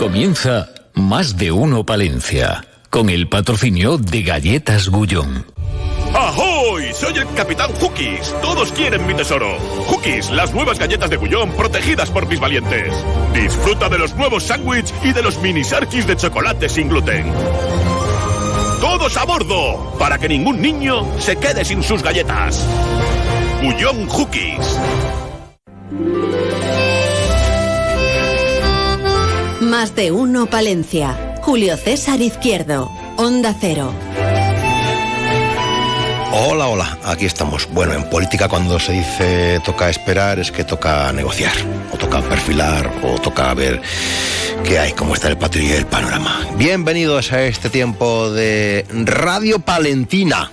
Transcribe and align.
Comienza 0.00 0.70
Más 0.94 1.36
de 1.36 1.52
Uno 1.52 1.84
Palencia, 1.84 2.64
con 2.88 3.10
el 3.10 3.28
patrocinio 3.28 3.98
de 3.98 4.22
Galletas 4.22 4.88
Gullón. 4.88 5.44
¡Ahoy! 6.14 6.90
Soy 6.94 7.18
el 7.18 7.26
Capitán 7.34 7.70
Hookies. 7.74 8.34
Todos 8.40 8.72
quieren 8.72 9.06
mi 9.06 9.12
tesoro. 9.12 9.58
Hookies, 9.88 10.30
las 10.30 10.54
nuevas 10.54 10.78
galletas 10.78 11.10
de 11.10 11.16
Gullón 11.16 11.52
protegidas 11.52 12.08
por 12.08 12.26
mis 12.26 12.40
valientes. 12.40 12.94
Disfruta 13.34 13.90
de 13.90 13.98
los 13.98 14.14
nuevos 14.16 14.44
sándwiches 14.44 14.94
y 15.04 15.12
de 15.12 15.20
los 15.20 15.38
mini 15.42 15.64
sarkis 15.64 16.06
de 16.06 16.16
chocolate 16.16 16.70
sin 16.70 16.88
gluten. 16.88 17.30
¡Todos 18.80 19.18
a 19.18 19.26
bordo! 19.26 19.96
Para 19.98 20.16
que 20.16 20.30
ningún 20.30 20.62
niño 20.62 21.06
se 21.20 21.36
quede 21.36 21.62
sin 21.62 21.82
sus 21.82 22.02
galletas. 22.02 22.64
Gullón 23.62 24.08
Hookies. 24.08 24.78
Más 29.80 29.96
de 29.96 30.12
uno 30.12 30.44
Palencia. 30.44 31.38
Julio 31.40 31.74
César 31.78 32.20
Izquierdo. 32.20 32.90
Onda 33.16 33.56
Cero. 33.58 33.94
Hola, 36.32 36.68
hola, 36.68 36.98
aquí 37.02 37.24
estamos. 37.24 37.66
Bueno, 37.72 37.94
en 37.94 38.04
política 38.10 38.46
cuando 38.46 38.78
se 38.78 38.92
dice 38.92 39.58
toca 39.64 39.88
esperar 39.88 40.38
es 40.38 40.52
que 40.52 40.64
toca 40.64 41.10
negociar, 41.14 41.54
o 41.94 41.96
toca 41.96 42.20
perfilar, 42.20 42.92
o 43.02 43.18
toca 43.22 43.54
ver 43.54 43.80
qué 44.64 44.78
hay, 44.78 44.92
cómo 44.92 45.14
está 45.14 45.28
el 45.28 45.38
patio 45.38 45.62
y 45.62 45.70
el 45.70 45.86
panorama. 45.86 46.46
Bienvenidos 46.58 47.32
a 47.32 47.44
este 47.44 47.70
tiempo 47.70 48.30
de 48.30 48.84
Radio 48.90 49.60
Palentina 49.60 50.52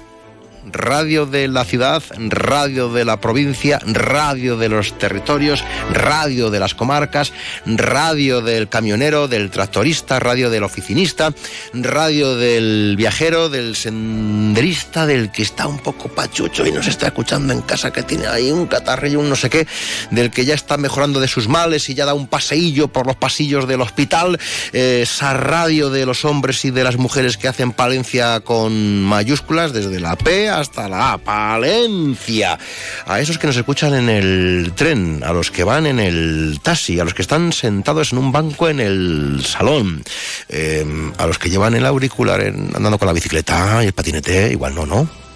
radio 0.71 1.25
de 1.25 1.47
la 1.47 1.65
ciudad, 1.65 2.03
radio 2.17 2.89
de 2.89 3.05
la 3.05 3.19
provincia, 3.19 3.79
radio 3.85 4.57
de 4.57 4.69
los 4.69 4.97
territorios, 4.97 5.63
radio 5.91 6.49
de 6.49 6.59
las 6.59 6.73
comarcas, 6.73 7.33
radio 7.65 8.41
del 8.41 8.69
camionero, 8.69 9.27
del 9.27 9.49
tractorista, 9.49 10.19
radio 10.19 10.49
del 10.49 10.63
oficinista, 10.63 11.33
radio 11.73 12.35
del 12.35 12.95
viajero, 12.97 13.49
del 13.49 13.75
senderista, 13.75 15.05
del 15.05 15.31
que 15.31 15.43
está 15.43 15.67
un 15.67 15.79
poco 15.79 16.09
pachucho 16.09 16.65
y 16.65 16.71
nos 16.71 16.87
está 16.87 17.07
escuchando 17.07 17.53
en 17.53 17.61
casa, 17.61 17.91
que 17.91 18.03
tiene 18.03 18.27
ahí 18.27 18.51
un 18.51 18.67
catarrillo, 18.67 19.19
un 19.19 19.29
no 19.29 19.35
sé 19.35 19.49
qué, 19.49 19.67
del 20.11 20.31
que 20.31 20.45
ya 20.45 20.55
está 20.55 20.77
mejorando 20.77 21.19
de 21.19 21.27
sus 21.27 21.47
males 21.47 21.89
y 21.89 21.93
ya 21.93 22.05
da 22.05 22.13
un 22.13 22.27
paseillo 22.27 22.87
por 22.87 23.07
los 23.07 23.15
pasillos 23.15 23.67
del 23.67 23.81
hospital, 23.81 24.39
eh, 24.73 24.99
esa 25.03 25.33
radio 25.33 25.89
de 25.89 26.05
los 26.05 26.25
hombres 26.25 26.63
y 26.65 26.71
de 26.71 26.83
las 26.83 26.97
mujeres 26.97 27.37
que 27.37 27.47
hacen 27.47 27.71
Palencia 27.71 28.39
con 28.41 29.03
mayúsculas, 29.03 29.73
desde 29.73 29.99
la 29.99 30.15
P 30.15 30.49
hasta 30.59 30.89
la 30.89 31.17
Palencia. 31.17 32.57
A 33.05 33.19
esos 33.19 33.37
que 33.37 33.47
nos 33.47 33.57
escuchan 33.57 33.93
en 33.93 34.09
el 34.09 34.73
tren, 34.75 35.23
a 35.23 35.31
los 35.31 35.51
que 35.51 35.63
van 35.63 35.85
en 35.85 35.99
el 35.99 36.59
taxi, 36.61 36.99
a 36.99 37.03
los 37.03 37.13
que 37.13 37.21
están 37.21 37.53
sentados 37.53 38.11
en 38.11 38.17
un 38.17 38.31
banco 38.31 38.67
en 38.69 38.79
el 38.79 39.43
salón, 39.45 40.03
em, 40.49 41.13
a 41.17 41.27
los 41.27 41.37
que 41.37 41.49
llevan 41.49 41.75
el 41.75 41.85
auricular 41.85 42.41
andando 42.41 42.97
con 42.97 43.07
la 43.07 43.13
bicicleta 43.13 43.83
y 43.83 43.87
el 43.87 43.93
patinete, 43.93 44.51
igual 44.51 44.75
no, 44.75 44.85
¿no? 44.85 45.26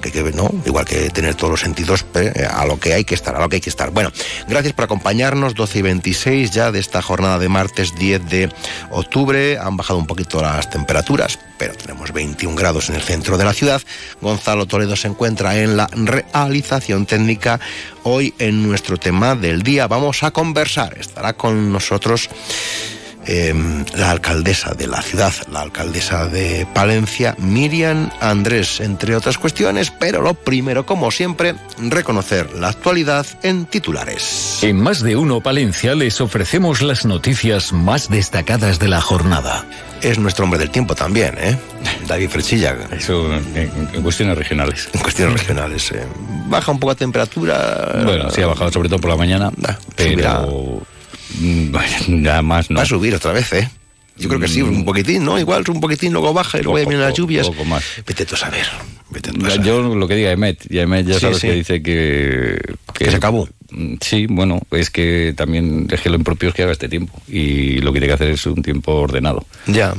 Que, 0.00 0.22
no, 0.32 0.50
igual 0.64 0.84
que 0.84 1.10
tener 1.10 1.34
todos 1.34 1.50
los 1.50 1.60
sentidos 1.60 2.04
eh, 2.14 2.46
a 2.48 2.64
lo 2.66 2.78
que 2.78 2.94
hay 2.94 3.04
que 3.04 3.14
estar, 3.14 3.34
a 3.34 3.40
lo 3.40 3.48
que 3.48 3.56
hay 3.56 3.60
que 3.60 3.70
estar. 3.70 3.90
Bueno, 3.90 4.12
gracias 4.48 4.72
por 4.72 4.84
acompañarnos, 4.84 5.54
12 5.54 5.78
y 5.78 5.82
26 5.82 6.50
ya 6.50 6.70
de 6.70 6.78
esta 6.78 7.02
jornada 7.02 7.38
de 7.38 7.48
martes 7.48 7.94
10 7.94 8.28
de 8.28 8.52
octubre. 8.90 9.58
Han 9.58 9.76
bajado 9.76 9.98
un 9.98 10.06
poquito 10.06 10.40
las 10.40 10.70
temperaturas, 10.70 11.38
pero 11.58 11.74
tenemos 11.74 12.12
21 12.12 12.56
grados 12.56 12.88
en 12.88 12.96
el 12.96 13.02
centro 13.02 13.38
de 13.38 13.44
la 13.44 13.52
ciudad. 13.52 13.82
Gonzalo 14.20 14.66
Toledo 14.66 14.96
se 14.96 15.08
encuentra 15.08 15.58
en 15.58 15.76
la 15.76 15.88
realización 15.92 17.06
técnica. 17.06 17.60
Hoy 18.04 18.34
en 18.38 18.62
nuestro 18.62 18.96
tema 18.96 19.34
del 19.34 19.62
día 19.62 19.86
vamos 19.86 20.22
a 20.22 20.30
conversar. 20.30 20.98
Estará 20.98 21.32
con 21.32 21.72
nosotros 21.72 22.28
Em, 23.30 23.84
la 23.94 24.10
alcaldesa 24.10 24.72
de 24.72 24.86
la 24.86 25.02
ciudad, 25.02 25.34
la 25.52 25.60
alcaldesa 25.60 26.28
de 26.28 26.66
Palencia, 26.72 27.36
Miriam 27.38 28.08
Andrés, 28.22 28.80
entre 28.80 29.14
otras 29.14 29.36
cuestiones, 29.36 29.90
pero 29.90 30.22
lo 30.22 30.32
primero, 30.32 30.86
como 30.86 31.10
siempre, 31.10 31.54
reconocer 31.78 32.54
la 32.54 32.68
actualidad 32.68 33.26
en 33.42 33.66
titulares. 33.66 34.60
En 34.62 34.80
más 34.80 35.02
de 35.02 35.16
uno 35.16 35.42
Palencia 35.42 35.94
les 35.94 36.22
ofrecemos 36.22 36.80
las 36.80 37.04
noticias 37.04 37.74
más 37.74 38.08
destacadas 38.08 38.78
de 38.78 38.88
la 38.88 39.02
jornada. 39.02 39.66
Es 40.00 40.18
nuestro 40.18 40.46
hombre 40.46 40.58
del 40.58 40.70
tiempo 40.70 40.94
también, 40.94 41.34
¿eh? 41.38 41.58
David 42.06 42.30
Frechilla. 42.30 42.78
Eso 42.92 43.30
en, 43.54 44.02
cuestiones 44.02 44.38
regionales. 44.38 44.88
En 44.94 45.00
cuestiones 45.00 45.38
regionales. 45.38 45.92
Eh. 45.92 46.02
Baja 46.46 46.72
un 46.72 46.78
poco 46.78 46.92
la 46.92 46.98
temperatura. 46.98 48.04
Bueno, 48.06 48.30
sí 48.30 48.40
ha 48.40 48.46
bajado 48.46 48.72
sobre 48.72 48.88
todo 48.88 49.00
por 49.00 49.10
la 49.10 49.16
mañana, 49.16 49.50
pero... 49.96 50.80
Mm, 50.86 50.97
nada 52.08 52.42
más 52.42 52.70
no. 52.70 52.76
Va 52.76 52.82
a 52.82 52.86
subir 52.86 53.14
otra 53.14 53.32
vez, 53.32 53.52
¿eh? 53.52 53.68
Yo 54.16 54.28
creo 54.28 54.40
que 54.40 54.48
sí, 54.48 54.62
un 54.62 54.80
mm. 54.80 54.84
poquitín, 54.84 55.24
¿no? 55.24 55.38
Igual 55.38 55.62
un 55.68 55.80
poquitín, 55.80 56.12
luego 56.12 56.32
baja 56.32 56.58
y 56.58 56.62
luego 56.62 56.76
vienen 56.76 57.00
las 57.00 57.14
lluvias. 57.14 57.46
Poco 57.48 57.64
más. 57.64 57.84
Vete 58.04 58.26
tú 58.26 58.34
a 58.34 58.38
saber. 58.38 58.66
Vete 59.10 59.30
tú 59.32 59.46
a 59.46 59.50
saber. 59.50 59.66
Yo 59.66 59.94
lo 59.94 60.08
que 60.08 60.16
diga 60.16 60.32
Emet, 60.32 60.66
y 60.68 60.78
Emet 60.78 61.06
ya 61.06 61.20
sabes 61.20 61.40
que 61.40 61.52
dice 61.52 61.82
que, 61.82 62.58
que... 62.94 63.10
se 63.10 63.16
acabó. 63.16 63.48
Mm, 63.70 63.94
sí, 64.00 64.26
bueno, 64.28 64.60
es 64.72 64.90
que 64.90 65.34
también 65.36 65.86
es 65.90 66.00
que 66.00 66.10
lo 66.10 66.16
impropio 66.16 66.48
es 66.48 66.54
que 66.54 66.64
haga 66.64 66.72
este 66.72 66.88
tiempo 66.88 67.20
y 67.28 67.80
lo 67.80 67.92
que 67.92 68.00
tiene 68.00 68.08
que 68.08 68.14
hacer 68.14 68.28
es 68.30 68.44
un 68.46 68.62
tiempo 68.62 68.92
ordenado. 68.94 69.46
Ya 69.66 69.94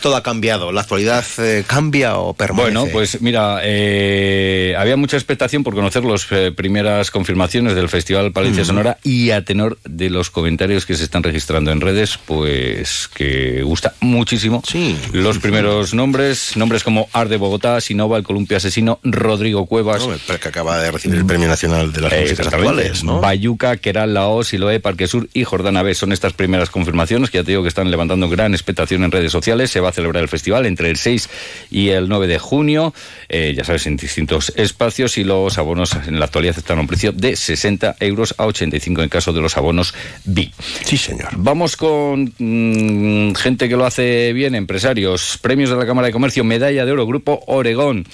todo 0.00 0.16
ha 0.16 0.22
cambiado. 0.22 0.72
¿La 0.72 0.82
actualidad 0.82 1.24
eh, 1.38 1.64
cambia 1.66 2.18
o 2.18 2.34
permanece? 2.34 2.78
Bueno, 2.78 2.92
pues 2.92 3.20
mira, 3.20 3.60
eh, 3.62 4.74
había 4.78 4.96
mucha 4.96 5.16
expectación 5.16 5.64
por 5.64 5.74
conocer 5.74 6.04
las 6.04 6.26
eh, 6.30 6.52
primeras 6.52 7.10
confirmaciones 7.10 7.74
del 7.74 7.88
Festival 7.88 8.32
Palencia 8.32 8.64
Sonora 8.64 8.98
y 9.02 9.30
a 9.30 9.44
tenor 9.44 9.78
de 9.84 10.10
los 10.10 10.30
comentarios 10.30 10.86
que 10.86 10.94
se 10.94 11.04
están 11.04 11.22
registrando 11.22 11.70
en 11.70 11.80
redes, 11.80 12.18
pues 12.24 13.08
que 13.08 13.62
gusta 13.62 13.94
muchísimo. 14.00 14.62
Sí. 14.66 14.96
Los 15.12 15.38
primeros 15.38 15.94
nombres, 15.94 16.56
nombres 16.56 16.84
como 16.84 17.08
Arde 17.12 17.36
Bogotá, 17.36 17.80
Sinova, 17.80 18.18
El 18.18 18.24
Columpio 18.24 18.56
Asesino, 18.56 19.00
Rodrigo 19.02 19.66
Cuevas. 19.66 20.06
que 20.40 20.48
acaba 20.48 20.78
de 20.78 20.90
recibir 20.90 21.18
el 21.18 21.26
Premio 21.26 21.48
Nacional 21.48 21.92
de 21.92 22.00
las 22.00 22.12
Músicas 22.12 22.46
Actuales, 22.48 23.04
¿no? 23.04 23.20
Bayuca, 23.20 23.76
Queral, 23.76 24.14
Laos, 24.14 24.48
Siloé, 24.48 24.80
Parque 24.80 25.06
Sur 25.06 25.28
y 25.32 25.44
Jordana 25.44 25.82
B. 25.82 25.94
Son 25.94 26.12
estas 26.12 26.32
primeras 26.32 26.70
confirmaciones 26.70 27.30
que 27.30 27.38
ya 27.38 27.44
te 27.44 27.52
digo 27.52 27.62
que 27.62 27.68
están 27.68 27.90
levantando 27.90 28.28
gran 28.28 28.54
expectación 28.54 29.04
en 29.04 29.10
redes 29.10 29.32
sociales. 29.32 29.55
Se 29.66 29.80
va 29.80 29.90
a 29.90 29.92
celebrar 29.92 30.22
el 30.22 30.28
festival 30.28 30.66
entre 30.66 30.90
el 30.90 30.96
6 30.96 31.28
y 31.70 31.88
el 31.88 32.08
9 32.08 32.26
de 32.26 32.38
junio, 32.38 32.92
eh, 33.28 33.54
ya 33.56 33.64
sabes, 33.64 33.86
en 33.86 33.96
distintos 33.96 34.52
espacios 34.56 35.18
y 35.18 35.24
los 35.24 35.58
abonos 35.58 35.96
en 36.06 36.18
la 36.18 36.26
actualidad 36.26 36.56
están 36.58 36.78
a 36.78 36.80
un 36.82 36.86
precio 36.86 37.12
de 37.12 37.36
60 37.36 37.96
euros 38.00 38.34
a 38.38 38.46
85 38.46 39.02
en 39.02 39.08
caso 39.08 39.32
de 39.32 39.40
los 39.40 39.56
abonos 39.56 39.94
B. 40.24 40.50
Sí, 40.84 40.96
señor. 40.96 41.30
Vamos 41.36 41.76
con 41.76 42.32
mm, 42.38 43.34
gente 43.34 43.68
que 43.68 43.76
lo 43.76 43.86
hace 43.86 44.32
bien, 44.32 44.54
empresarios, 44.54 45.38
premios 45.40 45.70
de 45.70 45.76
la 45.76 45.86
Cámara 45.86 46.06
de 46.06 46.12
Comercio, 46.12 46.44
medalla 46.44 46.84
de 46.84 46.92
oro, 46.92 47.06
Grupo 47.06 47.42
Oregón. 47.46 48.06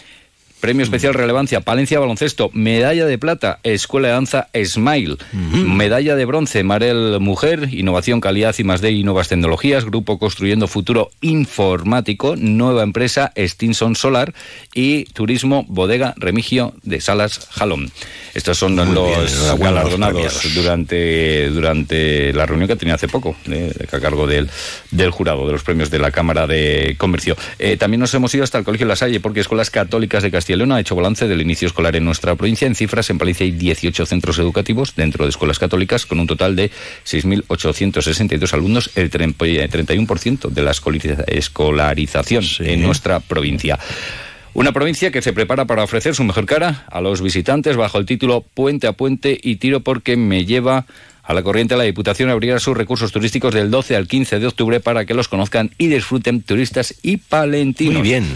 Premio 0.63 0.85
Especial 0.85 1.13
Relevancia, 1.13 1.61
Palencia 1.61 1.99
Baloncesto, 1.99 2.49
Medalla 2.53 3.05
de 3.05 3.19
Plata, 3.19 3.59
Escuela 3.65 4.07
de 4.07 4.15
Danza 4.15 4.49
Smile, 4.65 5.17
Medalla 5.33 6.15
de 6.15 6.25
Bronce, 6.25 6.63
Marel 6.63 7.19
Mujer, 7.19 7.69
Innovación, 7.73 8.21
Calidad 8.21 8.55
y 8.57 8.63
más 8.63 8.81
de 8.81 8.93
y 8.93 9.03
Nuevas 9.03 9.27
Tecnologías, 9.27 9.85
Grupo 9.85 10.21
Construyendo 10.21 10.69
Futuro 10.69 11.11
Informático, 11.21 12.37
Nueva 12.37 12.85
Empresa 12.85 13.33
Stinson 13.37 13.97
Solar 13.97 14.35
y 14.73 15.07
Turismo 15.07 15.67
Bodega 15.67 16.15
Remigio 16.17 16.75
de 16.85 17.01
Salas 17.01 17.49
Jalón. 17.51 17.91
Estos 18.33 18.57
son 18.57 18.77
los 18.77 19.59
galardonados 19.59 20.55
durante, 20.55 21.51
durante 21.51 22.33
la 22.35 22.47
reunión 22.47 22.69
que 22.69 22.77
tenía 22.77 22.95
hace 22.95 23.09
poco, 23.09 23.35
a 23.93 23.99
cargo 23.99 24.29
del, 24.29 24.49
del 24.93 25.11
jurado 25.11 25.45
de 25.45 25.53
los 25.55 25.65
premios 25.65 25.91
de 25.91 25.99
la 25.99 26.13
Cámara 26.13 26.47
de 26.47 26.95
Comercio. 26.99 27.37
Eh, 27.59 27.77
también 27.77 27.99
nos 27.99 28.15
hemos 28.15 28.33
ido 28.33 28.45
hasta 28.45 28.59
el 28.59 28.65
Colegio 28.65 28.87
La 28.87 28.95
Salle 28.95 29.19
porque 29.19 29.41
Escuelas 29.41 29.71
Católicas 29.71 30.23
de 30.23 30.31
Castilla 30.31 30.52
León 30.57 30.73
ha 30.73 30.81
hecho 30.81 30.97
balance 30.97 31.29
del 31.29 31.41
inicio 31.41 31.67
escolar 31.67 31.97
en 31.97 32.05
nuestra 32.05 32.35
provincia. 32.35 32.67
En 32.67 32.75
cifras, 32.75 33.11
en 33.11 33.19
Palencia 33.19 33.45
hay 33.45 33.53
18 33.53 34.07
centros 34.07 34.39
educativos 34.39 34.95
dentro 34.95 35.25
de 35.25 35.31
escuelas 35.31 35.59
católicas 35.59 36.07
con 36.07 36.21
un 36.21 36.27
total 36.27 36.57
de 36.57 36.71
6.862 37.05 38.53
alumnos, 38.53 38.91
el 38.95 39.11
31% 39.11 40.49
de 40.49 40.63
la 40.63 40.71
escolarización 40.73 42.45
en 42.61 42.83
nuestra 42.83 43.21
provincia. 43.21 43.79
Una 44.55 44.73
provincia 44.73 45.11
que 45.11 45.23
se 45.23 45.33
prepara 45.33 45.65
para 45.65 45.83
ofrecer 45.83 46.15
su 46.15 46.25
mejor 46.25 46.45
cara 46.45 46.85
a 46.91 47.01
los 47.01 47.23
visitantes 47.23 47.77
bajo 47.77 47.99
el 47.99 48.05
título 48.05 48.43
Puente 48.43 48.87
a 48.87 48.93
Puente 48.93 49.39
y 49.43 49.57
tiro 49.57 49.81
porque 49.81 50.17
me 50.19 50.45
lleva 50.45 50.85
a 51.23 51.35
la 51.35 51.43
corriente 51.43 51.77
la 51.77 51.85
Diputación 51.85 52.31
abrirá 52.31 52.59
sus 52.59 52.77
recursos 52.77 53.13
turísticos 53.13 53.55
del 53.55 53.71
12 53.71 53.97
al 53.97 54.09
15 54.09 54.41
de 54.41 54.47
octubre 54.47 54.81
para 54.81 55.05
que 55.05 55.15
los 55.15 55.29
conozcan 55.29 55.71
y 55.79 55.87
disfruten 55.87 56.43
turistas 56.43 56.95
y 57.03 57.17
palentinos. 57.19 57.95
Muy 57.95 58.03
bien. 58.03 58.27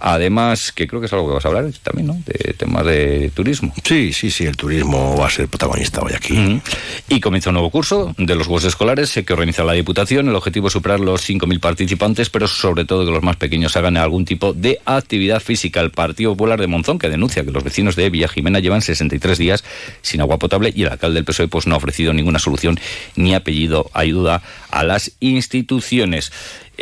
Además, 0.00 0.72
que 0.72 0.86
creo 0.86 1.00
que 1.00 1.06
es 1.06 1.12
algo 1.12 1.28
que 1.28 1.34
vas 1.34 1.44
a 1.44 1.48
hablar 1.48 1.70
también, 1.82 2.06
¿no? 2.06 2.16
De 2.24 2.54
temas 2.54 2.86
de 2.86 3.30
turismo. 3.34 3.72
Sí, 3.84 4.12
sí, 4.12 4.30
sí, 4.30 4.46
el 4.46 4.56
turismo 4.56 5.16
va 5.16 5.26
a 5.26 5.30
ser 5.30 5.46
protagonista 5.48 6.00
hoy 6.00 6.12
aquí. 6.14 6.60
Y 7.08 7.20
comienza 7.20 7.50
un 7.50 7.54
nuevo 7.54 7.70
curso 7.70 8.14
de 8.16 8.34
los 8.34 8.46
Juegos 8.46 8.64
Escolares 8.64 9.12
que 9.24 9.32
organiza 9.32 9.62
la 9.62 9.74
Diputación. 9.74 10.28
El 10.28 10.34
objetivo 10.34 10.68
es 10.68 10.72
superar 10.72 11.00
los 11.00 11.28
5.000 11.28 11.60
participantes, 11.60 12.30
pero 12.30 12.48
sobre 12.48 12.86
todo 12.86 13.04
que 13.04 13.12
los 13.12 13.22
más 13.22 13.36
pequeños 13.36 13.76
hagan 13.76 13.98
algún 13.98 14.24
tipo 14.24 14.54
de 14.54 14.80
actividad 14.86 15.40
física. 15.40 15.80
El 15.80 15.90
Partido 15.90 16.32
Popular 16.32 16.60
de 16.60 16.66
Monzón, 16.66 16.98
que 16.98 17.10
denuncia 17.10 17.44
que 17.44 17.50
los 17.50 17.62
vecinos 17.62 17.94
de 17.94 18.08
Villa 18.08 18.28
Jimena 18.28 18.58
llevan 18.60 18.80
63 18.80 19.36
días 19.36 19.64
sin 20.00 20.22
agua 20.22 20.38
potable 20.38 20.72
y 20.74 20.82
el 20.82 20.88
alcalde 20.88 21.16
del 21.16 21.24
PSOE 21.24 21.48
pues, 21.48 21.66
no 21.66 21.74
ha 21.74 21.78
ofrecido 21.78 22.14
ninguna 22.14 22.38
solución 22.38 22.80
ni 23.16 23.34
ha 23.34 23.44
pedido 23.44 23.90
ayuda 23.92 24.42
a 24.70 24.82
las 24.82 25.12
instituciones. 25.20 26.32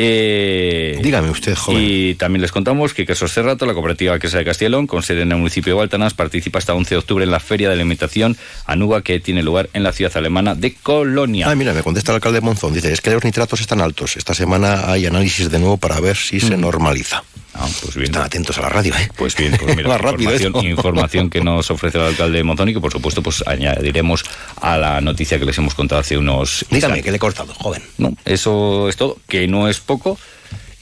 Eh, 0.00 0.96
Dígame 1.02 1.28
usted, 1.28 1.56
joven. 1.56 1.82
Y 1.84 2.14
también 2.14 2.40
les 2.40 2.52
contamos 2.52 2.94
que 2.94 3.04
Quesos 3.04 3.32
Cerrato, 3.32 3.66
la 3.66 3.74
cooperativa 3.74 4.16
Queso 4.20 4.38
de 4.38 4.44
Castellón, 4.44 4.86
con 4.86 5.02
sede 5.02 5.22
en 5.22 5.32
el 5.32 5.38
municipio 5.38 5.72
de 5.72 5.78
Baltanas, 5.78 6.14
participa 6.14 6.60
hasta 6.60 6.72
11 6.72 6.94
de 6.94 6.98
octubre 6.98 7.24
en 7.24 7.32
la 7.32 7.40
Feria 7.40 7.66
de 7.66 7.74
Alimentación 7.74 8.36
Anuga 8.64 9.02
que 9.02 9.18
tiene 9.18 9.42
lugar 9.42 9.68
en 9.72 9.82
la 9.82 9.92
ciudad 9.92 10.16
alemana 10.16 10.54
de 10.54 10.72
Colonia. 10.74 11.50
Ah, 11.50 11.56
mira, 11.56 11.72
me 11.72 11.82
contesta 11.82 12.12
el 12.12 12.16
alcalde 12.16 12.40
Monzón. 12.40 12.74
Dice, 12.74 12.92
es 12.92 13.00
que 13.00 13.10
los 13.10 13.24
nitratos 13.24 13.60
están 13.60 13.80
altos. 13.80 14.16
Esta 14.16 14.34
semana 14.34 14.88
hay 14.88 15.06
análisis 15.06 15.50
de 15.50 15.58
nuevo 15.58 15.78
para 15.78 15.98
ver 15.98 16.16
si 16.16 16.38
se 16.38 16.56
mm. 16.56 16.60
normaliza. 16.60 17.24
Ah, 17.58 17.68
pues 17.82 17.96
bien. 17.96 18.06
Están 18.06 18.22
atentos 18.22 18.56
a 18.58 18.62
la 18.62 18.68
radio, 18.68 18.94
¿eh? 18.94 19.08
Pues 19.16 19.36
bien, 19.36 19.56
pues 19.58 19.76
mira, 19.76 19.94
información, 19.96 20.64
información, 20.64 21.30
que 21.30 21.40
nos 21.40 21.70
ofrece 21.70 21.98
el 21.98 22.04
alcalde 22.04 22.38
de 22.38 22.44
Monzón 22.44 22.68
y 22.68 22.74
que 22.74 22.80
por 22.80 22.92
supuesto 22.92 23.22
pues 23.22 23.42
añadiremos 23.46 24.24
a 24.60 24.78
la 24.78 25.00
noticia 25.00 25.38
que 25.38 25.44
les 25.44 25.58
hemos 25.58 25.74
contado 25.74 26.00
hace 26.00 26.16
unos... 26.16 26.64
Dígame, 26.70 27.02
que 27.02 27.10
le 27.10 27.16
he 27.16 27.20
cortado, 27.20 27.52
joven. 27.54 27.82
No, 27.98 28.14
eso 28.24 28.88
es 28.88 28.96
todo, 28.96 29.18
que 29.26 29.48
no 29.48 29.68
es 29.68 29.80
poco 29.80 30.18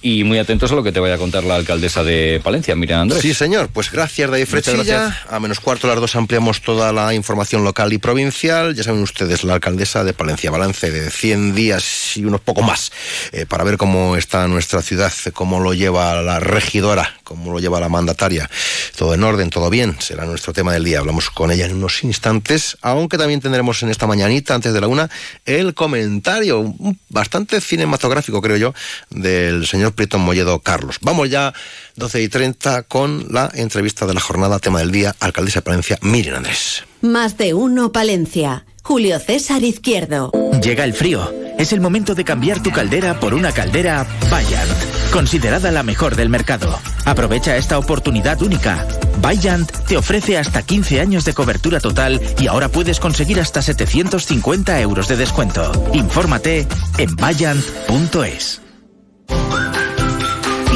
y 0.06 0.22
muy 0.22 0.38
atentos 0.38 0.70
a 0.70 0.76
lo 0.76 0.84
que 0.84 0.92
te 0.92 1.00
vaya 1.00 1.16
a 1.16 1.18
contar 1.18 1.42
la 1.42 1.56
alcaldesa 1.56 2.04
de 2.04 2.40
Palencia, 2.44 2.76
Miriam 2.76 3.00
Andrés. 3.00 3.22
Sí, 3.22 3.34
señor. 3.34 3.70
Pues 3.72 3.90
gracias, 3.90 4.30
David 4.30 4.46
Frechilla. 4.46 5.20
A 5.28 5.40
menos 5.40 5.58
cuarto 5.58 5.88
las 5.88 5.98
dos 5.98 6.14
ampliamos 6.14 6.60
toda 6.60 6.92
la 6.92 7.12
información 7.12 7.64
local 7.64 7.92
y 7.92 7.98
provincial. 7.98 8.76
Ya 8.76 8.84
saben 8.84 9.02
ustedes, 9.02 9.42
la 9.42 9.54
alcaldesa 9.54 10.04
de 10.04 10.12
Palencia, 10.12 10.52
balance 10.52 10.92
de 10.92 11.10
100 11.10 11.56
días 11.56 12.16
y 12.16 12.24
unos 12.24 12.40
poco 12.40 12.62
más, 12.62 12.92
eh, 13.32 13.46
para 13.46 13.64
ver 13.64 13.78
cómo 13.78 14.14
está 14.16 14.46
nuestra 14.46 14.80
ciudad, 14.80 15.12
cómo 15.32 15.58
lo 15.58 15.74
lleva 15.74 16.22
la 16.22 16.38
regidora, 16.38 17.16
cómo 17.24 17.52
lo 17.52 17.58
lleva 17.58 17.80
la 17.80 17.88
mandataria. 17.88 18.48
Todo 18.96 19.12
en 19.12 19.24
orden, 19.24 19.50
todo 19.50 19.70
bien, 19.70 19.96
será 19.98 20.24
nuestro 20.24 20.52
tema 20.52 20.72
del 20.72 20.84
día. 20.84 21.00
Hablamos 21.00 21.30
con 21.30 21.50
ella 21.50 21.66
en 21.66 21.74
unos 21.74 22.04
instantes, 22.04 22.78
aunque 22.80 23.18
también 23.18 23.40
tendremos 23.40 23.82
en 23.82 23.88
esta 23.88 24.06
mañanita, 24.06 24.54
antes 24.54 24.72
de 24.72 24.80
la 24.80 24.86
una, 24.86 25.10
el 25.44 25.74
comentario 25.74 26.72
bastante 27.08 27.60
cinematográfico, 27.60 28.40
creo 28.40 28.56
yo, 28.56 28.74
del 29.10 29.66
señor 29.66 29.95
Prieto 29.96 30.18
Molledo 30.18 30.60
Carlos. 30.60 30.98
Vamos 31.00 31.28
ya, 31.28 31.52
12 31.96 32.22
y 32.22 32.28
30, 32.28 32.84
con 32.84 33.26
la 33.32 33.50
entrevista 33.54 34.06
de 34.06 34.14
la 34.14 34.20
jornada, 34.20 34.60
tema 34.60 34.78
del 34.78 34.92
día, 34.92 35.16
alcaldesa 35.18 35.58
de 35.58 35.64
Palencia, 35.64 35.98
Miriam 36.02 36.36
Andrés. 36.36 36.84
Más 37.00 37.36
de 37.36 37.54
uno, 37.54 37.90
Palencia. 37.90 38.64
Julio 38.86 39.18
César 39.18 39.64
Izquierdo. 39.64 40.30
Llega 40.62 40.84
el 40.84 40.94
frío. 40.94 41.34
Es 41.58 41.72
el 41.72 41.80
momento 41.80 42.14
de 42.14 42.22
cambiar 42.22 42.62
tu 42.62 42.70
caldera 42.70 43.18
por 43.18 43.34
una 43.34 43.50
caldera 43.50 44.06
Bayant, 44.30 44.70
considerada 45.10 45.72
la 45.72 45.82
mejor 45.82 46.14
del 46.14 46.28
mercado. 46.28 46.78
Aprovecha 47.04 47.56
esta 47.56 47.78
oportunidad 47.78 48.40
única. 48.42 48.86
Bayant 49.20 49.70
te 49.88 49.96
ofrece 49.96 50.38
hasta 50.38 50.62
15 50.62 51.00
años 51.00 51.24
de 51.24 51.34
cobertura 51.34 51.80
total 51.80 52.20
y 52.38 52.46
ahora 52.46 52.68
puedes 52.68 53.00
conseguir 53.00 53.40
hasta 53.40 53.60
750 53.60 54.80
euros 54.80 55.08
de 55.08 55.16
descuento. 55.16 55.72
Infórmate 55.92 56.68
en 56.98 57.16
bayant.es. 57.16 58.60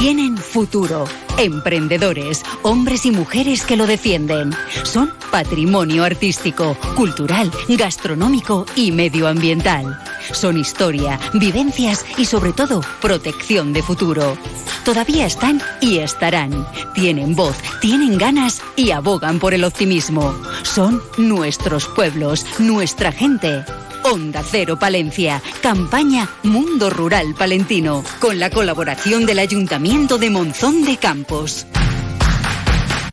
Tienen 0.00 0.38
futuro. 0.38 1.04
Emprendedores, 1.36 2.42
hombres 2.62 3.04
y 3.04 3.10
mujeres 3.10 3.66
que 3.66 3.76
lo 3.76 3.86
defienden. 3.86 4.50
Son 4.82 5.12
patrimonio 5.30 6.04
artístico, 6.04 6.74
cultural, 6.96 7.52
gastronómico 7.68 8.64
y 8.74 8.92
medioambiental. 8.92 10.00
Son 10.32 10.56
historia, 10.56 11.20
vivencias 11.34 12.06
y 12.16 12.24
sobre 12.24 12.54
todo 12.54 12.80
protección 13.02 13.74
de 13.74 13.82
futuro. 13.82 14.38
Todavía 14.86 15.26
están 15.26 15.60
y 15.82 15.98
estarán. 15.98 16.66
Tienen 16.94 17.36
voz, 17.36 17.58
tienen 17.82 18.16
ganas 18.16 18.62
y 18.76 18.92
abogan 18.92 19.38
por 19.38 19.52
el 19.52 19.64
optimismo. 19.64 20.34
Son 20.62 21.02
nuestros 21.18 21.86
pueblos, 21.88 22.46
nuestra 22.58 23.12
gente. 23.12 23.66
Onda 24.04 24.42
Cero 24.42 24.78
Palencia, 24.78 25.42
campaña 25.62 26.28
Mundo 26.42 26.90
Rural 26.90 27.34
Palentino, 27.38 28.04
con 28.20 28.38
la 28.38 28.50
colaboración 28.50 29.26
del 29.26 29.38
Ayuntamiento 29.38 30.18
de 30.18 30.30
Monzón 30.30 30.84
de 30.84 30.96
Campos. 30.96 31.66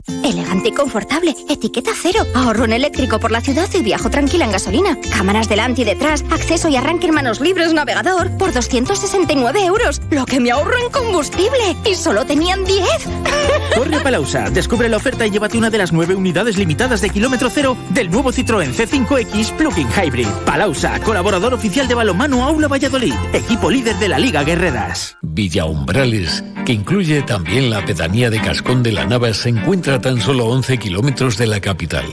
Elegante 0.08 0.70
y 0.70 0.72
confortable. 0.72 1.36
Etiqueta 1.50 1.92
cero. 1.96 2.26
Ahorro 2.34 2.66
en 2.66 2.74
eléctrico 2.74 3.20
por 3.20 3.32
la 3.32 3.42
ciudad 3.42 3.68
y 3.74 3.82
viajo 3.82 4.10
tranquila 4.10 4.46
en 4.46 4.52
gasolina. 4.52 4.98
Cámaras 5.12 5.50
delante 5.50 5.82
y 5.82 5.86
detrás. 5.86 6.24
Acceso 6.32 6.70
y 6.70 6.76
arranque 6.78 7.08
en 7.08 7.14
manos 7.14 7.42
libres. 7.42 7.74
Navegador. 7.74 8.32
Por 8.38 8.54
269 8.54 9.66
euros. 9.66 10.02
Lo 10.12 10.26
que 10.26 10.40
me 10.40 10.52
ahorro 10.52 10.78
en 10.78 10.90
combustible. 10.90 11.76
Y 11.86 11.96
solo 11.96 12.26
tenían 12.26 12.64
10. 12.64 12.88
Corre 13.76 13.96
a 13.98 14.04
Palausa. 14.04 14.50
Descubre 14.50 14.90
la 14.90 14.98
oferta 14.98 15.28
y 15.28 15.32
llévate 15.32 15.58
una 15.58 15.70
de 15.70 15.78
las 15.78 15.92
nueve 15.92 16.16
unidades 16.16 16.58
limitadas 16.58 17.02
de 17.02 17.10
kilómetro 17.10 17.50
cero 17.50 17.78
del 17.90 18.10
nuevo 18.10 18.32
Citroën 18.32 18.74
C5X 18.74 19.52
Plug-in 19.58 19.88
Hybrid. 19.90 20.28
Palausa. 20.46 21.00
Colaborador 21.02 21.54
oficial 21.54 21.88
de 21.88 21.96
balomano 21.96 22.44
Aula 22.44 22.68
Valladolid. 22.68 23.14
Equipo 23.34 23.70
líder 23.70 23.96
de 23.98 24.10
la 24.10 24.20
Liga 24.20 24.44
Guerreras. 24.44 25.18
Villa 25.22 25.66
Umbrales, 25.66 26.44
que 26.66 26.74
incluye 26.74 27.22
también 27.22 27.70
la 27.70 27.86
pedanía 27.86 28.30
de 28.30 28.42
Cascón 28.42 28.82
de 28.82 28.92
la 28.92 29.06
Nava, 29.06 29.34
se 29.34 29.50
encuentra 29.50 29.97
tan 30.00 30.22
solo 30.22 30.46
11 30.48 30.78
kilómetros 30.78 31.38
de 31.38 31.48
la 31.48 31.60
capital. 31.60 32.06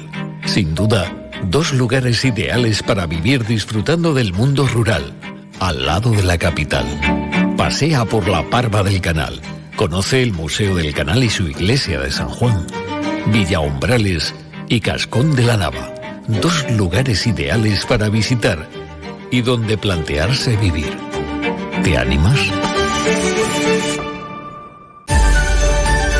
Sin 0.46 0.74
duda, 0.74 1.30
dos 1.44 1.72
lugares 1.72 2.24
ideales 2.24 2.82
para 2.82 3.06
vivir 3.06 3.44
disfrutando 3.44 4.14
del 4.14 4.32
mundo 4.32 4.66
rural, 4.66 5.14
al 5.60 5.86
lado 5.86 6.10
de 6.10 6.22
la 6.22 6.38
capital. 6.38 6.86
Pasea 7.56 8.04
por 8.04 8.28
la 8.28 8.42
Parva 8.50 8.82
del 8.82 9.00
Canal. 9.00 9.40
Conoce 9.76 10.22
el 10.22 10.32
Museo 10.32 10.76
del 10.76 10.94
Canal 10.94 11.24
y 11.24 11.30
su 11.30 11.48
iglesia 11.48 12.00
de 12.00 12.10
San 12.10 12.28
Juan. 12.28 12.66
Villa 13.26 13.60
Umbrales 13.60 14.34
y 14.68 14.80
Cascón 14.80 15.34
de 15.34 15.44
la 15.44 15.56
Nava. 15.56 15.94
Dos 16.28 16.70
lugares 16.70 17.26
ideales 17.26 17.84
para 17.84 18.08
visitar 18.08 18.68
y 19.30 19.42
donde 19.42 19.76
plantearse 19.76 20.56
vivir. 20.56 20.96
¿Te 21.82 21.98
animas? 21.98 22.38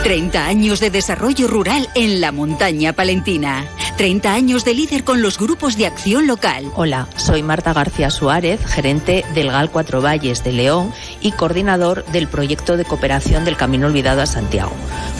30 0.05 0.47
años 0.47 0.81
de 0.81 0.91
desarrollo 0.91 1.49
rural 1.49 1.89
en 1.95 2.21
la 2.21 2.31
montaña 2.31 2.93
palentina. 2.93 3.65
30 3.97 4.33
años 4.33 4.65
de 4.65 4.75
líder 4.75 5.05
con 5.05 5.23
los 5.23 5.39
grupos 5.39 5.77
de 5.77 5.87
acción 5.87 6.27
local. 6.27 6.73
Hola, 6.75 7.07
soy 7.15 7.45
Marta 7.45 7.73
García 7.73 8.11
Suárez, 8.11 8.61
gerente 8.67 9.25
del 9.35 9.53
GAL 9.53 9.71
Cuatro 9.71 10.03
Valles 10.03 10.43
de 10.43 10.53
León 10.53 10.93
y 11.21 11.31
coordinador 11.31 12.05
del 12.07 12.27
proyecto 12.27 12.77
de 12.77 12.85
cooperación 12.85 13.45
del 13.45 13.57
Camino 13.57 13.87
Olvidado 13.87 14.21
a 14.21 14.27
Santiago. 14.27 14.73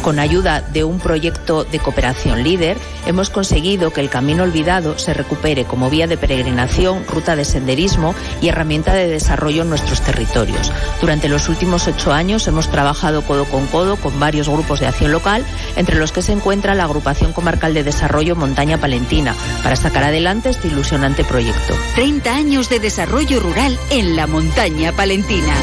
Con 0.03 0.19
ayuda 0.19 0.61
de 0.61 0.83
un 0.83 0.99
proyecto 0.99 1.63
de 1.63 1.79
cooperación 1.79 2.43
líder, 2.43 2.77
hemos 3.07 3.31
conseguido 3.31 3.93
que 3.93 4.01
el 4.01 4.11
Camino 4.11 4.43
Olvidado 4.43 4.99
se 4.99 5.15
recupere 5.15 5.65
como 5.65 5.89
vía 5.89 6.09
de 6.09 6.17
peregrinación, 6.17 7.07
ruta 7.07 7.37
de 7.37 7.45
senderismo 7.45 8.15
y 8.43 8.49
herramienta 8.49 8.93
de 8.93 9.07
desarrollo 9.07 9.63
en 9.63 9.69
nuestros 9.69 10.01
territorios. 10.01 10.73
Durante 11.01 11.29
los 11.29 11.49
últimos 11.49 11.87
ocho 11.87 12.13
años 12.13 12.49
hemos 12.49 12.69
trabajado 12.69 13.23
codo 13.23 13.45
con 13.45 13.67
codo 13.69 13.97
con 13.97 14.19
varios 14.19 14.49
grupos 14.49 14.81
de 14.81 14.89
acción 14.89 15.13
local, 15.13 15.45
entre 15.77 15.97
los 15.97 16.11
que 16.11 16.23
se 16.23 16.33
encuentra 16.33 16.75
la 16.75 16.85
Agrupación 16.85 17.33
Comarcal 17.33 17.73
de 17.73 17.85
Desarrollo 17.85 18.35
Montaña 18.35 18.64
Palentina, 18.79 19.35
para 19.63 19.77
sacar 19.77 20.05
adelante 20.05 20.51
este 20.51 20.69
ilusionante 20.69 21.25
proyecto. 21.25 21.75
30 21.95 22.35
años 22.35 22.69
de 22.69 22.81
desarrollo 22.81 23.41
rural 23.41 23.79
en 23.91 24.17
la 24.17 24.27
Montaña 24.27 24.93
Palentina. 24.93 25.55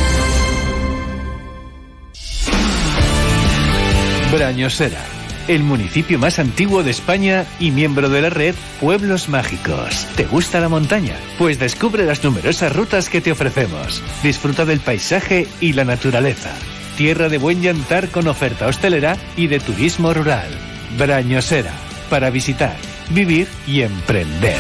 Brañosera, 4.31 5.03
el 5.48 5.63
municipio 5.63 6.17
más 6.17 6.39
antiguo 6.39 6.84
de 6.84 6.91
España 6.91 7.46
y 7.60 7.72
miembro 7.72 8.10
de 8.10 8.22
la 8.22 8.29
red 8.29 8.55
Pueblos 8.79 9.27
Mágicos. 9.27 10.08
¿Te 10.15 10.25
gusta 10.25 10.62
la 10.62 10.70
montaña? 10.70 11.17
Pues 11.38 11.60
descubre 11.60 12.05
las 12.05 12.24
numerosas 12.24 12.74
rutas 12.74 13.10
que 13.10 13.20
te 13.20 13.31
ofrecemos. 13.31 14.01
Disfruta 14.24 14.63
del 14.63 14.79
paisaje 14.79 15.48
y 15.60 15.74
la 15.74 15.84
naturaleza 15.84 16.51
tierra 17.01 17.29
de 17.29 17.39
buen 17.39 17.63
llantar 17.63 18.10
con 18.10 18.27
oferta 18.27 18.67
hostelera 18.67 19.17
y 19.36 19.48
de 19.48 19.60
turismo 19.60 20.13
rural. 20.13 20.50
Brañosera, 21.00 21.74
para 22.12 22.30
visitar, 22.30 22.75
vivir 23.12 23.48
y 23.65 23.84
emprender. 23.84 24.58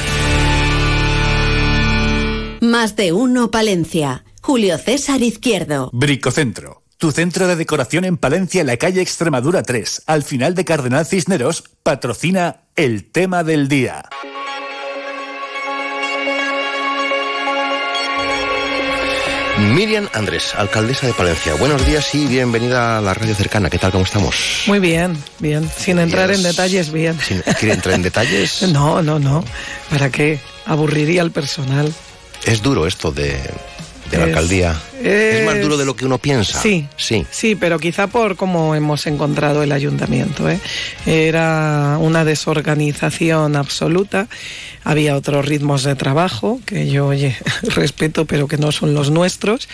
Más 2.61 2.95
de 2.95 3.11
uno 3.11 3.51
Palencia. 3.51 4.23
Julio 4.41 4.77
César 4.77 5.21
Izquierdo. 5.21 5.89
Bricocentro. 5.91 6.83
Tu 6.97 7.11
centro 7.11 7.47
de 7.47 7.57
decoración 7.57 8.05
en 8.05 8.15
Palencia, 8.15 8.61
en 8.61 8.67
la 8.67 8.77
calle 8.77 9.01
Extremadura 9.01 9.63
3, 9.63 10.03
al 10.05 10.23
final 10.23 10.55
de 10.55 10.63
Cardenal 10.63 11.05
Cisneros, 11.05 11.65
patrocina 11.83 12.61
el 12.77 13.11
tema 13.11 13.43
del 13.43 13.67
día. 13.67 14.05
Miriam 19.59 20.07
Andrés, 20.13 20.55
alcaldesa 20.55 21.07
de 21.07 21.13
Palencia. 21.13 21.53
Buenos 21.55 21.85
días 21.85 22.13
y 22.15 22.25
bienvenida 22.25 22.97
a 22.97 23.01
la 23.01 23.13
radio 23.13 23.35
cercana. 23.35 23.69
¿Qué 23.69 23.77
tal? 23.77 23.91
¿Cómo 23.91 24.03
estamos? 24.03 24.63
Muy 24.67 24.79
bien, 24.79 25.17
bien. 25.39 25.69
Sin 25.77 25.99
entrar 25.99 26.31
en 26.31 26.41
detalles, 26.41 26.91
bien. 26.91 27.17
¿Quiere 27.59 27.75
entrar 27.75 27.95
en 27.95 28.01
detalles? 28.01 28.61
no, 28.73 29.01
no, 29.01 29.19
no. 29.19 29.43
¿Para 29.89 30.09
qué? 30.09 30.39
Aburriría 30.65 31.21
al 31.21 31.31
personal. 31.31 31.93
Es 32.45 32.61
duro 32.61 32.87
esto 32.87 33.11
de, 33.11 33.39
de 34.11 34.17
la 34.17 34.23
alcaldía. 34.25 34.79
Es, 35.01 35.45
más 35.45 35.59
duro 35.61 35.77
de 35.77 35.85
lo 35.85 35.95
que 35.95 36.05
uno 36.05 36.17
piensa. 36.17 36.61
Sí, 36.61 36.87
sí, 36.97 37.25
sí, 37.31 37.55
pero 37.55 37.79
quizá 37.79 38.07
por 38.07 38.35
cómo 38.35 38.75
hemos 38.75 39.07
encontrado 39.07 39.63
el 39.63 39.71
ayuntamiento. 39.71 40.49
¿eh? 40.49 40.59
Era 41.05 41.97
una 41.99 42.25
desorganización 42.25 43.55
absoluta. 43.55 44.27
Había 44.83 45.15
otros 45.15 45.45
ritmos 45.45 45.83
de 45.83 45.95
trabajo 45.95 46.59
que 46.65 46.89
yo, 46.89 47.07
oye, 47.07 47.35
respeto, 47.63 48.25
pero 48.25 48.47
que 48.47 48.57
no 48.57 48.71
son 48.71 48.93
los 48.93 49.09
nuestros 49.09 49.67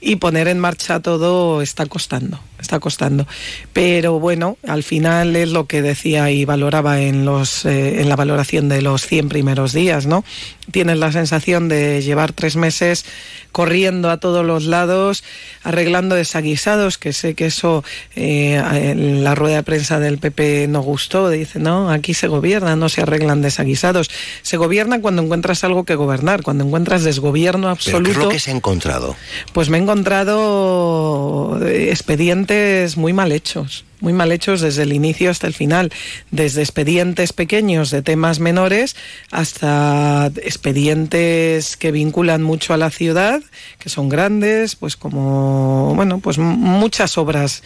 y 0.00 0.16
poner 0.16 0.48
en 0.48 0.58
marcha 0.58 1.00
todo 1.00 1.60
está 1.62 1.86
costando, 1.86 2.38
está 2.60 2.80
costando. 2.80 3.26
Pero 3.72 4.18
bueno, 4.18 4.56
al 4.66 4.82
final 4.82 5.36
es 5.36 5.50
lo 5.50 5.66
que 5.66 5.82
decía 5.82 6.30
y 6.30 6.44
valoraba 6.44 7.00
en, 7.00 7.24
los, 7.24 7.64
eh, 7.64 8.00
en 8.00 8.08
la 8.08 8.16
valoración 8.16 8.68
de 8.68 8.82
los 8.82 9.06
100 9.06 9.28
primeros 9.28 9.72
días, 9.72 10.06
¿no? 10.06 10.24
Tienes 10.70 10.98
la 10.98 11.12
sensación 11.12 11.68
de 11.68 12.02
llevar 12.02 12.32
tres 12.32 12.56
meses 12.56 13.04
corriendo 13.52 14.10
a 14.10 14.18
todos 14.18 14.44
los 14.44 14.66
lados, 14.66 15.24
arreglando 15.62 16.14
desaguisados, 16.14 16.98
que 16.98 17.14
sé 17.14 17.34
que 17.34 17.46
eso 17.46 17.82
eh, 18.14 18.62
en 18.72 19.24
la 19.24 19.34
rueda 19.34 19.56
de 19.56 19.62
prensa 19.62 19.98
del 19.98 20.18
PP 20.18 20.66
no 20.68 20.82
gustó, 20.82 21.30
dice, 21.30 21.58
no, 21.58 21.90
aquí 21.90 22.12
se 22.12 22.28
gobierna, 22.28 22.76
no 22.76 22.88
se 22.90 23.02
arreglan 23.02 23.40
desaguisados. 23.40 24.10
Se 24.42 24.58
gobierna 24.58 25.00
cuando 25.00 25.22
encuentras 25.22 25.64
algo 25.64 25.84
que 25.84 25.94
gobernar, 25.94 26.42
cuando 26.42 26.64
encuentras 26.64 27.02
desgobierno 27.02 27.70
absoluto. 27.70 28.02
¿Pero 28.02 28.14
¿Qué 28.14 28.20
es 28.20 28.24
lo 28.24 28.30
que 28.30 28.38
se 28.38 28.50
ha 28.50 28.54
encontrado? 28.54 29.16
Pues 29.54 29.70
me 29.70 29.78
he 29.78 29.80
encontrado 29.80 31.58
expedientes 31.66 32.47
muy 32.96 33.12
mal 33.12 33.32
hechos 33.32 33.84
muy 34.00 34.12
mal 34.12 34.32
hechos 34.32 34.60
desde 34.60 34.82
el 34.84 34.92
inicio 34.92 35.30
hasta 35.30 35.46
el 35.46 35.54
final, 35.54 35.92
desde 36.30 36.62
expedientes 36.62 37.32
pequeños 37.32 37.90
de 37.90 38.02
temas 38.02 38.40
menores 38.40 38.96
hasta 39.30 40.30
expedientes 40.36 41.76
que 41.76 41.90
vinculan 41.90 42.42
mucho 42.42 42.74
a 42.74 42.76
la 42.76 42.90
ciudad, 42.90 43.42
que 43.78 43.88
son 43.88 44.08
grandes, 44.08 44.76
pues 44.76 44.96
como, 44.96 45.94
bueno, 45.94 46.20
pues 46.20 46.38
muchas 46.38 47.18
obras 47.18 47.62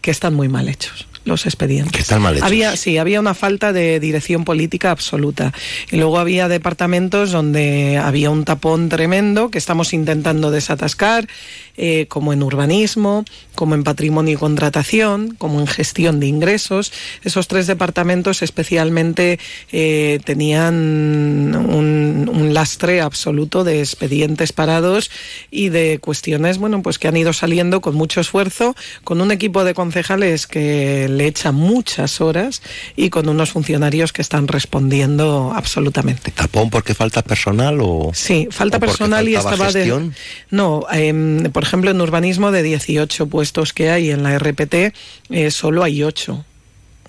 que 0.00 0.10
están 0.10 0.34
muy 0.34 0.48
mal 0.48 0.68
hechos 0.68 1.06
los 1.26 1.44
expedientes. 1.44 1.92
Que 1.92 2.02
están 2.02 2.22
mal 2.22 2.34
hechos. 2.34 2.46
Había, 2.46 2.76
sí, 2.76 2.98
había 2.98 3.18
una 3.18 3.34
falta 3.34 3.72
de 3.72 4.00
dirección 4.00 4.44
política 4.44 4.92
absoluta. 4.92 5.52
Y 5.90 5.96
luego 5.96 6.18
había 6.18 6.48
departamentos 6.48 7.32
donde 7.32 7.98
había 7.98 8.30
un 8.30 8.44
tapón 8.44 8.88
tremendo 8.88 9.50
que 9.50 9.58
estamos 9.58 9.92
intentando 9.92 10.50
desatascar 10.52 11.26
eh, 11.76 12.06
como 12.08 12.32
en 12.32 12.42
urbanismo, 12.42 13.24
como 13.54 13.74
en 13.74 13.84
patrimonio 13.84 14.34
y 14.34 14.36
contratación, 14.36 15.34
como 15.38 15.60
en 15.60 15.66
gestión 15.66 16.20
de 16.20 16.26
ingresos. 16.26 16.92
Esos 17.24 17.48
tres 17.48 17.66
departamentos 17.66 18.42
especialmente 18.42 19.38
eh, 19.72 20.20
tenían 20.24 20.74
un, 20.74 22.30
un, 22.32 22.54
lastre 22.54 23.00
absoluto 23.00 23.64
de 23.64 23.80
expedientes 23.80 24.52
parados 24.52 25.10
y 25.50 25.68
de 25.68 25.98
cuestiones, 25.98 26.58
bueno, 26.58 26.82
pues 26.82 26.98
que 26.98 27.08
han 27.08 27.16
ido 27.16 27.32
saliendo 27.32 27.80
con 27.80 27.94
mucho 27.94 28.20
esfuerzo, 28.20 28.74
con 29.04 29.20
un 29.20 29.30
equipo 29.30 29.64
de 29.64 29.74
concejales 29.74 30.46
que 30.46 31.08
le 31.08 31.26
echa 31.26 31.52
muchas 31.52 32.20
horas 32.20 32.62
y 32.94 33.10
con 33.10 33.28
unos 33.28 33.50
funcionarios 33.50 34.12
que 34.12 34.22
están 34.22 34.48
respondiendo 34.48 35.52
absolutamente. 35.54 36.30
¿Tapón 36.30 36.70
porque 36.70 36.94
falta 36.94 37.22
personal 37.22 37.78
o...? 37.80 38.12
Sí, 38.14 38.48
falta 38.50 38.78
personal 38.78 39.28
y 39.28 39.34
estaba 39.34 39.66
gestión? 39.66 40.10
de... 40.10 40.16
No, 40.50 40.86
eh, 40.92 41.48
por 41.52 41.65
ejemplo, 41.66 41.90
en 41.90 42.00
urbanismo 42.00 42.50
de 42.50 42.62
18 42.62 43.26
puestos 43.26 43.72
que 43.72 43.90
hay 43.90 44.10
en 44.10 44.22
la 44.22 44.38
RPT, 44.38 44.94
eh, 45.30 45.50
solo 45.50 45.82
hay 45.82 46.02
8 46.02 46.44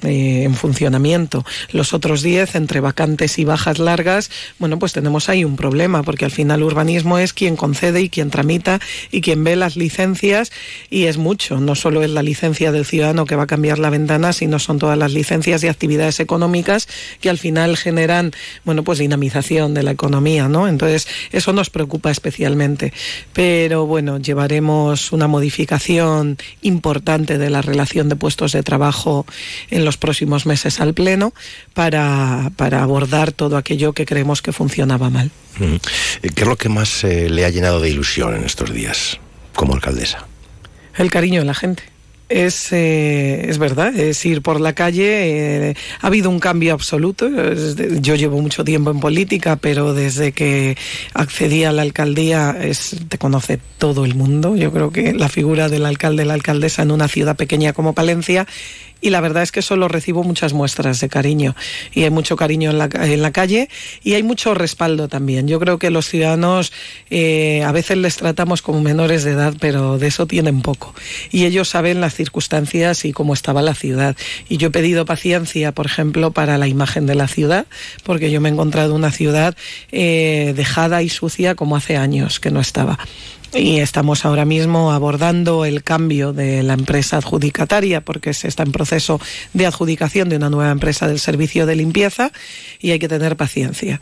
eh, 0.03 0.43
en 0.43 0.53
funcionamiento. 0.53 1.45
Los 1.71 1.93
otros 1.93 2.21
10, 2.21 2.55
entre 2.55 2.79
vacantes 2.81 3.39
y 3.39 3.45
bajas 3.45 3.79
largas, 3.79 4.29
bueno, 4.59 4.77
pues 4.79 4.93
tenemos 4.93 5.29
ahí 5.29 5.43
un 5.43 5.55
problema, 5.55 6.03
porque 6.03 6.25
al 6.25 6.31
final 6.31 6.63
urbanismo 6.63 7.17
es 7.17 7.33
quien 7.33 7.55
concede 7.55 8.01
y 8.01 8.09
quien 8.09 8.29
tramita 8.29 8.79
y 9.11 9.21
quien 9.21 9.43
ve 9.43 9.55
las 9.55 9.75
licencias, 9.75 10.51
y 10.89 11.05
es 11.05 11.17
mucho. 11.17 11.59
No 11.59 11.75
solo 11.75 12.03
es 12.03 12.11
la 12.11 12.23
licencia 12.23 12.71
del 12.71 12.85
ciudadano 12.85 13.25
que 13.25 13.35
va 13.35 13.43
a 13.43 13.47
cambiar 13.47 13.79
la 13.79 13.89
ventana, 13.89 14.33
sino 14.33 14.59
son 14.59 14.77
todas 14.79 14.97
las 14.97 15.13
licencias 15.13 15.63
y 15.63 15.67
actividades 15.67 16.19
económicas 16.19 16.87
que 17.19 17.29
al 17.29 17.37
final 17.37 17.77
generan, 17.77 18.33
bueno, 18.65 18.83
pues 18.83 18.99
dinamización 18.99 19.73
de 19.73 19.83
la 19.83 19.91
economía, 19.91 20.47
¿no? 20.47 20.67
Entonces, 20.67 21.07
eso 21.31 21.53
nos 21.53 21.69
preocupa 21.69 22.11
especialmente. 22.11 22.93
Pero 23.33 23.85
bueno, 23.85 24.17
llevaremos 24.19 25.11
una 25.11 25.27
modificación 25.27 26.37
importante 26.61 27.37
de 27.37 27.49
la 27.49 27.61
relación 27.61 28.09
de 28.09 28.15
puestos 28.15 28.51
de 28.51 28.63
trabajo 28.63 29.25
en 29.69 29.85
los 29.87 29.97
próximos 29.97 30.45
meses 30.45 30.81
al 30.81 30.93
Pleno 30.93 31.33
para, 31.73 32.51
para 32.57 32.83
abordar 32.83 33.31
todo 33.31 33.55
aquello 33.55 33.93
que 33.93 34.05
creemos 34.05 34.41
que 34.41 34.51
funcionaba 34.51 35.09
mal. 35.09 35.31
¿Qué 36.21 36.41
es 36.41 36.47
lo 36.47 36.57
que 36.57 36.67
más 36.67 37.05
eh, 37.05 37.29
le 37.29 37.45
ha 37.45 37.49
llenado 37.49 37.79
de 37.79 37.89
ilusión 37.89 38.35
en 38.35 38.43
estos 38.43 38.73
días 38.73 39.17
como 39.55 39.73
alcaldesa? 39.73 40.27
El 40.97 41.09
cariño 41.09 41.39
de 41.39 41.45
la 41.45 41.53
gente. 41.53 41.83
Es, 42.29 42.73
eh, 42.73 43.49
es 43.49 43.57
verdad, 43.57 43.97
es 43.97 44.25
ir 44.25 44.41
por 44.41 44.59
la 44.59 44.73
calle. 44.73 45.69
Eh, 45.69 45.75
ha 46.01 46.07
habido 46.07 46.29
un 46.29 46.39
cambio 46.39 46.73
absoluto. 46.73 47.29
Yo 48.01 48.15
llevo 48.15 48.41
mucho 48.41 48.65
tiempo 48.65 48.91
en 48.91 48.99
política, 48.99 49.55
pero 49.55 49.93
desde 49.93 50.33
que 50.33 50.75
accedí 51.13 51.63
a 51.63 51.71
la 51.71 51.83
alcaldía 51.83 52.57
es, 52.61 52.97
te 53.07 53.17
conoce 53.17 53.59
todo 53.77 54.03
el 54.03 54.15
mundo. 54.15 54.57
Yo 54.57 54.73
creo 54.73 54.91
que 54.91 55.13
la 55.13 55.29
figura 55.29 55.69
del 55.69 55.85
alcalde, 55.85 56.25
la 56.25 56.33
alcaldesa 56.33 56.81
en 56.81 56.91
una 56.91 57.07
ciudad 57.07 57.37
pequeña 57.37 57.71
como 57.71 57.93
Palencia 57.93 58.45
y 59.01 59.09
la 59.09 59.21
verdad 59.21 59.43
es 59.43 59.51
que 59.51 59.61
solo 59.61 59.87
recibo 59.87 60.23
muchas 60.23 60.53
muestras 60.53 60.99
de 60.99 61.09
cariño 61.09 61.55
y 61.93 62.03
hay 62.03 62.09
mucho 62.09 62.35
cariño 62.35 62.71
en 62.71 62.77
la, 62.77 62.89
en 62.93 63.21
la 63.21 63.31
calle 63.31 63.69
y 64.03 64.13
hay 64.13 64.23
mucho 64.23 64.53
respaldo 64.53 65.07
también. 65.07 65.47
Yo 65.47 65.59
creo 65.59 65.77
que 65.79 65.89
los 65.89 66.07
ciudadanos 66.07 66.71
eh, 67.09 67.63
a 67.63 67.71
veces 67.71 67.97
les 67.97 68.17
tratamos 68.17 68.61
como 68.61 68.81
menores 68.81 69.23
de 69.23 69.31
edad, 69.31 69.53
pero 69.59 69.97
de 69.97 70.07
eso 70.07 70.25
tienen 70.25 70.61
poco 70.61 70.93
y 71.31 71.45
ellos 71.45 71.69
saben 71.69 72.01
las 72.01 72.15
circunstancias 72.15 73.05
y 73.05 73.11
cómo 73.11 73.33
estaba 73.33 73.61
la 73.61 73.75
ciudad. 73.75 74.15
Y 74.49 74.57
yo 74.57 74.67
he 74.67 74.71
pedido 74.71 75.05
paciencia, 75.05 75.71
por 75.71 75.85
ejemplo, 75.85 76.31
para 76.31 76.57
la 76.57 76.67
imagen 76.67 77.05
de 77.05 77.15
la 77.15 77.27
ciudad, 77.27 77.67
porque 78.03 78.31
yo 78.31 78.41
me 78.41 78.49
he 78.49 78.51
encontrado 78.51 78.95
una 78.95 79.11
ciudad 79.11 79.55
eh, 79.91 80.53
dejada 80.55 81.01
y 81.01 81.09
sucia 81.09 81.55
como 81.55 81.75
hace 81.75 81.97
años 81.97 82.39
que 82.39 82.51
no 82.51 82.59
estaba 82.59 82.97
y 83.53 83.79
estamos 83.79 84.25
ahora 84.25 84.45
mismo 84.45 84.91
abordando 84.91 85.65
el 85.65 85.83
cambio 85.83 86.33
de 86.33 86.63
la 86.63 86.73
empresa 86.73 87.17
adjudicataria 87.17 88.01
porque 88.01 88.33
se 88.33 88.47
está 88.47 88.63
en 88.63 88.71
proceso 88.71 89.21
de 89.53 89.65
adjudicación 89.65 90.29
de 90.29 90.35
una 90.35 90.49
nueva 90.49 90.71
empresa 90.71 91.07
del 91.07 91.19
servicio 91.19 91.65
de 91.65 91.75
limpieza 91.75 92.31
y 92.79 92.91
hay 92.91 92.99
que 92.99 93.07
tener 93.07 93.37
paciencia. 93.37 93.99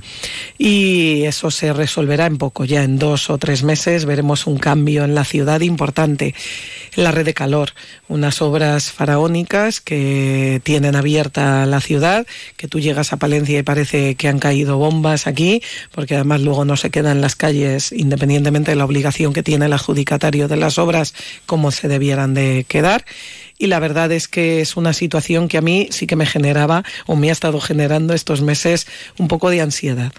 Y 0.57 1.23
eso 1.23 1.51
se 1.51 1.73
resolverá 1.73 2.25
en 2.25 2.37
poco, 2.37 2.65
ya 2.65 2.83
en 2.83 2.97
dos 2.97 3.29
o 3.29 3.37
tres 3.37 3.63
meses 3.63 4.05
veremos 4.05 4.47
un 4.47 4.57
cambio 4.57 5.03
en 5.03 5.13
la 5.15 5.25
ciudad 5.25 5.61
importante. 5.61 6.33
La 6.95 7.11
red 7.11 7.25
de 7.25 7.33
calor, 7.33 7.73
unas 8.07 8.41
obras 8.41 8.91
faraónicas 8.91 9.81
que 9.81 10.61
tienen 10.63 10.95
abierta 10.95 11.65
la 11.65 11.81
ciudad, 11.81 12.25
que 12.57 12.67
tú 12.67 12.79
llegas 12.79 13.13
a 13.13 13.17
Palencia 13.17 13.59
y 13.59 13.63
parece 13.63 14.15
que 14.15 14.27
han 14.27 14.39
caído 14.39 14.77
bombas 14.77 15.27
aquí, 15.27 15.61
porque 15.91 16.15
además 16.15 16.41
luego 16.41 16.65
no 16.65 16.77
se 16.77 16.89
quedan 16.89 17.17
en 17.17 17.21
las 17.21 17.35
calles 17.35 17.91
independientemente 17.91 18.71
de 18.71 18.77
la 18.77 18.85
obligación 18.85 19.33
que 19.35 19.43
tiene 19.43 19.65
el 19.65 19.73
adjudicatario 19.73 20.47
de 20.47 20.55
las 20.55 20.79
obras 20.79 21.13
como 21.45 21.71
se 21.71 21.89
debieran 21.89 22.33
de 22.33 22.65
quedar. 22.67 23.05
Y 23.57 23.67
la 23.67 23.79
verdad 23.79 24.11
es 24.13 24.27
que 24.27 24.61
es 24.61 24.77
una 24.77 24.93
situación 24.93 25.49
que 25.49 25.57
a 25.57 25.61
mí 25.61 25.89
sí 25.91 26.07
que 26.07 26.15
me 26.15 26.25
generaba 26.25 26.83
o 27.05 27.15
me 27.15 27.29
ha 27.29 27.33
estado 27.33 27.59
generando 27.59 28.13
estos 28.13 28.41
meses 28.41 28.87
un 29.17 29.27
poco 29.27 29.49
de 29.49 29.61
ansiedad. 29.61 30.13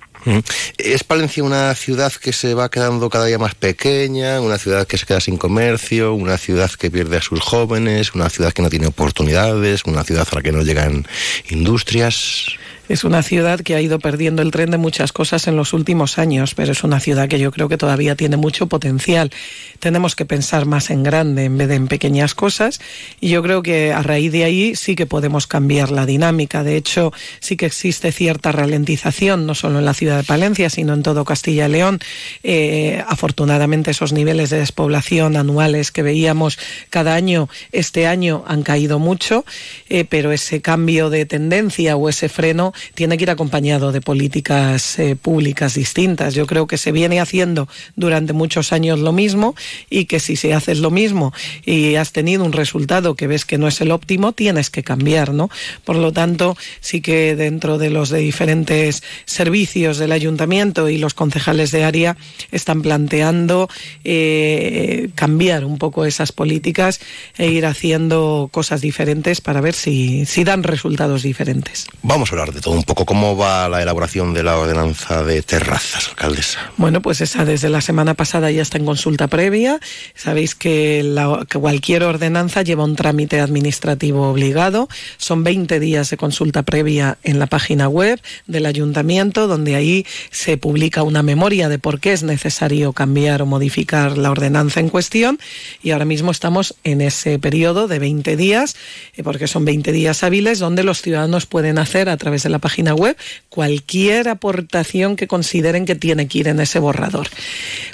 ¿Es 0.77 1.05
Palencia 1.05 1.45
una 1.45 1.75
ciudad 1.75 2.13
que 2.13 2.33
se 2.33 2.55
va 2.55 2.69
quedando 2.69 3.09
cada 3.09 3.27
día 3.27 3.39
más 3.39 3.55
pequeña, 3.55 4.41
una 4.41 4.59
ciudad 4.59 4.87
que 4.87 4.99
se 4.99 5.07
queda 5.07 5.21
sin 5.21 5.37
comercio, 5.37 6.15
una 6.15 6.37
ciudad 6.37 6.71
que 6.71 6.91
pierde 6.91 7.19
a 7.19 7.23
sus 7.23 7.41
jóvenes, 7.41 8.15
una 8.15 8.29
ciudad 8.29 8.53
que 8.53 8.63
no 8.63 8.69
tiene 8.69 8.89
oportunidades, 8.89 9.85
una 9.85 10.05
ciudad 10.05 10.27
a 10.31 10.35
la 10.35 10.43
que 10.43 10.53
no 10.53 10.63
llegan 10.63 11.07
industrias? 11.49 12.57
Es 12.89 13.03
una 13.03 13.25
ciudad 13.25 13.61
que 13.61 13.75
ha 13.75 13.81
ido 13.81 13.99
perdiendo 13.99 14.43
el 14.43 14.53
tren 14.53 14.71
de 14.71 14.79
muchas 14.79 15.13
cosas 15.13 15.49
en 15.49 15.57
los 15.57 15.73
últimos 15.73 16.19
años, 16.19 16.55
pero 16.55 16.71
es 16.71 16.85
una 16.85 17.01
ciudad 17.01 17.29
que 17.29 17.41
yo 17.41 17.51
creo 17.51 17.69
que 17.69 17.77
todavía 17.77 18.15
tiene 18.15 18.37
mucho 18.37 18.69
potencial. 18.69 19.33
Tenemos 19.81 20.15
que 20.15 20.25
pensar 20.25 20.67
más 20.67 20.91
en 20.91 21.03
grande 21.03 21.45
en 21.45 21.59
vez 21.59 21.69
de 21.69 21.75
en 21.75 21.89
pequeñas 21.89 22.35
cosas 22.35 22.81
y 23.21 23.31
yo 23.31 23.43
creo 23.43 23.63
que 23.63 23.93
a 23.93 24.03
raíz 24.03 24.31
de 24.31 24.45
ahí 24.45 24.77
sí 24.77 24.95
que 24.95 25.05
podemos 25.05 25.49
cambiar 25.49 25.91
la 25.91 26.07
dinámica. 26.07 26.63
De 26.63 26.77
hecho, 26.77 27.13
sí 27.41 27.57
que 27.57 27.67
existe 27.67 28.13
cierta 28.13 28.53
ralentización, 28.53 29.47
no 29.47 29.57
solo 29.57 29.81
en 29.81 29.85
la 29.85 29.95
ciudad 29.95 30.19
de 30.19 30.25
Palencia, 30.25 30.71
sino 30.71 30.95
en 30.95 31.03
todo 31.03 31.25
Castilla 31.25 31.67
y 31.67 31.73
León. 31.73 31.99
Eh, 32.45 33.03
afortunadamente 33.09 33.91
esos 33.91 34.13
niveles 34.13 34.51
de 34.51 34.59
despoblación 34.59 35.37
anuales 35.37 35.91
que 35.91 36.03
veíamos 36.03 36.57
cada 36.89 37.15
año, 37.15 37.49
este 37.73 38.07
año 38.07 38.45
han 38.47 38.63
caído 38.63 39.01
mucho, 39.01 39.45
eh, 39.89 40.05
pero 40.05 40.31
ese 40.31 40.63
cambio 40.63 41.11
de 41.11 41.27
tendencia 41.27 41.97
o 41.97 42.09
ese 42.09 42.29
freno 42.29 42.73
tiene 42.95 43.17
que 43.17 43.25
ir 43.25 43.31
acompañado 43.31 43.93
de 43.93 44.01
políticas 44.01 44.99
eh, 44.99 45.17
públicas 45.17 45.75
distintas. 45.75 46.35
Yo 46.35 46.47
creo 46.47 46.67
que 46.67 46.79
se 46.79 46.93
viene 46.93 47.21
haciendo 47.21 47.69
durante 47.95 48.33
muchos 48.33 48.73
años 48.73 48.99
lo 48.99 49.13
mismo 49.13 49.55
y 49.91 50.07
que 50.07 50.21
si 50.21 50.37
se 50.37 50.55
haces 50.55 50.79
lo 50.79 50.91
mismo 50.91 51.33
y 51.65 51.97
has 51.97 52.13
tenido 52.13 52.45
un 52.45 52.53
resultado 52.53 53.15
que 53.15 53.27
ves 53.27 53.45
que 53.45 53.59
no 53.59 53.69
es 53.69 53.81
el 53.81 53.91
óptimo, 53.91 54.33
tienes 54.33 54.71
que 54.71 54.83
cambiar, 54.83 55.33
¿no? 55.33 55.51
Por 55.85 55.97
lo 55.97 56.13
tanto, 56.13 56.57
sí 56.81 57.01
que 57.01 57.37
dentro 57.37 57.79
de 57.79 57.91
los 57.91 58.11
de 58.11 58.19
diferentes 58.19 59.03
servicios 59.25 59.99
del 59.99 60.13
ayuntamiento 60.13 60.89
y 60.89 60.99
los 60.99 61.15
concejales 61.15 61.71
de 61.71 61.85
área 61.85 62.17
están 62.51 62.83
planteando 62.83 63.69
eh, 64.05 65.09
cambiar 65.15 65.65
un 65.65 65.79
poco 65.79 66.05
esas 66.05 66.33
políticas 66.33 67.01
e 67.37 67.49
ir 67.49 67.67
haciendo 67.67 68.49
cosas 68.53 68.81
diferentes 68.81 69.41
para 69.41 69.61
ver 69.61 69.75
si, 69.75 70.27
si 70.27 70.45
dan 70.45 70.63
resultados 70.63 71.23
diferentes. 71.23 71.87
Vamos 72.03 72.31
a 72.31 72.33
hablar 72.33 72.53
de 72.53 72.61
todo 72.61 72.66
un 72.71 72.83
poco. 72.83 73.07
¿Cómo 73.07 73.37
va 73.37 73.69
la 73.69 73.83
elaboración 73.83 74.35
de 74.35 74.43
la 74.43 74.57
ordenanza 74.57 75.23
de 75.23 75.43
terrazas, 75.43 76.09
alcaldesa? 76.09 76.73
Bueno, 76.77 77.03
pues 77.03 77.21
esa 77.21 77.45
desde 77.45 77.69
la 77.69 77.81
semana 77.81 78.15
pasada 78.15 78.51
ya 78.51 78.63
está 78.63 78.79
en 78.79 78.85
consulta 78.85 79.29
previa. 79.29 79.79
Sabéis 80.15 80.55
que, 80.55 81.15
que 81.49 81.59
cualquier 81.59 82.03
ordenanza 82.03 82.63
lleva 82.63 82.85
un 82.85 82.97
trámite 82.97 83.41
administrativo 83.41 84.29
obligado. 84.29 84.89
Son 85.17 85.45
20 85.45 85.81
días 85.81 86.11
de 86.11 86.17
consulta 86.17 86.63
previa 86.63 87.19
en 87.23 87.39
la 87.39 87.47
página 87.47 87.89
web 87.89 88.21
del 88.47 88.67
ayuntamiento, 88.67 89.47
donde 89.47 89.77
ahí 89.77 90.07
se 90.31 90.57
publica 90.57 91.03
una 91.03 91.23
memoria 91.23 91.69
de 91.69 91.79
por 91.79 92.01
qué 92.01 92.13
es 92.13 92.23
necesario 92.23 92.93
cambiar 92.93 93.43
o 93.43 93.47
modificar 93.47 94.19
la 94.19 94.31
ordenanza 94.31 94.81
en 94.81 94.89
cuestión. 94.89 95.39
Y 95.83 95.91
ahora 95.91 96.05
mismo 96.05 96.31
estamos 96.31 96.75
en 96.85 97.01
ese 97.01 97.39
periodo 97.39 97.89
de 97.89 97.99
20 97.99 98.37
días, 98.37 98.77
eh, 99.17 99.23
porque 99.23 99.47
son 99.47 99.65
20 99.65 99.93
días 99.93 100.23
hábiles, 100.23 100.59
donde 100.59 100.83
los 100.83 101.03
ciudadanos 101.03 101.47
pueden 101.47 101.79
hacer 101.79 102.09
a 102.09 102.17
través 102.17 102.43
de 102.43 102.51
la 102.51 102.56
página 102.59 102.95
web 102.95 103.17
cualquier 103.49 104.29
aportación 104.29 105.17
que 105.17 105.27
consideren 105.27 105.87
que 105.87 105.95
tiene 105.95 106.29
que 106.29 106.39
ir 106.39 106.49
en 106.49 106.61
ese 106.61 106.79
borrador. 106.79 107.29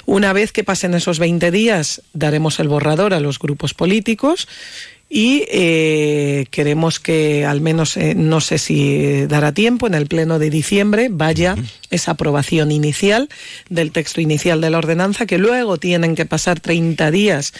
Una 0.05 0.33
vez 0.33 0.51
que 0.51 0.63
pasen 0.63 0.93
esos 0.93 1.19
20 1.19 1.51
días, 1.51 2.01
daremos 2.13 2.59
el 2.59 2.67
borrador 2.67 3.13
a 3.13 3.19
los 3.19 3.39
grupos 3.39 3.73
políticos 3.73 4.47
y 5.15 5.45
eh, 5.51 6.47
queremos 6.49 6.99
que 6.99 7.45
al 7.45 7.61
menos, 7.61 7.97
eh, 7.97 8.15
no 8.15 8.41
sé 8.41 8.57
si 8.57 9.27
dará 9.27 9.51
tiempo, 9.51 9.85
en 9.85 9.93
el 9.93 10.07
pleno 10.07 10.39
de 10.39 10.49
diciembre 10.49 11.09
vaya 11.11 11.55
esa 11.91 12.11
aprobación 12.11 12.71
inicial 12.71 13.29
del 13.69 13.91
texto 13.91 14.21
inicial 14.21 14.59
de 14.59 14.71
la 14.71 14.79
ordenanza, 14.79 15.27
que 15.27 15.37
luego 15.37 15.77
tienen 15.77 16.15
que 16.15 16.25
pasar 16.25 16.59
30 16.59 17.11
días 17.11 17.53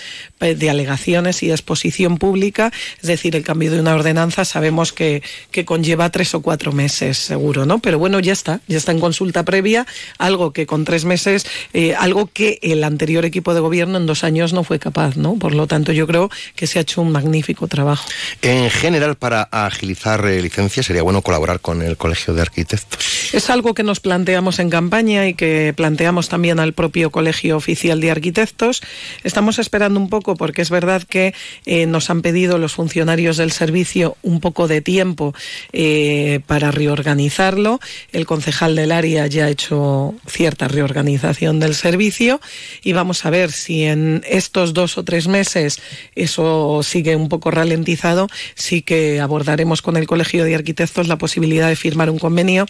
de 0.44 0.70
alegaciones 0.70 1.44
y 1.44 1.52
exposición 1.52 2.18
pública, 2.18 2.72
es 3.02 3.08
decir, 3.08 3.36
el 3.36 3.44
cambio 3.44 3.72
de 3.72 3.80
una 3.80 3.96
ordenanza 3.96 4.46
sabemos 4.46 4.94
que, 4.94 5.24
que 5.52 5.66
conlleva 5.66 6.10
tres 6.10 6.36
o 6.36 6.42
cuatro 6.42 6.72
meses 6.72 7.18
seguro, 7.18 7.66
¿no? 7.66 7.80
Pero 7.80 8.00
bueno, 8.00 8.20
ya 8.20 8.34
está, 8.34 8.62
ya 8.68 8.78
está 8.78 8.92
en 8.92 9.00
consulta 9.00 9.44
previa, 9.44 9.86
algo 10.18 10.54
que 10.54 10.66
con 10.66 10.86
tres 10.86 11.06
meses, 11.06 11.46
eh, 11.74 11.96
algo 11.96 12.30
que 12.32 12.60
el 12.62 12.84
anterior 12.84 13.26
equipo 13.26 13.54
de 13.54 13.60
gobierno 13.60 13.98
en 13.98 14.06
dos 14.06 14.24
años 14.24 14.54
no 14.54 14.64
fue 14.64 14.80
capaz, 14.80 15.16
¿no? 15.18 15.36
Por 15.36 15.56
lo 15.56 15.68
tanto, 15.68 15.92
yo 15.92 16.08
creo 16.08 16.30
que 16.56 16.68
se 16.68 16.80
ha 16.80 16.82
hecho 16.82 17.02
un 17.02 17.12
magnífico 17.12 17.68
trabajo. 17.68 18.08
En 18.42 18.70
general, 18.70 19.16
para 19.16 19.44
agilizar 19.44 20.26
eh, 20.26 20.42
licencias, 20.42 20.86
sería 20.86 21.04
bueno 21.04 21.22
colaborar 21.22 21.60
con 21.60 21.82
el 21.82 21.98
Colegio 21.98 22.34
de 22.34 22.42
Arquitectos. 22.42 23.34
Es 23.34 23.50
algo 23.50 23.74
que 23.74 23.84
nos 23.84 24.00
planteamos 24.00 24.60
en 24.60 24.70
campaña 24.70 25.28
y 25.28 25.34
que 25.34 25.74
planteamos 25.76 26.30
también 26.30 26.60
al 26.60 26.74
propio 26.74 27.10
Colegio 27.10 27.58
Oficial 27.58 28.00
de 28.00 28.12
Arquitectos. 28.12 28.82
Estamos 29.24 29.60
esperando 29.60 30.00
un 30.00 30.10
poco 30.10 30.33
porque 30.36 30.62
es 30.62 30.70
verdad 30.70 31.04
que 31.04 31.34
eh, 31.66 31.86
nos 31.86 32.10
han 32.10 32.22
pedido 32.22 32.58
los 32.58 32.74
funcionarios 32.74 33.38
del 33.38 33.52
servicio 33.52 34.18
un 34.22 34.40
poco 34.40 34.68
de 34.68 34.82
tiempo 34.82 35.34
eh, 35.72 36.42
para 36.48 36.72
reorganizarlo. 36.72 37.80
El 38.12 38.26
concejal 38.26 38.76
del 38.76 38.92
área 38.92 39.28
ya 39.28 39.46
ha 39.46 39.50
hecho 39.50 40.16
cierta 40.28 40.68
reorganización 40.68 41.60
del 41.60 41.76
servicio 41.76 42.42
y 42.84 42.94
vamos 42.94 43.26
a 43.26 43.30
ver 43.30 43.52
si 43.52 43.84
en 43.84 44.24
estos 44.28 44.74
dos 44.74 44.98
o 44.98 45.04
tres 45.04 45.28
meses 45.28 45.80
eso 46.16 46.82
sigue 46.84 47.16
un 47.16 47.30
poco 47.30 47.52
ralentizado, 47.52 48.28
sí 48.56 48.82
que 48.82 49.20
abordaremos 49.20 49.82
con 49.82 49.98
el 49.98 50.08
Colegio 50.08 50.44
de 50.44 50.56
Arquitectos 50.56 51.08
la 51.08 51.18
posibilidad 51.18 51.70
de 51.70 51.76
firmar 51.76 52.10
un 52.10 52.20
convenio 52.20 52.66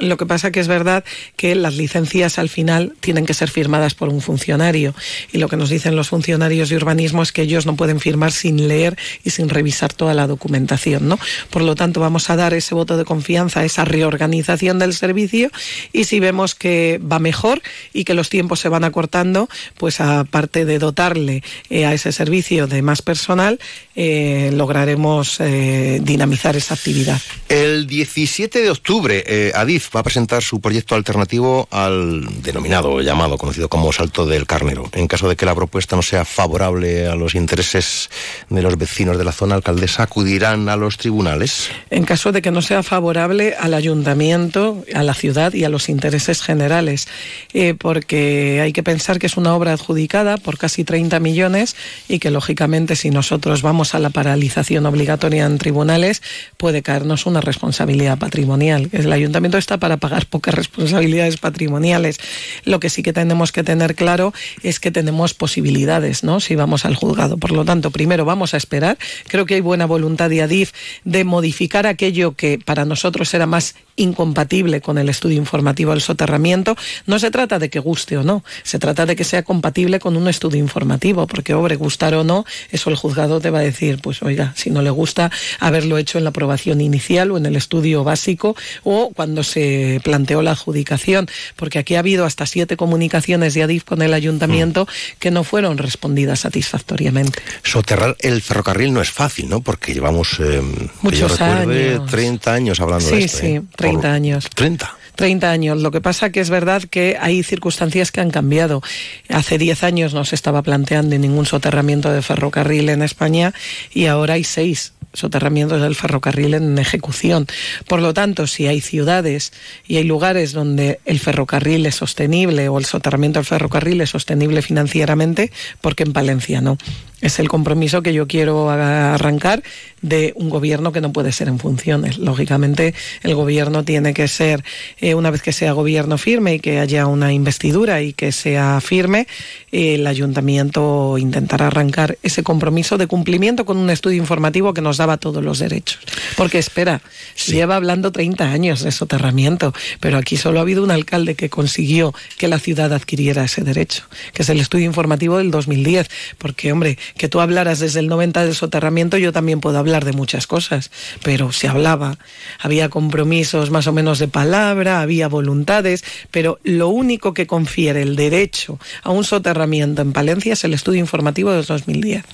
lo 0.00 0.16
que 0.16 0.26
pasa 0.26 0.50
que 0.50 0.60
es 0.60 0.68
verdad 0.68 1.04
que 1.36 1.54
las 1.54 1.76
licencias 1.76 2.38
al 2.38 2.48
final 2.48 2.94
tienen 3.00 3.26
que 3.26 3.34
ser 3.34 3.50
firmadas 3.50 3.94
por 3.94 4.08
un 4.08 4.20
funcionario 4.20 4.94
y 5.32 5.38
lo 5.38 5.48
que 5.48 5.56
nos 5.56 5.70
dicen 5.70 5.96
los 5.96 6.08
funcionarios 6.08 6.68
de 6.68 6.76
urbanismo 6.76 7.22
es 7.22 7.32
que 7.32 7.42
ellos 7.42 7.66
no 7.66 7.76
pueden 7.76 8.00
firmar 8.00 8.32
sin 8.32 8.68
leer 8.68 8.98
y 9.24 9.30
sin 9.30 9.48
revisar 9.48 9.92
toda 9.92 10.14
la 10.14 10.26
documentación, 10.26 11.08
¿no? 11.08 11.18
Por 11.50 11.62
lo 11.62 11.74
tanto, 11.74 12.00
vamos 12.00 12.30
a 12.30 12.36
dar 12.36 12.54
ese 12.54 12.74
voto 12.74 12.96
de 12.96 13.04
confianza 13.04 13.64
esa 13.64 13.84
reorganización 13.84 14.78
del 14.78 14.94
servicio 14.94 15.50
y 15.92 16.04
si 16.04 16.20
vemos 16.20 16.54
que 16.54 17.00
va 17.00 17.18
mejor 17.18 17.62
y 17.92 18.04
que 18.04 18.14
los 18.14 18.28
tiempos 18.30 18.60
se 18.60 18.68
van 18.68 18.84
acortando, 18.84 19.48
pues 19.76 20.00
aparte 20.00 20.64
de 20.64 20.78
dotarle 20.78 21.42
eh, 21.68 21.84
a 21.84 21.94
ese 21.94 22.12
servicio 22.12 22.66
de 22.66 22.82
más 22.82 23.02
personal, 23.02 23.58
eh, 23.94 24.50
lograremos 24.54 25.40
eh, 25.40 26.00
dinamizar 26.02 26.56
esa 26.56 26.74
actividad. 26.74 27.20
El 27.48 27.86
17 27.86 28.62
de 28.62 28.70
octubre, 28.70 29.52
Adif 29.54 29.89
va 29.94 30.00
a 30.00 30.02
presentar 30.02 30.42
su 30.42 30.60
proyecto 30.60 30.94
alternativo 30.94 31.68
al 31.70 32.42
denominado, 32.42 33.00
llamado, 33.00 33.38
conocido 33.38 33.68
como 33.68 33.92
Salto 33.92 34.26
del 34.26 34.46
Carnero. 34.46 34.88
En 34.92 35.08
caso 35.08 35.28
de 35.28 35.36
que 35.36 35.46
la 35.46 35.54
propuesta 35.54 35.96
no 35.96 36.02
sea 36.02 36.24
favorable 36.24 37.08
a 37.08 37.14
los 37.14 37.34
intereses 37.34 38.10
de 38.48 38.62
los 38.62 38.78
vecinos 38.78 39.18
de 39.18 39.24
la 39.24 39.32
zona 39.32 39.56
alcaldesa, 39.56 40.04
acudirán 40.04 40.68
a 40.68 40.76
los 40.76 40.96
tribunales. 40.96 41.70
En 41.90 42.04
caso 42.04 42.32
de 42.32 42.42
que 42.42 42.50
no 42.50 42.62
sea 42.62 42.82
favorable 42.82 43.54
al 43.58 43.74
ayuntamiento, 43.74 44.84
a 44.94 45.02
la 45.02 45.14
ciudad 45.14 45.52
y 45.54 45.64
a 45.64 45.68
los 45.68 45.88
intereses 45.88 46.42
generales, 46.42 47.08
eh, 47.52 47.74
porque 47.74 48.60
hay 48.62 48.72
que 48.72 48.82
pensar 48.82 49.18
que 49.18 49.26
es 49.26 49.36
una 49.36 49.54
obra 49.54 49.72
adjudicada 49.72 50.36
por 50.36 50.58
casi 50.58 50.84
30 50.84 51.18
millones 51.20 51.76
y 52.08 52.18
que 52.18 52.30
lógicamente 52.30 52.96
si 52.96 53.10
nosotros 53.10 53.62
vamos 53.62 53.94
a 53.94 53.98
la 53.98 54.10
paralización 54.10 54.86
obligatoria 54.86 55.46
en 55.46 55.58
tribunales 55.58 56.22
puede 56.56 56.82
caernos 56.82 57.26
una 57.26 57.40
responsabilidad 57.40 58.18
patrimonial. 58.18 58.88
El 58.92 59.12
ayuntamiento 59.12 59.58
está 59.58 59.79
para 59.80 59.96
pagar 59.96 60.26
pocas 60.26 60.54
responsabilidades 60.54 61.38
patrimoniales. 61.38 62.18
Lo 62.64 62.78
que 62.78 62.90
sí 62.90 63.02
que 63.02 63.12
tenemos 63.12 63.50
que 63.50 63.64
tener 63.64 63.96
claro 63.96 64.32
es 64.62 64.78
que 64.78 64.92
tenemos 64.92 65.34
posibilidades, 65.34 66.22
¿no? 66.22 66.38
Si 66.38 66.54
vamos 66.54 66.84
al 66.84 66.94
juzgado. 66.94 67.36
Por 67.38 67.50
lo 67.50 67.64
tanto, 67.64 67.90
primero 67.90 68.24
vamos 68.24 68.54
a 68.54 68.56
esperar. 68.56 68.98
Creo 69.26 69.46
que 69.46 69.54
hay 69.54 69.60
buena 69.60 69.86
voluntad 69.86 70.30
de 70.30 70.42
Adif 70.42 70.72
de 71.04 71.24
modificar 71.24 71.86
aquello 71.86 72.32
que 72.32 72.58
para 72.64 72.84
nosotros 72.84 73.34
era 73.34 73.46
más 73.46 73.74
incompatible 73.96 74.80
con 74.80 74.98
el 74.98 75.08
estudio 75.08 75.36
informativo 75.36 75.90
del 75.92 76.00
soterramiento. 76.00 76.76
No 77.06 77.18
se 77.18 77.30
trata 77.30 77.58
de 77.58 77.68
que 77.68 77.78
guste 77.78 78.16
o 78.16 78.22
no, 78.22 78.42
se 78.62 78.78
trata 78.78 79.06
de 79.06 79.16
que 79.16 79.24
sea 79.24 79.42
compatible 79.42 80.00
con 80.00 80.16
un 80.16 80.28
estudio 80.28 80.58
informativo, 80.58 81.26
porque, 81.26 81.54
hombre, 81.54 81.76
gustar 81.76 82.14
o 82.14 82.24
no, 82.24 82.44
eso 82.70 82.90
el 82.90 82.96
juzgado 82.96 83.40
te 83.40 83.50
va 83.50 83.58
a 83.58 83.62
decir, 83.62 84.00
pues 84.02 84.22
oiga, 84.22 84.52
si 84.56 84.70
no 84.70 84.82
le 84.82 84.90
gusta 84.90 85.30
haberlo 85.58 85.98
hecho 85.98 86.18
en 86.18 86.24
la 86.24 86.30
aprobación 86.30 86.80
inicial 86.80 87.30
o 87.30 87.36
en 87.36 87.46
el 87.46 87.56
estudio 87.56 88.04
básico 88.04 88.56
o 88.84 89.10
cuando 89.14 89.42
se 89.42 89.59
planteó 90.02 90.42
la 90.42 90.52
adjudicación, 90.52 91.28
porque 91.56 91.78
aquí 91.78 91.94
ha 91.96 92.00
habido 92.00 92.24
hasta 92.24 92.46
siete 92.46 92.76
comunicaciones 92.76 93.54
de 93.54 93.62
ADIF 93.62 93.84
con 93.84 94.02
el 94.02 94.14
ayuntamiento 94.14 94.84
mm. 94.84 95.18
que 95.18 95.30
no 95.30 95.44
fueron 95.44 95.78
respondidas 95.78 96.40
satisfactoriamente. 96.40 97.40
Soterrar 97.62 98.16
el 98.20 98.42
ferrocarril 98.42 98.92
no 98.92 99.00
es 99.00 99.10
fácil, 99.10 99.48
¿no? 99.48 99.60
Porque 99.60 99.94
llevamos 99.94 100.38
eh, 100.40 100.62
muchos 101.02 101.40
años. 101.40 102.10
30 102.10 102.52
años 102.52 102.80
hablando 102.80 103.08
sí, 103.08 103.16
de 103.16 103.24
esto. 103.24 103.38
Sí, 103.38 103.46
¿eh? 103.46 103.62
30 103.76 104.00
Por- 104.00 104.10
años. 104.10 104.48
30. 104.54 104.96
30 105.14 105.50
años. 105.50 105.82
Lo 105.82 105.90
que 105.90 106.00
pasa 106.00 106.30
que 106.30 106.40
es 106.40 106.48
verdad 106.48 106.82
que 106.82 107.18
hay 107.20 107.42
circunstancias 107.42 108.10
que 108.10 108.20
han 108.20 108.30
cambiado. 108.30 108.82
Hace 109.28 109.58
10 109.58 109.84
años 109.84 110.14
no 110.14 110.24
se 110.24 110.34
estaba 110.34 110.62
planteando 110.62 111.18
ningún 111.18 111.46
soterramiento 111.46 112.10
de 112.10 112.22
ferrocarril 112.22 112.88
en 112.88 113.02
España 113.02 113.52
y 113.92 114.06
ahora 114.06 114.34
hay 114.34 114.44
seis 114.44 114.94
soterramientos 115.12 115.80
del 115.80 115.94
ferrocarril 115.94 116.54
en 116.54 116.78
ejecución. 116.78 117.46
Por 117.86 118.00
lo 118.00 118.14
tanto, 118.14 118.46
si 118.46 118.66
hay 118.66 118.80
ciudades 118.80 119.52
y 119.86 119.96
hay 119.96 120.04
lugares 120.04 120.52
donde 120.52 121.00
el 121.04 121.18
ferrocarril 121.18 121.86
es 121.86 121.96
sostenible 121.96 122.68
o 122.68 122.78
el 122.78 122.84
soterramiento 122.84 123.38
del 123.38 123.46
ferrocarril 123.46 124.00
es 124.00 124.10
sostenible 124.10 124.62
financieramente, 124.62 125.52
porque 125.80 126.04
en 126.04 126.12
Palencia 126.12 126.60
no. 126.60 126.78
Es 127.20 127.38
el 127.38 127.48
compromiso 127.48 128.02
que 128.02 128.14
yo 128.14 128.26
quiero 128.26 128.70
arrancar 128.70 129.62
de 130.02 130.32
un 130.36 130.48
gobierno 130.48 130.92
que 130.92 131.00
no 131.00 131.12
puede 131.12 131.32
ser 131.32 131.48
en 131.48 131.58
funciones. 131.58 132.18
Lógicamente, 132.18 132.94
el 133.22 133.34
gobierno 133.34 133.84
tiene 133.84 134.14
que 134.14 134.28
ser, 134.28 134.64
eh, 135.00 135.14
una 135.14 135.30
vez 135.30 135.42
que 135.42 135.52
sea 135.52 135.72
gobierno 135.72 136.16
firme 136.16 136.54
y 136.54 136.60
que 136.60 136.78
haya 136.78 137.06
una 137.06 137.32
investidura 137.32 138.00
y 138.00 138.14
que 138.14 138.32
sea 138.32 138.80
firme, 138.80 139.26
eh, 139.72 139.96
el 139.96 140.06
ayuntamiento 140.06 141.18
intentará 141.18 141.66
arrancar 141.66 142.16
ese 142.22 142.42
compromiso 142.42 142.96
de 142.96 143.06
cumplimiento 143.06 143.64
con 143.64 143.76
un 143.76 143.90
estudio 143.90 144.18
informativo 144.18 144.72
que 144.72 144.80
nos 144.80 144.96
daba 144.96 145.18
todos 145.18 145.44
los 145.44 145.58
derechos. 145.58 146.00
Porque 146.36 146.58
espera, 146.58 147.02
se 147.34 147.52
lleva 147.52 147.76
hablando 147.76 148.12
30 148.12 148.50
años 148.50 148.82
de 148.82 148.92
soterramiento, 148.92 149.74
pero 150.00 150.16
aquí 150.16 150.36
solo 150.36 150.58
ha 150.58 150.62
habido 150.62 150.82
un 150.82 150.90
alcalde 150.90 151.34
que 151.34 151.50
consiguió 151.50 152.14
que 152.38 152.48
la 152.48 152.58
ciudad 152.58 152.92
adquiriera 152.92 153.44
ese 153.44 153.62
derecho, 153.62 154.04
que 154.32 154.42
es 154.42 154.48
el 154.48 154.60
estudio 154.60 154.86
informativo 154.86 155.36
del 155.38 155.50
2010. 155.50 156.08
Porque, 156.38 156.72
hombre, 156.72 156.98
Que 157.16 157.28
tú 157.28 157.40
hablaras 157.40 157.78
desde 157.78 158.00
el 158.00 158.08
90 158.08 158.44
del 158.44 158.54
soterramiento, 158.54 159.18
yo 159.18 159.32
también 159.32 159.60
puedo 159.60 159.78
hablar 159.78 160.04
de 160.04 160.12
muchas 160.12 160.46
cosas, 160.46 160.90
pero 161.22 161.52
se 161.52 161.68
hablaba, 161.68 162.18
había 162.58 162.88
compromisos 162.88 163.70
más 163.70 163.86
o 163.86 163.92
menos 163.92 164.18
de 164.18 164.28
palabra, 164.28 165.00
había 165.00 165.28
voluntades, 165.28 166.04
pero 166.30 166.58
lo 166.64 166.88
único 166.88 167.34
que 167.34 167.46
confiere 167.46 168.02
el 168.02 168.16
derecho 168.16 168.78
a 169.02 169.10
un 169.10 169.24
soterramiento 169.24 170.02
en 170.02 170.12
Palencia 170.12 170.52
es 170.52 170.64
el 170.64 170.74
estudio 170.74 171.00
informativo 171.00 171.50
de 171.52 171.62
2010. 171.62 172.24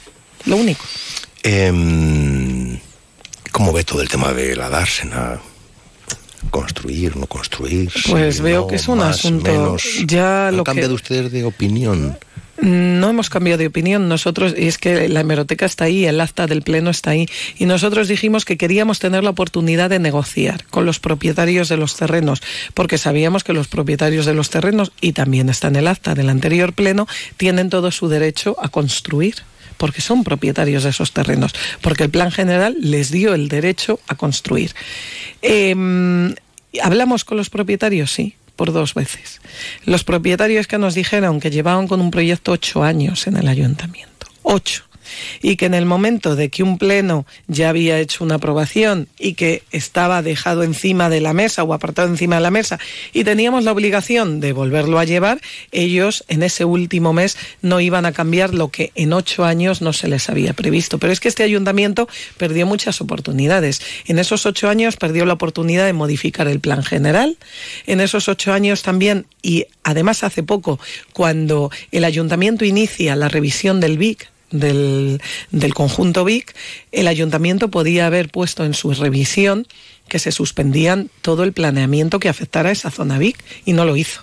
Lo 0.46 0.56
único. 0.56 0.84
Em, 1.42 2.78
¿Cómo 3.52 3.72
ve 3.72 3.84
todo 3.84 4.02
el 4.02 4.08
tema 4.08 4.32
de 4.32 4.56
la 4.56 4.68
dársena? 4.68 5.40
construir, 6.50 7.16
no 7.16 7.26
construir. 7.26 7.90
Pues 8.08 8.40
veo 8.40 8.66
que 8.66 8.76
es 8.76 8.88
un 8.88 9.00
asunto. 9.00 9.76
Ya 10.06 10.48
¿Han 10.48 10.56
lo 10.56 10.64
cambiado 10.64 10.90
que... 10.90 10.94
ustedes 10.94 11.32
de 11.32 11.44
opinión? 11.44 12.18
No 12.61 13.11
hemos 13.11 13.29
cambiado 13.29 13.59
de 13.59 13.66
opinión 13.66 14.09
nosotros, 14.09 14.55
y 14.57 14.66
es 14.66 14.79
que 14.79 15.09
la 15.09 15.21
hemeroteca 15.21 15.66
está 15.66 15.85
ahí, 15.85 16.07
el 16.07 16.21
acta 16.21 16.47
del 16.47 16.62
Pleno 16.62 16.90
está 16.90 17.11
ahí, 17.11 17.29
y 17.59 17.66
nosotros 17.66 18.09
dijimos 18.09 18.45
que 18.45 18.57
queríamos 18.57 18.99
tener 18.99 19.23
la 19.23 19.31
oportunidad 19.31 19.90
de 19.90 19.99
negociar 19.99 20.64
con 20.71 20.87
los 20.87 20.99
propietarios 20.99 21.69
de 21.69 21.77
los 21.77 21.97
terrenos, 21.97 22.42
porque 22.73 22.99
sabíamos 22.99 23.45
que 23.45 23.53
los 23.53 23.69
propietarios 23.69 24.25
de 24.25 24.35
los 24.35 24.51
terrenos, 24.51 24.92
y 25.01 25.12
también 25.12 25.49
está 25.49 25.69
en 25.69 25.77
el 25.77 25.87
acta 25.87 26.14
del 26.14 26.31
anterior 26.31 26.73
Pleno, 26.73 27.07
tienen 27.37 27.69
todo 27.69 27.90
su 27.90 28.09
derecho 28.09 28.57
a 28.61 28.69
construir 28.69 29.37
porque 29.77 30.01
son 30.01 30.25
propietarios 30.25 30.85
de 30.85 30.90
esos 30.90 31.12
terrenos, 31.12 31.53
porque 31.83 32.05
el 32.05 32.11
plan 32.11 32.31
general 32.31 32.75
les 32.81 33.11
dio 33.11 33.35
el 33.35 33.49
derecho 33.49 34.01
a 34.09 34.14
construir. 34.14 34.75
Eh, 35.42 35.77
¿Hablamos 36.83 37.27
con 37.27 37.37
los 37.37 37.51
propietarios? 37.51 38.11
Sí 38.11 38.37
por 38.57 38.73
dos 38.73 38.95
veces. 38.95 39.40
Los 39.85 40.03
propietarios 40.03 40.66
que 40.66 40.79
nos 40.79 40.95
dijeron 40.95 41.40
que 41.40 41.51
llevaban 41.51 41.87
con 41.87 42.01
un 42.01 42.11
proyecto 42.11 42.53
ocho 42.53 42.83
años 42.83 43.27
en 43.27 43.37
el 43.37 43.49
ayuntamiento. 43.49 44.27
Ocho 44.42 44.86
y 45.42 45.57
que 45.57 45.66
en 45.66 45.75
el 45.75 45.87
momento 45.87 46.37
de 46.37 46.49
que 46.49 46.62
un 46.62 46.79
pleno 46.79 47.27
ya 47.47 47.69
había 47.69 47.99
hecho 47.99 48.25
una 48.25 48.37
aprobación 48.37 49.09
y 49.19 49.35
que 49.35 49.62
estaba 49.71 50.23
dejado 50.23 50.62
encima 50.62 51.09
de 51.09 51.21
la 51.21 51.33
mesa 51.33 51.62
o 51.62 51.75
apartado 51.75 52.09
encima 52.09 52.37
de 52.37 52.42
la 52.42 52.51
mesa 52.51 52.79
y 53.12 53.25
teníamos 53.25 53.64
la 53.64 53.73
obligación 53.73 54.40
de 54.40 54.53
volverlo 54.53 54.99
a 54.99 55.05
llevar, 55.05 55.40
ellos 55.73 56.25
en 56.29 56.42
ese 56.42 56.64
último 56.64 57.12
mes 57.12 57.37
no 57.62 57.81
iban 57.81 58.07
a 58.07 58.12
cambiar 58.12 58.55
lo 58.55 58.69
que 58.69 58.92
en 58.95 59.12
ocho 59.12 59.45
años 59.45 59.83
no 59.83 59.92
se 59.92 60.09
les 60.09 60.29
había 60.29 60.53
previsto. 60.53 60.99
Pero 60.99 61.12
es 61.12 61.21
que 61.21 61.29
este 61.29 61.42
ayuntamiento 61.42 62.09
perdió 62.37 62.66
muchas 62.66 63.01
oportunidades. 63.01 63.81
En 64.07 64.19
esos 64.19 64.47
ocho 64.47 64.69
años 64.69 64.97
perdió 64.97 65.27
la 65.27 65.35
oportunidad 65.35 65.87
de 65.87 65.92
modificar 65.92 66.49
el 66.49 66.61
plan 66.61 66.83
general. 66.83 67.37
En 67.87 68.01
esos 68.01 68.29
ocho 68.29 68.53
años 68.53 68.83
también, 68.83 69.27
y 69.42 69.66
además 69.83 70.25
hace 70.25 70.42
poco, 70.42 70.79
cuando 71.12 71.71
el 71.92 72.05
ayuntamiento 72.05 72.64
inicia 72.64 73.16
la 73.16 73.29
revisión 73.29 73.81
del 73.81 73.99
BIC, 73.99 74.29
del, 74.50 75.20
del 75.50 75.74
conjunto 75.74 76.24
VIC, 76.24 76.54
el 76.92 77.09
ayuntamiento 77.09 77.70
podía 77.70 78.06
haber 78.06 78.28
puesto 78.30 78.64
en 78.64 78.74
su 78.74 78.92
revisión 78.92 79.66
que 80.09 80.18
se 80.18 80.32
suspendían 80.32 81.11
todo 81.22 81.44
el 81.44 81.52
planeamiento 81.52 82.20
que 82.20 82.28
afectara 82.28 82.68
a 82.68 82.72
esa 82.72 82.90
zona 82.90 83.18
VIC 83.18 83.42
y 83.64 83.72
no 83.72 83.85
lo 83.85 83.96
hizo. 83.96 84.22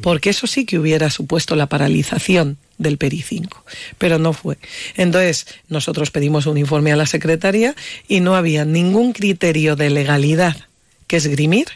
Porque 0.00 0.30
eso 0.30 0.46
sí 0.46 0.64
que 0.64 0.78
hubiera 0.78 1.10
supuesto 1.10 1.54
la 1.56 1.68
paralización 1.68 2.58
del 2.78 2.98
PERI 2.98 3.22
5, 3.22 3.64
pero 3.98 4.18
no 4.18 4.32
fue. 4.32 4.58
Entonces, 4.96 5.46
nosotros 5.68 6.10
pedimos 6.10 6.46
un 6.46 6.58
informe 6.58 6.92
a 6.92 6.96
la 6.96 7.06
secretaria 7.06 7.76
y 8.08 8.20
no 8.20 8.34
había 8.34 8.64
ningún 8.64 9.12
criterio 9.12 9.76
de 9.76 9.90
legalidad 9.90 10.56
que 11.06 11.16
esgrimir 11.16 11.66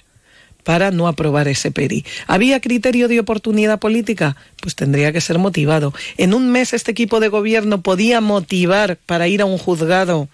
para 0.64 0.90
no 0.90 1.07
aprobar 1.07 1.46
ese 1.46 1.70
PERI. 1.70 2.05
¿Había 2.27 2.61
criterio 2.61 3.07
de 3.07 3.20
oportunidad 3.20 3.79
política? 3.79 4.37
Pues 4.61 4.74
tendría 4.74 5.12
que 5.12 5.20
ser 5.20 5.38
motivado. 5.38 5.94
En 6.16 6.35
un 6.35 6.50
mes 6.50 6.72
este 6.72 6.90
equipo 6.90 7.20
de 7.20 7.29
gobierno 7.29 7.83
podía 7.83 8.20
motivar 8.20 8.98
para 9.07 9.29
ir 9.29 9.42
a 9.42 9.44
un 9.44 9.59
juzgado 9.59 10.29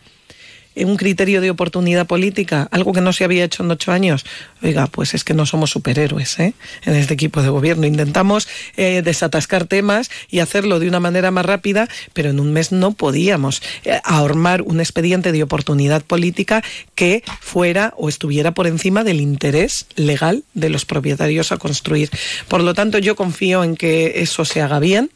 un 0.76 0.96
criterio 0.96 1.40
de 1.40 1.50
oportunidad 1.50 2.06
política, 2.06 2.68
algo 2.70 2.92
que 2.92 3.00
no 3.00 3.12
se 3.12 3.24
había 3.24 3.44
hecho 3.44 3.62
en 3.62 3.70
ocho 3.70 3.92
años. 3.92 4.24
Oiga, 4.62 4.86
pues 4.86 5.14
es 5.14 5.24
que 5.24 5.34
no 5.34 5.46
somos 5.46 5.70
superhéroes 5.70 6.38
¿eh? 6.38 6.54
en 6.84 6.94
este 6.94 7.14
equipo 7.14 7.42
de 7.42 7.48
gobierno. 7.48 7.86
Intentamos 7.86 8.48
eh, 8.76 9.02
desatascar 9.02 9.64
temas 9.64 10.10
y 10.30 10.40
hacerlo 10.40 10.78
de 10.78 10.88
una 10.88 11.00
manera 11.00 11.30
más 11.30 11.44
rápida, 11.44 11.88
pero 12.12 12.30
en 12.30 12.40
un 12.40 12.52
mes 12.52 12.72
no 12.72 12.92
podíamos 12.92 13.62
eh, 13.84 14.00
ahormar 14.04 14.62
un 14.62 14.80
expediente 14.80 15.32
de 15.32 15.42
oportunidad 15.42 16.02
política 16.02 16.62
que 16.94 17.22
fuera 17.40 17.94
o 17.96 18.08
estuviera 18.08 18.52
por 18.52 18.66
encima 18.66 19.04
del 19.04 19.20
interés 19.20 19.86
legal 19.96 20.44
de 20.54 20.70
los 20.70 20.84
propietarios 20.84 21.52
a 21.52 21.58
construir. 21.58 22.10
Por 22.48 22.62
lo 22.62 22.74
tanto, 22.74 22.98
yo 22.98 23.16
confío 23.16 23.64
en 23.64 23.76
que 23.76 24.22
eso 24.22 24.44
se 24.44 24.60
haga 24.60 24.78
bien 24.78 25.10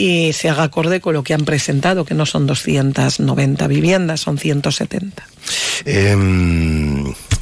y 0.00 0.32
se 0.32 0.48
haga 0.48 0.62
acorde 0.62 1.02
con 1.02 1.12
lo 1.12 1.22
que 1.22 1.34
han 1.34 1.44
presentado, 1.44 2.06
que 2.06 2.14
no 2.14 2.24
son 2.24 2.46
290 2.46 3.66
viviendas, 3.66 4.20
son 4.20 4.38
170. 4.38 5.26
Eh, 5.84 6.16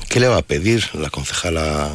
¿Qué 0.08 0.20
le 0.20 0.26
va 0.26 0.38
a 0.38 0.42
pedir 0.42 0.82
la 0.94 1.10
concejala 1.10 1.90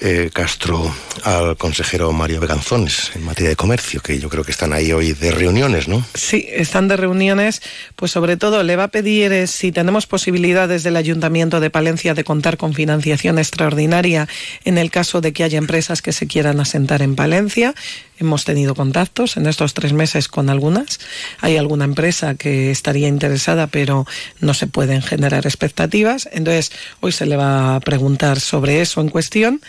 eh, 0.00 0.30
Castro 0.32 0.94
al 1.24 1.56
consejero 1.56 2.12
Mario 2.12 2.40
Beganzones 2.40 3.10
en 3.14 3.24
materia 3.24 3.48
de 3.48 3.56
comercio? 3.56 4.02
Que 4.02 4.20
yo 4.20 4.28
creo 4.28 4.44
que 4.44 4.50
están 4.50 4.72
ahí 4.72 4.92
hoy 4.92 5.14
de 5.14 5.32
reuniones, 5.32 5.88
¿no? 5.88 6.04
Sí, 6.14 6.46
están 6.50 6.88
de 6.88 6.96
reuniones. 6.96 7.62
Pues 7.96 8.12
sobre 8.12 8.36
todo 8.36 8.62
le 8.62 8.76
va 8.76 8.84
a 8.84 8.88
pedir 8.88 9.32
eh, 9.32 9.46
si 9.46 9.72
tenemos 9.72 10.06
posibilidades 10.06 10.82
del 10.82 10.96
Ayuntamiento 10.96 11.58
de 11.58 11.70
Palencia 11.70 12.12
de 12.12 12.22
contar 12.22 12.58
con 12.58 12.74
financiación 12.74 13.38
extraordinaria 13.38 14.28
en 14.64 14.76
el 14.76 14.90
caso 14.90 15.22
de 15.22 15.32
que 15.32 15.42
haya 15.42 15.58
empresas 15.58 16.02
que 16.02 16.12
se 16.12 16.26
quieran 16.26 16.60
asentar 16.60 17.00
en 17.00 17.16
Palencia. 17.16 17.74
Hemos 18.18 18.44
tenido 18.44 18.74
contactos 18.74 19.36
en 19.36 19.46
estos 19.46 19.74
tres 19.74 19.92
meses 19.92 20.28
con 20.28 20.50
algunas. 20.50 21.00
Hay 21.40 21.56
alguna 21.56 21.84
empresa 21.84 22.34
que 22.34 22.70
estaría 22.70 23.08
interesada, 23.08 23.66
pero 23.66 24.06
no 24.38 24.54
se 24.54 24.66
pueden 24.66 25.02
generar 25.02 25.46
expectativas. 25.46 26.28
Entonces, 26.32 26.72
hoy 27.00 27.12
se 27.12 27.26
le 27.26 27.36
va 27.36 27.76
a 27.76 27.80
preguntar 27.80 28.38
sobre 28.38 28.80
eso 28.80 29.00
en 29.00 29.08
cuestión. 29.08 29.60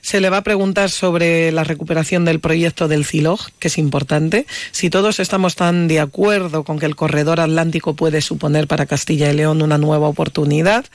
Se 0.00 0.20
le 0.20 0.30
va 0.30 0.38
a 0.38 0.42
preguntar 0.42 0.90
sobre 0.90 1.52
la 1.52 1.64
recuperación 1.64 2.24
del 2.24 2.40
proyecto 2.40 2.88
del 2.88 3.04
CILOG, 3.04 3.50
que 3.58 3.68
es 3.68 3.78
importante. 3.78 4.46
Si 4.70 4.90
todos 4.90 5.20
estamos 5.20 5.56
tan 5.56 5.88
de 5.88 6.00
acuerdo 6.00 6.64
con 6.64 6.78
que 6.78 6.86
el 6.86 6.96
corredor 6.96 7.40
atlántico 7.40 7.94
puede 7.94 8.22
suponer 8.22 8.68
para 8.68 8.86
Castilla 8.86 9.30
y 9.30 9.34
León 9.34 9.60
una 9.60 9.76
nueva 9.76 10.08
oportunidad, 10.08 10.86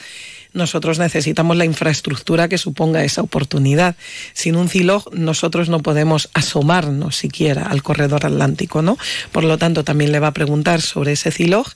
nosotros 0.53 0.99
necesitamos 0.99 1.57
la 1.57 1.65
infraestructura 1.65 2.47
que 2.47 2.57
suponga 2.57 3.03
esa 3.03 3.21
oportunidad. 3.21 3.95
Sin 4.33 4.55
un 4.55 4.69
CILOG 4.69 5.13
nosotros 5.13 5.69
no 5.69 5.79
podemos 5.79 6.29
asomarnos 6.33 7.15
siquiera 7.15 7.63
al 7.63 7.83
corredor 7.83 8.25
atlántico, 8.25 8.81
¿no? 8.81 8.97
Por 9.31 9.43
lo 9.43 9.57
tanto, 9.57 9.83
también 9.83 10.11
le 10.11 10.19
va 10.19 10.27
a 10.27 10.33
preguntar 10.33 10.81
sobre 10.81 11.13
ese 11.13 11.31
CILOG 11.31 11.67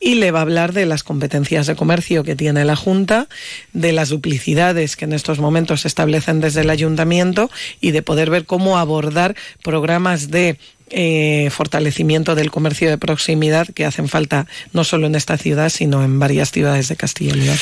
y 0.00 0.16
le 0.16 0.30
va 0.30 0.40
a 0.40 0.42
hablar 0.42 0.72
de 0.72 0.86
las 0.86 1.02
competencias 1.02 1.66
de 1.66 1.76
comercio 1.76 2.24
que 2.24 2.36
tiene 2.36 2.64
la 2.64 2.76
Junta, 2.76 3.28
de 3.72 3.92
las 3.92 4.08
duplicidades 4.08 4.96
que 4.96 5.04
en 5.04 5.12
estos 5.12 5.38
momentos 5.38 5.82
se 5.82 5.88
establecen 5.88 6.40
desde 6.40 6.62
el 6.62 6.70
ayuntamiento 6.70 7.50
y 7.80 7.90
de 7.90 8.02
poder 8.02 8.30
ver 8.30 8.46
cómo 8.46 8.78
abordar 8.78 9.36
programas 9.62 10.30
de 10.30 10.58
eh, 10.90 11.48
fortalecimiento 11.50 12.34
del 12.34 12.50
comercio 12.50 12.90
de 12.90 12.98
proximidad 12.98 13.66
que 13.68 13.84
hacen 13.86 14.08
falta 14.08 14.46
no 14.72 14.84
solo 14.84 15.06
en 15.06 15.14
esta 15.14 15.38
ciudad, 15.38 15.70
sino 15.70 16.04
en 16.04 16.18
varias 16.18 16.52
ciudades 16.52 16.88
de 16.88 16.96
Castilla 16.96 17.34
y 17.34 17.40
León. 17.40 17.58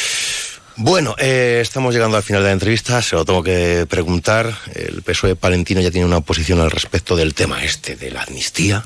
Bueno, 0.77 1.15
eh, 1.19 1.59
estamos 1.61 1.95
llegando 1.95 2.17
al 2.17 2.23
final 2.23 2.43
de 2.43 2.49
la 2.49 2.53
entrevista, 2.53 3.03
se 3.03 3.15
lo 3.15 3.25
tengo 3.25 3.43
que 3.43 3.87
preguntar. 3.89 4.55
El 4.75 5.03
PSOE 5.03 5.37
palentino 5.37 5.81
ya 5.81 5.91
tiene 5.91 6.07
una 6.07 6.21
posición 6.23 6.61
al 6.61 6.71
respecto 6.71 7.15
del 7.15 7.35
tema 7.35 7.63
este, 7.63 7.95
de 7.95 8.11
la 8.11 8.23
amnistía. 8.23 8.85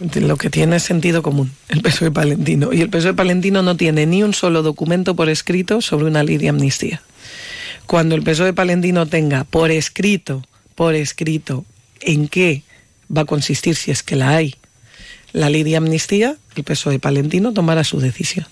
Lo 0.00 0.36
que 0.36 0.50
tiene 0.50 0.76
es 0.76 0.82
sentido 0.82 1.22
común, 1.22 1.52
el 1.68 1.80
PSOE 1.82 2.10
palentino. 2.10 2.72
Y 2.72 2.80
el 2.80 2.90
PSOE 2.90 3.14
palentino 3.14 3.62
no 3.62 3.76
tiene 3.76 4.06
ni 4.06 4.24
un 4.24 4.34
solo 4.34 4.62
documento 4.62 5.14
por 5.14 5.28
escrito 5.28 5.80
sobre 5.80 6.06
una 6.06 6.24
ley 6.24 6.36
de 6.36 6.48
amnistía. 6.48 7.00
Cuando 7.86 8.16
el 8.16 8.22
PSOE 8.22 8.52
palentino 8.52 9.06
tenga 9.06 9.44
por 9.44 9.70
escrito, 9.70 10.42
por 10.74 10.96
escrito, 10.96 11.64
en 12.00 12.26
qué 12.28 12.62
va 13.14 13.22
a 13.22 13.26
consistir, 13.26 13.76
si 13.76 13.92
es 13.92 14.02
que 14.02 14.16
la 14.16 14.30
hay, 14.30 14.56
la 15.32 15.48
ley 15.48 15.62
de 15.62 15.76
amnistía, 15.76 16.36
el 16.56 16.64
PSOE 16.64 16.98
palentino 16.98 17.52
tomará 17.52 17.84
su 17.84 18.00
decisión. 18.00 18.46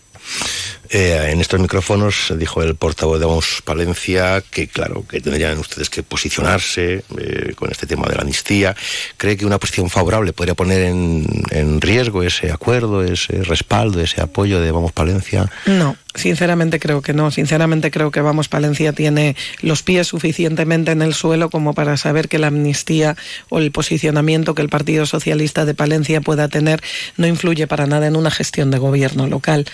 Eh, 0.94 1.30
en 1.30 1.40
estos 1.40 1.58
micrófonos 1.58 2.34
dijo 2.36 2.62
el 2.62 2.74
portavoz 2.74 3.18
de 3.18 3.24
Vamos 3.24 3.62
Palencia 3.64 4.42
que, 4.42 4.68
claro, 4.68 5.06
que 5.08 5.22
tendrían 5.22 5.58
ustedes 5.58 5.88
que 5.88 6.02
posicionarse 6.02 7.02
eh, 7.18 7.54
con 7.54 7.70
este 7.70 7.86
tema 7.86 8.08
de 8.08 8.16
la 8.16 8.20
amnistía. 8.20 8.76
¿Cree 9.16 9.38
que 9.38 9.46
una 9.46 9.58
posición 9.58 9.88
favorable 9.88 10.34
podría 10.34 10.54
poner 10.54 10.82
en, 10.82 11.26
en, 11.50 11.80
riesgo 11.80 12.22
ese 12.22 12.52
acuerdo, 12.52 13.02
ese 13.02 13.42
respaldo, 13.42 14.00
ese 14.02 14.20
apoyo 14.20 14.60
de 14.60 14.70
Vamos 14.70 14.92
Palencia 14.92 15.50
no, 15.64 15.96
Sinceramente 16.14 16.78
creo 16.78 17.00
que 17.00 17.14
no. 17.14 17.30
Sinceramente 17.30 17.90
creo 17.90 18.10
que 18.10 18.20
Vamos 18.20 18.48
Palencia 18.48 18.92
tiene 18.92 19.34
los 19.62 19.82
pies 19.82 20.08
suficientemente 20.08 20.92
en 20.92 21.00
el 21.00 21.14
suelo 21.14 21.48
como 21.48 21.74
para 21.74 21.96
saber 21.96 22.28
que 22.28 22.38
la 22.38 22.48
amnistía 22.48 23.16
o 23.48 23.58
el 23.58 23.72
posicionamiento 23.72 24.54
que 24.54 24.62
el 24.62 24.68
Partido 24.68 25.06
Socialista 25.06 25.64
de 25.64 25.74
Palencia 25.74 26.20
pueda 26.20 26.48
tener 26.48 26.82
no 27.16 27.26
influye 27.26 27.66
para 27.66 27.86
nada 27.86 28.06
en 28.06 28.16
una 28.16 28.30
gestión 28.30 28.70
de 28.70 28.78
gobierno 28.78 29.26
local. 29.26 29.64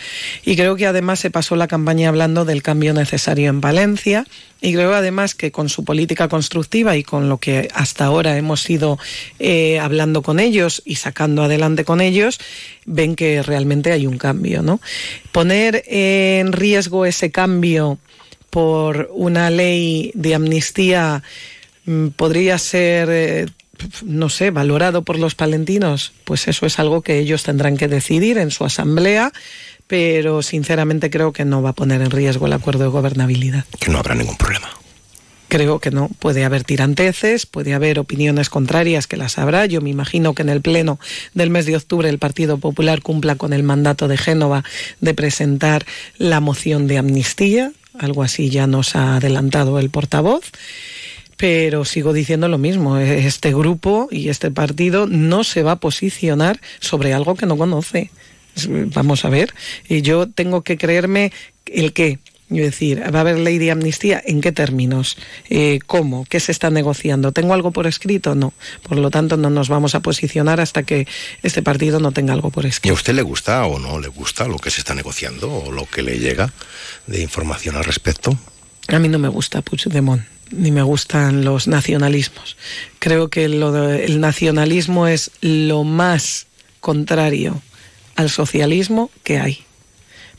Y 0.44 0.55
creo 0.55 0.77
que 0.77 0.87
además 0.87 1.18
se 1.18 1.31
pasó 1.31 1.57
la 1.57 1.66
campaña 1.66 2.09
hablando 2.09 2.44
del 2.44 2.62
cambio 2.62 2.94
necesario 2.94 3.51
en 3.51 3.61
Palencia 3.61 4.24
y 4.61 4.72
creo 4.72 4.94
además 4.94 5.35
que 5.35 5.53
con 5.53 5.68
su 5.68 5.85
política 5.85 6.29
constructiva 6.29 6.96
y 6.96 7.05
con 7.05 7.29
lo 7.29 7.38
que 7.38 7.68
hasta 7.74 8.07
ahora 8.07 8.37
hemos 8.37 8.68
ido 8.68 8.98
eh, 9.38 9.79
hablando 9.79 10.22
con 10.22 10.40
ellos 10.40 10.83
y 10.85 10.96
sacando 10.96 11.44
adelante 11.44 11.85
con 11.85 12.01
ellos, 12.01 12.40
ven 12.85 13.14
que 13.14 13.42
realmente 13.42 13.92
hay 13.92 14.07
un 14.07 14.18
cambio. 14.18 14.62
¿no? 14.62 14.81
Poner 15.31 15.85
en 16.28 16.52
riesgo 16.52 17.06
ese 17.06 17.30
cambio 17.30 17.98
por 18.50 19.10
una 19.12 19.50
ley 19.50 20.10
de 20.14 20.34
amnistía 20.34 21.22
mm, 21.84 22.08
podría 22.08 22.58
ser... 22.58 23.08
Eh, 23.10 23.46
no 24.04 24.28
sé, 24.28 24.50
valorado 24.50 25.02
por 25.02 25.20
los 25.20 25.36
palentinos, 25.36 26.12
pues 26.24 26.48
eso 26.48 26.66
es 26.66 26.80
algo 26.80 27.02
que 27.02 27.20
ellos 27.20 27.44
tendrán 27.44 27.76
que 27.76 27.86
decidir 27.86 28.36
en 28.36 28.50
su 28.50 28.64
asamblea 28.64 29.32
pero 29.88 30.42
sinceramente 30.42 31.10
creo 31.10 31.32
que 31.32 31.44
no 31.44 31.62
va 31.62 31.70
a 31.70 31.74
poner 31.74 32.02
en 32.02 32.10
riesgo 32.10 32.46
el 32.46 32.52
acuerdo 32.52 32.84
de 32.84 32.90
gobernabilidad. 32.90 33.64
Que 33.80 33.90
no 33.90 33.98
habrá 33.98 34.14
ningún 34.14 34.36
problema. 34.36 34.68
Creo 35.48 35.78
que 35.78 35.90
no. 35.90 36.11
Puede 36.18 36.44
haber 36.44 36.64
tiranteces, 36.64 37.46
puede 37.46 37.74
haber 37.74 37.98
opiniones 37.98 38.50
contrarias 38.50 39.06
que 39.06 39.16
las 39.16 39.38
habrá. 39.38 39.66
Yo 39.66 39.80
me 39.80 39.90
imagino 39.90 40.34
que 40.34 40.42
en 40.42 40.50
el 40.50 40.61
pleno 40.61 41.00
del 41.34 41.50
mes 41.50 41.64
de 41.66 41.76
octubre 41.76 42.08
el 42.08 42.18
Partido 42.18 42.58
Popular 42.58 43.00
cumpla 43.00 43.37
con 43.37 43.52
el 43.52 43.62
mandato 43.62 44.08
de 44.08 44.18
Génova 44.18 44.64
de 45.00 45.14
presentar 45.14 45.87
la 46.18 46.40
moción 46.40 46.87
de 46.87 46.98
amnistía. 46.98 47.72
Algo 47.98 48.22
así 48.22 48.50
ya 48.50 48.66
nos 48.66 48.94
ha 48.94 49.16
adelantado 49.16 49.78
el 49.78 49.90
portavoz 49.90 50.52
pero 51.38 51.84
sigo 51.84 52.12
diciendo 52.12 52.48
lo 52.48 52.58
mismo, 52.58 52.98
este 52.98 53.54
grupo 53.54 54.08
y 54.11 54.28
este 54.28 54.50
partido 54.50 55.06
no 55.06 55.44
se 55.44 55.62
va 55.62 55.72
a 55.72 55.80
posicionar 55.80 56.61
sobre 56.80 57.14
algo 57.14 57.37
que 57.37 57.46
no 57.46 57.56
conoce. 57.56 58.11
Vamos 58.66 59.24
a 59.24 59.28
ver, 59.28 59.54
y 59.88 60.02
yo 60.02 60.28
tengo 60.28 60.62
que 60.62 60.76
creerme 60.76 61.32
el 61.64 61.92
qué. 61.92 62.18
Es 62.50 62.56
decir, 62.56 63.02
¿va 63.14 63.18
a 63.18 63.20
haber 63.20 63.38
ley 63.38 63.58
de 63.58 63.70
amnistía? 63.70 64.22
¿En 64.24 64.40
qué 64.40 64.52
términos? 64.52 65.18
Eh, 65.50 65.80
¿Cómo? 65.87 66.24
¿Qué 66.24 66.40
se 66.40 66.50
está 66.50 66.70
negociando? 66.70 67.32
¿Tengo 67.32 67.52
algo 67.52 67.72
por 67.72 67.87
escrito? 67.87 68.34
No. 68.34 68.54
Por 68.82 68.96
lo 68.96 69.11
tanto, 69.11 69.37
no 69.37 69.50
nos 69.50 69.68
vamos 69.68 69.94
a 69.94 70.00
posicionar 70.00 70.58
hasta 70.61 70.82
que 70.82 71.06
este 71.42 71.62
partido 71.62 72.00
no 72.00 72.12
tenga 72.12 72.32
algo 72.32 72.50
por 72.50 72.64
escrito. 72.64 72.88
¿Y 72.88 72.90
a 72.90 72.94
usted 72.94 73.14
le 73.14 73.22
gusta 73.22 73.66
o 73.66 73.78
no 73.78 74.00
le 74.00 74.08
gusta 74.08 74.48
lo 74.48 74.58
que 74.58 74.70
se 74.70 74.80
está 74.80 74.94
negociando 74.94 75.52
o 75.52 75.70
lo 75.70 75.84
que 75.84 76.02
le 76.02 76.18
llega 76.18 76.50
de 77.06 77.20
información 77.20 77.76
al 77.76 77.84
respecto? 77.84 78.38
A 78.88 78.98
mí 78.98 79.08
no 79.08 79.18
me 79.18 79.28
gusta 79.28 79.61
Puigdemont 79.61 80.22
ni 80.50 80.70
me 80.70 80.80
gustan 80.80 81.44
los 81.44 81.68
nacionalismos. 81.68 82.56
Creo 82.98 83.28
que 83.28 83.44
el 83.44 84.18
nacionalismo 84.18 85.06
es 85.06 85.30
lo 85.42 85.84
más 85.84 86.46
contrario 86.80 87.61
al 88.16 88.30
socialismo 88.30 89.11
que 89.24 89.38
hay. 89.38 89.64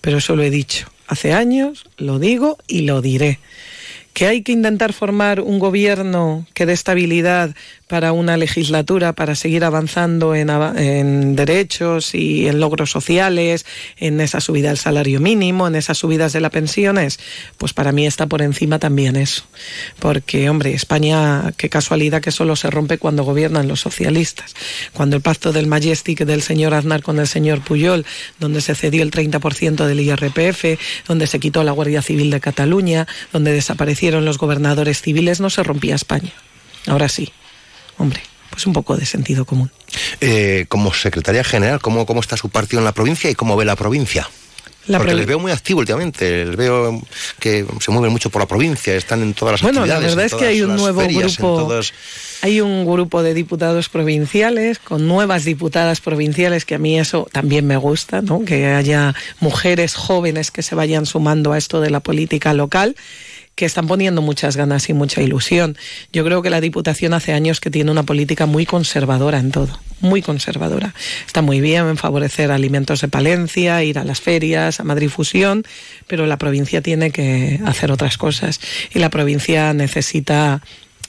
Pero 0.02 0.18
eso 0.18 0.36
lo 0.36 0.42
he 0.42 0.50
dicho 0.50 0.88
hace 1.10 1.34
años, 1.34 1.86
lo 1.98 2.20
digo 2.20 2.58
y 2.68 2.82
lo 2.82 3.02
diré. 3.02 3.40
Que 4.14 4.28
hay 4.28 4.44
que 4.44 4.52
intentar 4.52 4.94
formar 4.94 5.42
un 5.42 5.60
gobierno 5.60 6.46
que 6.54 6.66
dé 6.66 6.74
estabilidad 6.74 7.56
para 7.90 8.12
una 8.14 8.38
legislatura, 8.38 9.14
para 9.14 9.34
seguir 9.34 9.64
avanzando 9.64 10.36
en, 10.36 11.36
derechos 11.36 12.14
y 12.14 12.48
en 12.48 12.60
logros 12.60 12.92
sociales, 12.92 13.66
en 13.98 14.22
esa 14.22 14.42
subida 14.42 14.70
del 14.70 14.78
salario 14.78 15.20
mínimo, 15.20 15.68
en 15.68 15.74
esas 15.74 15.98
subidas 15.98 16.32
de 16.32 16.40
las 16.40 16.52
pensiones, 16.52 17.20
pues 17.58 17.74
para 17.74 17.92
mí 17.92 18.06
está 18.06 18.28
por 18.28 18.44
encima 18.44 18.78
también 18.78 19.16
eso. 19.16 19.44
Porque, 19.98 20.52
hombre, 20.52 20.76
España, 20.76 21.52
qué 21.58 21.70
casualidad 21.70 22.22
que 22.22 22.30
solo 22.30 22.56
se 22.56 22.70
rompe 22.70 23.00
cuando 23.00 23.24
gobiernan 23.24 23.68
los 23.68 23.80
socialistas. 23.80 24.54
Cuando 24.94 25.16
el 25.16 25.24
pacto 25.24 25.52
del 25.52 25.66
Majestic 25.66 26.26
del 26.26 26.44
señor 26.44 26.76
Aznar 26.76 27.02
con 27.02 27.18
el 27.18 27.28
señor 27.28 27.62
Puyol, 27.62 28.06
donde 28.40 28.62
se 28.62 28.76
cedió 28.76 29.02
el 29.02 29.10
30% 29.10 29.88
del 29.88 30.00
IRPF, 30.00 30.80
donde 31.08 31.26
se 31.26 31.40
quitó 31.40 31.64
la 31.64 31.72
Guardia 31.72 32.04
Civil 32.04 32.30
de 32.30 32.40
Cataluña, 32.40 33.08
donde 33.34 33.52
desaparecieron 33.52 34.26
los 34.26 34.38
gobernadores 34.38 35.02
civiles, 35.02 35.40
no 35.40 35.50
se 35.50 35.64
rompía 35.64 35.96
España. 35.96 36.34
Ahora 36.86 37.10
sí 37.10 37.34
hombre, 38.00 38.22
pues 38.50 38.66
un 38.66 38.74
poco 38.74 38.98
de 38.98 39.06
sentido 39.06 39.46
común. 39.46 39.70
Eh, 40.22 40.66
como 40.68 40.94
secretaria 40.94 41.44
general, 41.44 41.80
¿cómo, 41.80 42.06
¿cómo 42.06 42.22
está 42.22 42.36
su 42.36 42.50
partido 42.50 42.80
en 42.80 42.86
la 42.86 42.94
provincia 42.94 43.30
y 43.30 43.36
cómo 43.36 43.56
ve 43.56 43.66
la 43.66 43.76
provincia? 43.76 44.28
Porque 44.98 45.14
les 45.14 45.28
veo 45.28 45.38
muy 45.38 45.52
activo 45.52 45.82
últimamente, 45.82 46.46
les 46.46 46.56
veo 46.56 47.00
que 47.40 47.66
se 47.80 47.92
mueven 47.92 48.12
mucho 48.12 48.30
por 48.30 48.42
la 48.42 48.48
provincia, 48.48 48.96
están 48.96 49.22
en 49.22 49.34
todas 49.34 49.54
las 49.54 49.62
bueno, 49.62 49.82
actividades. 49.82 50.16
Bueno, 50.16 50.16
la 50.16 50.24
verdad 50.24 50.26
es 50.26 50.42
que 50.42 50.48
hay 50.48 50.62
un 50.62 50.76
nuevo 50.76 51.02
grupo, 51.02 51.82
hay 52.42 52.62
un 52.62 52.86
grupo 52.86 53.22
de 53.22 53.34
diputados 53.36 53.90
provinciales 53.90 54.80
con 54.80 55.08
nuevas 55.08 55.46
diputadas 55.46 56.02
provinciales 56.02 56.66
que 56.66 56.76
a 56.76 56.80
mí 56.80 57.00
eso 57.00 57.28
también 57.32 57.68
me 57.68 57.78
gusta, 57.78 58.22
¿no? 58.22 58.44
Que 58.46 58.68
haya 58.68 59.14
mujeres 59.40 59.94
jóvenes 59.94 60.50
que 60.50 60.64
se 60.64 60.74
vayan 60.74 61.06
sumando 61.06 61.54
a 61.54 61.58
esto 61.58 61.82
de 61.82 61.92
la 61.92 62.00
política 62.00 62.54
local 62.54 62.96
que 63.60 63.66
están 63.66 63.88
poniendo 63.88 64.22
muchas 64.22 64.56
ganas 64.56 64.88
y 64.88 64.94
mucha 64.94 65.22
ilusión. 65.22 65.78
Yo 66.14 66.24
creo 66.24 66.42
que 66.42 66.50
la 66.50 66.62
Diputación 66.62 67.14
hace 67.14 67.34
años 67.34 67.60
que 67.60 67.70
tiene 67.70 67.92
una 67.92 68.04
política 68.04 68.46
muy 68.46 68.66
conservadora 68.66 69.38
en 69.38 69.52
todo, 69.52 69.78
muy 70.00 70.22
conservadora. 70.22 70.94
Está 71.28 71.42
muy 71.42 71.60
bien 71.60 71.90
en 71.90 71.98
favorecer 71.98 72.52
alimentos 72.52 73.02
de 73.02 73.10
Palencia, 73.10 73.84
ir 73.84 74.00
a 74.00 74.06
las 74.06 74.22
ferias, 74.22 74.80
a 74.80 74.86
Madrid 74.86 75.10
Fusión, 75.10 75.66
pero 76.08 76.26
la 76.26 76.38
provincia 76.38 76.82
tiene 76.82 77.12
que 77.12 77.60
hacer 77.66 77.92
otras 77.92 78.18
cosas 78.18 78.62
y 78.94 79.00
la 79.00 79.10
provincia 79.10 79.74
necesita 79.74 80.62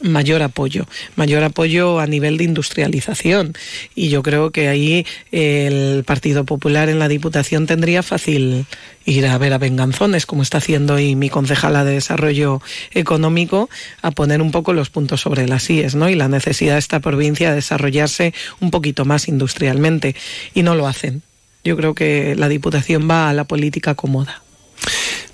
mayor 0.03 0.43
apoyo, 0.43 0.87
mayor 1.17 1.43
apoyo 1.45 2.01
a 2.01 2.07
nivel 2.07 2.37
de 2.37 2.45
industrialización. 2.45 3.55
Y 3.95 4.09
yo 4.09 4.23
creo 4.23 4.51
que 4.51 4.69
ahí 4.69 5.07
el 5.33 6.05
Partido 6.05 6.45
Popular 6.45 6.89
en 6.89 6.99
la 6.99 7.09
Diputación 7.09 7.67
tendría 7.67 8.03
fácil 8.03 8.67
ir 9.05 9.27
a 9.27 9.39
ver 9.39 9.53
a 9.53 9.59
Venganzones, 9.59 10.27
como 10.27 10.43
está 10.43 10.59
haciendo 10.59 10.95
hoy 10.95 11.17
mi 11.17 11.31
concejala 11.31 11.85
de 11.85 11.95
Desarrollo 11.95 12.61
Económico, 12.93 13.69
a 14.03 14.11
poner 14.11 14.43
un 14.43 14.51
poco 14.51 14.73
los 14.73 14.91
puntos 14.91 15.21
sobre 15.21 15.47
las 15.47 15.69
IES, 15.69 15.95
¿no? 15.95 16.09
Y 16.09 16.15
la 16.15 16.29
necesidad 16.29 16.75
de 16.75 16.81
esta 16.81 17.01
provincia 17.01 17.51
de 17.51 17.57
desarrollarse 17.57 18.35
un 18.61 18.71
poquito 18.71 19.05
más 19.05 19.29
industrialmente. 19.29 20.15
Y 20.55 20.63
no 20.63 20.75
lo 20.75 20.87
hacen. 20.87 21.23
Yo 21.65 21.77
creo 21.77 21.95
que 21.95 22.35
la 22.37 22.49
Diputación 22.49 23.09
va 23.11 23.29
a 23.29 23.35
la 23.35 23.45
política 23.45 23.95
cómoda. 23.95 24.43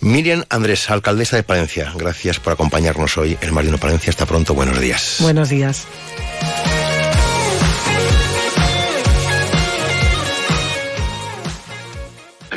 Miriam 0.00 0.44
Andrés, 0.50 0.90
alcaldesa 0.90 1.36
de 1.36 1.42
Palencia, 1.42 1.92
gracias 1.96 2.38
por 2.38 2.52
acompañarnos 2.52 3.16
hoy 3.16 3.36
en 3.40 3.52
Marino 3.52 3.78
Palencia. 3.78 4.10
Hasta 4.10 4.26
pronto, 4.26 4.54
buenos 4.54 4.80
días. 4.80 5.16
Buenos 5.20 5.48
días. 5.48 5.86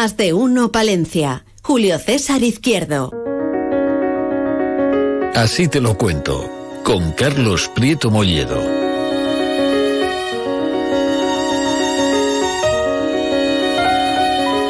Más 0.00 0.16
de 0.16 0.32
uno 0.32 0.72
Palencia. 0.72 1.44
Julio 1.62 1.98
César 1.98 2.42
Izquierdo. 2.42 3.12
Así 5.34 5.68
te 5.68 5.82
lo 5.82 5.98
cuento, 5.98 6.50
con 6.84 7.12
Carlos 7.12 7.70
Prieto 7.74 8.10
Molledo. 8.10 8.62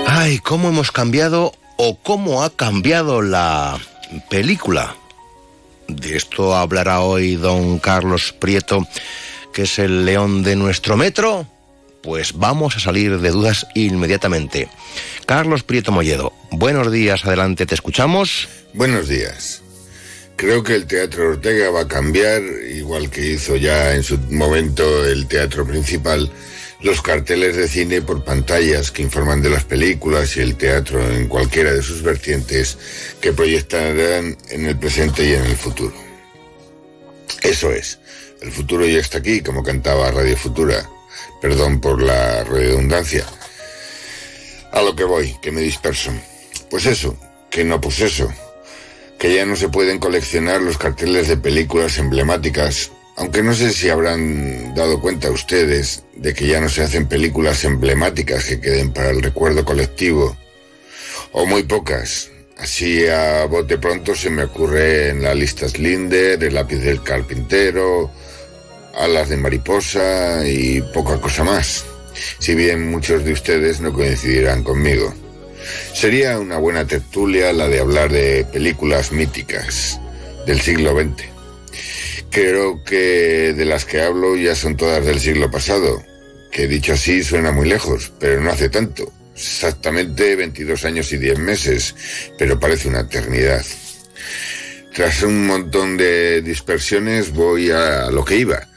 Ay, 0.08 0.40
cómo 0.40 0.70
hemos 0.70 0.90
cambiado 0.90 1.52
o 1.76 1.96
cómo 2.02 2.42
ha 2.42 2.50
cambiado 2.50 3.22
la 3.22 3.78
película. 4.30 4.96
De 5.86 6.16
esto 6.16 6.56
hablará 6.56 7.02
hoy 7.02 7.36
don 7.36 7.78
Carlos 7.78 8.32
Prieto, 8.32 8.84
que 9.52 9.62
es 9.62 9.78
el 9.78 10.04
león 10.04 10.42
de 10.42 10.56
nuestro 10.56 10.96
metro 10.96 11.46
pues 12.02 12.32
vamos 12.34 12.76
a 12.76 12.80
salir 12.80 13.18
de 13.18 13.30
dudas 13.30 13.66
inmediatamente. 13.74 14.68
Carlos 15.26 15.62
Prieto 15.62 15.92
Molledo, 15.92 16.32
buenos 16.50 16.90
días, 16.90 17.24
adelante, 17.24 17.66
te 17.66 17.74
escuchamos. 17.74 18.48
Buenos 18.72 19.08
días. 19.08 19.62
Creo 20.36 20.62
que 20.62 20.74
el 20.74 20.86
Teatro 20.86 21.28
Ortega 21.28 21.70
va 21.70 21.82
a 21.82 21.88
cambiar, 21.88 22.40
igual 22.70 23.10
que 23.10 23.32
hizo 23.32 23.56
ya 23.56 23.94
en 23.94 24.02
su 24.02 24.16
momento 24.30 25.04
el 25.04 25.26
teatro 25.26 25.66
principal, 25.66 26.30
los 26.80 27.02
carteles 27.02 27.56
de 27.56 27.68
cine 27.68 28.00
por 28.00 28.24
pantallas 28.24 28.90
que 28.90 29.02
informan 29.02 29.42
de 29.42 29.50
las 29.50 29.64
películas 29.64 30.36
y 30.38 30.40
el 30.40 30.56
teatro 30.56 30.98
en 31.12 31.28
cualquiera 31.28 31.72
de 31.72 31.82
sus 31.82 32.02
vertientes 32.02 32.78
que 33.20 33.34
proyectarán 33.34 34.38
en 34.48 34.66
el 34.66 34.78
presente 34.78 35.28
y 35.28 35.34
en 35.34 35.44
el 35.44 35.56
futuro. 35.56 35.94
Eso 37.42 37.70
es, 37.70 37.98
el 38.40 38.50
futuro 38.50 38.86
ya 38.86 38.98
está 38.98 39.18
aquí, 39.18 39.42
como 39.42 39.62
cantaba 39.62 40.10
Radio 40.10 40.36
Futura. 40.38 40.88
Perdón 41.40 41.80
por 41.80 42.02
la 42.02 42.44
redundancia. 42.44 43.24
A 44.72 44.82
lo 44.82 44.94
que 44.94 45.04
voy, 45.04 45.36
que 45.40 45.50
me 45.50 45.62
disperso. 45.62 46.12
Pues 46.68 46.86
eso, 46.86 47.16
que 47.50 47.64
no 47.64 47.80
pues 47.80 48.00
eso. 48.00 48.32
Que 49.18 49.34
ya 49.34 49.46
no 49.46 49.56
se 49.56 49.68
pueden 49.68 49.98
coleccionar 49.98 50.60
los 50.60 50.78
carteles 50.78 51.28
de 51.28 51.36
películas 51.36 51.98
emblemáticas, 51.98 52.92
aunque 53.16 53.42
no 53.42 53.54
sé 53.54 53.72
si 53.72 53.88
habrán 53.88 54.74
dado 54.74 55.00
cuenta 55.00 55.30
ustedes 55.30 56.04
de 56.14 56.32
que 56.32 56.46
ya 56.46 56.60
no 56.60 56.68
se 56.68 56.82
hacen 56.82 57.06
películas 57.06 57.64
emblemáticas 57.64 58.44
que 58.44 58.60
queden 58.60 58.92
para 58.92 59.10
el 59.10 59.22
recuerdo 59.22 59.64
colectivo, 59.64 60.36
o 61.32 61.46
muy 61.46 61.64
pocas. 61.64 62.30
Así 62.56 63.06
a 63.06 63.46
bote 63.46 63.78
pronto 63.78 64.14
se 64.14 64.30
me 64.30 64.44
ocurre 64.44 65.08
en 65.10 65.22
la 65.22 65.34
lista 65.34 65.68
Slinder, 65.68 66.42
el 66.42 66.54
lápiz 66.54 66.78
del 66.78 67.02
carpintero, 67.02 68.10
alas 68.94 69.28
de 69.28 69.36
mariposa 69.36 70.46
y 70.46 70.80
poca 70.80 71.20
cosa 71.20 71.44
más. 71.44 71.84
Si 72.38 72.54
bien 72.54 72.90
muchos 72.90 73.24
de 73.24 73.32
ustedes 73.32 73.80
no 73.80 73.92
coincidirán 73.92 74.62
conmigo. 74.62 75.14
Sería 75.94 76.38
una 76.38 76.58
buena 76.58 76.86
tertulia 76.86 77.52
la 77.52 77.68
de 77.68 77.80
hablar 77.80 78.10
de 78.10 78.44
películas 78.52 79.12
míticas 79.12 80.00
del 80.46 80.60
siglo 80.60 80.98
XX. 80.98 81.24
Creo 82.30 82.82
que 82.84 83.54
de 83.56 83.64
las 83.64 83.84
que 83.84 84.02
hablo 84.02 84.36
ya 84.36 84.54
son 84.54 84.76
todas 84.76 85.04
del 85.04 85.20
siglo 85.20 85.50
pasado, 85.50 86.02
que 86.50 86.66
dicho 86.66 86.92
así 86.92 87.22
suena 87.22 87.52
muy 87.52 87.68
lejos, 87.68 88.12
pero 88.18 88.40
no 88.40 88.50
hace 88.50 88.68
tanto. 88.68 89.12
Exactamente 89.34 90.36
22 90.36 90.84
años 90.84 91.12
y 91.12 91.18
10 91.18 91.38
meses, 91.38 91.94
pero 92.38 92.60
parece 92.60 92.88
una 92.88 93.00
eternidad. 93.00 93.64
Tras 94.94 95.22
un 95.22 95.46
montón 95.46 95.96
de 95.96 96.42
dispersiones 96.42 97.32
voy 97.32 97.70
a 97.70 98.10
lo 98.10 98.24
que 98.24 98.36
iba 98.36 98.69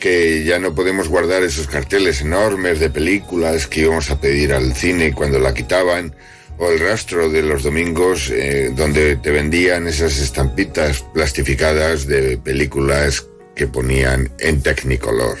que 0.00 0.42
ya 0.44 0.58
no 0.58 0.74
podemos 0.74 1.08
guardar 1.08 1.42
esos 1.42 1.66
carteles 1.66 2.22
enormes 2.22 2.80
de 2.80 2.88
películas 2.88 3.66
que 3.66 3.82
íbamos 3.82 4.10
a 4.10 4.18
pedir 4.18 4.54
al 4.54 4.74
cine 4.74 5.12
cuando 5.12 5.38
la 5.38 5.52
quitaban, 5.52 6.16
o 6.58 6.70
el 6.70 6.80
rastro 6.80 7.28
de 7.28 7.42
los 7.42 7.62
domingos 7.62 8.30
eh, 8.30 8.72
donde 8.74 9.16
te 9.16 9.30
vendían 9.30 9.86
esas 9.86 10.18
estampitas 10.18 11.04
plastificadas 11.14 12.06
de 12.06 12.38
películas 12.38 13.26
que 13.54 13.66
ponían 13.66 14.32
en 14.38 14.62
Technicolor. 14.62 15.38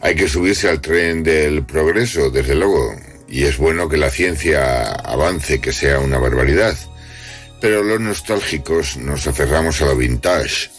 Hay 0.00 0.16
que 0.16 0.28
subirse 0.28 0.68
al 0.68 0.80
tren 0.80 1.22
del 1.22 1.64
progreso, 1.64 2.30
desde 2.30 2.56
luego, 2.56 2.94
y 3.28 3.44
es 3.44 3.56
bueno 3.56 3.88
que 3.88 3.96
la 3.96 4.10
ciencia 4.10 4.84
avance, 4.92 5.60
que 5.60 5.72
sea 5.72 6.00
una 6.00 6.18
barbaridad. 6.18 6.76
Pero 7.60 7.82
los 7.82 8.00
nostálgicos 8.00 8.96
nos 8.96 9.26
aferramos 9.26 9.80
a 9.82 9.86
lo 9.86 9.96
vintage, 9.96 10.70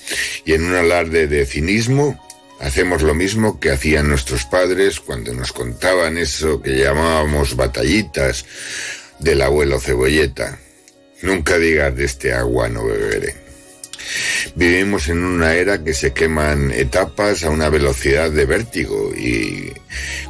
y 0.45 0.53
en 0.53 0.65
un 0.65 0.75
alarde 0.75 1.27
de 1.27 1.45
cinismo 1.45 2.19
Hacemos 2.59 3.01
lo 3.01 3.15
mismo 3.15 3.59
que 3.59 3.71
hacían 3.71 4.09
nuestros 4.09 4.45
padres 4.45 4.99
cuando 4.99 5.33
nos 5.33 5.53
contaban 5.53 6.17
eso 6.17 6.61
que 6.61 6.77
llamábamos 6.77 7.55
batallitas 7.55 8.45
del 9.19 9.41
abuelo 9.41 9.79
cebolleta. 9.79 10.59
Nunca 11.21 11.57
digas 11.57 11.95
de 11.95 12.05
este 12.05 12.33
agua 12.33 12.67
no 12.67 12.85
beberé. 12.85 13.35
Vivimos 14.55 15.07
en 15.07 15.23
una 15.23 15.53
era 15.53 15.83
que 15.83 15.93
se 15.93 16.13
queman 16.13 16.71
etapas 16.71 17.43
a 17.43 17.49
una 17.49 17.69
velocidad 17.69 18.31
de 18.31 18.45
vértigo 18.45 19.13
y 19.15 19.71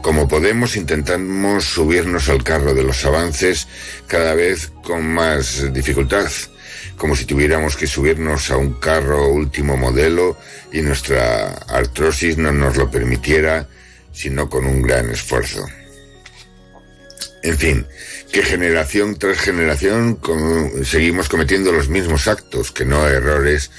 como 0.01 0.27
podemos 0.27 0.75
intentamos 0.75 1.65
subirnos 1.65 2.29
al 2.29 2.43
carro 2.43 2.73
de 2.73 2.83
los 2.83 3.05
avances 3.05 3.67
cada 4.07 4.35
vez 4.35 4.71
con 4.83 5.05
más 5.05 5.71
dificultad 5.73 6.27
como 6.99 7.15
si 7.15 7.23
tuviéramos 7.23 7.77
que 7.77 7.87
subirnos 7.87 8.51
a 8.51 8.57
un 8.57 8.73
carro 8.73 9.29
último 9.29 9.77
modelo 9.77 10.37
y 10.73 10.81
nuestra 10.81 11.53
artrosis 11.69 12.37
no 12.37 12.51
nos 12.51 12.75
lo 12.75 12.91
permitiera, 12.91 13.67
sino 14.11 14.49
con 14.49 14.65
un 14.65 14.81
gran 14.81 15.09
esfuerzo. 15.09 15.65
En 17.41 17.57
fin, 17.57 17.87
que 18.33 18.43
generación 18.43 19.17
tras 19.17 19.39
generación 19.39 20.19
seguimos 20.83 21.29
cometiendo 21.29 21.71
los 21.71 21.87
mismos 21.87 22.27
actos, 22.27 22.73
que 22.73 22.83
no 22.83 23.07
errores, 23.07 23.71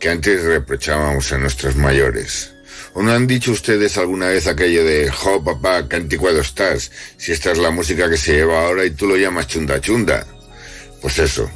que 0.00 0.10
antes 0.10 0.42
reprochábamos 0.42 1.32
a 1.32 1.38
nuestros 1.38 1.76
mayores. 1.76 2.50
¿O 2.92 3.04
no 3.04 3.12
han 3.12 3.28
dicho 3.28 3.52
ustedes 3.52 3.98
alguna 3.98 4.28
vez 4.28 4.48
aquello 4.48 4.84
de, 4.84 5.10
jo 5.10 5.44
papá, 5.44 5.88
qué 5.88 5.94
anticuado 5.94 6.40
estás, 6.40 6.90
si 7.18 7.30
esta 7.30 7.52
es 7.52 7.58
la 7.58 7.70
música 7.70 8.10
que 8.10 8.16
se 8.16 8.32
lleva 8.32 8.66
ahora 8.66 8.84
y 8.84 8.90
tú 8.90 9.06
lo 9.06 9.16
llamas 9.16 9.46
chunda 9.46 9.80
chunda? 9.80 10.26
Pues 11.00 11.20
eso, 11.20 11.48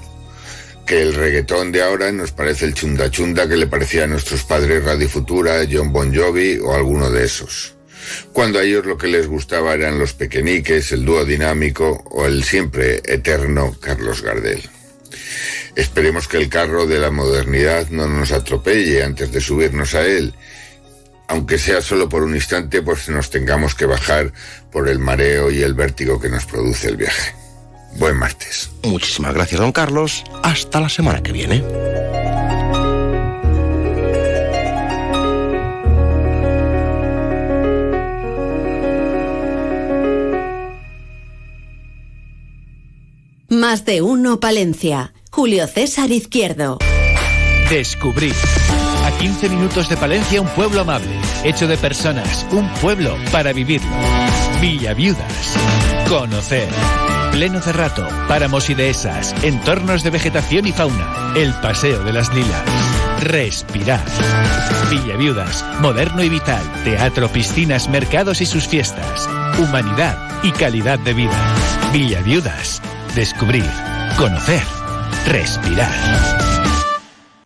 que 0.89 1.03
el 1.03 1.13
reggaetón 1.13 1.71
de 1.71 1.83
ahora 1.83 2.11
nos 2.13 2.33
parece 2.33 2.65
el 2.65 2.73
chunda 2.73 3.11
chunda 3.11 3.47
que 3.47 3.59
le 3.59 3.67
parecía 3.67 4.05
a 4.05 4.07
nuestros 4.07 4.45
padres 4.45 4.83
Radio 4.83 5.07
Futura, 5.07 5.61
John 5.71 5.93
Bon 5.93 6.15
Jovi 6.15 6.59
o 6.61 6.75
alguno 6.75 7.11
de 7.11 7.27
esos. 7.27 7.75
Cuando 8.33 8.59
a 8.59 8.63
ellos 8.63 8.87
lo 8.87 8.97
que 8.97 9.07
les 9.07 9.27
gustaba 9.27 9.75
eran 9.75 9.99
los 9.99 10.15
pequeñiques, 10.15 10.91
el 10.93 11.05
dúo 11.05 11.27
dinámico 11.27 12.03
o 12.11 12.25
el 12.25 12.43
siempre 12.43 13.03
eterno 13.05 13.77
Carlos 13.79 14.23
Gardel. 14.23 14.63
Esperemos 15.77 16.27
que 16.27 16.39
el 16.39 16.49
carro 16.49 16.87
de 16.87 16.99
la 16.99 17.11
modernidad 17.11 17.91
no 17.91 18.09
nos 18.09 18.33
atropelle 18.33 19.05
antes 19.05 19.31
de 19.31 19.43
subirnos 19.43 19.95
a 19.95 20.07
él, 20.07 20.33
aunque 21.27 21.59
sea 21.59 21.83
solo 21.83 22.09
por 22.09 22.23
un 22.23 22.35
instante, 22.35 22.81
pues 22.81 23.11
nos 23.11 23.29
tengamos 23.29 23.75
que 23.75 23.85
bajar 23.85 24.33
por 24.73 24.89
el 24.89 24.99
mareo 24.99 25.51
y 25.51 25.61
el 25.61 25.75
vértigo 25.75 26.19
que 26.19 26.31
nos 26.31 26.47
produce 26.47 26.89
el 26.89 26.97
viaje. 26.97 27.48
Buen 27.97 28.17
martes. 28.17 28.71
Muchísimas 28.83 29.35
gracias, 29.35 29.61
don 29.61 29.73
Carlos. 29.73 30.25
Hasta 30.43 30.81
la 30.81 30.89
semana 30.89 31.23
que 31.23 31.33
viene. 31.33 31.63
Más 43.49 43.85
de 43.85 44.03
uno, 44.03 44.41
Palencia. 44.41 45.15
Julio 45.31 45.67
César 45.67 46.11
Izquierdo. 46.11 46.79
Descubrir. 47.71 48.35
A 49.05 49.11
15 49.19 49.49
minutos 49.49 49.89
de 49.89 49.97
Palencia, 49.97 50.41
un 50.41 50.49
pueblo 50.49 50.83
amable, 50.83 51.19
hecho 51.45 51.67
de 51.67 51.77
personas, 51.77 52.47
un 52.51 52.69
pueblo 52.75 53.17
para 53.33 53.53
vivirlo. 53.53 53.91
Villa 54.61 54.95
Viudas. 54.95 55.57
Conocer. 56.09 56.69
Pleno 57.33 57.61
Cerrato, 57.61 58.09
páramos 58.27 58.69
y 58.71 58.75
dehesas, 58.75 59.35
entornos 59.43 60.03
de 60.03 60.11
vegetación 60.11 60.67
y 60.67 60.73
fauna, 60.73 61.33
el 61.37 61.53
Paseo 61.55 62.03
de 62.03 62.13
las 62.13 62.33
Lilas. 62.35 62.63
Respirar. 63.21 64.05
Villa 64.91 65.17
Viudas, 65.17 65.65
moderno 65.81 66.23
y 66.23 66.29
vital, 66.29 66.63
teatro, 66.85 67.29
piscinas, 67.29 67.89
mercados 67.89 68.41
y 68.41 68.47
sus 68.47 68.67
fiestas. 68.67 69.29
Humanidad 69.59 70.17
y 70.43 70.51
calidad 70.53 70.99
de 70.99 71.15
vida. 71.15 71.55
Villa 71.93 72.21
Viudas. 72.23 72.81
Descubrir, 73.15 73.69
conocer, 74.17 74.63
respirar. 75.27 76.58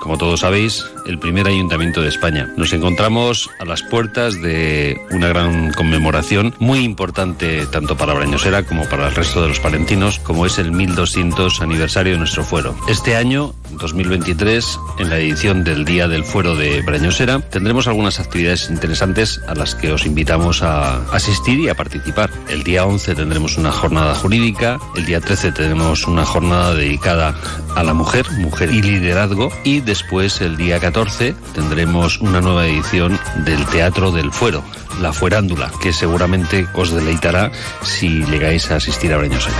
como 0.00 0.18
todos 0.18 0.40
sabéis, 0.40 0.84
el 1.06 1.18
primer 1.18 1.46
ayuntamiento 1.46 2.02
de 2.02 2.08
España. 2.08 2.48
Nos 2.56 2.72
encontramos 2.72 3.50
a 3.58 3.64
las 3.64 3.82
puertas 3.82 4.40
de 4.40 5.00
una 5.10 5.28
gran 5.28 5.72
conmemoración 5.72 6.54
muy 6.58 6.80
importante 6.80 7.66
tanto 7.66 7.96
para 7.96 8.14
Brañosera 8.14 8.64
como 8.64 8.88
para 8.88 9.08
el 9.08 9.14
resto 9.14 9.42
de 9.42 9.48
los 9.48 9.60
palentinos, 9.60 10.18
como 10.18 10.46
es 10.46 10.58
el 10.58 10.72
1200 10.72 11.60
aniversario 11.60 12.12
de 12.12 12.18
nuestro 12.18 12.44
fuero. 12.44 12.76
Este 12.88 13.16
año 13.16 13.54
2023, 13.72 14.78
en 14.98 15.10
la 15.10 15.18
edición 15.18 15.64
del 15.64 15.84
Día 15.84 16.08
del 16.08 16.24
Fuero 16.24 16.54
de 16.56 16.82
Brañosera, 16.82 17.40
tendremos 17.40 17.86
algunas 17.86 18.20
actividades 18.20 18.70
interesantes 18.70 19.40
a 19.46 19.54
las 19.54 19.74
que 19.74 19.92
os 19.92 20.06
invitamos 20.06 20.62
a 20.62 20.96
asistir 21.12 21.60
y 21.60 21.68
a 21.68 21.74
participar. 21.74 22.30
El 22.48 22.62
día 22.62 22.86
11 22.86 23.14
tendremos 23.14 23.58
una 23.58 23.72
jornada 23.72 24.14
jurídica, 24.14 24.78
el 24.96 25.04
día 25.04 25.20
13 25.20 25.52
tenemos 25.52 26.06
una 26.06 26.24
jornada 26.24 26.74
dedicada 26.74 27.34
a 27.74 27.82
la 27.82 27.94
mujer, 27.94 28.30
mujer 28.32 28.70
y 28.70 28.82
liderazgo, 28.82 29.50
y 29.64 29.80
después 29.80 30.40
el 30.40 30.56
día 30.56 30.80
14 30.80 31.34
tendremos 31.54 32.20
una 32.20 32.40
nueva 32.40 32.66
edición 32.66 33.18
del 33.44 33.64
Teatro 33.66 34.12
del 34.12 34.32
Fuero, 34.32 34.62
la 35.00 35.12
Fuerándula, 35.12 35.70
que 35.82 35.92
seguramente 35.92 36.66
os 36.74 36.92
deleitará 36.92 37.50
si 37.82 38.24
llegáis 38.24 38.70
a 38.70 38.76
asistir 38.76 39.12
a 39.12 39.18
Brañosera. 39.18 39.56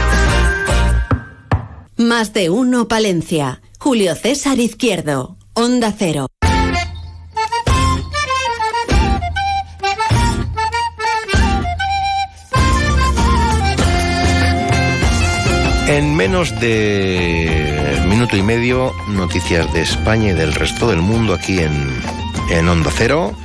Más 1.97 2.35
de 2.35 2.51
uno 2.51 2.89
Palencia. 2.89 3.63
Julio 3.87 4.17
César 4.17 4.59
Izquierdo. 4.59 5.37
Onda 5.55 5.95
Cero. 5.97 6.27
En 15.87 16.17
menos 16.17 16.59
de 16.59 18.03
minuto 18.09 18.37
y 18.37 18.43
medio, 18.43 18.93
noticias 19.07 19.73
de 19.73 19.83
España 19.83 20.31
y 20.31 20.35
del 20.35 20.53
resto 20.53 20.89
del 20.89 21.01
mundo 21.01 21.33
aquí 21.33 21.61
en, 21.61 22.03
en 22.51 22.69
Onda 22.69 22.91
Cero. 22.93 23.37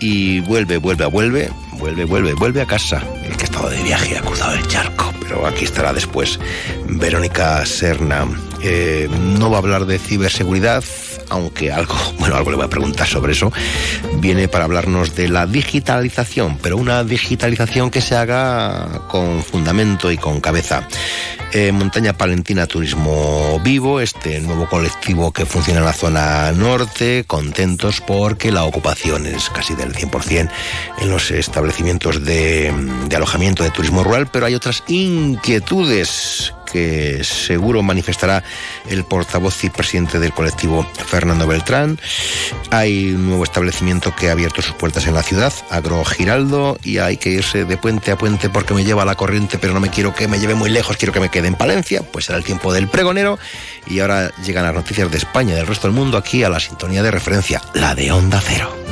Y 0.00 0.40
vuelve, 0.40 0.78
vuelve, 0.78 1.04
vuelve, 1.04 1.50
vuelve, 1.82 2.04
vuelve, 2.04 2.34
vuelve 2.34 2.60
a 2.60 2.66
casa. 2.66 3.02
El 3.24 3.36
que 3.36 3.42
ha 3.42 3.44
estado 3.44 3.68
de 3.68 3.82
viaje 3.82 4.16
ha 4.16 4.20
cruzado 4.20 4.54
el 4.54 4.64
charco 4.68 5.12
pero 5.32 5.46
aquí 5.46 5.64
estará 5.64 5.92
después 5.92 6.38
Verónica 6.86 7.64
Serna. 7.64 8.26
Eh, 8.62 9.08
no 9.38 9.50
va 9.50 9.56
a 9.56 9.58
hablar 9.60 9.86
de 9.86 9.98
ciberseguridad, 9.98 10.84
aunque 11.32 11.72
algo, 11.72 11.94
bueno, 12.18 12.36
algo 12.36 12.50
le 12.50 12.56
voy 12.56 12.66
a 12.66 12.70
preguntar 12.70 13.08
sobre 13.08 13.32
eso. 13.32 13.52
Viene 14.18 14.48
para 14.48 14.64
hablarnos 14.64 15.14
de 15.14 15.28
la 15.28 15.46
digitalización, 15.46 16.58
pero 16.62 16.76
una 16.76 17.02
digitalización 17.04 17.90
que 17.90 18.00
se 18.00 18.14
haga 18.14 19.02
con 19.08 19.42
fundamento 19.42 20.10
y 20.10 20.18
con 20.18 20.40
cabeza. 20.40 20.86
Eh, 21.52 21.72
Montaña 21.72 22.14
Palentina 22.14 22.66
Turismo 22.66 23.60
Vivo, 23.60 24.00
este 24.00 24.40
nuevo 24.40 24.68
colectivo 24.68 25.32
que 25.32 25.44
funciona 25.44 25.80
en 25.80 25.86
la 25.86 25.92
zona 25.92 26.52
norte, 26.52 27.24
contentos 27.26 28.00
porque 28.00 28.50
la 28.52 28.64
ocupación 28.64 29.26
es 29.26 29.50
casi 29.50 29.74
del 29.74 29.94
100% 29.94 30.50
en 31.00 31.10
los 31.10 31.30
establecimientos 31.30 32.24
de, 32.24 32.72
de 33.06 33.16
alojamiento 33.16 33.64
de 33.64 33.70
turismo 33.70 34.02
rural, 34.04 34.28
pero 34.32 34.46
hay 34.46 34.54
otras 34.54 34.82
inquietudes 34.88 36.54
que 36.72 37.22
seguro 37.22 37.82
manifestará 37.82 38.42
el 38.88 39.04
portavoz 39.04 39.62
y 39.64 39.70
presidente 39.70 40.18
del 40.18 40.32
colectivo 40.32 40.86
Fernando 41.06 41.46
Beltrán. 41.46 41.98
Hay 42.70 43.12
un 43.12 43.26
nuevo 43.26 43.44
establecimiento 43.44 44.14
que 44.16 44.28
ha 44.28 44.32
abierto 44.32 44.62
sus 44.62 44.74
puertas 44.74 45.06
en 45.06 45.14
la 45.14 45.22
ciudad, 45.22 45.52
Agro 45.70 46.04
Giraldo, 46.04 46.78
y 46.82 46.98
hay 46.98 47.18
que 47.18 47.30
irse 47.30 47.64
de 47.64 47.76
puente 47.76 48.10
a 48.10 48.16
puente 48.16 48.48
porque 48.48 48.74
me 48.74 48.84
lleva 48.84 49.04
la 49.04 49.14
corriente, 49.14 49.58
pero 49.58 49.74
no 49.74 49.80
me 49.80 49.90
quiero 49.90 50.14
que 50.14 50.28
me 50.28 50.40
lleve 50.40 50.54
muy 50.54 50.70
lejos, 50.70 50.96
quiero 50.96 51.12
que 51.12 51.20
me 51.20 51.28
quede 51.28 51.48
en 51.48 51.54
Palencia, 51.54 52.02
pues 52.02 52.24
será 52.26 52.38
el 52.38 52.44
tiempo 52.44 52.72
del 52.72 52.88
pregonero. 52.88 53.38
Y 53.86 54.00
ahora 54.00 54.32
llegan 54.44 54.64
las 54.64 54.74
noticias 54.74 55.10
de 55.10 55.18
España 55.18 55.52
y 55.52 55.56
del 55.56 55.66
resto 55.66 55.88
del 55.88 55.96
mundo 55.96 56.16
aquí 56.16 56.42
a 56.44 56.48
la 56.48 56.60
sintonía 56.60 57.02
de 57.02 57.10
referencia, 57.10 57.60
la 57.74 57.94
de 57.94 58.10
Onda 58.12 58.40
Cero. 58.44 58.91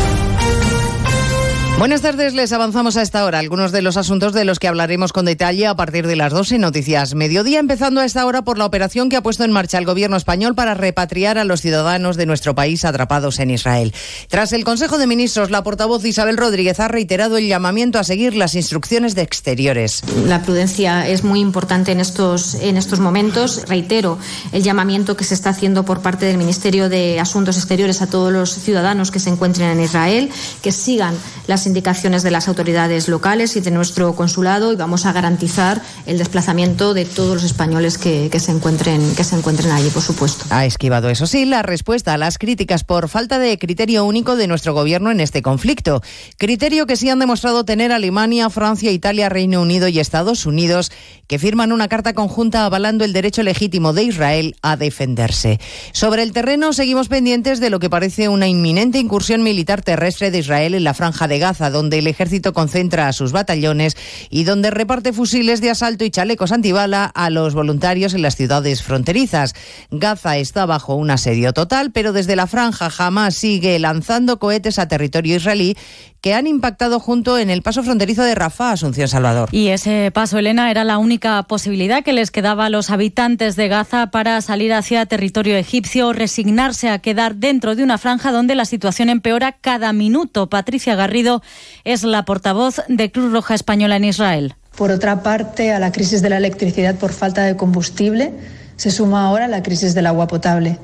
Buenas 1.81 2.03
tardes, 2.03 2.35
les 2.35 2.51
avanzamos 2.51 2.95
a 2.95 3.01
esta 3.01 3.25
hora 3.25 3.39
algunos 3.39 3.71
de 3.71 3.81
los 3.81 3.97
asuntos 3.97 4.33
de 4.33 4.45
los 4.45 4.59
que 4.59 4.67
hablaremos 4.67 5.13
con 5.13 5.25
detalle 5.25 5.65
a 5.65 5.75
partir 5.75 6.05
de 6.05 6.15
las 6.15 6.31
12 6.31 6.59
Noticias 6.59 7.15
Mediodía, 7.15 7.57
empezando 7.57 8.01
a 8.01 8.05
esta 8.05 8.23
hora 8.27 8.43
por 8.43 8.59
la 8.59 8.67
operación 8.67 9.09
que 9.09 9.15
ha 9.15 9.23
puesto 9.23 9.45
en 9.45 9.51
marcha 9.51 9.79
el 9.79 9.87
gobierno 9.87 10.15
español 10.15 10.53
para 10.53 10.75
repatriar 10.75 11.39
a 11.39 11.43
los 11.43 11.59
ciudadanos 11.59 12.17
de 12.17 12.27
nuestro 12.27 12.53
país 12.53 12.85
atrapados 12.85 13.39
en 13.39 13.49
Israel. 13.49 13.95
Tras 14.27 14.53
el 14.53 14.63
Consejo 14.63 14.99
de 14.99 15.07
Ministros, 15.07 15.49
la 15.49 15.63
portavoz 15.63 16.05
Isabel 16.05 16.37
Rodríguez 16.37 16.79
ha 16.79 16.87
reiterado 16.87 17.37
el 17.37 17.47
llamamiento 17.47 17.97
a 17.97 18.03
seguir 18.03 18.35
las 18.35 18.53
instrucciones 18.53 19.15
de 19.15 19.23
exteriores. 19.23 20.03
La 20.27 20.43
prudencia 20.43 21.07
es 21.07 21.23
muy 21.23 21.39
importante 21.39 21.91
en 21.93 21.99
estos, 21.99 22.53
en 22.61 22.77
estos 22.77 22.99
momentos. 22.99 23.63
Reitero 23.67 24.19
el 24.51 24.61
llamamiento 24.61 25.17
que 25.17 25.23
se 25.23 25.33
está 25.33 25.49
haciendo 25.49 25.83
por 25.83 26.03
parte 26.03 26.27
del 26.27 26.37
Ministerio 26.37 26.89
de 26.89 27.19
Asuntos 27.19 27.57
Exteriores 27.57 28.03
a 28.03 28.07
todos 28.07 28.31
los 28.31 28.53
ciudadanos 28.53 29.09
que 29.09 29.19
se 29.19 29.31
encuentren 29.31 29.69
en 29.69 29.81
Israel, 29.81 30.29
que 30.61 30.71
sigan 30.71 31.15
las 31.47 31.70
indicaciones 31.71 32.21
de 32.21 32.31
las 32.31 32.49
autoridades 32.49 33.07
locales 33.07 33.55
y 33.55 33.61
de 33.61 33.71
nuestro 33.71 34.13
consulado 34.13 34.73
y 34.73 34.75
vamos 34.75 35.05
a 35.05 35.13
garantizar 35.13 35.81
el 36.05 36.17
desplazamiento 36.17 36.93
de 36.93 37.05
todos 37.05 37.35
los 37.35 37.43
españoles 37.43 37.97
que, 37.97 38.27
que, 38.29 38.39
se, 38.41 38.51
encuentren, 38.51 39.15
que 39.15 39.23
se 39.23 39.37
encuentren 39.37 39.71
allí, 39.71 39.89
por 39.89 40.01
supuesto. 40.01 40.43
Ha 40.49 40.65
esquivado, 40.65 41.09
eso 41.09 41.25
sí, 41.27 41.45
la 41.45 41.61
respuesta 41.61 42.13
a 42.13 42.17
las 42.17 42.37
críticas 42.37 42.83
por 42.83 43.07
falta 43.07 43.39
de 43.39 43.57
criterio 43.57 44.03
único 44.03 44.35
de 44.35 44.47
nuestro 44.47 44.73
gobierno 44.73 45.11
en 45.11 45.21
este 45.21 45.41
conflicto. 45.41 46.01
Criterio 46.37 46.85
que 46.85 46.97
sí 46.97 47.09
han 47.09 47.19
demostrado 47.19 47.63
tener 47.63 47.93
Alemania, 47.93 48.49
Francia, 48.49 48.91
Italia, 48.91 49.29
Reino 49.29 49.61
Unido 49.61 49.87
y 49.87 49.99
Estados 49.99 50.45
Unidos, 50.45 50.91
que 51.27 51.39
firman 51.39 51.71
una 51.71 51.87
carta 51.87 52.13
conjunta 52.13 52.65
avalando 52.65 53.05
el 53.05 53.13
derecho 53.13 53.43
legítimo 53.43 53.93
de 53.93 54.03
Israel 54.03 54.55
a 54.61 54.75
defenderse. 54.75 55.59
Sobre 55.93 56.23
el 56.23 56.33
terreno, 56.33 56.73
seguimos 56.73 57.07
pendientes 57.07 57.61
de 57.61 57.69
lo 57.69 57.79
que 57.79 57.89
parece 57.89 58.27
una 58.27 58.49
inminente 58.49 58.99
incursión 58.99 59.41
militar 59.41 59.81
terrestre 59.81 60.31
de 60.31 60.39
Israel 60.39 60.73
en 60.73 60.83
la 60.83 60.93
franja 60.93 61.27
de 61.27 61.39
Gaza 61.39 61.60
donde 61.69 61.99
el 61.99 62.07
ejército 62.07 62.53
concentra 62.53 63.07
a 63.07 63.13
sus 63.13 63.31
batallones 63.31 63.95
y 64.29 64.43
donde 64.43 64.71
reparte 64.71 65.13
fusiles 65.13 65.61
de 65.61 65.69
asalto 65.69 66.03
y 66.03 66.11
chalecos 66.11 66.51
antibala 66.51 67.05
a 67.05 67.29
los 67.29 67.53
voluntarios 67.53 68.13
en 68.13 68.21
las 68.21 68.35
ciudades 68.35 68.83
fronterizas. 68.83 69.53
Gaza 69.91 70.37
está 70.37 70.65
bajo 70.65 70.95
un 70.95 71.11
asedio 71.11 71.53
total, 71.53 71.91
pero 71.91 72.13
desde 72.13 72.35
la 72.35 72.47
franja 72.47 72.89
jamás 72.89 73.35
sigue 73.35 73.77
lanzando 73.79 74.39
cohetes 74.39 74.79
a 74.79 74.87
territorio 74.87 75.35
israelí 75.35 75.77
que 76.21 76.35
han 76.35 76.45
impactado 76.45 76.99
junto 76.99 77.39
en 77.39 77.49
el 77.49 77.63
paso 77.63 77.81
fronterizo 77.81 78.23
de 78.23 78.35
Rafah, 78.35 78.73
Asunción 78.73 79.07
Salvador. 79.07 79.49
Y 79.51 79.69
ese 79.69 80.11
paso, 80.11 80.37
Elena, 80.37 80.69
era 80.69 80.83
la 80.83 80.99
única 80.99 81.41
posibilidad 81.43 82.03
que 82.03 82.13
les 82.13 82.29
quedaba 82.29 82.67
a 82.67 82.69
los 82.69 82.91
habitantes 82.91 83.55
de 83.55 83.67
Gaza 83.67 84.11
para 84.11 84.39
salir 84.41 84.71
hacia 84.71 85.07
territorio 85.07 85.57
egipcio 85.57 86.09
o 86.09 86.13
resignarse 86.13 86.89
a 86.89 86.99
quedar 86.99 87.35
dentro 87.35 87.75
de 87.75 87.83
una 87.83 87.97
franja 87.97 88.31
donde 88.31 88.53
la 88.53 88.65
situación 88.65 89.09
empeora 89.09 89.53
cada 89.53 89.93
minuto. 89.93 90.47
Patricia 90.47 90.93
Garrido 90.93 91.41
es 91.85 92.03
la 92.03 92.23
portavoz 92.23 92.81
de 92.87 93.11
Cruz 93.11 93.31
Roja 93.31 93.55
Española 93.55 93.95
en 93.95 94.05
Israel. 94.05 94.55
Por 94.77 94.91
otra 94.91 95.23
parte, 95.23 95.73
a 95.73 95.79
la 95.79 95.91
crisis 95.91 96.21
de 96.21 96.29
la 96.29 96.37
electricidad 96.37 96.95
por 96.95 97.13
falta 97.13 97.43
de 97.43 97.57
combustible 97.57 98.31
se 98.75 98.91
suma 98.91 99.25
ahora 99.25 99.47
la 99.47 99.63
crisis 99.63 99.95
del 99.95 100.05
agua 100.05 100.27
potable, 100.27 100.77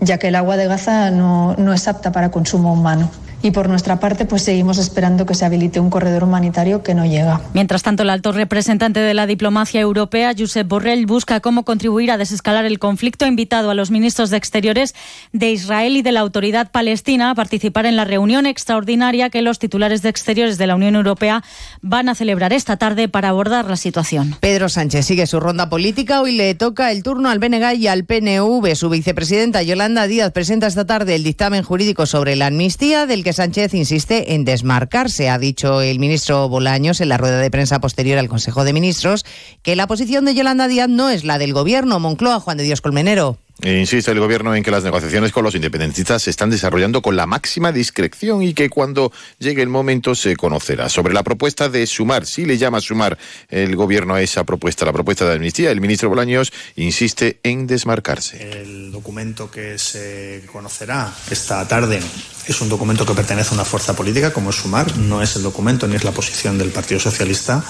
ya 0.00 0.18
que 0.18 0.28
el 0.28 0.36
agua 0.36 0.56
de 0.56 0.68
Gaza 0.68 1.10
no, 1.10 1.56
no 1.56 1.72
es 1.72 1.88
apta 1.88 2.12
para 2.12 2.30
consumo 2.30 2.72
humano 2.72 3.10
y 3.46 3.50
por 3.52 3.68
nuestra 3.68 4.00
parte 4.00 4.24
pues 4.24 4.42
seguimos 4.42 4.78
esperando 4.78 5.24
que 5.24 5.34
se 5.34 5.44
habilite 5.44 5.78
un 5.78 5.88
corredor 5.88 6.24
humanitario 6.24 6.82
que 6.82 6.94
no 6.94 7.06
llega. 7.06 7.40
Mientras 7.54 7.82
tanto, 7.82 8.02
el 8.02 8.10
alto 8.10 8.32
representante 8.32 9.00
de 9.00 9.14
la 9.14 9.26
diplomacia 9.26 9.80
europea, 9.80 10.34
Josep 10.36 10.66
Borrell, 10.66 11.06
busca 11.06 11.40
cómo 11.40 11.64
contribuir 11.64 12.10
a 12.10 12.18
desescalar 12.18 12.64
el 12.64 12.78
conflicto. 12.78 13.24
Ha 13.24 13.28
invitado 13.28 13.70
a 13.70 13.74
los 13.74 13.90
ministros 13.90 14.30
de 14.30 14.36
Exteriores 14.36 14.94
de 15.32 15.52
Israel 15.52 15.96
y 15.96 16.02
de 16.02 16.12
la 16.12 16.20
Autoridad 16.20 16.70
Palestina 16.70 17.30
a 17.30 17.34
participar 17.34 17.86
en 17.86 17.96
la 17.96 18.04
reunión 18.04 18.46
extraordinaria 18.46 19.30
que 19.30 19.42
los 19.42 19.58
titulares 19.58 20.02
de 20.02 20.08
Exteriores 20.08 20.58
de 20.58 20.66
la 20.66 20.74
Unión 20.74 20.96
Europea 20.96 21.44
van 21.82 22.08
a 22.08 22.14
celebrar 22.14 22.52
esta 22.52 22.76
tarde 22.76 23.08
para 23.08 23.28
abordar 23.28 23.66
la 23.66 23.76
situación. 23.76 24.36
Pedro 24.40 24.68
Sánchez 24.68 25.06
sigue 25.06 25.26
su 25.26 25.38
ronda 25.38 25.68
política. 25.68 26.20
Hoy 26.20 26.32
le 26.36 26.54
toca 26.54 26.90
el 26.90 27.02
turno 27.02 27.28
al 27.28 27.38
BNG 27.38 27.76
y 27.76 27.86
al 27.86 28.04
PNV. 28.04 28.74
Su 28.74 28.90
vicepresidenta 28.90 29.62
Yolanda 29.62 30.06
Díaz 30.08 30.32
presenta 30.32 30.66
esta 30.66 30.84
tarde 30.84 31.14
el 31.14 31.22
dictamen 31.22 31.62
jurídico 31.62 32.06
sobre 32.06 32.34
la 32.34 32.46
amnistía 32.46 33.06
del 33.06 33.22
que 33.22 33.35
Sánchez 33.36 33.74
insiste 33.74 34.34
en 34.34 34.44
desmarcarse. 34.44 35.28
Ha 35.28 35.38
dicho 35.38 35.80
el 35.80 35.98
ministro 35.98 36.48
Bolaños 36.48 37.00
en 37.00 37.08
la 37.08 37.18
rueda 37.18 37.38
de 37.38 37.50
prensa 37.50 37.80
posterior 37.80 38.18
al 38.18 38.28
Consejo 38.28 38.64
de 38.64 38.72
Ministros 38.72 39.24
que 39.62 39.76
la 39.76 39.86
posición 39.86 40.24
de 40.24 40.34
Yolanda 40.34 40.68
Díaz 40.68 40.88
no 40.88 41.10
es 41.10 41.24
la 41.24 41.38
del 41.38 41.52
Gobierno. 41.52 42.00
Moncloa, 42.00 42.40
Juan 42.40 42.56
de 42.56 42.64
Dios 42.64 42.80
Colmenero. 42.80 43.38
Insiste 43.62 44.10
el 44.10 44.20
gobierno 44.20 44.54
en 44.54 44.62
que 44.62 44.70
las 44.70 44.84
negociaciones 44.84 45.32
con 45.32 45.42
los 45.42 45.54
independentistas 45.54 46.22
se 46.22 46.30
están 46.30 46.50
desarrollando 46.50 47.00
con 47.00 47.16
la 47.16 47.26
máxima 47.26 47.72
discreción 47.72 48.42
y 48.42 48.52
que 48.52 48.68
cuando 48.68 49.12
llegue 49.38 49.62
el 49.62 49.70
momento 49.70 50.14
se 50.14 50.36
conocerá. 50.36 50.90
Sobre 50.90 51.14
la 51.14 51.22
propuesta 51.22 51.70
de 51.70 51.86
sumar, 51.86 52.26
si 52.26 52.44
le 52.44 52.58
llama 52.58 52.82
sumar 52.82 53.16
el 53.48 53.74
gobierno 53.74 54.14
a 54.14 54.20
esa 54.20 54.44
propuesta, 54.44 54.84
la 54.84 54.92
propuesta 54.92 55.24
de 55.24 55.36
amnistía, 55.36 55.70
el 55.70 55.80
ministro 55.80 56.10
Bolaños 56.10 56.52
insiste 56.76 57.40
en 57.42 57.66
desmarcarse. 57.66 58.60
El 58.62 58.92
documento 58.92 59.50
que 59.50 59.78
se 59.78 60.42
conocerá 60.52 61.12
esta 61.30 61.66
tarde 61.66 62.00
es 62.46 62.60
un 62.60 62.68
documento 62.68 63.06
que 63.06 63.14
pertenece 63.14 63.50
a 63.50 63.54
una 63.54 63.64
fuerza 63.64 63.96
política 63.96 64.32
como 64.32 64.50
es 64.50 64.56
Sumar, 64.56 64.96
no 64.98 65.22
es 65.22 65.34
el 65.36 65.42
documento 65.42 65.88
ni 65.88 65.96
es 65.96 66.04
la 66.04 66.12
posición 66.12 66.58
del 66.58 66.70
Partido 66.70 67.00
Socialista 67.00 67.64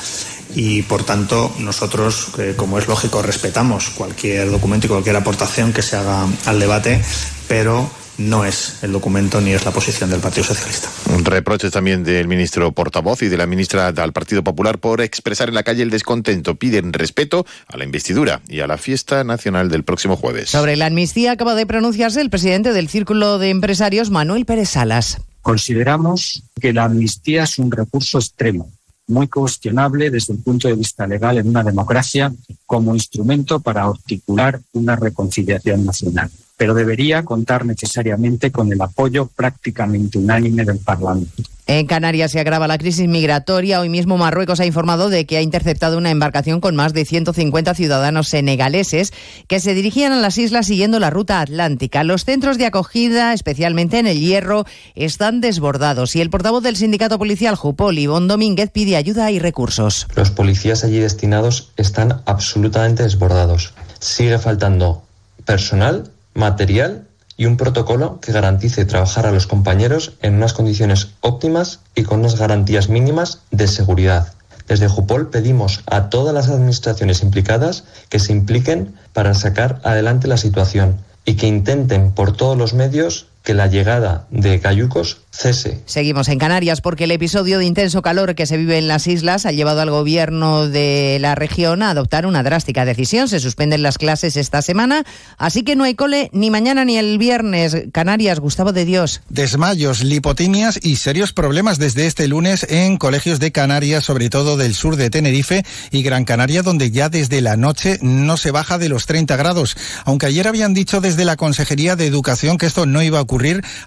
y 0.57 0.83
por 0.83 1.05
tanto 1.05 1.55
nosotros, 1.61 2.33
eh, 2.39 2.55
como 2.57 2.79
es 2.79 2.89
lógico, 2.89 3.21
respetamos 3.21 3.91
cualquier 3.91 4.51
documento 4.51 4.87
y 4.87 4.89
cualquier 4.89 5.17
aportación 5.17 5.75
que 5.75 5.83
se 5.83 5.97
haga 5.97 6.27
al 6.47 6.59
debate, 6.59 7.03
pero 7.47 7.89
no 8.17 8.47
es 8.47 8.79
el 8.83 8.93
documento 8.93 9.43
ni 9.43 9.53
es 9.53 9.67
la 9.67 9.71
posición 9.71 10.09
del 10.09 10.21
Partido 10.21 10.45
Socialista. 10.45 10.89
Reproches 11.23 11.71
también 11.71 12.05
del 12.05 12.27
ministro 12.27 12.73
portavoz 12.73 13.21
y 13.21 13.29
de 13.29 13.37
la 13.37 13.47
ministra 13.47 13.93
del 13.93 14.15
Partido 14.15 14.43
Popular 14.43 14.79
por 14.79 15.03
expresar 15.03 15.51
en 15.51 15.55
la 15.55 15.63
calle 15.63 15.83
el 15.83 15.91
descontento. 15.91 16.55
Piden 16.55 16.95
respeto 16.95 17.45
a 17.67 17.77
la 17.77 17.85
investidura 17.85 18.41
y 18.49 18.61
a 18.61 18.67
la 18.67 18.79
fiesta 18.79 19.25
nacional 19.25 19.69
del 19.69 19.85
próximo 19.85 20.17
jueves. 20.17 20.49
Sobre 20.49 20.77
la 20.77 20.87
amnistía 20.87 21.33
acaba 21.33 21.55
de 21.55 21.67
pronunciarse 21.67 22.23
el 22.23 22.31
presidente 22.31 22.73
del 22.73 22.89
Círculo 22.89 23.39
de 23.39 23.51
Empresarios, 23.51 24.09
Manuel 24.09 24.47
Pérez 24.47 24.71
Salas. 24.71 25.21
Consideramos 25.43 26.45
que 26.59 26.73
la 26.73 26.85
amnistía 26.85 27.43
es 27.43 27.59
un 27.59 27.71
recurso 27.71 28.19
extremo 28.19 28.73
muy 29.09 29.29
cuestionable 29.29 30.11
desde 30.11 30.35
el 30.35 30.41
punto 30.41 30.69
de 30.69 30.75
vista 30.75 31.07
legal 31.07 31.39
en 31.39 31.49
una 31.49 31.63
democracia 31.63 32.33
como 32.65 32.95
instrumento 32.95 33.61
para 33.61 33.85
articular 33.85 34.61
una 34.73 34.97
reconciliación 34.97 35.85
nacional 35.85 36.31
pero 36.57 36.75
debería 36.75 37.23
contar 37.23 37.67
necesariamente 37.67 38.51
con 38.51 38.73
el 38.73 38.81
apoyo 38.81 39.27
prácticamente 39.27 40.19
unánime 40.19 40.65
del 40.65 40.79
Parlamento. 40.79 41.43
En 41.69 41.87
Canarias 41.89 42.31
se 42.31 42.39
agrava 42.39 42.69
la 42.69 42.79
crisis 42.79 43.09
migratoria. 43.09 43.81
Hoy 43.81 43.89
mismo 43.89 44.17
Marruecos 44.17 44.61
ha 44.61 44.67
informado 44.67 45.09
de 45.09 45.27
que 45.27 45.37
ha 45.37 45.43
interceptado 45.43 45.99
una 45.99 46.13
embarcación 46.13 46.61
con 46.61 46.77
más 46.77 46.93
de 46.93 47.05
150 47.05 47.75
ciudadanos 47.75 48.29
senegaleses 48.29 49.13
que 49.49 49.59
se 49.59 49.75
dirigían 49.75 50.13
a 50.13 50.21
las 50.21 50.39
islas 50.39 50.67
siguiendo 50.67 51.01
la 51.01 51.11
ruta 51.11 51.41
atlántica. 51.41 52.05
Los 52.05 52.25
centros 52.25 52.57
de 52.57 52.67
acogida, 52.67 53.33
especialmente 53.33 53.99
en 53.99 54.07
el 54.07 54.21
Hierro, 54.21 54.65
están 54.95 55.41
desbordados 55.41 56.15
y 56.15 56.21
el 56.21 56.31
portavoz 56.31 56.63
del 56.63 56.77
sindicato 56.77 57.19
policial 57.19 57.57
Jupol, 57.57 57.99
Ivón 57.99 58.29
Domínguez, 58.29 58.71
pide 58.71 58.97
ayuda 58.97 59.33
y 59.33 59.41
recursos. 59.41 60.07
Los 60.15 60.31
policías 60.31 60.85
allí 60.85 61.01
destinados 61.01 61.73
están 61.77 62.23
absolutamente 62.27 63.03
desbordados. 63.03 63.75
Sigue 63.99 64.39
faltando 64.39 65.03
personal 65.45 66.13
material 66.35 67.06
y 67.37 67.47
un 67.47 67.57
protocolo 67.57 68.21
que 68.21 68.33
garantice 68.33 68.85
trabajar 68.85 69.27
a 69.27 69.33
los 69.33 69.47
compañeros 69.47 70.15
en 70.23 70.35
unas 70.35 70.53
condiciones 70.53 71.09
óptimas 71.21 71.81
y 71.95 72.05
con 72.05 72.21
unas 72.21 72.39
garantías 72.39 72.89
mínimas 72.89 73.41
de 73.51 73.69
seguridad. 73.69 74.33
Desde 74.69 74.89
Jupol 74.89 75.29
pedimos 75.29 75.83
a 75.87 76.09
todas 76.09 76.35
las 76.35 76.49
administraciones 76.49 77.23
implicadas 77.23 77.85
que 78.09 78.19
se 78.19 78.33
impliquen 78.33 78.95
para 79.13 79.35
sacar 79.35 79.81
adelante 79.85 80.29
la 80.29 80.37
situación 80.37 80.99
y 81.25 81.35
que 81.35 81.47
intenten 81.47 82.13
por 82.13 82.37
todos 82.37 82.57
los 82.57 82.75
medios 82.75 83.27
que 83.47 83.55
la 83.55 83.69
llegada 83.69 84.27
de 84.31 84.59
cayucos 84.59 85.19
cese. 85.31 85.81
Seguimos 85.87 86.29
en 86.29 86.39
Canarias 86.39 86.81
porque 86.81 87.05
el 87.05 87.13
episodio 87.13 87.59
de 87.59 87.65
intenso 87.65 88.03
calor 88.03 88.35
que 88.35 88.45
se 88.45 88.57
vive 88.57 88.77
en 88.77 88.89
las 88.89 89.07
islas 89.07 89.47
ha 89.47 89.53
llevado 89.53 89.83
al 89.83 89.91
gobierno 89.91 90.67
de 90.67 91.19
la 91.21 91.37
región 91.37 91.83
a 91.83 91.91
adoptar 91.91 92.27
una 92.27 92.43
drástica 92.43 92.85
decisión. 92.85 93.29
Se 93.29 93.39
suspenden 93.39 93.83
las 93.83 93.99
clases 93.99 94.37
esta 94.37 94.63
semana, 94.63 95.05
así 95.39 95.63
que 95.63 95.77
no 95.77 95.85
hay 95.85 95.95
cole 95.95 96.29
ni 96.33 96.51
mañana 96.51 96.85
ni 96.85 96.97
el 96.97 97.19
viernes. 97.19 97.77
Canarias, 97.93 98.41
Gustavo 98.41 98.73
de 98.73 98.85
Dios. 98.85 99.21
Desmayos, 99.29 100.03
lipotimias 100.03 100.81
y 100.83 100.97
serios 100.97 101.33
problemas 101.33 101.79
desde 101.79 102.07
este 102.07 102.27
lunes 102.27 102.67
en 102.69 102.97
colegios 102.97 103.39
de 103.39 103.53
Canarias, 103.53 104.03
sobre 104.03 104.29
todo 104.29 104.57
del 104.57 104.75
sur 104.75 104.97
de 104.97 105.09
Tenerife 105.09 105.65
y 105.93 106.03
Gran 106.03 106.25
Canaria, 106.25 106.63
donde 106.63 106.91
ya 106.91 107.11
desde 107.11 107.41
la 107.43 107.57
noche 107.57 108.01
no 108.03 108.39
se 108.39 108.51
baja 108.51 108.79
de 108.79 108.89
los 108.89 109.07
30 109.07 109.37
grados. 109.37 109.77
Aunque 110.05 110.27
ayer 110.27 110.49
habían 110.49 110.75
dicho 110.75 111.01
desde 111.01 111.25
la 111.25 111.37
Consejería 111.37 111.95
de 111.95 112.07
Educación 112.07 112.59
que 112.59 112.67
esto 112.67 112.87
no 112.87 113.03
iba 113.03 113.19
a 113.19 113.23
ocurrir 113.23 113.36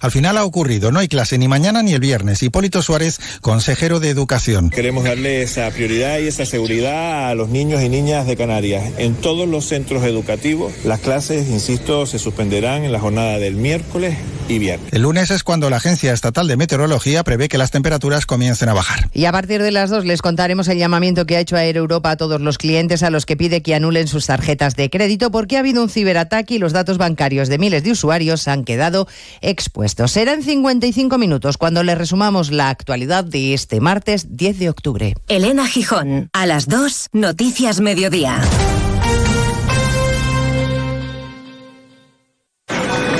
al 0.01 0.11
final 0.11 0.37
ha 0.37 0.43
ocurrido. 0.43 0.91
No 0.91 0.99
hay 0.99 1.07
clase 1.07 1.37
ni 1.37 1.47
mañana 1.47 1.81
ni 1.81 1.93
el 1.93 1.99
viernes. 1.99 2.43
Hipólito 2.43 2.81
Suárez, 2.81 3.19
consejero 3.41 3.99
de 3.99 4.09
Educación. 4.09 4.69
Queremos 4.69 5.03
darle 5.03 5.41
esa 5.41 5.69
prioridad 5.71 6.19
y 6.19 6.27
esa 6.27 6.45
seguridad 6.45 7.29
a 7.29 7.35
los 7.35 7.49
niños 7.49 7.81
y 7.81 7.89
niñas 7.89 8.27
de 8.27 8.35
Canarias. 8.35 8.83
En 8.97 9.15
todos 9.15 9.47
los 9.47 9.65
centros 9.65 10.03
educativos, 10.03 10.73
las 10.83 10.99
clases, 10.99 11.47
insisto, 11.49 12.05
se 12.05 12.19
suspenderán 12.19 12.83
en 12.83 12.91
la 12.91 12.99
jornada 12.99 13.39
del 13.39 13.55
miércoles 13.55 14.15
y 14.47 14.59
viernes. 14.59 14.91
El 14.91 15.03
lunes 15.03 15.31
es 15.31 15.43
cuando 15.43 15.69
la 15.69 15.77
Agencia 15.77 16.13
Estatal 16.13 16.47
de 16.47 16.57
Meteorología 16.57 17.23
prevé 17.23 17.49
que 17.49 17.57
las 17.57 17.71
temperaturas 17.71 18.25
comiencen 18.25 18.69
a 18.69 18.73
bajar. 18.73 19.09
Y 19.13 19.25
a 19.25 19.31
partir 19.31 19.61
de 19.61 19.71
las 19.71 19.89
dos 19.89 20.05
les 20.05 20.21
contaremos 20.21 20.67
el 20.67 20.77
llamamiento 20.77 21.25
que 21.25 21.37
ha 21.37 21.39
hecho 21.39 21.57
Europa 21.57 22.11
a 22.11 22.17
todos 22.17 22.41
los 22.41 22.57
clientes 22.57 23.03
a 23.03 23.09
los 23.09 23.25
que 23.25 23.37
pide 23.37 23.61
que 23.61 23.75
anulen 23.75 24.07
sus 24.07 24.25
tarjetas 24.25 24.75
de 24.75 24.89
crédito 24.89 25.31
porque 25.31 25.57
ha 25.57 25.59
habido 25.59 25.83
un 25.83 25.89
ciberataque 25.89 26.55
y 26.55 26.59
los 26.59 26.73
datos 26.73 26.97
bancarios 26.97 27.49
de 27.49 27.57
miles 27.57 27.83
de 27.83 27.91
usuarios 27.91 28.47
han 28.47 28.63
quedado 28.63 29.07
expuestos. 29.41 30.11
Será 30.11 30.33
en 30.33 30.43
55 30.43 31.17
minutos 31.17 31.57
cuando 31.57 31.83
le 31.83 31.95
resumamos 31.95 32.51
la 32.51 32.69
actualidad 32.69 33.23
de 33.23 33.53
este 33.53 33.79
martes 33.79 34.35
10 34.35 34.59
de 34.59 34.69
octubre. 34.69 35.15
Elena 35.27 35.67
Gijón, 35.67 36.29
a 36.33 36.45
las 36.45 36.67
2, 36.67 37.09
Noticias 37.13 37.79
Mediodía. 37.79 38.41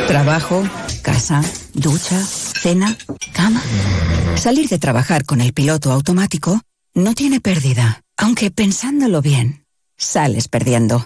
Trabajo, 0.07 0.63
casa, 1.03 1.41
ducha, 1.73 2.19
cena, 2.23 2.97
cama. 3.31 3.61
Salir 4.35 4.67
de 4.67 4.79
trabajar 4.79 5.23
con 5.23 5.39
el 5.39 5.53
piloto 5.53 5.91
automático 5.91 6.61
no 6.95 7.13
tiene 7.13 7.39
pérdida, 7.39 8.01
aunque 8.17 8.49
pensándolo 8.49 9.21
bien, 9.21 9.65
sales 9.97 10.47
perdiendo. 10.47 11.05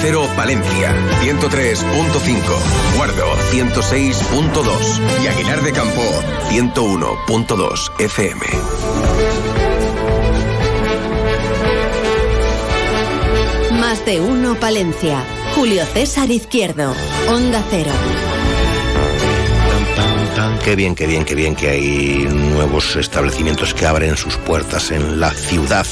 Cero 0.00 0.28
Palencia, 0.36 0.94
103.5, 1.22 2.96
Guardo, 2.96 3.26
106.2 3.50 5.22
y 5.22 5.26
Aguilar 5.26 5.62
de 5.62 5.72
Campo, 5.72 6.02
101.2 6.50 8.00
FM. 8.00 8.46
Más 13.80 14.04
de 14.04 14.20
uno 14.20 14.54
Palencia. 14.54 15.24
Julio 15.54 15.84
César 15.86 16.30
Izquierdo, 16.30 16.94
Onda 17.28 17.64
Cero. 17.70 17.92
Qué 20.64 20.76
bien, 20.76 20.94
qué 20.94 21.06
bien, 21.06 21.24
qué 21.24 21.34
bien 21.34 21.56
que 21.56 21.68
hay 21.68 22.28
nuevos 22.30 22.94
establecimientos 22.96 23.74
que 23.74 23.86
abren 23.86 24.16
sus 24.16 24.36
puertas 24.36 24.90
en 24.90 25.18
la 25.18 25.30
ciudad. 25.30 25.86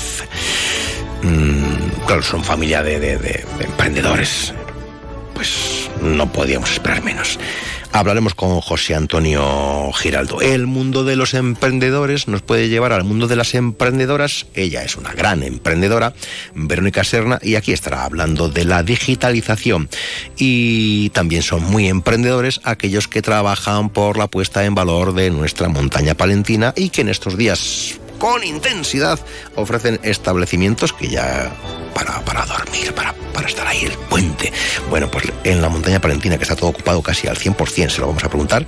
Mm, 1.22 1.85
claro, 2.06 2.22
son 2.22 2.44
familia 2.44 2.82
de, 2.82 2.98
de- 3.00 3.18
de 3.18 3.46
emprendedores. 3.64 4.52
Pues 5.34 5.90
no 6.00 6.32
podíamos 6.32 6.72
esperar 6.72 7.02
menos. 7.02 7.38
Hablaremos 7.92 8.34
con 8.34 8.60
José 8.60 8.94
Antonio 8.94 9.90
Giraldo. 9.94 10.40
El 10.42 10.66
mundo 10.66 11.04
de 11.04 11.16
los 11.16 11.32
emprendedores 11.34 12.28
nos 12.28 12.42
puede 12.42 12.68
llevar 12.68 12.92
al 12.92 13.04
mundo 13.04 13.26
de 13.26 13.36
las 13.36 13.54
emprendedoras. 13.54 14.46
Ella 14.54 14.82
es 14.82 14.96
una 14.96 15.12
gran 15.12 15.42
emprendedora, 15.42 16.12
Verónica 16.54 17.04
Serna, 17.04 17.38
y 17.42 17.54
aquí 17.54 17.72
estará 17.72 18.04
hablando 18.04 18.48
de 18.50 18.64
la 18.66 18.82
digitalización. 18.82 19.88
Y 20.36 21.08
también 21.10 21.42
son 21.42 21.64
muy 21.64 21.88
emprendedores 21.88 22.60
aquellos 22.64 23.08
que 23.08 23.22
trabajan 23.22 23.88
por 23.88 24.18
la 24.18 24.26
puesta 24.26 24.64
en 24.64 24.74
valor 24.74 25.14
de 25.14 25.30
nuestra 25.30 25.68
montaña 25.68 26.14
palentina 26.14 26.74
y 26.76 26.90
que 26.90 27.00
en 27.02 27.08
estos 27.08 27.36
días 27.38 27.98
con 28.18 28.44
intensidad 28.44 29.18
ofrecen 29.54 30.00
establecimientos 30.02 30.92
que 30.92 31.08
ya 31.08 31.52
para, 31.94 32.22
para 32.24 32.44
dormir, 32.44 32.92
para, 32.92 33.14
para 33.32 33.48
estar 33.48 33.66
ahí, 33.66 33.84
el 33.84 33.92
puente. 33.92 34.52
Bueno, 34.90 35.10
pues 35.10 35.24
en 35.44 35.62
la 35.62 35.68
montaña 35.68 36.00
palentina, 36.00 36.36
que 36.36 36.42
está 36.42 36.54
todo 36.54 36.70
ocupado 36.70 37.00
casi 37.02 37.26
al 37.26 37.38
100%, 37.38 37.88
se 37.88 38.00
lo 38.00 38.08
vamos 38.08 38.24
a 38.24 38.28
preguntar 38.28 38.66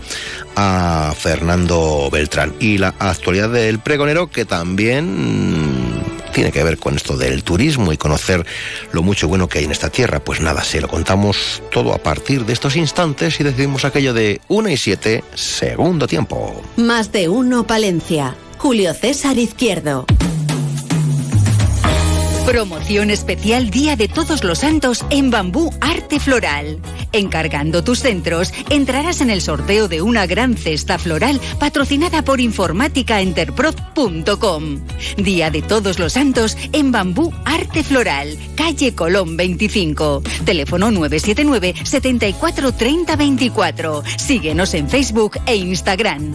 a 0.56 1.14
Fernando 1.16 2.08
Beltrán. 2.10 2.54
Y 2.58 2.78
la 2.78 2.94
actualidad 2.98 3.50
del 3.50 3.80
pregonero, 3.80 4.30
que 4.30 4.44
también 4.44 6.02
tiene 6.32 6.52
que 6.52 6.62
ver 6.62 6.78
con 6.78 6.96
esto 6.96 7.16
del 7.16 7.42
turismo 7.42 7.92
y 7.92 7.96
conocer 7.96 8.46
lo 8.92 9.02
mucho 9.02 9.28
bueno 9.28 9.48
que 9.48 9.58
hay 9.58 9.64
en 9.64 9.72
esta 9.72 9.90
tierra. 9.90 10.20
Pues 10.20 10.40
nada, 10.40 10.62
se 10.62 10.80
lo 10.80 10.88
contamos 10.88 11.62
todo 11.70 11.92
a 11.92 11.98
partir 11.98 12.46
de 12.46 12.52
estos 12.52 12.76
instantes 12.76 13.40
y 13.40 13.44
decidimos 13.44 13.84
aquello 13.84 14.14
de 14.14 14.40
1 14.48 14.68
y 14.68 14.76
7, 14.76 15.24
segundo 15.34 16.06
tiempo. 16.06 16.62
Más 16.76 17.12
de 17.12 17.28
uno 17.28 17.66
Palencia. 17.66 18.36
Julio 18.58 18.92
César 18.92 19.38
Izquierdo. 19.38 20.04
Promoción 22.44 23.10
especial 23.10 23.70
Día 23.70 23.94
de 23.94 24.08
Todos 24.08 24.42
los 24.42 24.58
Santos 24.60 25.04
en 25.10 25.30
Bambú 25.30 25.70
Arte 25.80 26.18
Floral. 26.18 26.80
Encargando 27.12 27.84
tus 27.84 28.00
centros, 28.00 28.52
entrarás 28.70 29.20
en 29.20 29.30
el 29.30 29.42
sorteo 29.42 29.86
de 29.86 30.02
una 30.02 30.26
gran 30.26 30.56
cesta 30.56 30.98
floral 30.98 31.40
patrocinada 31.60 32.22
por 32.22 32.40
informáticaenterprof.com. 32.40 34.80
Día 35.18 35.50
de 35.50 35.62
Todos 35.62 35.98
los 35.98 36.14
Santos 36.14 36.56
en 36.72 36.90
Bambú 36.90 37.30
Arte 37.44 37.84
Floral, 37.84 38.38
calle 38.56 38.94
Colón 38.94 39.36
25. 39.36 40.22
Teléfono 40.44 40.90
979 40.90 41.74
74 41.84 42.72
30 42.72 43.16
24. 43.16 44.02
Síguenos 44.16 44.72
en 44.74 44.88
Facebook 44.88 45.38
e 45.46 45.54
Instagram. 45.56 46.34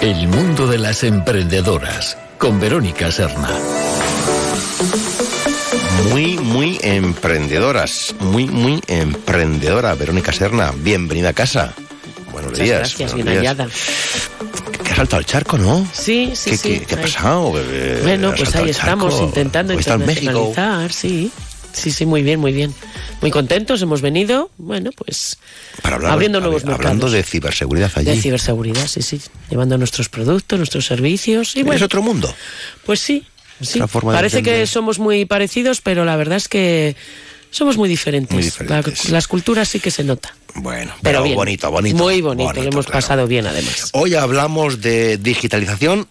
El 0.00 0.28
mundo 0.28 0.66
de 0.66 0.78
las 0.78 1.02
emprendedoras 1.02 2.16
con 2.38 2.60
Verónica 2.60 3.10
Serna. 3.10 3.50
Muy, 6.10 6.38
muy 6.38 6.78
emprendedoras. 6.82 8.14
Muy, 8.20 8.46
muy 8.46 8.80
emprendedora. 8.86 9.94
Verónica 9.94 10.32
Serna, 10.32 10.72
bienvenida 10.76 11.30
a 11.30 11.32
casa. 11.32 11.74
Buenos 12.32 12.52
Muchas 12.52 12.64
días. 12.64 12.78
gracias, 12.80 13.12
buenos 13.12 13.14
bien 13.32 13.40
días. 13.42 13.54
hallada. 13.56 13.70
Que 14.84 14.90
has 14.90 14.96
saltado 14.96 15.18
al 15.18 15.26
charco, 15.26 15.58
¿no? 15.58 15.86
Sí, 15.92 16.32
sí, 16.34 16.50
¿Qué, 16.50 16.56
sí. 16.56 16.68
qué- 16.80 16.86
qué 16.86 16.94
ha 16.94 17.00
pasado? 17.02 17.52
Bueno, 18.02 18.32
pues 18.36 18.54
ahí 18.56 18.70
estamos 18.70 19.20
intentando 19.20 19.72
en 19.72 19.78
México. 19.78 19.92
internacionalizar, 19.94 20.92
sí. 20.92 21.30
Sí, 21.76 21.90
sí, 21.90 22.06
muy 22.06 22.22
bien, 22.22 22.40
muy 22.40 22.52
bien. 22.52 22.74
Muy 23.20 23.30
contentos, 23.30 23.82
hemos 23.82 24.00
venido, 24.00 24.50
bueno, 24.56 24.90
pues 24.96 25.36
Para 25.82 25.96
hablar, 25.96 26.12
abriendo 26.12 26.38
Hablando 26.38 27.10
de 27.10 27.22
ciberseguridad 27.22 27.90
allí. 27.96 28.06
de 28.06 28.20
ciberseguridad, 28.20 28.86
sí, 28.86 29.02
sí. 29.02 29.20
Llevando 29.50 29.76
nuestros 29.76 30.08
productos, 30.08 30.58
nuestros 30.58 30.86
servicios 30.86 31.54
y 31.54 31.62
bueno. 31.62 31.76
¿Es 31.76 31.82
otro 31.82 32.02
mundo? 32.02 32.34
Pues 32.86 33.00
sí, 33.00 33.26
sí. 33.60 33.80
Parece 34.02 34.42
que 34.42 34.66
somos 34.66 34.98
muy 34.98 35.26
parecidos, 35.26 35.80
pero 35.82 36.04
la 36.04 36.16
verdad 36.16 36.38
es 36.38 36.48
que 36.48 36.96
somos 37.50 37.76
muy 37.76 37.88
diferentes. 37.88 38.32
Muy 38.34 38.42
diferentes. 38.42 39.04
La- 39.06 39.12
las 39.12 39.28
culturas 39.28 39.68
sí 39.68 39.78
que 39.80 39.90
se 39.90 40.02
nota. 40.02 40.34
Bueno, 40.54 40.92
Pero 41.02 41.18
pero, 41.18 41.22
bien. 41.24 41.36
bonito, 41.36 41.70
bonito. 41.70 41.96
Muy 41.98 42.22
bonito, 42.22 42.52
lo 42.54 42.62
hemos 42.62 42.86
claro. 42.86 42.92
pasado 43.00 43.26
bien 43.26 43.46
además. 43.46 43.90
Hoy 43.92 44.14
hablamos 44.14 44.80
de 44.80 45.18
digitalización 45.18 46.08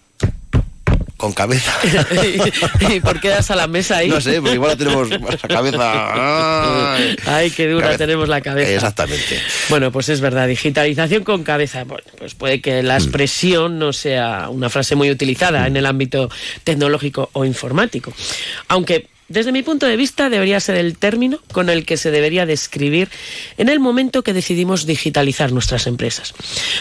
con 1.16 1.32
cabeza. 1.32 1.72
¿Y 2.94 3.00
por 3.00 3.20
qué 3.20 3.28
das 3.30 3.50
a 3.50 3.56
la 3.56 3.66
mesa 3.66 3.98
ahí? 3.98 4.08
No 4.08 4.20
sé, 4.20 4.40
porque 4.40 4.54
igual 4.54 4.72
la 4.72 4.76
tenemos 4.76 5.08
más 5.20 5.42
a 5.42 5.48
cabeza. 5.48 6.94
Ay, 6.94 7.16
Ay, 7.26 7.50
qué 7.50 7.68
dura 7.68 7.86
Cabeza. 7.86 7.98
tenemos 7.98 8.28
la 8.28 8.40
cabeza. 8.40 8.70
Exactamente. 8.72 9.40
Bueno, 9.68 9.90
pues 9.90 10.08
es 10.08 10.20
verdad, 10.20 10.46
digitalización 10.46 11.24
con 11.24 11.42
cabeza. 11.42 11.84
Bueno, 11.84 12.04
pues 12.18 12.34
puede 12.34 12.60
que 12.60 12.82
Mm. 12.82 12.86
la 12.86 12.96
expresión 12.96 13.78
no 13.78 13.92
sea 13.92 14.48
una 14.50 14.68
frase 14.68 14.94
muy 14.94 15.10
utilizada 15.10 15.66
en 15.66 15.76
el 15.76 15.86
ámbito 15.86 16.30
tecnológico 16.64 17.30
o 17.32 17.44
informático. 17.44 18.12
Aunque 18.68 19.06
desde 19.28 19.52
mi 19.52 19.62
punto 19.62 19.86
de 19.86 19.96
vista 19.96 20.30
debería 20.30 20.60
ser 20.60 20.76
el 20.76 20.96
término 20.96 21.40
con 21.52 21.68
el 21.68 21.84
que 21.84 21.96
se 21.96 22.10
debería 22.10 22.46
describir 22.46 23.08
en 23.56 23.68
el 23.68 23.80
momento 23.80 24.22
que 24.22 24.32
decidimos 24.32 24.86
digitalizar 24.86 25.52
nuestras 25.52 25.86
empresas. 25.86 26.34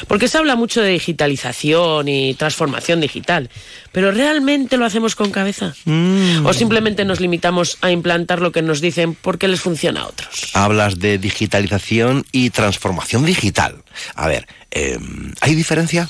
Porque 0.07 0.27
se 0.27 0.37
habla 0.37 0.55
mucho 0.55 0.81
de 0.81 0.89
digitalización 0.89 2.07
y 2.07 2.35
transformación 2.35 3.01
digital, 3.01 3.49
pero 3.91 4.11
¿realmente 4.11 4.77
lo 4.77 4.85
hacemos 4.85 5.15
con 5.15 5.31
cabeza? 5.31 5.73
Mm. 5.85 6.45
¿O 6.45 6.53
simplemente 6.53 7.03
nos 7.05 7.19
limitamos 7.19 7.77
a 7.81 7.91
implantar 7.91 8.41
lo 8.41 8.51
que 8.51 8.61
nos 8.61 8.81
dicen 8.81 9.15
porque 9.15 9.47
les 9.47 9.61
funciona 9.61 10.01
a 10.01 10.07
otros? 10.07 10.51
Hablas 10.53 10.99
de 10.99 11.17
digitalización 11.17 12.25
y 12.31 12.51
transformación 12.51 13.25
digital. 13.25 13.83
A 14.13 14.27
ver, 14.27 14.47
eh, 14.71 14.99
¿hay 15.41 15.55
diferencia? 15.55 16.09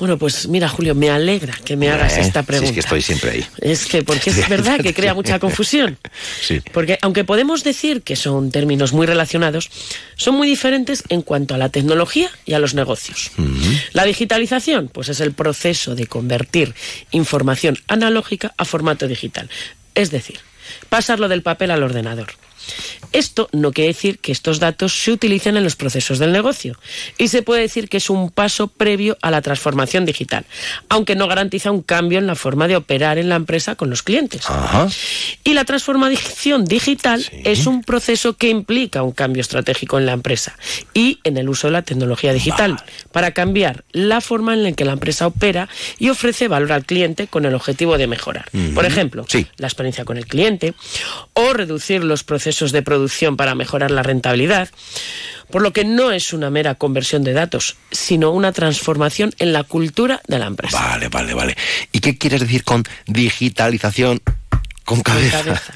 Bueno, 0.00 0.16
pues 0.18 0.48
mira, 0.48 0.66
Julio, 0.68 0.94
me 0.94 1.10
alegra 1.10 1.54
que 1.64 1.76
me 1.76 1.90
hagas 1.90 2.16
Eh, 2.16 2.22
esta 2.22 2.42
pregunta. 2.42 2.68
es 2.70 2.74
que 2.74 2.80
estoy 2.80 3.02
siempre 3.02 3.30
ahí. 3.30 3.46
Es 3.60 3.84
que, 3.86 4.02
porque 4.02 4.30
es 4.30 4.48
verdad 4.48 4.80
que 4.80 4.92
crea 4.94 5.14
mucha 5.14 5.38
confusión. 5.38 5.96
Sí. 6.42 6.60
Porque 6.72 6.98
aunque 7.02 7.22
podemos 7.24 7.62
decir 7.64 8.00
que 8.02 8.16
son 8.16 8.50
términos 8.50 8.92
muy 8.94 9.06
relacionados, 9.06 9.68
son 10.16 10.34
muy 10.36 10.48
diferentes 10.48 11.04
en 11.10 11.20
cuanto 11.22 11.54
a 11.54 11.58
la 11.58 11.68
tecnología 11.68 12.30
y 12.46 12.54
a 12.54 12.58
los 12.58 12.74
negocios. 12.74 13.30
La 13.92 14.04
digitalización, 14.04 14.88
pues 14.88 15.08
es 15.10 15.20
el 15.20 15.32
proceso 15.32 15.94
de 15.94 16.06
convertir 16.06 16.74
información 17.10 17.76
analógica 17.88 18.54
a 18.56 18.64
formato 18.64 19.06
digital. 19.06 19.48
Es 19.94 20.10
decir, 20.10 20.40
pasarlo 20.88 21.28
del 21.28 21.42
papel 21.42 21.70
al 21.70 21.82
ordenador. 21.82 22.28
Esto 23.12 23.48
no 23.52 23.72
quiere 23.72 23.88
decir 23.88 24.18
que 24.18 24.32
estos 24.32 24.60
datos 24.60 24.92
se 24.92 25.12
utilicen 25.12 25.56
en 25.56 25.64
los 25.64 25.76
procesos 25.76 26.18
del 26.18 26.32
negocio. 26.32 26.78
Y 27.18 27.28
se 27.28 27.42
puede 27.42 27.62
decir 27.62 27.88
que 27.88 27.96
es 27.96 28.08
un 28.08 28.30
paso 28.30 28.68
previo 28.68 29.18
a 29.20 29.30
la 29.30 29.42
transformación 29.42 30.04
digital, 30.04 30.44
aunque 30.88 31.16
no 31.16 31.26
garantiza 31.26 31.70
un 31.70 31.82
cambio 31.82 32.18
en 32.18 32.26
la 32.26 32.36
forma 32.36 32.68
de 32.68 32.76
operar 32.76 33.18
en 33.18 33.28
la 33.28 33.36
empresa 33.36 33.74
con 33.74 33.90
los 33.90 34.02
clientes. 34.02 34.44
Y 35.44 35.54
la 35.54 35.64
transformación 35.64 36.64
digital 36.64 37.26
es 37.44 37.66
un 37.66 37.82
proceso 37.82 38.36
que 38.36 38.48
implica 38.48 39.02
un 39.02 39.12
cambio 39.12 39.40
estratégico 39.40 39.98
en 39.98 40.06
la 40.06 40.12
empresa 40.12 40.56
y 40.94 41.18
en 41.24 41.36
el 41.36 41.48
uso 41.48 41.66
de 41.66 41.72
la 41.72 41.82
tecnología 41.82 42.32
digital 42.32 42.82
para 43.12 43.32
cambiar 43.32 43.84
la 43.92 44.20
forma 44.20 44.54
en 44.54 44.62
la 44.62 44.72
que 44.72 44.84
la 44.84 44.92
empresa 44.92 45.26
opera 45.26 45.68
y 45.98 46.10
ofrece 46.10 46.48
valor 46.48 46.72
al 46.72 46.84
cliente 46.84 47.26
con 47.26 47.44
el 47.44 47.54
objetivo 47.54 47.98
de 47.98 48.06
mejorar. 48.06 48.50
Por 48.74 48.84
ejemplo, 48.84 49.26
la 49.56 49.66
experiencia 49.66 50.04
con 50.04 50.16
el 50.16 50.26
cliente 50.26 50.74
o 51.34 51.52
reducir 51.52 52.04
los 52.04 52.22
procesos 52.22 52.72
de 52.72 52.82
producción 52.82 52.99
para 53.36 53.54
mejorar 53.54 53.90
la 53.90 54.02
rentabilidad. 54.02 54.68
Por 55.50 55.62
lo 55.62 55.72
que 55.72 55.84
no 55.84 56.12
es 56.12 56.32
una 56.32 56.48
mera 56.48 56.76
conversión 56.76 57.24
de 57.24 57.32
datos, 57.32 57.76
sino 57.90 58.30
una 58.30 58.52
transformación 58.52 59.32
en 59.38 59.52
la 59.52 59.64
cultura 59.64 60.20
de 60.28 60.38
la 60.38 60.46
empresa. 60.46 60.80
Vale, 60.80 61.08
vale, 61.08 61.34
vale. 61.34 61.56
¿Y 61.90 62.00
qué 62.00 62.16
quieres 62.16 62.40
decir 62.40 62.62
con 62.62 62.84
digitalización 63.06 64.20
con 64.84 65.02
cabeza? 65.02 65.42
cabeza. 65.42 65.72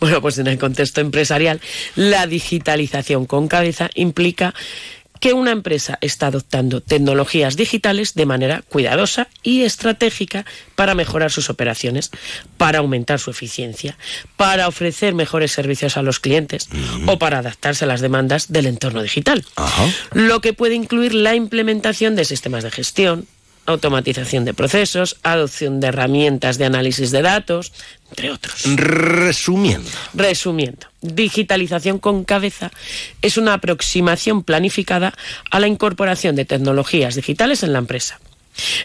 Bueno, 0.00 0.20
pues 0.20 0.38
en 0.38 0.46
el 0.46 0.58
contexto 0.58 1.00
empresarial, 1.00 1.60
la 1.94 2.26
digitalización 2.26 3.26
con 3.26 3.46
cabeza 3.46 3.88
implica 3.94 4.54
que 5.20 5.34
una 5.34 5.52
empresa 5.52 5.98
está 6.00 6.28
adoptando 6.28 6.80
tecnologías 6.80 7.56
digitales 7.56 8.14
de 8.14 8.26
manera 8.26 8.62
cuidadosa 8.68 9.28
y 9.42 9.62
estratégica 9.62 10.46
para 10.74 10.94
mejorar 10.94 11.30
sus 11.30 11.50
operaciones, 11.50 12.10
para 12.56 12.78
aumentar 12.78 13.20
su 13.20 13.30
eficiencia, 13.30 13.98
para 14.36 14.66
ofrecer 14.66 15.14
mejores 15.14 15.52
servicios 15.52 15.96
a 15.96 16.02
los 16.02 16.20
clientes 16.20 16.68
o 17.06 17.18
para 17.18 17.38
adaptarse 17.38 17.84
a 17.84 17.88
las 17.88 18.00
demandas 18.00 18.50
del 18.50 18.66
entorno 18.66 19.02
digital. 19.02 19.44
Lo 20.12 20.40
que 20.40 20.54
puede 20.54 20.74
incluir 20.74 21.14
la 21.14 21.34
implementación 21.34 22.16
de 22.16 22.24
sistemas 22.24 22.64
de 22.64 22.70
gestión, 22.70 23.26
automatización 23.66 24.44
de 24.44 24.54
procesos, 24.54 25.16
adopción 25.22 25.80
de 25.80 25.88
herramientas 25.88 26.58
de 26.58 26.64
análisis 26.64 27.10
de 27.10 27.22
datos, 27.22 27.72
entre 28.10 28.30
otros. 28.30 28.64
Resumiendo. 28.76 29.88
Resumiendo, 30.14 30.86
digitalización 31.00 31.98
con 31.98 32.24
cabeza 32.24 32.70
es 33.22 33.38
una 33.38 33.54
aproximación 33.54 34.42
planificada 34.42 35.14
a 35.50 35.60
la 35.60 35.68
incorporación 35.68 36.36
de 36.36 36.44
tecnologías 36.44 37.14
digitales 37.14 37.62
en 37.62 37.72
la 37.72 37.78
empresa. 37.78 38.20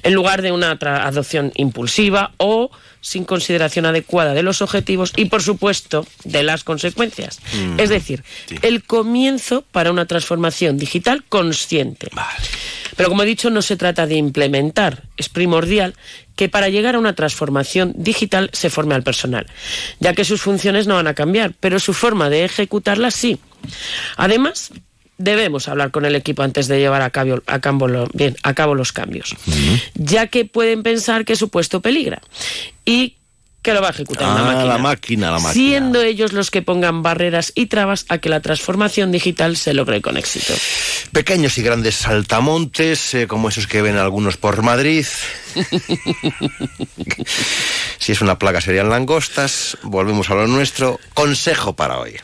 En 0.03 0.13
lugar 0.13 0.41
de 0.41 0.51
una 0.51 0.71
adopción 0.71 1.51
impulsiva 1.55 2.31
o 2.37 2.71
sin 3.01 3.23
consideración 3.23 3.85
adecuada 3.85 4.33
de 4.33 4.41
los 4.41 4.61
objetivos 4.61 5.13
y, 5.15 5.25
por 5.25 5.43
supuesto, 5.43 6.07
de 6.23 6.41
las 6.41 6.63
consecuencias. 6.63 7.39
Mm, 7.53 7.79
Es 7.79 7.89
decir, 7.89 8.23
el 8.63 8.83
comienzo 8.83 9.63
para 9.71 9.91
una 9.91 10.05
transformación 10.05 10.77
digital 10.77 11.23
consciente. 11.29 12.09
Pero 12.95 13.09
como 13.09 13.23
he 13.23 13.25
dicho, 13.25 13.49
no 13.49 13.61
se 13.61 13.75
trata 13.77 14.07
de 14.07 14.15
implementar. 14.15 15.03
Es 15.17 15.29
primordial 15.29 15.93
que 16.35 16.49
para 16.49 16.69
llegar 16.69 16.95
a 16.95 16.99
una 16.99 17.13
transformación 17.13 17.93
digital 17.95 18.49
se 18.53 18.69
forme 18.69 18.95
al 18.95 19.03
personal, 19.03 19.45
ya 19.99 20.13
que 20.13 20.25
sus 20.25 20.41
funciones 20.41 20.87
no 20.87 20.95
van 20.95 21.07
a 21.07 21.13
cambiar, 21.13 21.53
pero 21.59 21.79
su 21.79 21.93
forma 21.93 22.29
de 22.29 22.43
ejecutarlas 22.43 23.13
sí. 23.15 23.37
Además, 24.17 24.71
debemos 25.17 25.67
hablar 25.67 25.91
con 25.91 26.05
el 26.05 26.15
equipo 26.15 26.43
antes 26.43 26.67
de 26.67 26.79
llevar 26.79 27.01
a 27.01 27.09
cabo, 27.09 27.41
a 27.47 27.59
cabo 27.59 27.87
lo- 27.87 28.09
bien, 28.13 28.35
a 28.43 28.53
cabo 28.53 28.75
los 28.75 28.91
cambios, 28.91 29.35
ya 29.93 30.27
que 30.27 30.45
pueden 30.45 30.83
pensar 30.83 31.25
que 31.25 31.35
su 31.35 31.49
puesto 31.49 31.81
peligra 31.81 32.21
y 32.85 33.15
que 33.61 33.73
lo 33.73 33.81
va 33.81 33.87
a 33.87 33.91
ejecutar 33.91 34.27
una 34.27 34.41
Ah, 34.41 34.43
máquina. 34.53 34.65
la 34.65 34.77
máquina, 34.77 35.31
la 35.31 35.39
máquina. 35.39 35.53
Siendo 35.53 35.99
ellos 36.03 36.33
los 36.33 36.51
que 36.51 36.61
pongan 36.61 37.01
barreras 37.01 37.51
y 37.55 37.65
trabas 37.65 38.05
a 38.09 38.19
que 38.19 38.29
la 38.29 38.39
transformación 38.39 39.11
digital 39.11 39.57
se 39.57 39.73
logre 39.73 40.01
con 40.03 40.17
éxito. 40.17 40.53
Pequeños 41.11 41.57
y 41.57 41.63
grandes 41.63 41.95
saltamontes, 41.95 43.15
eh, 43.15 43.25
como 43.25 43.49
esos 43.49 43.65
que 43.65 43.81
ven 43.81 43.97
algunos 43.97 44.37
por 44.37 44.61
Madrid. 44.61 45.05
Si 47.97 48.11
es 48.11 48.21
una 48.21 48.37
plaga 48.37 48.61
serían 48.61 48.89
langostas. 48.89 49.77
Volvemos 49.83 50.29
a 50.29 50.35
lo 50.35 50.47
nuestro. 50.47 50.99
Consejo 51.13 51.75
para 51.75 51.97
hoy. 51.99 52.15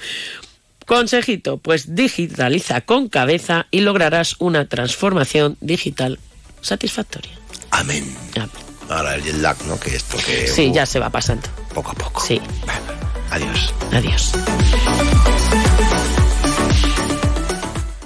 Consejito, 0.91 1.55
pues 1.55 1.95
digitaliza 1.95 2.81
con 2.81 3.07
cabeza 3.07 3.65
y 3.71 3.79
lograrás 3.79 4.35
una 4.39 4.67
transformación 4.67 5.55
digital 5.61 6.19
satisfactoria. 6.59 7.31
Amén. 7.69 8.13
Ahora 8.89 9.15
el 9.15 9.41
lag, 9.41 9.55
¿no? 9.67 9.79
Que 9.79 9.95
esto 9.95 10.17
que... 10.17 10.49
Sí, 10.49 10.67
uh, 10.67 10.73
ya 10.73 10.85
se 10.85 10.99
va 10.99 11.09
pasando. 11.09 11.47
Poco 11.73 11.91
a 11.91 11.93
poco. 11.93 12.19
Sí. 12.19 12.41
Adiós. 13.29 13.73
Adiós. 13.93 14.33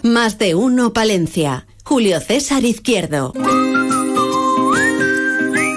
Más 0.03 0.37
de 0.37 0.53
uno 0.53 0.93
Palencia. 0.93 1.65
Julio 1.83 2.19
César 2.19 2.63
Izquierdo. 2.65 3.33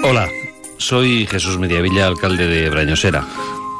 Hola, 0.03 0.29
soy 0.77 1.25
Jesús 1.25 1.57
Mediavilla, 1.57 2.05
alcalde 2.05 2.45
de 2.45 2.69
Brañosera. 2.69 3.25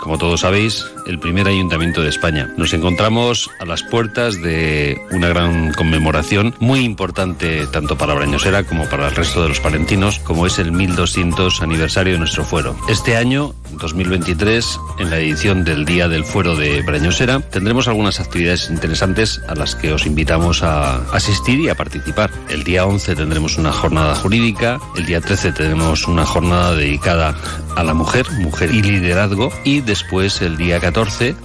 Como 0.02 0.18
todos 0.18 0.40
sabéis, 0.40 0.86
el 1.10 1.18
primer 1.18 1.48
ayuntamiento 1.48 2.04
de 2.04 2.10
España. 2.10 2.54
Nos 2.56 2.72
encontramos 2.72 3.50
a 3.60 3.66
las 3.66 3.82
puertas 3.82 4.40
de 4.42 5.02
una 5.10 5.28
gran 5.28 5.74
conmemoración 5.74 6.54
muy 6.60 6.82
importante 6.82 7.66
tanto 7.68 7.98
para 7.98 8.14
Brañosera 8.14 8.64
como 8.64 8.86
para 8.86 9.08
el 9.08 9.16
resto 9.16 9.42
de 9.42 9.50
los 9.50 9.60
palentinos, 9.60 10.20
como 10.20 10.46
es 10.46 10.60
el 10.60 10.72
1200 10.72 11.64
aniversario 11.64 12.14
de 12.14 12.20
nuestro 12.20 12.46
fuero. 12.46 12.76
Este 12.88 13.18
año, 13.18 13.56
2023, 13.72 14.80
en 15.00 15.10
la 15.10 15.18
edición 15.18 15.64
del 15.64 15.84
Día 15.84 16.08
del 16.08 16.24
Fuero 16.24 16.56
de 16.56 16.84
Brañosera, 16.84 17.40
tendremos 17.40 17.88
algunas 17.88 18.20
actividades 18.20 18.70
interesantes 18.70 19.42
a 19.48 19.56
las 19.56 19.76
que 19.76 19.92
os 19.92 20.06
invitamos 20.06 20.62
a 20.62 20.98
asistir 21.12 21.60
y 21.60 21.70
a 21.70 21.76
participar. 21.76 22.30
El 22.50 22.64
día 22.64 22.86
11 22.86 23.16
tendremos 23.16 23.58
una 23.58 23.72
jornada 23.72 24.14
jurídica, 24.14 24.80
el 24.96 25.08
día 25.08 25.22
13 25.22 25.54
tenemos 25.54 26.08
una 26.08 26.26
jornada 26.26 26.76
dedicada 26.76 27.36
a 27.76 27.84
la 27.84 27.96
mujer, 27.96 28.30
mujer 28.34 28.70
y 28.72 28.84
liderazgo, 28.84 29.52
y 29.64 29.82
después 29.82 30.42
el 30.42 30.56
día 30.58 30.80
14 30.80 30.99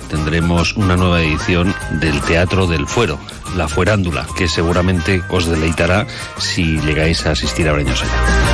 tendremos 0.09 0.77
una 0.77 0.97
nueva 0.97 1.23
edición 1.23 1.73
del 2.01 2.21
Teatro 2.23 2.67
del 2.67 2.89
Fuero, 2.89 3.21
La 3.57 3.69
Fuerándula, 3.69 4.27
que 4.37 4.49
seguramente 4.49 5.23
os 5.29 5.47
deleitará 5.47 6.09
si 6.39 6.81
llegáis 6.81 7.25
a 7.25 7.33
asistir 7.33 7.69
a 7.69 7.73
Brañosera. 7.73 8.54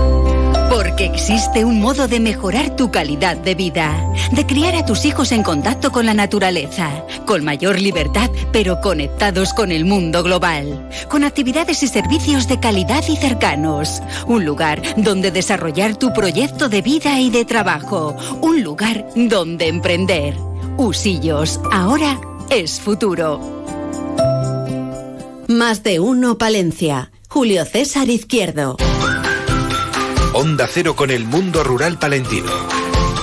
Porque 0.71 1.03
existe 1.03 1.65
un 1.65 1.81
modo 1.81 2.07
de 2.07 2.21
mejorar 2.21 2.77
tu 2.77 2.91
calidad 2.91 3.35
de 3.35 3.55
vida, 3.55 4.09
de 4.31 4.45
criar 4.45 4.73
a 4.75 4.85
tus 4.85 5.03
hijos 5.03 5.33
en 5.33 5.43
contacto 5.43 5.91
con 5.91 6.05
la 6.05 6.13
naturaleza, 6.13 7.05
con 7.25 7.43
mayor 7.43 7.77
libertad, 7.81 8.31
pero 8.53 8.79
conectados 8.79 9.53
con 9.53 9.73
el 9.73 9.83
mundo 9.83 10.23
global, 10.23 10.89
con 11.09 11.25
actividades 11.25 11.83
y 11.83 11.89
servicios 11.89 12.47
de 12.47 12.61
calidad 12.61 13.03
y 13.09 13.17
cercanos, 13.17 14.01
un 14.27 14.45
lugar 14.45 14.81
donde 14.95 15.29
desarrollar 15.29 15.97
tu 15.97 16.13
proyecto 16.13 16.69
de 16.69 16.81
vida 16.81 17.19
y 17.19 17.29
de 17.29 17.43
trabajo, 17.43 18.15
un 18.39 18.63
lugar 18.63 19.05
donde 19.13 19.67
emprender. 19.67 20.35
Usillos, 20.77 21.59
ahora 21.73 22.17
es 22.49 22.79
futuro. 22.79 23.41
Más 25.49 25.83
de 25.83 25.99
uno 25.99 26.37
Palencia. 26.37 27.11
Julio 27.27 27.65
César 27.65 28.09
Izquierdo. 28.09 28.77
Onda 30.33 30.65
Cero 30.65 30.95
con 30.95 31.11
el 31.11 31.25
mundo 31.25 31.61
rural 31.61 31.99
palentino. 31.99 32.51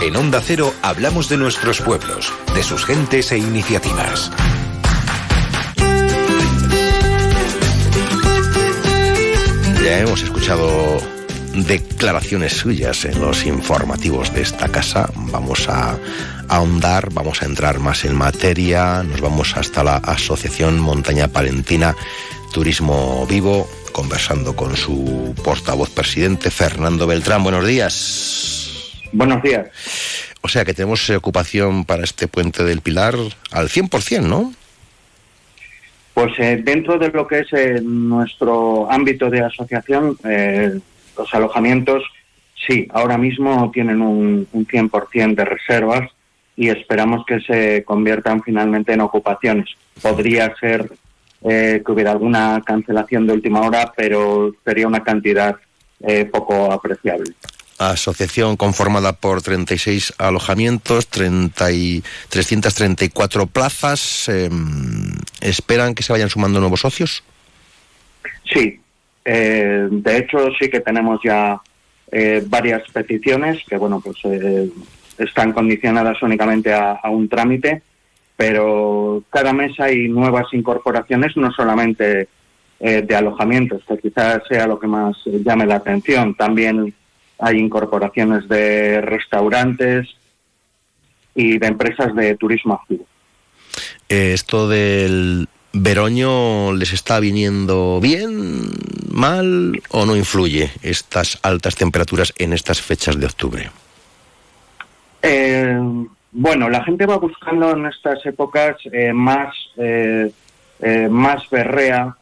En 0.03 0.15
Onda 0.15 0.43
Cero 0.45 0.75
hablamos 0.83 1.31
de 1.31 1.39
nuestros 1.39 1.81
pueblos, 1.81 2.31
de 2.55 2.63
sus 2.63 2.85
gentes 2.85 3.33
e 3.33 3.39
iniciativas. 3.39 4.31
Ya 9.83 10.01
hemos 10.01 10.23
escuchado 10.23 10.99
declaraciones 11.55 12.53
suyas 12.53 13.07
en 13.07 13.19
los 13.23 13.47
informativos 13.47 14.35
de 14.35 14.43
esta 14.43 14.69
casa. 14.69 15.11
Vamos 15.15 15.67
a 15.71 15.99
ahondar, 16.49 17.09
vamos 17.15 17.43
a 17.43 17.47
entrar 17.47 17.79
más 17.79 18.05
en 18.05 18.17
materia. 18.17 19.03
Nos 19.03 19.23
vamos 19.23 19.57
hasta 19.57 19.83
la 19.83 19.97
Asociación 19.97 20.79
Montaña 20.79 21.29
Palentina 21.29 21.97
Turismo 22.53 23.27
Vivo, 23.27 23.69
conversando 23.93 24.55
con 24.57 24.77
su 24.77 25.35
portavoz 25.45 25.91
presidente, 25.91 26.51
Fernando 26.51 27.07
Beltrán. 27.07 27.43
Buenos 27.43 27.67
días. 27.67 28.93
Buenos 29.13 29.43
días. 29.43 29.69
O 30.41 30.49
sea 30.49 30.65
que 30.65 30.75
tenemos 30.75 31.09
eh, 31.11 31.17
ocupación 31.17 31.85
para 31.85 32.05
este 32.05 32.29
puente 32.29 32.65
del 32.65 32.81
Pilar 32.81 33.15
al 33.51 33.69
100%, 33.69 34.23
¿no? 34.23 34.53
Pues 36.19 36.33
eh, 36.39 36.61
dentro 36.65 36.99
de 36.99 37.11
lo 37.11 37.29
que 37.29 37.39
es 37.39 37.53
eh, 37.53 37.81
nuestro 37.81 38.91
ámbito 38.91 39.31
de 39.31 39.41
asociación, 39.41 40.19
eh, 40.25 40.77
los 41.17 41.33
alojamientos 41.33 42.03
sí, 42.67 42.89
ahora 42.91 43.17
mismo 43.17 43.71
tienen 43.73 44.03
un, 44.03 44.49
un 44.53 44.67
100% 44.67 45.37
de 45.37 45.45
reservas 45.45 46.11
y 46.57 46.71
esperamos 46.71 47.25
que 47.25 47.39
se 47.39 47.85
conviertan 47.85 48.43
finalmente 48.43 48.93
en 48.93 49.01
ocupaciones. 49.01 49.69
Podría 50.03 50.53
ser 50.59 50.91
eh, 51.49 51.83
que 51.85 51.93
hubiera 51.93 52.11
alguna 52.13 52.63
cancelación 52.65 53.27
de 53.27 53.33
última 53.33 53.61
hora, 53.63 53.93
pero 53.97 54.53
sería 54.65 54.87
una 54.87 55.03
cantidad 55.03 55.57
eh, 56.01 56.27
poco 56.27 56.71
apreciable. 56.71 57.33
Asociación 57.79 58.57
conformada 58.57 59.13
por 59.13 59.41
36 59.41 60.15
alojamientos, 60.19 61.07
30 61.07 61.71
y 61.73 62.03
334 62.29 63.47
plazas. 63.47 64.29
eh, 64.29 64.51
¿Esperan 65.41 65.95
que 65.95 66.03
se 66.03 66.13
vayan 66.13 66.29
sumando 66.29 66.59
nuevos 66.61 66.81
socios? 66.81 67.23
Sí, 68.53 68.81
eh, 69.25 69.87
de 69.91 70.17
hecho 70.19 70.49
sí 70.61 70.69
que 70.69 70.81
tenemos 70.81 71.21
ya 71.23 71.61
eh, 72.11 72.43
varias 72.47 72.83
peticiones 72.93 73.63
que 73.69 73.77
bueno 73.77 74.01
pues 74.01 74.17
están 75.19 75.53
condicionadas 75.53 76.21
únicamente 76.23 76.73
a, 76.73 76.93
a 77.03 77.11
un 77.11 77.29
trámite, 77.29 77.83
pero 78.39 79.25
cada 79.31 79.53
mes 79.53 79.73
hay 79.81 80.07
nuevas 80.07 80.47
incorporaciones, 80.53 81.37
no 81.37 81.51
solamente 81.51 82.29
eh, 82.79 83.03
de 83.03 83.17
alojamientos, 83.17 83.83
que 83.83 83.99
quizás 83.99 84.43
sea 84.49 84.69
lo 84.69 84.79
que 84.79 84.87
más 84.87 85.17
llame 85.25 85.67
la 85.67 85.75
atención. 85.75 86.37
También 86.37 86.95
hay 87.41 87.59
incorporaciones 87.59 88.49
de 88.49 89.01
restaurantes 89.01 90.07
y 91.35 91.59
de 91.59 91.67
empresas 91.67 92.15
de 92.15 92.37
turismo 92.37 92.75
activo. 92.75 93.07
Eh, 94.09 94.35
¿Esto 94.35 94.69
del 94.69 95.49
veroño 95.73 96.73
les 96.75 96.93
está 96.93 97.19
viniendo 97.19 97.99
bien, 98.01 98.71
mal 99.11 99.83
o 99.91 100.07
no 100.07 100.15
influye 100.15 100.71
estas 100.83 101.41
altas 101.43 101.75
temperaturas 101.75 102.33
en 102.39 102.53
estas 102.53 102.81
fechas 102.81 103.19
de 103.19 103.27
octubre? 103.27 103.71
Eh, 105.23 105.77
bueno, 106.33 106.69
la 106.69 106.85
gente 106.85 107.07
va 107.07 107.17
buscando 107.17 107.71
en 107.73 107.87
estas 107.87 108.25
épocas 108.27 108.77
eh, 108.93 109.13
más, 109.13 109.55
eh, 109.77 110.31
eh, 110.81 111.09
más 111.11 111.49
berrea. 111.51 112.17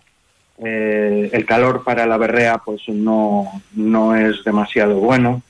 Eh, 0.59 1.29
el 1.33 1.45
calor 1.45 1.85
para 1.85 2.07
la 2.07 2.17
berrea 2.17 2.59
pues 2.59 2.89
no, 2.89 3.47
no 3.75 4.17
es 4.17 4.43
demasiado 4.45 4.97
bueno. 4.97 5.43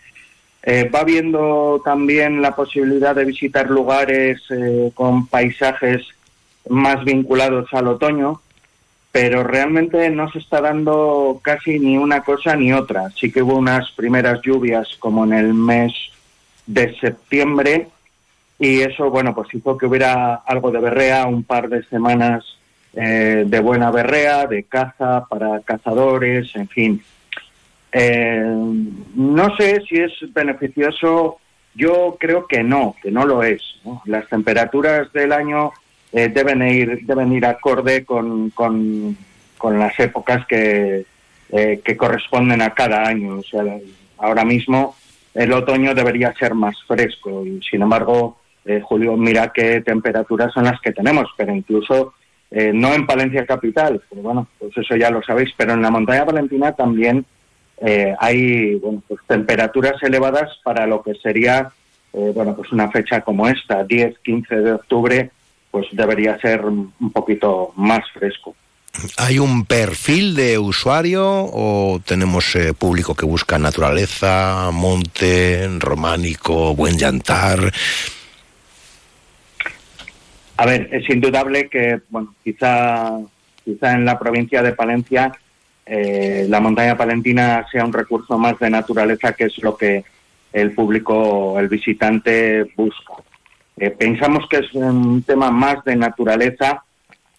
Va 0.92 1.04
viendo 1.04 1.80
también 1.84 2.42
la 2.42 2.56
posibilidad 2.56 3.14
de 3.14 3.24
visitar 3.24 3.70
lugares 3.70 4.42
con 4.94 5.28
paisajes 5.28 6.02
más 6.68 7.04
vinculados 7.04 7.72
al 7.72 7.86
otoño, 7.86 8.40
pero 9.12 9.44
realmente 9.44 10.10
no 10.10 10.28
se 10.32 10.40
está 10.40 10.60
dando 10.60 11.38
casi 11.40 11.78
ni 11.78 11.96
una 11.96 12.22
cosa 12.22 12.56
ni 12.56 12.72
otra. 12.72 13.10
Sí 13.10 13.30
que 13.30 13.42
hubo 13.42 13.54
unas 13.56 13.92
primeras 13.92 14.40
lluvias 14.42 14.88
como 14.98 15.22
en 15.22 15.34
el 15.34 15.54
mes 15.54 15.92
de 16.66 16.98
septiembre 16.98 17.86
y 18.58 18.80
eso, 18.80 19.10
bueno, 19.10 19.34
pues 19.34 19.52
hizo 19.52 19.76
que 19.76 19.86
hubiera 19.86 20.36
algo 20.36 20.70
de 20.70 20.80
berrea, 20.80 21.26
un 21.26 21.44
par 21.44 21.68
de 21.68 21.82
semanas 21.84 22.44
eh, 22.94 23.44
de 23.46 23.60
buena 23.60 23.90
berrea, 23.90 24.46
de 24.46 24.64
caza 24.64 25.26
para 25.28 25.60
cazadores, 25.60 26.54
en 26.56 26.68
fin. 26.68 27.02
Eh, 27.92 28.42
no 29.14 29.56
sé 29.56 29.82
si 29.86 29.96
es 29.96 30.12
beneficioso, 30.32 31.36
yo 31.74 32.16
creo 32.18 32.46
que 32.46 32.62
no, 32.62 32.96
que 33.02 33.10
no 33.10 33.26
lo 33.26 33.42
es. 33.42 33.62
Las 34.06 34.26
temperaturas 34.28 35.12
del 35.12 35.32
año 35.32 35.72
eh, 36.12 36.28
deben, 36.28 36.62
ir, 36.62 37.00
deben 37.04 37.32
ir 37.34 37.44
acorde 37.44 38.06
con, 38.06 38.48
con, 38.50 39.16
las 39.78 39.98
épocas 40.00 40.46
que, 40.46 41.04
que 41.50 41.96
corresponden 41.96 42.62
a 42.62 42.70
cada 42.70 43.06
año. 43.06 43.40
O 43.40 43.42
sea, 43.42 43.62
ahora 44.16 44.44
mismo 44.44 44.94
el 45.34 45.52
otoño 45.52 45.94
debería 45.94 46.32
ser 46.32 46.54
más 46.54 46.82
fresco 46.84 47.44
y 47.44 47.60
sin 47.62 47.82
embargo, 47.82 48.38
Julio, 48.82 49.16
mira 49.16 49.52
qué 49.52 49.80
temperaturas 49.80 50.52
son 50.52 50.64
las 50.64 50.80
que 50.80 50.92
tenemos, 50.92 51.28
pero 51.36 51.54
incluso 51.54 52.14
eh, 52.50 52.72
no 52.72 52.94
en 52.94 53.06
Palencia 53.06 53.44
capital, 53.44 54.00
pero 54.08 54.22
bueno, 54.22 54.46
pues 54.58 54.76
eso 54.76 54.96
ya 54.96 55.10
lo 55.10 55.20
sabéis, 55.22 55.50
pero 55.56 55.72
en 55.72 55.82
la 55.82 55.90
montaña 55.90 56.24
palentina 56.24 56.72
también 56.72 57.24
eh, 57.78 58.14
hay 58.18 58.76
bueno, 58.76 59.02
pues 59.08 59.20
temperaturas 59.26 60.00
elevadas 60.02 60.50
para 60.62 60.86
lo 60.86 61.02
que 61.02 61.14
sería 61.14 61.70
eh, 62.12 62.32
bueno, 62.34 62.54
pues 62.54 62.72
una 62.72 62.90
fecha 62.90 63.20
como 63.20 63.48
esta, 63.48 63.82
10, 63.82 64.20
15 64.20 64.56
de 64.56 64.72
octubre, 64.72 65.30
pues 65.70 65.86
debería 65.92 66.38
ser 66.38 66.64
un 66.64 67.12
poquito 67.12 67.72
más 67.76 68.00
fresco. 68.14 68.54
¿Hay 69.18 69.38
un 69.38 69.66
perfil 69.66 70.34
de 70.34 70.56
usuario 70.56 71.26
o 71.26 72.00
tenemos 72.06 72.56
público 72.78 73.14
que 73.14 73.26
busca 73.26 73.58
naturaleza, 73.58 74.70
monte, 74.72 75.68
románico, 75.78 76.74
buen 76.74 76.96
llantar? 76.96 77.70
A 80.56 80.66
ver, 80.66 80.88
es 80.92 81.08
indudable 81.10 81.68
que, 81.68 82.00
bueno, 82.08 82.34
quizá, 82.42 83.18
quizá 83.64 83.92
en 83.94 84.04
la 84.04 84.18
provincia 84.18 84.62
de 84.62 84.72
Palencia 84.72 85.32
eh, 85.88 86.46
la 86.48 86.60
montaña 86.60 86.96
palentina 86.96 87.64
sea 87.70 87.84
un 87.84 87.92
recurso 87.92 88.36
más 88.36 88.58
de 88.58 88.68
naturaleza, 88.68 89.34
que 89.34 89.44
es 89.44 89.56
lo 89.62 89.76
que 89.76 90.04
el 90.52 90.72
público, 90.72 91.58
el 91.60 91.68
visitante 91.68 92.64
busca. 92.76 93.14
Eh, 93.76 93.90
pensamos 93.90 94.48
que 94.48 94.58
es 94.58 94.74
un 94.74 95.22
tema 95.22 95.52
más 95.52 95.84
de 95.84 95.94
naturaleza, 95.94 96.82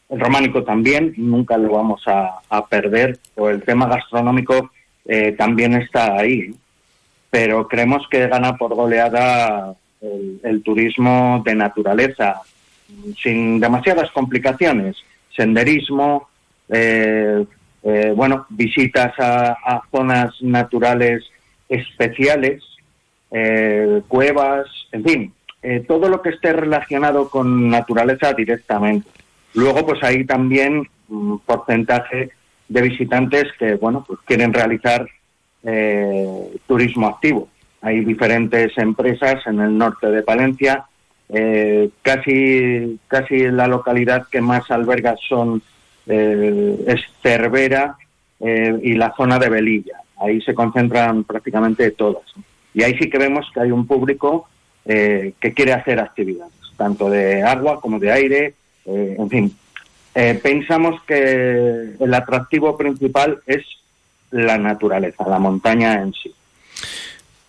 el 0.07 0.19
románico 0.19 0.63
también, 0.63 1.13
nunca 1.17 1.57
lo 1.57 1.73
vamos 1.73 2.01
a, 2.05 2.65
perder, 2.69 3.19
o 3.35 3.49
el 3.49 3.63
tema 3.63 3.87
gastronómico 3.87 4.71
eh, 5.05 5.33
también 5.33 5.73
está 5.73 6.15
ahí, 6.15 6.55
pero 7.29 7.67
creemos 7.67 8.07
que 8.09 8.27
gana 8.27 8.55
por 8.55 8.73
goleada 8.75 9.75
el 9.99 10.61
turismo 10.63 11.41
de 11.43 11.55
naturaleza, 11.55 12.41
sin 13.21 13.59
demasiadas 13.59 14.11
complicaciones, 14.11 14.95
senderismo, 15.35 16.29
eh, 16.69 17.45
eh, 17.83 18.13
bueno, 18.15 18.45
visitas 18.49 19.13
a, 19.19 19.81
zonas 19.91 20.33
naturales 20.41 21.23
especiales, 21.69 22.63
eh, 23.31 24.01
cuevas, 24.07 24.67
en 24.91 25.03
fin, 25.03 25.33
todo 25.85 26.07
lo 26.07 26.21
que 26.21 26.29
esté 26.29 26.53
relacionado 26.53 27.29
con 27.29 27.69
naturaleza 27.69 28.31
directamente. 28.31 29.09
Luego, 29.53 29.85
pues 29.85 30.01
hay 30.01 30.23
también 30.23 30.87
un 31.09 31.39
porcentaje 31.39 32.29
de 32.69 32.81
visitantes 32.81 33.45
que, 33.59 33.75
bueno, 33.75 34.05
pues 34.07 34.19
quieren 34.25 34.53
realizar 34.53 35.05
turismo 36.67 37.07
activo. 37.07 37.49
Hay 37.81 38.05
diferentes 38.05 38.77
empresas 38.77 39.45
en 39.45 39.59
el 39.59 39.77
norte 39.77 40.07
de 40.07 40.23
Palencia 40.23 40.85
eh, 41.29 41.89
casi, 42.01 42.99
casi 43.07 43.39
la 43.51 43.67
localidad 43.67 44.27
que 44.31 44.41
más 44.41 44.69
alberga 44.71 45.15
son 45.27 45.61
eh, 46.05 46.85
es 46.87 47.01
Cervera 47.21 47.97
eh, 48.39 48.79
y 48.81 48.93
la 48.93 49.13
zona 49.15 49.37
de 49.39 49.49
Velilla. 49.49 50.01
Ahí 50.19 50.41
se 50.41 50.53
concentran 50.53 51.23
prácticamente 51.25 51.91
todas. 51.91 52.23
Y 52.73 52.83
ahí 52.83 52.97
sí 52.97 53.09
que 53.09 53.17
vemos 53.17 53.45
que 53.53 53.59
hay 53.59 53.71
un 53.71 53.85
público 53.85 54.49
que 54.85 55.53
quiere 55.53 55.73
hacer 55.73 55.99
actividades, 55.99 56.53
tanto 56.77 57.09
de 57.09 57.43
agua 57.43 57.81
como 57.81 57.99
de 57.99 58.09
aire, 58.09 58.53
en 58.85 59.29
fin. 59.29 59.57
pensamos 60.41 61.01
que 61.05 61.95
el 61.99 62.13
atractivo 62.13 62.77
principal 62.77 63.39
es 63.45 63.65
la 64.31 64.57
naturaleza, 64.57 65.27
la 65.27 65.39
montaña 65.39 66.01
en 66.01 66.13
sí. 66.13 66.33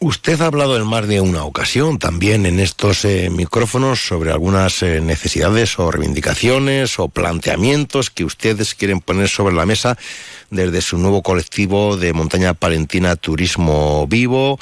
Usted 0.01 0.41
ha 0.43 0.47
hablado 0.47 0.77
en 0.77 0.87
más 0.87 1.09
de 1.09 1.21
una 1.21 1.43
ocasión 1.43 1.99
también 1.99 2.47
en 2.47 2.61
estos 2.61 3.05
eh, 3.05 3.31
micrófonos 3.31 4.01
sobre 4.07 4.31
algunas 4.31 4.81
eh, 4.85 5.01
necesidades 5.01 5.77
o 5.81 5.91
reivindicaciones 5.91 7.01
o 7.01 7.09
planteamientos 7.09 8.09
que 8.11 8.25
ustedes 8.25 8.77
quieren 8.77 9.01
poner 9.01 9.29
sobre 9.29 9.57
la 9.57 9.67
mesa 9.67 9.99
desde 10.51 10.83
su 10.83 10.99
nuevo 10.99 11.25
colectivo 11.25 11.97
de 11.97 12.13
Montaña 12.13 12.55
Palentina 12.55 13.17
Turismo 13.17 14.07
Vivo, 14.07 14.61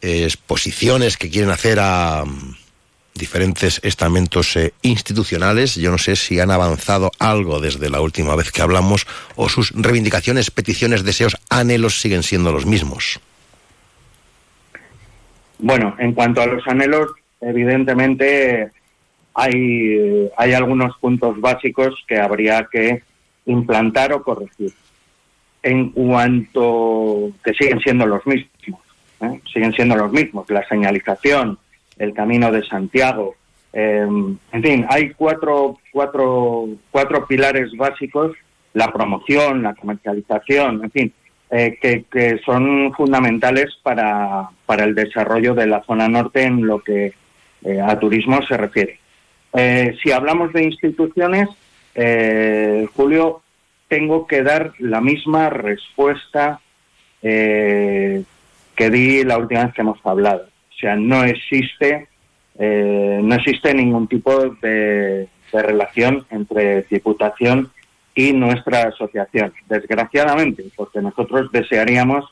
exposiciones 0.00 1.16
que 1.16 1.28
quieren 1.28 1.50
hacer 1.50 1.80
a 1.80 2.24
mm, 2.24 2.56
diferentes 3.14 3.80
estamentos 3.82 4.54
eh, 4.54 4.74
institucionales. 4.82 5.74
Yo 5.74 5.90
no 5.90 5.98
sé 5.98 6.14
si 6.14 6.38
han 6.38 6.52
avanzado 6.52 7.10
algo 7.18 7.58
desde 7.58 7.90
la 7.90 8.00
última 8.00 8.36
vez 8.36 8.52
que 8.52 8.62
hablamos 8.62 9.08
o 9.34 9.48
sus 9.48 9.72
reivindicaciones, 9.72 10.52
peticiones, 10.52 11.02
deseos, 11.02 11.36
anhelos 11.48 12.00
siguen 12.00 12.22
siendo 12.22 12.52
los 12.52 12.64
mismos. 12.64 13.18
Bueno, 15.58 15.94
en 15.98 16.12
cuanto 16.12 16.40
a 16.40 16.46
los 16.46 16.66
anhelos, 16.68 17.10
evidentemente 17.40 18.70
hay, 19.34 20.30
hay 20.36 20.52
algunos 20.52 20.96
puntos 20.98 21.40
básicos 21.40 21.94
que 22.06 22.18
habría 22.18 22.68
que 22.70 23.02
implantar 23.46 24.12
o 24.12 24.22
corregir. 24.22 24.72
En 25.62 25.90
cuanto 25.90 27.30
que 27.42 27.52
siguen 27.54 27.80
siendo 27.80 28.06
los 28.06 28.24
mismos, 28.26 28.80
¿eh? 29.20 29.40
siguen 29.52 29.72
siendo 29.72 29.96
los 29.96 30.12
mismos, 30.12 30.48
la 30.50 30.66
señalización, 30.68 31.58
el 31.98 32.14
camino 32.14 32.52
de 32.52 32.64
Santiago, 32.64 33.34
em, 33.72 34.38
en 34.52 34.62
fin, 34.62 34.86
hay 34.88 35.10
cuatro, 35.10 35.78
cuatro, 35.92 36.68
cuatro 36.90 37.26
pilares 37.26 37.70
básicos, 37.76 38.36
la 38.74 38.92
promoción, 38.92 39.62
la 39.62 39.74
comercialización, 39.74 40.84
en 40.84 40.90
fin, 40.90 41.12
eh, 41.50 41.78
que, 41.80 42.40
son 42.44 42.92
fundamentales 42.92 43.78
para, 43.82 44.50
para, 44.66 44.84
el 44.84 44.94
desarrollo 44.94 45.54
de 45.54 45.66
la 45.66 45.82
zona 45.84 46.06
norte 46.06 46.42
en 46.42 46.66
lo 46.66 46.80
que 46.80 47.14
eh, 47.64 47.80
a 47.80 47.98
turismo 47.98 48.42
se 48.42 48.56
refiere. 48.56 48.98
Eh, 49.54 49.96
si 50.02 50.12
hablamos 50.12 50.52
de 50.52 50.64
instituciones, 50.64 51.48
Julio, 52.94 53.42
tengo 53.88 54.26
que 54.26 54.42
dar 54.44 54.72
la 54.78 55.00
misma 55.00 55.50
respuesta 55.50 56.60
que 57.20 58.24
di 58.76 59.24
la 59.24 59.38
última 59.38 59.64
vez 59.64 59.74
que 59.74 59.80
hemos 59.80 59.98
hablado. 60.04 60.44
O 60.44 60.78
sea, 60.78 60.94
no 60.94 61.24
existe, 61.24 62.06
no 62.56 63.34
existe 63.34 63.74
ningún 63.74 64.06
tipo 64.06 64.50
de, 64.62 65.28
de 65.52 65.62
relación 65.62 66.24
entre 66.30 66.82
Diputación 66.82 67.72
y 68.18 68.32
nuestra 68.32 68.88
asociación. 68.88 69.52
Desgraciadamente, 69.68 70.64
porque 70.74 71.00
nosotros 71.00 71.52
desearíamos, 71.52 72.24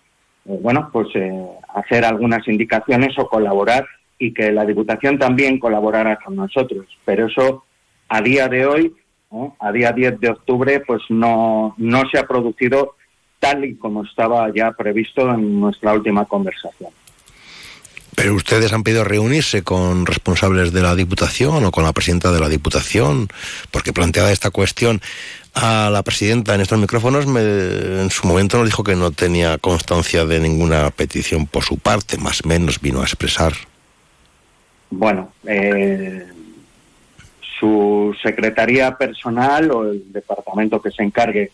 eh, 0.45 0.59
bueno, 0.61 0.91
pues 0.93 1.07
eh, 1.14 1.32
hacer 1.76 2.05
algunas 2.05 2.47
indicaciones 2.49 3.16
o 3.16 3.28
colaborar 3.28 3.87
y 4.18 4.34
que 4.34 4.51
la 4.51 4.64
Diputación 4.64 5.16
también 5.16 5.61
colaborara 5.61 6.18
con 6.18 6.34
nosotros. 6.34 6.87
Pero 7.05 7.26
eso, 7.26 7.66
a 8.09 8.20
día 8.20 8.49
de 8.49 8.66
hoy, 8.66 8.97
a 9.61 9.70
día 9.70 9.93
10 9.93 10.18
de 10.18 10.30
octubre, 10.30 10.80
pues 10.80 11.03
no, 11.09 11.76
no 11.78 12.03
se 12.11 12.18
ha 12.18 12.26
producido 12.26 12.97
tal 13.39 13.64
y 13.64 13.76
como 13.76 14.03
estaba 14.03 14.53
ya 14.53 14.72
previsto 14.72 15.32
en 15.32 15.61
nuestra 15.61 15.93
última 15.93 16.24
conversación. 16.24 16.91
Pero 18.16 18.34
ustedes 18.34 18.72
han 18.72 18.82
pedido 18.82 19.05
reunirse 19.05 19.62
con 19.62 20.07
responsables 20.07 20.72
de 20.72 20.80
la 20.80 20.97
Diputación 20.97 21.62
o 21.66 21.70
con 21.70 21.84
la 21.84 21.93
presidenta 21.93 22.32
de 22.32 22.41
la 22.41 22.49
Diputación, 22.49 23.28
porque 23.70 23.93
planteada 23.93 24.32
esta 24.32 24.51
cuestión 24.51 25.03
a 25.57 25.89
la 25.91 26.03
presidenta 26.03 26.55
en 26.55 26.61
estos 26.61 26.79
micrófonos 26.79 27.25
en 27.27 28.11
su 28.11 28.27
momento 28.27 28.59
nos 28.59 28.67
dijo 28.67 28.85
que 28.85 28.95
no 28.95 29.11
tenía 29.11 29.57
constancia 29.57 30.27
de 30.27 30.39
ninguna 30.39 30.91
petición 30.91 31.47
por 31.47 31.65
su 31.65 31.79
parte, 31.79 32.19
más 32.19 32.43
o 32.45 32.49
menos 32.49 32.79
vino 32.79 33.01
a 33.01 33.05
expresar. 33.05 33.55
Bueno, 34.91 35.33
eh, 35.47 36.27
su 37.59 38.15
secretaría 38.23 38.97
personal 38.99 39.71
o 39.71 39.91
el 39.91 40.13
departamento 40.13 40.81
que 40.81 40.91
se 40.91 41.03
encargue 41.03 41.51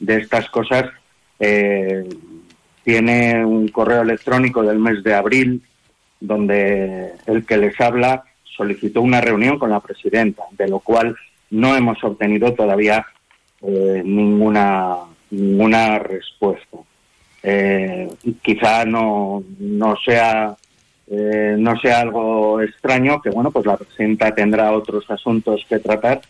de 0.00 0.16
estas 0.16 0.50
cosas 0.50 0.90
eh, 1.38 2.08
tiene 2.82 3.46
un 3.46 3.68
correo 3.68 4.02
electrónico 4.02 4.64
del 4.64 4.80
mes 4.80 5.04
de 5.04 5.14
abril 5.14 5.62
donde 6.20 7.12
el 7.26 7.46
que 7.46 7.56
les 7.56 7.80
habla 7.80 8.24
solicitó 8.56 9.00
una 9.00 9.20
reunión 9.20 9.60
con 9.60 9.70
la 9.70 9.80
presidenta, 9.80 10.42
de 10.50 10.68
lo 10.68 10.80
cual 10.80 11.16
no 11.50 11.76
hemos 11.76 12.02
obtenido 12.02 12.52
todavía 12.52 13.06
eh, 13.66 14.02
ninguna, 14.04 14.96
ninguna 15.30 15.98
respuesta. 15.98 16.78
Eh, 17.42 18.08
quizá 18.42 18.84
no, 18.84 19.44
no 19.58 19.96
sea 20.04 20.56
eh, 21.06 21.56
no 21.58 21.78
sea 21.78 22.00
algo 22.00 22.62
extraño 22.62 23.20
que 23.20 23.28
bueno 23.28 23.50
pues 23.50 23.66
la 23.66 23.76
presidenta 23.76 24.34
tendrá 24.34 24.72
otros 24.72 25.04
asuntos 25.10 25.66
que 25.68 25.78
tratar 25.78 26.22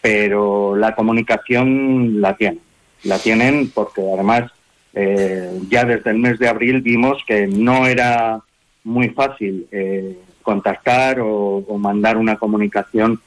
pero 0.00 0.74
la 0.74 0.96
comunicación 0.96 2.20
la 2.20 2.36
tienen. 2.36 2.60
La 3.04 3.20
tienen 3.20 3.70
porque 3.70 4.02
además 4.12 4.50
eh, 4.94 5.60
ya 5.68 5.84
desde 5.84 6.10
el 6.10 6.18
mes 6.18 6.40
de 6.40 6.48
abril 6.48 6.80
vimos 6.80 7.22
que 7.24 7.46
no 7.46 7.86
era 7.86 8.40
muy 8.82 9.10
fácil 9.10 9.68
eh, 9.70 10.18
contactar 10.42 11.20
o, 11.20 11.64
mandar 11.78 12.16
una 12.16 12.36
comunicación 12.36 13.20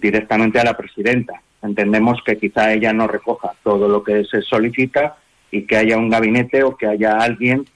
directamente 0.00 0.58
a 0.58 0.64
la 0.64 0.74
presidenta. 0.74 1.42
Entendemos 1.62 2.20
que 2.24 2.38
quizá 2.38 2.72
ella 2.72 2.92
no 2.92 3.06
recoja 3.06 3.52
todo 3.62 3.88
lo 3.88 4.02
que 4.02 4.24
se 4.24 4.42
solicita 4.42 5.16
y 5.50 5.62
que 5.62 5.76
haya 5.76 5.96
un 5.96 6.08
gabinete 6.08 6.62
o 6.62 6.76
que 6.76 6.86
haya 6.86 7.18
alguien, 7.18 7.66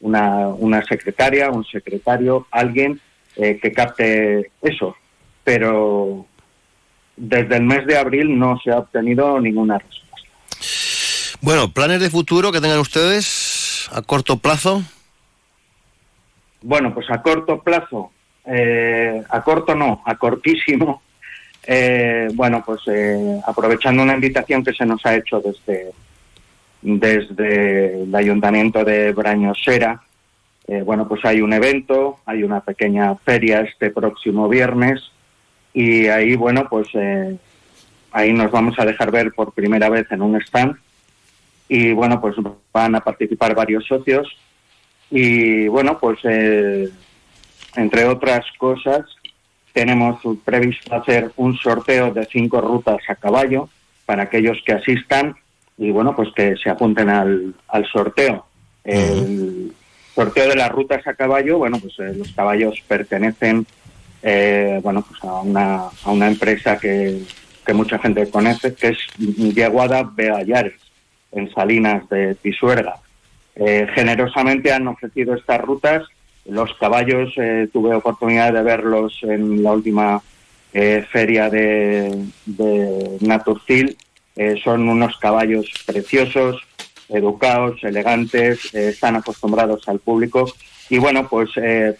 una, 0.00 0.48
una 0.48 0.82
secretaria, 0.84 1.50
un 1.50 1.64
secretario, 1.64 2.46
alguien 2.50 3.00
que 3.34 3.72
capte 3.72 4.50
eso. 4.62 4.96
Pero 5.42 6.26
desde 7.16 7.56
el 7.56 7.64
mes 7.64 7.86
de 7.86 7.96
abril 7.96 8.38
no 8.38 8.58
se 8.62 8.70
ha 8.70 8.78
obtenido 8.78 9.40
ninguna 9.40 9.78
respuesta. 9.78 10.04
Bueno, 11.40 11.70
planes 11.72 12.00
de 12.00 12.10
futuro 12.10 12.52
que 12.52 12.60
tengan 12.60 12.78
ustedes 12.78 13.88
a 13.92 14.02
corto 14.02 14.38
plazo. 14.38 14.82
Bueno, 16.62 16.94
pues 16.94 17.10
a 17.10 17.20
corto 17.20 17.62
plazo, 17.62 18.10
eh, 18.46 19.22
a 19.28 19.42
corto 19.42 19.74
no, 19.74 20.02
a 20.06 20.16
cortísimo. 20.16 21.02
Eh, 21.66 22.28
bueno, 22.34 22.62
pues 22.64 22.80
eh, 22.86 23.40
aprovechando 23.46 24.02
una 24.02 24.14
invitación 24.14 24.62
que 24.62 24.74
se 24.74 24.84
nos 24.84 25.04
ha 25.06 25.16
hecho 25.16 25.40
desde, 25.40 25.92
desde 26.82 28.02
el 28.02 28.14
ayuntamiento 28.14 28.84
de 28.84 29.12
Brañosera, 29.12 30.00
bueno, 30.84 31.06
pues 31.06 31.22
hay 31.26 31.42
un 31.42 31.52
evento, 31.52 32.20
hay 32.24 32.42
una 32.42 32.60
pequeña 32.60 33.14
feria 33.16 33.60
este 33.60 33.90
próximo 33.90 34.48
viernes 34.48 35.10
y 35.74 36.06
ahí, 36.06 36.36
bueno, 36.36 36.66
pues 36.70 36.88
eh, 36.94 37.36
ahí 38.12 38.32
nos 38.32 38.50
vamos 38.52 38.78
a 38.78 38.86
dejar 38.86 39.10
ver 39.10 39.32
por 39.32 39.52
primera 39.52 39.90
vez 39.90 40.06
en 40.12 40.22
un 40.22 40.40
stand 40.40 40.76
y 41.68 41.92
bueno, 41.92 42.20
pues 42.20 42.36
van 42.72 42.94
a 42.94 43.00
participar 43.00 43.54
varios 43.54 43.84
socios 43.84 44.28
y 45.10 45.66
bueno, 45.66 45.98
pues 45.98 46.20
eh, 46.22 46.88
entre 47.74 48.04
otras 48.04 48.46
cosas 48.56 49.04
tenemos 49.74 50.20
previsto 50.44 50.94
hacer 50.94 51.32
un 51.36 51.56
sorteo 51.56 52.14
de 52.14 52.24
cinco 52.24 52.62
rutas 52.62 52.98
a 53.08 53.16
caballo 53.16 53.68
para 54.06 54.22
aquellos 54.22 54.62
que 54.64 54.72
asistan 54.72 55.34
y 55.76 55.90
bueno, 55.90 56.14
pues 56.16 56.30
que 56.34 56.56
se 56.56 56.70
apunten 56.70 57.10
al, 57.10 57.54
al 57.68 57.84
sorteo. 57.86 58.46
El 58.84 59.72
sorteo 60.14 60.48
de 60.48 60.56
las 60.56 60.70
rutas 60.70 61.06
a 61.06 61.14
caballo, 61.14 61.58
bueno, 61.58 61.78
pues 61.80 61.98
eh, 61.98 62.14
los 62.16 62.32
caballos 62.32 62.80
pertenecen 62.86 63.66
eh, 64.22 64.80
bueno, 64.82 65.04
pues 65.06 65.22
a 65.24 65.40
una, 65.40 65.82
a 66.04 66.10
una 66.10 66.28
empresa 66.28 66.78
que, 66.78 67.20
que 67.66 67.74
mucha 67.74 67.98
gente 67.98 68.30
conoce, 68.30 68.74
que 68.74 68.88
es 68.88 68.98
Yeguada 69.18 70.02
Beallares, 70.04 70.80
en 71.32 71.52
Salinas 71.52 72.08
de 72.08 72.34
Pisuerga. 72.36 72.96
Eh, 73.56 73.86
generosamente 73.94 74.72
han 74.72 74.88
ofrecido 74.88 75.34
estas 75.34 75.60
rutas. 75.60 76.04
Los 76.46 76.74
caballos 76.74 77.32
eh, 77.36 77.68
tuve 77.72 77.94
oportunidad 77.94 78.52
de 78.52 78.62
verlos 78.62 79.18
en 79.22 79.62
la 79.62 79.72
última 79.72 80.22
feria 81.12 81.48
de, 81.48 82.26
de 82.46 83.18
Naturcil. 83.20 83.96
son 84.64 84.88
unos 84.88 85.16
caballos 85.18 85.70
preciosos, 85.86 86.66
educados, 87.08 87.84
elegantes, 87.84 88.74
están 88.74 89.14
acostumbrados 89.14 89.88
al 89.88 90.00
público. 90.00 90.52
Y 90.90 90.98
bueno, 90.98 91.28
pues 91.28 91.50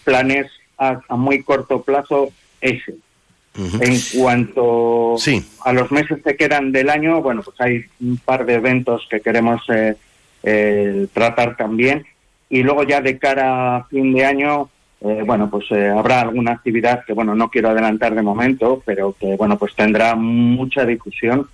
planes 0.03 0.51
a, 0.77 1.15
muy 1.15 1.43
corto 1.43 1.81
plazo 1.81 2.29
ese. 2.61 2.95
En 3.57 3.97
cuanto 4.19 5.15
a 5.63 5.71
los 5.71 5.89
meses 5.89 6.21
que 6.21 6.35
quedan 6.35 6.73
del 6.73 6.89
año, 6.89 7.21
bueno, 7.21 7.41
pues 7.41 7.55
hay 7.61 7.85
un 8.01 8.17
par 8.17 8.45
de 8.45 8.55
eventos 8.55 9.07
que 9.09 9.21
queremos 9.21 9.61
eh, 9.69 9.95
eh, 10.43 11.07
tratar 11.13 11.55
también. 11.55 12.05
Y 12.49 12.63
luego 12.63 12.83
ya 12.83 13.01
de 13.01 13.17
cara 13.17 13.77
a 13.77 13.83
fin 13.85 14.13
de 14.13 14.25
año, 14.25 14.69
eh, 15.01 15.23
bueno, 15.25 15.49
pues 15.49 15.71
habrá 15.71 16.21
alguna 16.21 16.53
actividad 16.53 17.03
que, 17.05 17.13
bueno, 17.13 17.35
no 17.35 17.49
quiero 17.49 17.69
adelantar 17.69 18.13
de 18.15 18.21
momento, 18.21 18.81
pero 18.85 19.15
que, 19.19 19.35
bueno, 19.35 19.57
pues 19.57 19.75
tendrá 19.75 20.15
mucha 20.15 20.85
difusión 20.85 21.47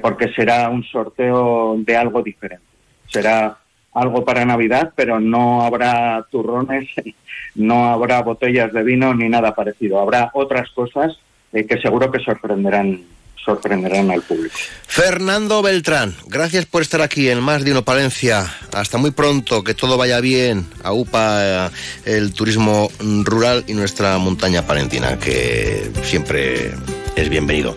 porque 0.00 0.32
será 0.32 0.70
un 0.70 0.82
sorteo 0.82 1.74
de 1.76 1.94
algo 1.94 2.22
diferente. 2.22 2.64
Será 3.06 3.58
algo 3.94 4.24
para 4.24 4.44
Navidad, 4.44 4.92
pero 4.94 5.20
no 5.20 5.62
habrá 5.62 6.26
turrones, 6.30 6.88
no 7.54 7.90
habrá 7.90 8.20
botellas 8.22 8.72
de 8.72 8.82
vino 8.82 9.14
ni 9.14 9.28
nada 9.28 9.54
parecido. 9.54 10.00
Habrá 10.00 10.30
otras 10.34 10.70
cosas 10.70 11.18
eh, 11.52 11.64
que 11.64 11.80
seguro 11.80 12.10
que 12.10 12.18
sorprenderán 12.18 13.02
sorprenderán 13.44 14.10
al 14.10 14.22
público. 14.22 14.56
Fernando 14.86 15.62
Beltrán, 15.62 16.14
gracias 16.26 16.66
por 16.66 16.82
estar 16.82 17.02
aquí 17.02 17.28
en 17.28 17.40
Más 17.40 17.64
de 17.64 17.72
Uno 17.72 17.84
Palencia. 17.84 18.46
Hasta 18.72 18.98
muy 18.98 19.10
pronto, 19.10 19.62
que 19.64 19.74
todo 19.74 19.96
vaya 19.96 20.20
bien. 20.20 20.66
A 20.82 20.92
UPA, 20.92 21.66
eh, 21.66 21.70
el 22.06 22.32
turismo 22.32 22.90
rural 23.24 23.64
y 23.66 23.74
nuestra 23.74 24.16
montaña 24.18 24.66
palentina, 24.66 25.18
que 25.18 25.90
siempre 26.02 26.72
es 27.16 27.28
bienvenido. 27.28 27.76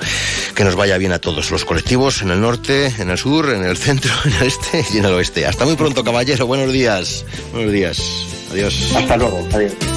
Que 0.56 0.64
nos 0.64 0.76
vaya 0.76 0.98
bien 0.98 1.12
a 1.12 1.20
todos 1.20 1.52
los 1.52 1.66
colectivos 1.66 2.22
en 2.22 2.32
el 2.32 2.42
norte, 2.42 2.94
en 3.00 3.10
el 3.10 3.18
sur, 3.18 3.50
en 3.50 3.64
el 3.64 3.78
centro, 3.78 4.12
en 4.26 4.34
el 4.34 4.48
este 4.48 4.86
y 4.94 4.98
en 4.98 5.06
el 5.06 5.14
oeste. 5.14 5.46
Hasta 5.46 5.66
muy 5.66 5.76
pronto, 5.76 6.04
caballero. 6.04 6.48
Buenos 6.48 6.72
días. 6.72 7.26
Buenos 7.52 7.72
días. 7.72 8.02
Adiós. 8.52 8.94
Hasta 8.96 9.18
luego. 9.18 9.48
Adiós. 9.54 9.97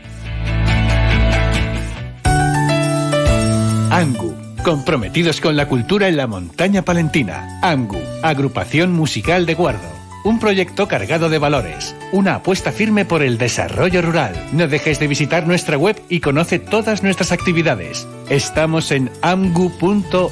ANGU, 3.91 4.33
comprometidos 4.63 5.41
con 5.41 5.57
la 5.57 5.67
cultura 5.67 6.07
en 6.07 6.15
la 6.15 6.25
montaña 6.25 6.81
palentina. 6.81 7.59
ANGU, 7.61 7.99
agrupación 8.23 8.93
musical 8.93 9.45
de 9.45 9.53
Guardo. 9.53 9.89
Un 10.23 10.39
proyecto 10.39 10.87
cargado 10.87 11.27
de 11.27 11.39
valores, 11.39 11.93
una 12.13 12.35
apuesta 12.35 12.71
firme 12.71 13.03
por 13.03 13.21
el 13.21 13.37
desarrollo 13.37 14.01
rural. 14.01 14.33
No 14.53 14.69
dejes 14.69 14.97
de 15.01 15.07
visitar 15.07 15.45
nuestra 15.45 15.77
web 15.77 16.01
y 16.07 16.21
conoce 16.21 16.57
todas 16.57 17.03
nuestras 17.03 17.33
actividades. 17.33 18.07
Estamos 18.29 18.91
en 18.91 19.11
amgu.org. 19.21 20.31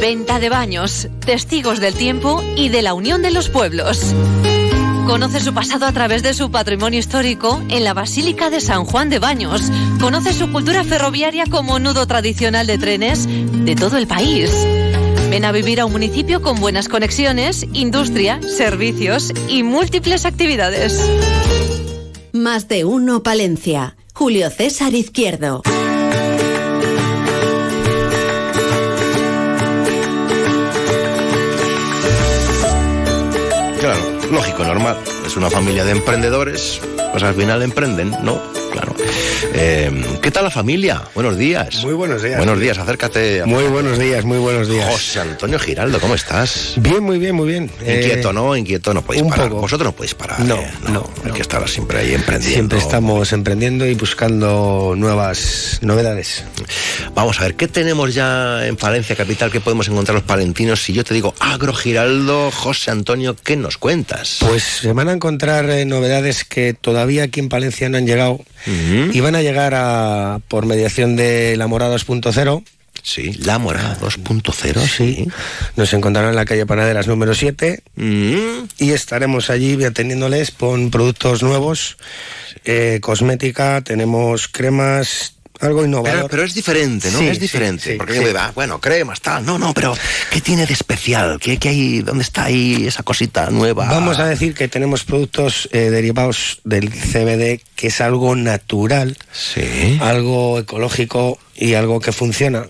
Venta 0.00 0.38
de 0.38 0.48
baños, 0.50 1.08
testigos 1.26 1.80
del 1.80 1.94
tiempo 1.94 2.44
y 2.54 2.68
de 2.68 2.82
la 2.82 2.94
unión 2.94 3.22
de 3.22 3.32
los 3.32 3.48
pueblos. 3.48 4.14
Conoce 5.08 5.40
su 5.40 5.54
pasado 5.54 5.86
a 5.86 5.92
través 5.92 6.22
de 6.22 6.34
su 6.34 6.50
patrimonio 6.50 6.98
histórico 7.00 7.62
en 7.70 7.82
la 7.82 7.94
Basílica 7.94 8.50
de 8.50 8.60
San 8.60 8.84
Juan 8.84 9.08
de 9.08 9.18
Baños. 9.18 9.62
Conoce 9.98 10.34
su 10.34 10.52
cultura 10.52 10.84
ferroviaria 10.84 11.44
como 11.50 11.78
nudo 11.78 12.06
tradicional 12.06 12.66
de 12.66 12.76
trenes 12.76 13.26
de 13.26 13.74
todo 13.74 13.96
el 13.96 14.06
país. 14.06 14.50
Ven 15.30 15.46
a 15.46 15.50
vivir 15.50 15.80
a 15.80 15.86
un 15.86 15.92
municipio 15.92 16.42
con 16.42 16.60
buenas 16.60 16.90
conexiones, 16.90 17.66
industria, 17.72 18.38
servicios 18.42 19.32
y 19.48 19.62
múltiples 19.62 20.26
actividades. 20.26 21.00
Más 22.34 22.68
de 22.68 22.84
uno 22.84 23.22
Palencia. 23.22 23.96
Julio 24.12 24.50
César 24.50 24.92
Izquierdo. 24.92 25.62
Lógico, 34.30 34.64
normal. 34.64 34.96
Es 35.26 35.36
una 35.36 35.50
familia 35.50 35.84
de 35.84 35.92
emprendedores, 35.92 36.80
pues 37.12 37.22
al 37.22 37.34
final 37.34 37.62
emprenden, 37.62 38.10
¿no? 38.22 38.40
Claro. 38.72 38.94
Eh, 39.60 39.90
¿Qué 40.22 40.30
tal 40.30 40.44
la 40.44 40.50
familia? 40.50 41.02
Buenos 41.16 41.36
días. 41.36 41.82
Muy 41.82 41.94
buenos 41.94 42.22
días. 42.22 42.36
Buenos 42.36 42.60
días, 42.60 42.78
acércate. 42.78 43.44
Muy 43.44 43.64
buenos 43.64 43.98
días, 43.98 44.24
muy 44.24 44.38
buenos 44.38 44.68
días. 44.68 44.88
José 44.88 45.18
Antonio 45.20 45.58
Giraldo, 45.58 45.98
¿cómo 46.00 46.14
estás? 46.14 46.74
Bien, 46.76 47.02
muy 47.02 47.18
bien, 47.18 47.34
muy 47.34 47.48
bien. 47.48 47.64
Inquieto, 47.80 48.30
Eh, 48.30 48.34
¿no? 48.34 48.56
Inquieto, 48.56 48.94
no 48.94 49.02
podéis 49.02 49.24
un 49.24 49.30
parar. 49.30 49.48
poco. 49.48 49.62
Vosotros 49.62 49.86
no 49.86 49.92
podéis 49.96 50.14
parar. 50.14 50.38
No, 50.40 50.54
¿eh? 50.56 50.70
no, 50.90 51.10
Hay 51.24 51.32
que 51.32 51.42
estar 51.42 51.68
siempre 51.68 51.98
ahí 51.98 52.14
emprendiendo. 52.14 52.54
Siempre 52.54 52.78
estamos 52.78 53.32
emprendiendo 53.32 53.84
y 53.84 53.94
buscando 53.94 54.94
nuevas 54.96 55.78
novedades. 55.82 56.44
Vamos 57.16 57.40
a 57.40 57.42
ver, 57.42 57.56
¿qué 57.56 57.66
tenemos 57.66 58.14
ya 58.14 58.64
en 58.64 58.76
Palencia 58.76 59.16
Capital 59.16 59.50
que 59.50 59.60
podemos 59.60 59.88
encontrar 59.88 60.14
los 60.14 60.24
palentinos? 60.24 60.82
Si 60.84 60.92
yo 60.92 61.02
te 61.02 61.14
digo 61.14 61.34
Agro 61.40 61.72
Giraldo, 61.74 62.52
José 62.52 62.92
Antonio, 62.92 63.34
¿qué 63.34 63.56
nos 63.56 63.76
cuentas? 63.76 64.36
Pues 64.38 64.62
se 64.62 64.92
van 64.92 65.08
a 65.08 65.12
encontrar 65.12 65.68
eh, 65.68 65.84
novedades 65.84 66.44
que 66.44 66.74
todavía 66.74 67.24
aquí 67.24 67.40
en 67.40 67.48
Palencia 67.48 67.88
no 67.88 67.98
han 67.98 68.06
llegado 68.06 68.38
y 68.66 69.20
van 69.20 69.34
a 69.34 69.40
llegar 69.48 69.74
a, 69.74 70.40
por 70.48 70.66
mediación 70.66 71.16
de 71.16 71.56
la 71.56 71.66
Morada 71.66 71.96
2.0. 71.96 72.64
Sí, 73.02 73.32
la 73.44 73.58
Morada 73.58 73.96
2.0, 74.00 74.86
sí. 74.86 75.28
Nos 75.76 75.92
encontrarán 75.94 76.30
en 76.30 76.36
la 76.36 76.44
calle 76.44 76.66
Panaderas 76.66 77.06
número 77.06 77.34
7 77.34 77.82
Mm. 77.96 78.64
y 78.78 78.90
estaremos 78.90 79.50
allí 79.50 79.82
atendiéndoles 79.82 80.50
con 80.50 80.90
productos 80.90 81.42
nuevos, 81.42 81.96
eh, 82.64 82.98
cosmética, 83.00 83.80
tenemos 83.82 84.48
cremas, 84.48 85.36
algo 85.60 85.84
innovador. 85.84 86.16
Pero, 86.16 86.28
pero 86.28 86.42
es 86.44 86.54
diferente, 86.54 87.10
¿no? 87.10 87.18
Sí, 87.18 87.28
es 87.28 87.40
diferente. 87.40 87.92
sí, 87.92 87.96
porque 87.96 88.14
sí. 88.14 88.20
me 88.20 88.32
va, 88.32 88.52
bueno, 88.54 88.80
cremas, 88.80 89.20
tal. 89.20 89.44
No, 89.44 89.58
no, 89.58 89.74
pero 89.74 89.96
¿qué 90.30 90.40
tiene 90.40 90.66
de 90.66 90.72
especial? 90.72 91.38
¿Qué, 91.40 91.58
qué 91.58 91.70
hay? 91.70 92.02
¿Dónde 92.02 92.22
está 92.22 92.44
ahí 92.44 92.86
esa 92.86 93.02
cosita 93.02 93.50
nueva? 93.50 93.86
Vamos 93.86 94.18
a 94.18 94.26
decir 94.26 94.54
que 94.54 94.68
tenemos 94.68 95.04
productos 95.04 95.68
eh, 95.72 95.90
derivados 95.90 96.60
del 96.64 96.90
CBD, 96.90 97.60
que 97.74 97.88
es 97.88 98.00
algo 98.00 98.36
natural, 98.36 99.16
algo 100.00 100.58
ecológico 100.58 101.38
y 101.54 101.74
algo 101.74 102.00
que 102.00 102.12
funciona. 102.12 102.66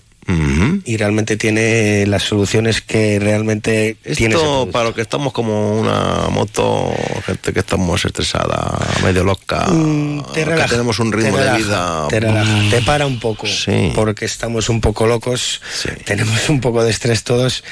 Y 0.85 0.97
realmente 0.97 1.37
tiene 1.37 2.05
las 2.05 2.23
soluciones 2.23 2.81
que 2.81 3.19
realmente 3.19 3.97
tiene. 4.15 4.35
Esto, 4.35 4.45
producto. 4.45 4.71
para 4.71 4.85
los 4.85 4.95
que 4.95 5.01
estamos 5.01 5.33
como 5.33 5.79
una 5.79 6.27
moto, 6.29 6.93
gente 7.25 7.51
que 7.51 7.59
estamos 7.59 8.05
estresada, 8.05 8.77
medio 9.03 9.23
loca, 9.23 9.67
Mm, 9.67 10.21
te 10.33 10.43
que 10.45 10.63
tenemos 10.69 10.99
un 10.99 11.11
ritmo 11.11 11.37
te 11.37 11.37
relaja, 11.37 11.57
de 11.57 11.63
vida. 11.63 12.07
Te, 12.09 12.19
relaja, 12.19 12.69
te 12.69 12.81
para 12.81 13.05
un 13.05 13.19
poco, 13.19 13.47
porque 13.95 14.25
estamos 14.25 14.69
un 14.69 14.81
poco 14.81 15.07
locos, 15.07 15.61
tenemos 16.05 16.49
un 16.49 16.61
poco 16.61 16.83
de 16.83 16.91
estrés 16.91 17.23
todos 17.23 17.63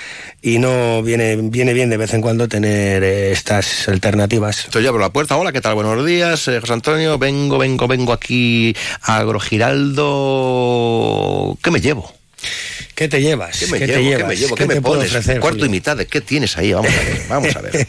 y 0.42 0.60
no 0.60 1.04
viene, 1.04 1.36
viene 1.36 1.74
bien 1.74 1.90
de 1.90 1.98
vez 1.98 2.14
en 2.14 2.22
cuando 2.22 2.48
tener 2.48 3.04
eh, 3.04 3.32
estas 3.32 3.88
alternativas. 3.88 4.66
Entonces 4.66 4.84
yo 4.84 4.90
abro 4.90 5.02
la 5.02 5.12
puerta, 5.12 5.36
hola, 5.38 5.52
¿qué 5.52 5.62
tal? 5.62 5.76
Buenos 5.76 6.06
días, 6.06 6.48
eh, 6.48 6.60
José 6.60 6.74
Antonio, 6.74 7.18
vengo, 7.18 7.58
vengo, 7.58 7.88
vengo 7.88 8.14
aquí 8.14 8.76
a 9.02 9.18
Agrogiraldo. 9.18 10.08
¿Qué 11.62 11.72
me 11.72 11.82
llevo? 11.82 12.17
¿Qué 12.96 13.08
te 13.08 13.22
llevas? 13.22 13.58
¿Qué 13.60 13.68
me 13.68 13.80
¿Qué 13.80 13.88
te 13.88 13.94
llevo? 13.94 14.04
¿Qué 14.04 14.10
llevas? 14.10 14.28
me 14.28 14.36
llevo? 14.36 14.56
¿Qué 14.56 14.64
¿Qué, 14.64 14.68
me 14.68 14.74
te 14.76 14.82
puedo 14.82 15.02
ofrecer, 15.02 15.40
Cuarto 15.40 15.58
Julio? 15.60 15.66
y 15.66 15.70
mitad, 15.70 15.98
¿de 15.98 16.08
qué 16.08 16.22
tienes 16.22 16.58
ahí? 16.58 16.74
Vamos 16.74 16.92
a 16.92 16.96
ver, 17.04 17.26
vamos 17.30 17.56
a 17.56 17.62
ver. 17.62 17.88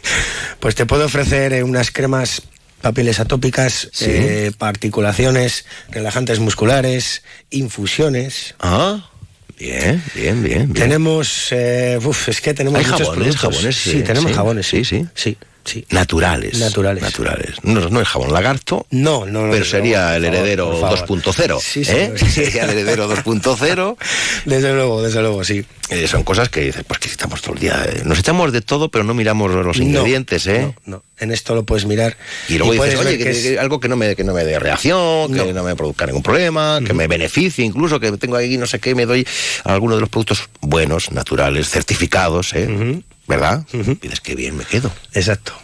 Pues 0.60 0.74
te 0.74 0.86
puedo 0.86 1.04
ofrecer 1.06 1.52
eh, 1.52 1.62
unas 1.62 1.90
cremas 1.90 2.42
papiles 2.82 3.18
atópicas, 3.20 3.88
Sí. 3.92 4.06
eh, 4.08 4.52
particulaciones, 4.56 5.64
relajantes 5.90 6.38
musculares, 6.40 7.22
infusiones. 7.50 8.54
Ah, 8.60 9.10
bien, 9.58 10.02
bien, 10.14 10.42
bien. 10.42 10.72
bien. 10.72 10.72
Tenemos, 10.74 11.48
eh, 11.50 11.98
uf, 12.02 12.28
es 12.28 12.40
que 12.40 12.54
tenemos 12.54 12.78
Hay 12.78 12.84
muchos 12.86 13.00
jabones, 13.08 13.24
productos. 13.36 13.40
jabones, 13.56 13.76
Sí, 13.76 13.90
sí, 13.90 14.02
tenemos 14.02 14.30
sí, 14.30 14.36
jabones, 14.36 14.66
sí, 14.66 14.84
sí, 14.84 15.06
sí, 15.14 15.36
sí. 15.68 15.84
Naturales. 15.90 16.58
Naturales. 16.58 17.02
Naturales. 17.02 17.54
No, 17.62 17.88
no 17.88 18.00
es 18.00 18.08
jabón 18.08 18.32
lagarto. 18.32 18.86
No, 18.90 19.26
no, 19.26 19.46
no. 19.46 19.52
Pero 19.52 19.64
sería 19.64 20.16
el 20.16 20.24
heredero 20.24 20.70
por 20.70 20.80
favor. 20.80 21.22
2.0. 21.22 21.60
Sí, 21.60 21.82
¿eh? 21.86 22.12
Sería 22.16 22.64
el 22.64 22.70
heredero 22.70 23.08
2.0. 23.08 23.96
Desde 24.44 24.74
luego, 24.74 25.02
desde 25.02 25.20
luego, 25.20 25.44
sí. 25.44 25.64
Eh, 25.90 26.06
son 26.06 26.22
cosas 26.22 26.50
que 26.50 26.60
dices, 26.60 26.84
pues 26.86 27.00
que 27.00 27.08
estamos 27.08 27.40
todo 27.40 27.54
el 27.54 27.60
día. 27.60 27.82
eh, 27.88 28.02
Nos 28.04 28.18
echamos 28.18 28.52
de 28.52 28.60
todo, 28.60 28.90
pero 28.90 29.04
no 29.04 29.14
miramos 29.14 29.50
los 29.52 29.78
No, 29.78 29.82
ingredientes, 29.84 30.46
¿eh? 30.46 30.74
No, 30.84 31.02
en 31.18 31.30
esto 31.32 31.54
lo 31.54 31.64
puedes 31.64 31.86
mirar. 31.86 32.16
Y 32.48 32.58
luego 32.58 32.74
dices, 32.84 32.98
oye, 33.00 33.16
que, 33.16 33.24
que 33.24 33.30
es- 33.54 33.58
algo 33.58 33.80
que 33.80 33.88
no 33.88 33.96
me, 33.96 34.14
que 34.14 34.22
no 34.22 34.34
me 34.34 34.44
dé 34.44 34.58
reacción, 34.58 35.32
que 35.32 35.52
no 35.54 35.62
me 35.62 35.74
produzca 35.76 36.04
ningún 36.06 36.22
problema, 36.22 36.80
que 36.84 36.92
me 36.92 37.06
beneficie, 37.06 37.64
incluso 37.64 37.98
que 38.00 38.12
tengo 38.18 38.36
ahí 38.36 38.58
no 38.58 38.66
sé 38.66 38.80
qué, 38.80 38.94
me 38.94 39.06
doy 39.06 39.26
a 39.64 39.72
alguno 39.72 39.94
de 39.94 40.02
los 40.02 40.10
productos 40.10 40.48
buenos, 40.60 41.10
naturales, 41.10 41.70
certificados, 41.70 42.52
¿eh? 42.54 43.02
¿Verdad? 43.26 43.64
Y 43.72 43.78
dices, 43.78 44.20
qué 44.20 44.34
bien 44.34 44.56
me 44.56 44.64
quedo. 44.64 44.92
Exacto. 45.14 45.54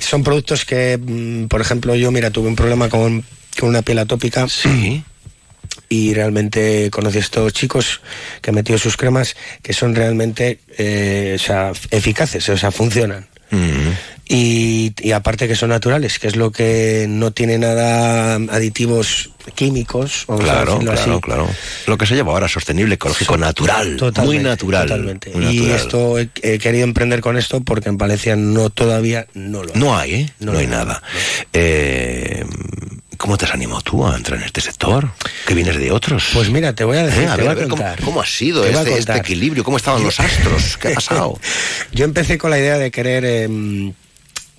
Son 0.00 0.24
productos 0.24 0.64
que, 0.64 0.98
mm, 1.00 1.46
por 1.46 1.60
ejemplo, 1.60 1.94
yo, 1.94 2.10
mira, 2.10 2.30
tuve 2.32 2.48
un 2.48 2.56
problema 2.56 2.88
con, 2.88 3.24
con 3.60 3.68
una 3.68 3.82
piel 3.82 3.98
atópica. 4.00 4.48
Sí. 4.48 5.04
Y 5.88 6.14
realmente 6.14 6.88
conocí 6.90 7.18
a 7.18 7.20
estos 7.20 7.52
chicos 7.52 8.00
que 8.40 8.50
han 8.50 8.54
metido 8.54 8.78
sus 8.78 8.96
cremas 8.96 9.36
que 9.62 9.72
son 9.72 9.94
realmente 9.94 10.60
eh, 10.78 11.36
o 11.36 11.38
sea, 11.42 11.72
eficaces, 11.90 12.48
o 12.48 12.56
sea, 12.56 12.70
funcionan. 12.70 13.26
Y, 14.26 14.94
y 14.98 15.12
aparte 15.12 15.46
que 15.46 15.54
son 15.56 15.68
naturales, 15.68 16.18
que 16.18 16.26
es 16.28 16.36
lo 16.36 16.50
que 16.52 17.04
no 17.06 17.32
tiene 17.32 17.58
nada 17.58 18.36
aditivos 18.36 19.30
químicos, 19.54 20.24
vamos 20.26 20.44
Claro, 20.44 20.78
claro, 20.78 20.98
así. 20.98 21.10
claro. 21.20 21.48
Lo 21.86 21.98
que 21.98 22.06
se 22.06 22.14
lleva 22.14 22.32
ahora, 22.32 22.48
sostenible, 22.48 22.94
ecológico, 22.94 23.36
natural. 23.36 23.98
Muy 24.24 24.38
natural. 24.38 24.86
totalmente. 24.88 25.32
muy 25.34 25.58
Y 25.58 25.70
esto 25.70 26.18
he, 26.18 26.30
he 26.42 26.58
querido 26.58 26.84
emprender 26.84 27.20
con 27.20 27.36
esto 27.36 27.60
porque 27.60 27.90
en 27.90 27.98
Valencia 27.98 28.34
no 28.34 28.70
todavía 28.70 29.26
no 29.34 29.64
lo 29.64 29.74
hay. 29.74 29.80
No 29.80 29.98
hay, 29.98 30.14
¿eh? 30.14 30.32
No, 30.40 30.52
No 30.52 30.58
hay 30.58 30.64
hay 30.64 30.70
nada. 30.70 31.02
Eh, 31.52 32.46
¿Cómo 33.22 33.38
te 33.38 33.44
has 33.44 33.54
animado 33.54 33.80
tú 33.82 34.04
a 34.04 34.16
entrar 34.16 34.36
en 34.40 34.44
este 34.46 34.60
sector? 34.60 35.08
¿Que 35.46 35.54
vienes 35.54 35.78
de 35.78 35.92
otros? 35.92 36.30
Pues 36.34 36.50
mira, 36.50 36.74
te 36.74 36.82
voy 36.82 36.96
a 36.98 37.04
decir, 37.06 37.22
Eh, 37.22 37.28
a 37.28 37.36
te 37.36 37.42
ver, 37.42 37.44
voy 37.44 37.52
a 37.52 37.54
ver, 37.54 37.68
¿cómo, 37.68 37.76
contar. 37.76 38.00
cómo 38.04 38.20
ha 38.20 38.26
sido 38.26 38.66
este, 38.66 38.98
este 38.98 39.16
equilibrio? 39.16 39.62
¿Cómo 39.62 39.76
estaban 39.76 40.02
los 40.02 40.18
astros? 40.18 40.76
¿Qué 40.76 40.88
ha 40.88 40.94
pasado? 40.94 41.38
Yo 41.92 42.04
empecé 42.04 42.36
con 42.36 42.50
la 42.50 42.58
idea 42.58 42.78
de 42.78 42.90
querer 42.90 43.24
em, 43.24 43.92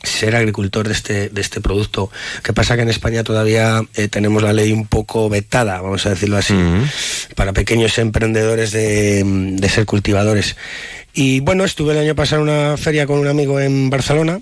ser 0.01 0.37
agricultor 0.37 0.87
de 0.87 0.93
este, 0.93 1.27
de 1.27 1.41
este 1.41 1.59
producto. 1.59 2.09
que 2.41 2.53
pasa? 2.53 2.77
Que 2.77 2.83
en 2.83 2.89
España 2.89 3.25
todavía 3.25 3.81
eh, 3.95 4.07
tenemos 4.07 4.41
la 4.41 4.53
ley 4.53 4.71
un 4.71 4.87
poco 4.87 5.27
vetada, 5.27 5.81
vamos 5.81 6.05
a 6.05 6.11
decirlo 6.11 6.37
así, 6.37 6.55
para 7.35 7.51
pequeños 7.51 7.97
emprendedores 7.97 8.71
de, 8.71 9.19
em, 9.19 9.57
de 9.57 9.67
ser 9.67 9.85
cultivadores. 9.85 10.55
Y 11.13 11.41
bueno, 11.41 11.65
estuve 11.65 11.91
el 11.91 11.99
año 11.99 12.15
pasado 12.15 12.43
en 12.43 12.47
una 12.49 12.77
feria 12.77 13.05
con 13.07 13.19
un 13.19 13.27
amigo 13.27 13.59
en 13.59 13.89
Barcelona, 13.89 14.39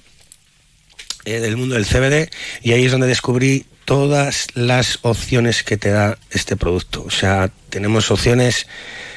del 1.26 1.58
mundo 1.58 1.76
del 1.76 1.86
CBD, 1.86 2.30
y 2.62 2.74
ahí 2.74 2.86
es 2.86 2.92
donde 2.92 3.08
descubrí 3.08 3.66
todas 3.86 4.48
las 4.54 5.00
opciones 5.02 5.64
que 5.64 5.78
te 5.78 5.90
da 5.90 6.18
este 6.30 6.56
producto. 6.56 7.04
O 7.06 7.12
sea, 7.12 7.50
tenemos 7.70 8.10
opciones 8.12 8.68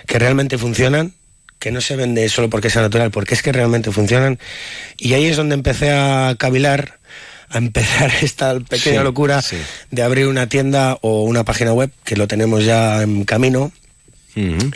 que 0.06 0.18
realmente 0.18 0.58
funcionan, 0.58 1.14
que 1.58 1.70
no 1.70 1.80
se 1.80 1.96
vende 1.96 2.28
solo 2.28 2.50
porque 2.50 2.70
sea 2.70 2.82
natural, 2.82 3.10
porque 3.10 3.34
es 3.34 3.42
que 3.42 3.52
realmente 3.52 3.90
funcionan. 3.92 4.38
Y 4.96 5.14
ahí 5.14 5.26
es 5.26 5.36
donde 5.36 5.54
empecé 5.54 5.92
a 5.92 6.34
cavilar, 6.38 6.98
a 7.48 7.58
empezar 7.58 8.12
esta 8.22 8.58
pequeña 8.60 8.98
Sí, 9.00 9.04
locura 9.04 9.42
sí. 9.42 9.56
de 9.90 10.02
abrir 10.02 10.26
una 10.26 10.48
tienda 10.48 10.98
o 11.02 11.22
una 11.22 11.44
página 11.44 11.72
web, 11.72 11.90
que 12.04 12.16
lo 12.16 12.26
tenemos 12.26 12.64
ya 12.64 13.02
en 13.02 13.24
camino, 13.24 13.72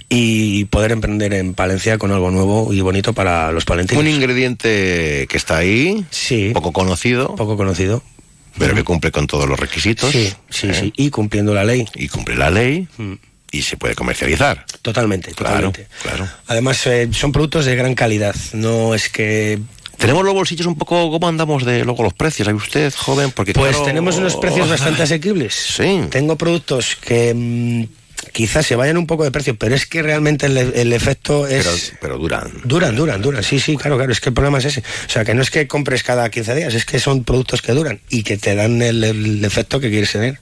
y 0.09 0.65
poder 0.67 0.93
emprender 0.93 1.35
en 1.35 1.55
Palencia 1.55 1.99
con 1.99 2.13
algo 2.13 2.31
nuevo 2.31 2.73
y 2.73 2.81
bonito 2.81 3.13
para 3.13 3.51
los 3.53 3.65
palentinos. 3.65 4.03
Un 4.03 4.09
ingrediente 4.09 5.27
que 5.29 5.37
está 5.37 5.59
ahí, 5.59 6.05
sí, 6.11 6.51
poco 6.55 6.73
conocido, 6.73 7.35
poco 7.37 7.57
conocido, 7.57 8.03
pero 8.59 8.75
que 8.75 8.85
cumple 8.85 9.11
con 9.13 9.27
todos 9.27 9.49
los 9.49 9.59
requisitos. 9.59 10.11
Sí, 10.13 10.33
sí, 10.51 10.69
¿eh? 10.69 10.75
sí, 10.75 10.93
y 10.97 11.11
cumpliendo 11.11 11.55
la 11.55 11.65
ley. 11.65 11.87
Y 11.95 12.09
cumple 12.09 12.37
la 12.37 12.51
ley 12.51 12.87
y 13.51 13.63
se 13.63 13.77
puede 13.77 13.95
comercializar. 13.95 14.65
Totalmente, 14.83 15.33
Claro, 15.33 15.71
totalmente. 15.73 15.87
claro. 16.03 16.29
Además, 16.49 16.87
eh, 16.87 17.09
son 17.13 17.33
productos 17.33 17.65
de 17.65 17.75
gran 17.77 17.95
calidad. 17.95 18.35
No 18.53 18.95
es 18.95 19.09
que. 19.09 19.59
Tenemos 19.97 20.25
los 20.25 20.33
bolsillos 20.33 20.67
un 20.69 20.77
poco, 20.77 21.11
¿cómo 21.11 21.27
andamos 21.27 21.65
de 21.65 21.85
luego 21.85 22.05
los 22.05 22.15
precios? 22.15 22.47
¿Sabe 22.47 22.57
usted, 22.59 22.95
joven? 22.97 23.33
Porque 23.33 23.53
Pues 23.53 23.71
claro- 23.71 23.85
tenemos 23.85 24.17
unos 24.17 24.37
precios 24.37 24.69
bastante 24.71 25.03
asequibles. 25.03 25.55
Sí. 25.55 26.03
Tengo 26.09 26.37
productos 26.37 26.95
que 26.95 27.35
mm, 27.35 27.85
quizás 28.33 28.67
se 28.67 28.77
vayan 28.77 28.97
un 28.97 29.07
poco 29.07 29.25
de 29.25 29.31
precio, 29.31 29.57
pero 29.57 29.75
es 29.75 29.87
que 29.87 30.03
realmente 30.03 30.47
el, 30.47 30.57
el 30.57 30.93
efecto 30.93 31.47
es. 31.47 31.65
Pero, 31.65 31.99
pero 32.01 32.19
duran. 32.19 32.51
Duran, 32.65 32.97
duran, 32.97 33.21
duran. 33.23 33.43
Sí, 33.43 33.59
sí, 33.61 33.77
claro, 33.77 33.97
claro. 33.97 34.13
Es 34.13 34.21
que 34.21 34.29
el 34.31 34.35
problema 34.35 34.59
es 34.59 34.65
ese. 34.67 34.81
O 34.81 35.11
sea, 35.11 35.25
que 35.25 35.35
no 35.35 35.43
es 35.43 35.51
que 35.51 35.67
compres 35.67 36.03
cada 36.03 36.29
15 36.31 36.55
días, 36.55 36.75
es 36.75 36.85
que 36.85 36.99
son 37.01 37.25
productos 37.25 37.63
que 37.63 37.73
duran 37.73 38.01
y 38.11 38.23
que 38.23 38.37
te 38.39 38.55
dan 38.55 38.81
el, 38.83 39.03
el 39.05 39.45
efecto 39.45 39.81
que 39.81 39.91
quieres 39.91 40.13
tener. 40.13 40.39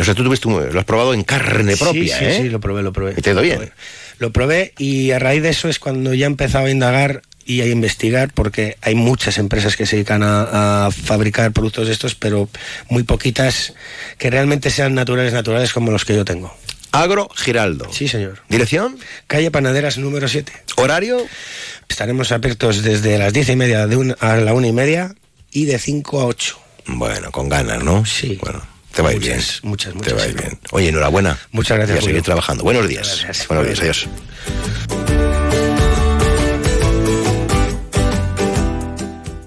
O 0.00 0.04
sea, 0.04 0.14
tú 0.14 0.24
tuviste 0.24 0.48
un- 0.48 0.72
lo 0.72 0.78
has 0.78 0.84
probado 0.86 1.14
en 1.14 1.22
carne 1.24 1.76
propia, 1.76 2.18
sí, 2.18 2.24
¿eh? 2.24 2.34
Sí, 2.36 2.42
sí, 2.44 2.48
lo 2.48 2.60
probé, 2.60 2.82
lo 2.82 2.92
probé. 2.92 3.14
¿Y 3.16 3.22
te 3.22 3.30
ido 3.30 3.42
bien? 3.42 3.56
Lo 3.58 3.60
probé. 3.66 3.72
Lo 4.18 4.32
probé 4.32 4.72
y 4.78 5.12
a 5.12 5.18
raíz 5.20 5.42
de 5.42 5.50
eso 5.50 5.68
es 5.68 5.78
cuando 5.78 6.12
ya 6.12 6.26
empezaba 6.26 6.66
a 6.66 6.70
indagar 6.70 7.22
y 7.46 7.60
a 7.62 7.66
investigar 7.66 8.30
porque 8.34 8.76
hay 8.82 8.94
muchas 8.94 9.38
empresas 9.38 9.76
que 9.76 9.86
se 9.86 9.96
dedican 9.96 10.22
a, 10.22 10.86
a 10.86 10.90
fabricar 10.90 11.52
productos 11.52 11.86
de 11.86 11.92
estos, 11.94 12.14
pero 12.14 12.48
muy 12.90 13.04
poquitas 13.04 13.72
que 14.18 14.28
realmente 14.28 14.70
sean 14.70 14.94
naturales, 14.94 15.32
naturales 15.32 15.72
como 15.72 15.90
los 15.92 16.04
que 16.04 16.14
yo 16.16 16.24
tengo. 16.24 16.54
Agro 16.92 17.28
Giraldo. 17.34 17.88
Sí, 17.92 18.08
señor. 18.08 18.40
¿Dirección? 18.48 18.98
Calle 19.26 19.50
Panaderas 19.50 19.98
número 19.98 20.26
7. 20.28 20.52
¿Horario? 20.76 21.18
Estaremos 21.88 22.32
abiertos 22.32 22.82
desde 22.82 23.18
las 23.18 23.32
diez 23.32 23.48
y 23.48 23.56
media 23.56 23.86
de 23.86 23.96
una- 23.96 24.14
a 24.20 24.36
la 24.36 24.54
una 24.54 24.66
y 24.68 24.72
media 24.72 25.14
y 25.50 25.64
de 25.66 25.78
5 25.78 26.20
a 26.20 26.26
8. 26.26 26.58
Bueno, 26.86 27.30
con 27.30 27.48
ganas, 27.48 27.82
¿no? 27.82 28.04
Sí. 28.06 28.38
Bueno, 28.42 28.62
Te 28.94 29.02
va 29.02 29.10
a 29.10 29.12
ir 29.12 29.20
bien. 29.20 29.40
Muchas, 29.62 29.94
muchas. 29.94 30.12
Te 30.12 30.18
va 30.18 30.22
a 30.24 30.26
ir 30.26 30.34
bien. 30.34 30.58
Oye, 30.72 30.88
enhorabuena. 30.88 31.38
Muchas 31.52 31.76
gracias, 31.76 31.96
Y 31.96 31.98
a 31.98 32.02
seguir 32.02 32.14
Julio. 32.16 32.22
trabajando. 32.24 32.64
Buenos 32.64 32.88
días. 32.88 33.06
Muchas 33.08 33.24
gracias. 33.24 33.48
Buenos 33.48 33.66
días, 33.66 33.80
adiós. 33.80 34.08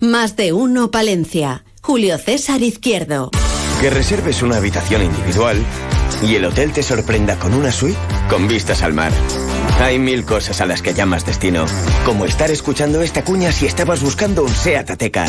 Más 0.02 0.36
de 0.36 0.54
uno 0.54 0.92
Palencia. 0.92 1.64
Julio 1.82 2.18
César 2.18 2.62
Izquierdo. 2.62 3.32
Que 3.80 3.90
reserves 3.90 4.42
una 4.42 4.58
habitación 4.58 5.04
individual 5.04 5.58
y 6.24 6.36
el 6.36 6.46
hotel 6.46 6.72
te 6.72 6.84
sorprenda 6.84 7.38
con 7.38 7.54
una 7.54 7.72
suite 7.72 8.00
con 8.30 8.48
vistas 8.48 8.82
al 8.84 8.94
mar. 8.94 9.12
Hay 9.82 10.00
mil 10.00 10.26
cosas 10.26 10.62
a 10.62 10.66
las 10.66 10.82
que 10.82 10.94
llamas 10.94 11.26
destino, 11.26 11.66
como 12.06 12.26
estar 12.26 12.52
escuchando 12.52 13.02
esta 13.02 13.24
cuña 13.24 13.52
si 13.52 13.66
estabas 13.66 14.02
buscando 14.02 14.44
un 14.44 14.54
SEAT 14.54 14.92
Ateca. 14.92 15.26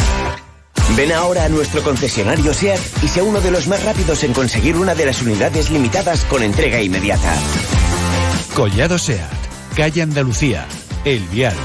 Ven 0.97 1.13
ahora 1.13 1.45
a 1.45 1.49
nuestro 1.49 1.83
concesionario 1.83 2.53
SEAT 2.53 2.81
y 3.03 3.09
sea 3.09 3.23
uno 3.23 3.41
de 3.41 3.51
los 3.51 3.67
más 3.67 3.83
rápidos 3.85 4.25
en 4.25 4.33
conseguir 4.33 4.77
una 4.77 4.95
de 4.95 5.07
las 5.07 5.23
unidades 5.23 5.71
limitadas 5.71 6.25
con 6.25 6.43
entrega 6.43 6.81
inmediata. 6.81 7.35
Collado 8.55 8.99
Seat, 8.99 9.21
calle 9.75 10.03
Andalucía, 10.03 10.67
El 11.05 11.23
Vial. 11.29 11.57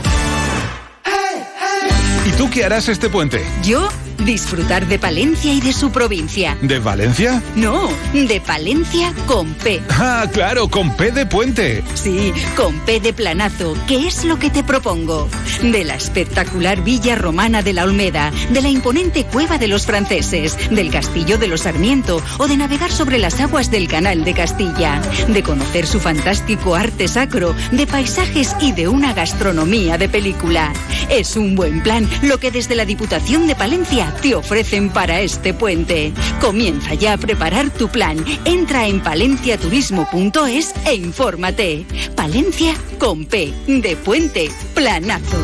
¿Y 2.26 2.32
tú 2.32 2.50
qué 2.50 2.66
harás 2.66 2.88
este 2.88 3.10
puente? 3.10 3.46
Yo, 3.64 3.90
disfrutar 4.20 4.88
de 4.88 5.00
Palencia 5.00 5.54
y 5.54 5.62
de 5.62 5.74
su 5.74 5.92
provincia. 5.92 6.58
¿De 6.62 6.80
Valencia? 6.80 7.42
No, 7.56 7.90
de 8.14 8.42
Palencia 8.42 9.14
con 9.26 9.54
P. 9.54 9.82
Ah, 9.90 10.26
claro, 10.32 10.68
con 10.68 10.96
P 10.96 11.12
de 11.12 11.26
puente. 11.26 11.84
Sí, 11.96 12.34
con 12.56 12.80
P 12.82 13.00
de 13.00 13.14
planazo, 13.14 13.76
que 13.88 14.08
es 14.08 14.24
lo 14.24 14.40
que 14.40 14.50
te 14.50 14.64
propongo. 14.64 15.28
De 15.62 15.84
la 15.84 15.96
espectacular 15.96 16.84
villa 16.84 17.16
romana 17.16 17.62
de 17.62 17.74
la 17.74 17.84
Olmeda, 17.84 18.32
de 18.52 18.62
la 18.62 18.70
imponente 18.70 19.26
cueva 19.26 19.58
de 19.58 19.68
los 19.68 19.86
franceses, 19.86 20.58
del 20.70 20.92
castillo 20.92 21.38
de 21.38 21.48
los 21.48 21.62
Sarmiento 21.62 22.22
o 22.38 22.48
de 22.48 22.58
navegar 22.58 22.92
sobre 22.92 23.18
las 23.18 23.40
aguas 23.40 23.72
del 23.72 23.88
canal 23.88 24.24
de 24.24 24.34
Castilla, 24.34 25.02
de 25.28 25.44
conocer 25.44 25.88
su 25.88 26.00
fantástico 26.00 26.76
arte 26.76 27.08
sacro, 27.08 27.56
de 27.72 27.88
paisajes 27.88 28.56
y 28.62 28.72
de 28.72 28.88
una 28.88 29.14
gastronomía 29.14 29.98
de 29.98 30.10
película. 30.10 30.72
Es 31.10 31.36
un 31.36 31.56
buen 31.56 31.82
plan 31.82 32.10
lo 32.22 32.40
que 32.40 32.52
desde 32.52 32.76
la 32.76 32.86
Diputación 32.86 33.48
de 33.48 33.56
Palencia 33.56 34.07
te 34.22 34.36
ofrecen 34.36 34.90
para 34.90 35.22
este 35.22 35.54
puente. 35.54 36.14
Comienza 36.42 36.94
ya 36.94 37.14
a 37.14 37.18
preparar 37.18 37.70
tu 37.70 37.90
plan. 37.90 38.24
Entra 38.46 38.88
en 38.88 39.02
palenciaturismo.es 39.02 40.74
e 40.86 40.96
infórmate. 40.96 41.86
Palencia 42.16 42.76
con 42.98 43.26
P 43.26 43.54
de 43.68 43.96
puente 43.98 44.50
planazo. 44.74 45.38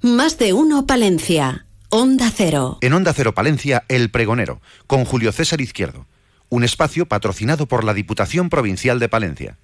Más 0.00 0.38
de 0.38 0.52
uno 0.52 0.86
Palencia. 0.86 1.66
Onda 1.90 2.30
Cero. 2.34 2.78
En 2.82 2.92
Onda 2.92 3.12
Cero 3.14 3.34
Palencia, 3.34 3.84
El 3.88 4.10
Pregonero, 4.10 4.60
con 4.86 5.04
Julio 5.04 5.32
César 5.32 5.60
Izquierdo. 5.60 6.06
Un 6.50 6.62
espacio 6.62 7.06
patrocinado 7.06 7.66
por 7.66 7.82
la 7.82 7.94
Diputación 7.94 8.50
Provincial 8.50 8.98
de 8.98 9.08
Palencia. 9.08 9.58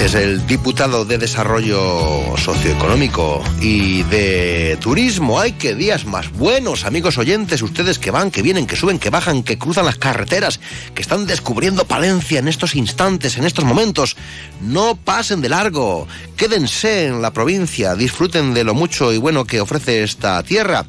Es 0.00 0.14
el 0.14 0.46
diputado 0.46 1.04
de 1.04 1.18
Desarrollo 1.18 2.34
Socioeconómico 2.38 3.44
y 3.60 4.02
de 4.04 4.78
Turismo. 4.80 5.38
¡Ay, 5.38 5.52
qué 5.52 5.74
días 5.74 6.06
más 6.06 6.32
buenos, 6.32 6.86
amigos 6.86 7.18
oyentes! 7.18 7.60
Ustedes 7.60 7.98
que 7.98 8.10
van, 8.10 8.30
que 8.30 8.40
vienen, 8.40 8.66
que 8.66 8.76
suben, 8.76 8.98
que 8.98 9.10
bajan, 9.10 9.42
que 9.42 9.58
cruzan 9.58 9.84
las 9.84 9.98
carreteras, 9.98 10.58
que 10.94 11.02
están 11.02 11.26
descubriendo 11.26 11.84
Palencia 11.84 12.38
en 12.38 12.48
estos 12.48 12.76
instantes, 12.76 13.36
en 13.36 13.44
estos 13.44 13.66
momentos. 13.66 14.16
No 14.62 14.96
pasen 14.96 15.42
de 15.42 15.50
largo. 15.50 16.08
Quédense 16.34 17.04
en 17.04 17.20
la 17.20 17.34
provincia, 17.34 17.94
disfruten 17.94 18.54
de 18.54 18.64
lo 18.64 18.72
mucho 18.72 19.12
y 19.12 19.18
bueno 19.18 19.44
que 19.44 19.60
ofrece 19.60 20.02
esta 20.02 20.42
tierra. 20.42 20.86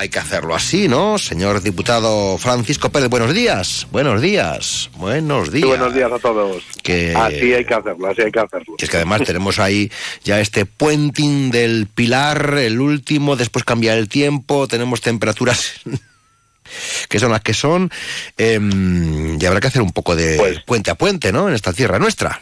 Hay 0.00 0.08
que 0.08 0.18
hacerlo 0.18 0.54
así, 0.54 0.88
¿no? 0.88 1.18
Señor 1.18 1.60
diputado 1.60 2.38
Francisco 2.38 2.88
Pérez, 2.88 3.10
buenos 3.10 3.34
días. 3.34 3.86
Buenos 3.92 4.22
días. 4.22 4.88
Buenos 4.94 5.52
días. 5.52 5.62
Sí, 5.64 5.68
buenos 5.68 5.92
días 5.94 6.10
a 6.10 6.18
todos. 6.18 6.62
Que- 6.82 7.14
Así 7.14 7.52
hay 7.52 7.66
que 7.66 7.74
hacerlo, 7.74 8.08
así 8.08 8.22
hay 8.22 8.32
que 8.32 8.40
hacerlo. 8.40 8.76
que 8.78 8.84
es 8.86 8.90
que 8.90 8.96
además 8.96 9.24
tenemos 9.24 9.58
ahí 9.58 9.92
ya 10.24 10.40
este 10.40 10.64
puenting 10.64 11.50
del 11.50 11.86
Pilar, 11.86 12.54
el 12.56 12.80
último, 12.80 13.36
después 13.36 13.62
cambia 13.62 13.92
el 13.92 14.08
tiempo, 14.08 14.66
tenemos 14.68 15.02
temperaturas 15.02 15.82
que 17.10 17.18
son 17.18 17.32
las 17.32 17.42
que 17.42 17.52
son, 17.52 17.90
em, 18.38 19.38
y 19.38 19.44
habrá 19.44 19.60
que 19.60 19.66
hacer 19.66 19.82
un 19.82 19.92
poco 19.92 20.16
de 20.16 20.36
Pues 20.38 20.60
puente 20.62 20.90
a 20.90 20.94
puente, 20.94 21.30
¿no? 21.30 21.46
En 21.46 21.54
esta 21.54 21.74
tierra 21.74 21.98
nuestra. 21.98 22.40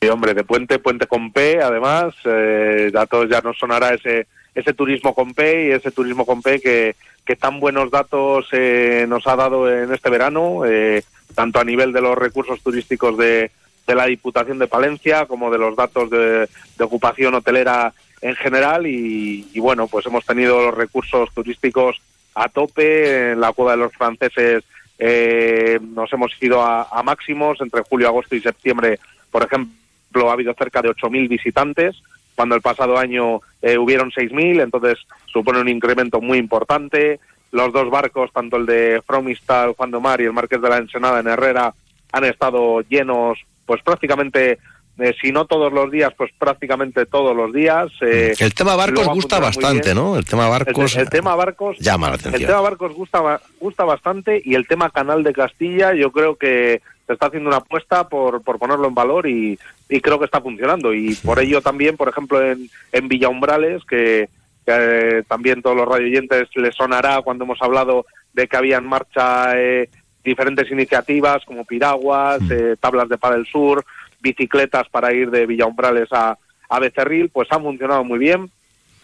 Sí, 0.00 0.08
hombre, 0.08 0.32
de 0.32 0.44
puente, 0.44 0.78
puente 0.78 1.06
con 1.06 1.30
P, 1.30 1.60
además, 1.62 2.14
eh, 2.24 2.90
a 2.98 3.04
todos 3.04 3.28
ya 3.28 3.42
nos 3.42 3.58
sonará 3.58 3.92
ese 3.92 4.26
ese 4.58 4.74
turismo 4.74 5.14
con 5.14 5.34
P 5.34 5.68
y 5.68 5.70
ese 5.70 5.90
turismo 5.90 6.26
con 6.26 6.42
P 6.42 6.60
que, 6.60 6.94
tan 7.36 7.60
buenos 7.60 7.90
datos 7.90 8.48
eh, 8.52 9.04
nos 9.08 9.26
ha 9.26 9.36
dado 9.36 9.70
en 9.70 9.92
este 9.92 10.08
verano, 10.08 10.64
eh, 10.64 11.02
tanto 11.34 11.60
a 11.60 11.64
nivel 11.64 11.92
de 11.92 12.00
los 12.00 12.16
recursos 12.16 12.60
turísticos 12.62 13.18
de, 13.18 13.50
de 13.86 13.94
la 13.94 14.06
Diputación 14.06 14.58
de 14.58 14.66
Palencia 14.66 15.26
como 15.26 15.50
de 15.50 15.58
los 15.58 15.76
datos 15.76 16.08
de, 16.10 16.48
ocupación 16.80 17.34
hotelera 17.34 17.92
en 18.22 18.34
general 18.34 18.86
y, 18.86 19.46
y 19.52 19.60
bueno, 19.60 19.86
pues 19.86 20.06
hemos 20.06 20.24
tenido 20.24 20.62
los 20.62 20.74
recursos 20.74 21.28
turísticos 21.34 22.00
a 22.34 22.48
tope, 22.48 23.32
en 23.32 23.40
la 23.40 23.52
cueva 23.52 23.72
de 23.72 23.78
los 23.78 23.92
franceses 23.92 24.64
eh, 24.98 25.78
nos 25.80 26.12
hemos 26.12 26.32
ido 26.40 26.62
a, 26.62 26.88
a 26.90 27.02
máximos, 27.02 27.60
entre 27.60 27.82
julio, 27.82 28.08
agosto 28.08 28.34
y 28.34 28.40
septiembre, 28.40 28.98
por 29.30 29.44
ejemplo, 29.44 30.30
ha 30.30 30.32
habido 30.32 30.54
cerca 30.54 30.82
de 30.82 30.88
8.000 30.88 31.28
visitantes, 31.28 32.02
cuando 32.38 32.54
el 32.54 32.60
pasado 32.62 32.96
año 32.96 33.40
eh, 33.60 33.76
hubieron 33.76 34.12
6.000, 34.12 34.62
entonces 34.62 34.96
supone 35.26 35.58
un 35.60 35.68
incremento 35.68 36.20
muy 36.20 36.38
importante. 36.38 37.18
Los 37.50 37.72
dos 37.72 37.90
barcos, 37.90 38.30
tanto 38.32 38.56
el 38.58 38.64
de 38.64 39.02
Fromistal, 39.04 39.72
Juan 39.76 39.90
de 39.90 39.96
Omar 39.96 40.20
y 40.20 40.26
el 40.26 40.32
Marqués 40.32 40.62
de 40.62 40.68
la 40.68 40.76
Ensenada 40.76 41.18
en 41.18 41.26
Herrera, 41.26 41.74
han 42.12 42.24
estado 42.24 42.80
llenos, 42.82 43.40
pues 43.66 43.82
prácticamente, 43.82 44.60
eh, 44.98 45.14
si 45.20 45.32
no 45.32 45.46
todos 45.46 45.72
los 45.72 45.90
días, 45.90 46.12
pues 46.16 46.30
prácticamente 46.38 47.06
todos 47.06 47.34
los 47.34 47.52
días. 47.52 47.88
eh, 48.02 48.34
El 48.38 48.54
tema 48.54 48.76
barcos 48.76 49.08
gusta 49.08 49.40
bastante. 49.40 49.92
¿no? 49.96 50.16
El 50.16 50.24
tema 50.24 50.48
barcos 50.48 50.94
El, 50.94 51.02
el 51.02 51.10
tema 51.10 51.34
barcos 51.34 51.76
llama 51.80 52.08
la 52.10 52.14
el 52.14 52.20
atención. 52.20 52.46
tema 52.50 52.60
barcos 52.60 52.92
gusta, 52.94 53.40
gusta 53.58 53.84
bastante 53.84 54.40
y 54.44 54.54
el 54.54 54.68
tema 54.68 54.90
canal 54.90 55.24
de 55.24 55.32
Castilla 55.32 55.92
yo 55.92 56.12
creo 56.12 56.36
que 56.36 56.82
se 57.08 57.14
está 57.14 57.28
haciendo 57.28 57.48
una 57.48 57.56
apuesta 57.56 58.06
por, 58.06 58.42
por 58.42 58.58
ponerlo 58.58 58.86
en 58.86 58.94
valor 58.94 59.26
y, 59.26 59.58
y 59.88 60.00
creo 60.02 60.18
que 60.18 60.26
está 60.26 60.42
funcionando. 60.42 60.92
Y 60.92 61.14
por 61.16 61.40
ello 61.40 61.62
también, 61.62 61.96
por 61.96 62.10
ejemplo, 62.10 62.44
en, 62.44 62.68
en 62.92 63.08
Villa 63.08 63.30
Umbrales, 63.30 63.82
que, 63.86 64.28
que, 64.66 64.72
eh, 64.76 65.22
también 65.26 65.62
todos 65.62 65.74
los 65.74 65.88
radioyentes 65.88 66.50
les 66.54 66.74
sonará 66.74 67.22
cuando 67.22 67.44
hemos 67.44 67.62
hablado 67.62 68.04
de 68.34 68.46
que 68.46 68.56
había 68.58 68.76
en 68.76 68.86
marcha 68.86 69.58
eh, 69.58 69.88
diferentes 70.22 70.70
iniciativas 70.70 71.42
como 71.46 71.64
piraguas, 71.64 72.42
eh, 72.50 72.76
tablas 72.78 73.08
de 73.08 73.16
del 73.16 73.46
sur, 73.46 73.82
bicicletas 74.20 74.86
para 74.90 75.14
ir 75.14 75.30
de 75.30 75.46
Villa 75.46 75.64
Umbrales 75.64 76.08
a, 76.12 76.36
a 76.68 76.78
Becerril, 76.78 77.30
pues 77.30 77.48
han 77.50 77.62
funcionado 77.62 78.04
muy 78.04 78.18
bien. 78.18 78.50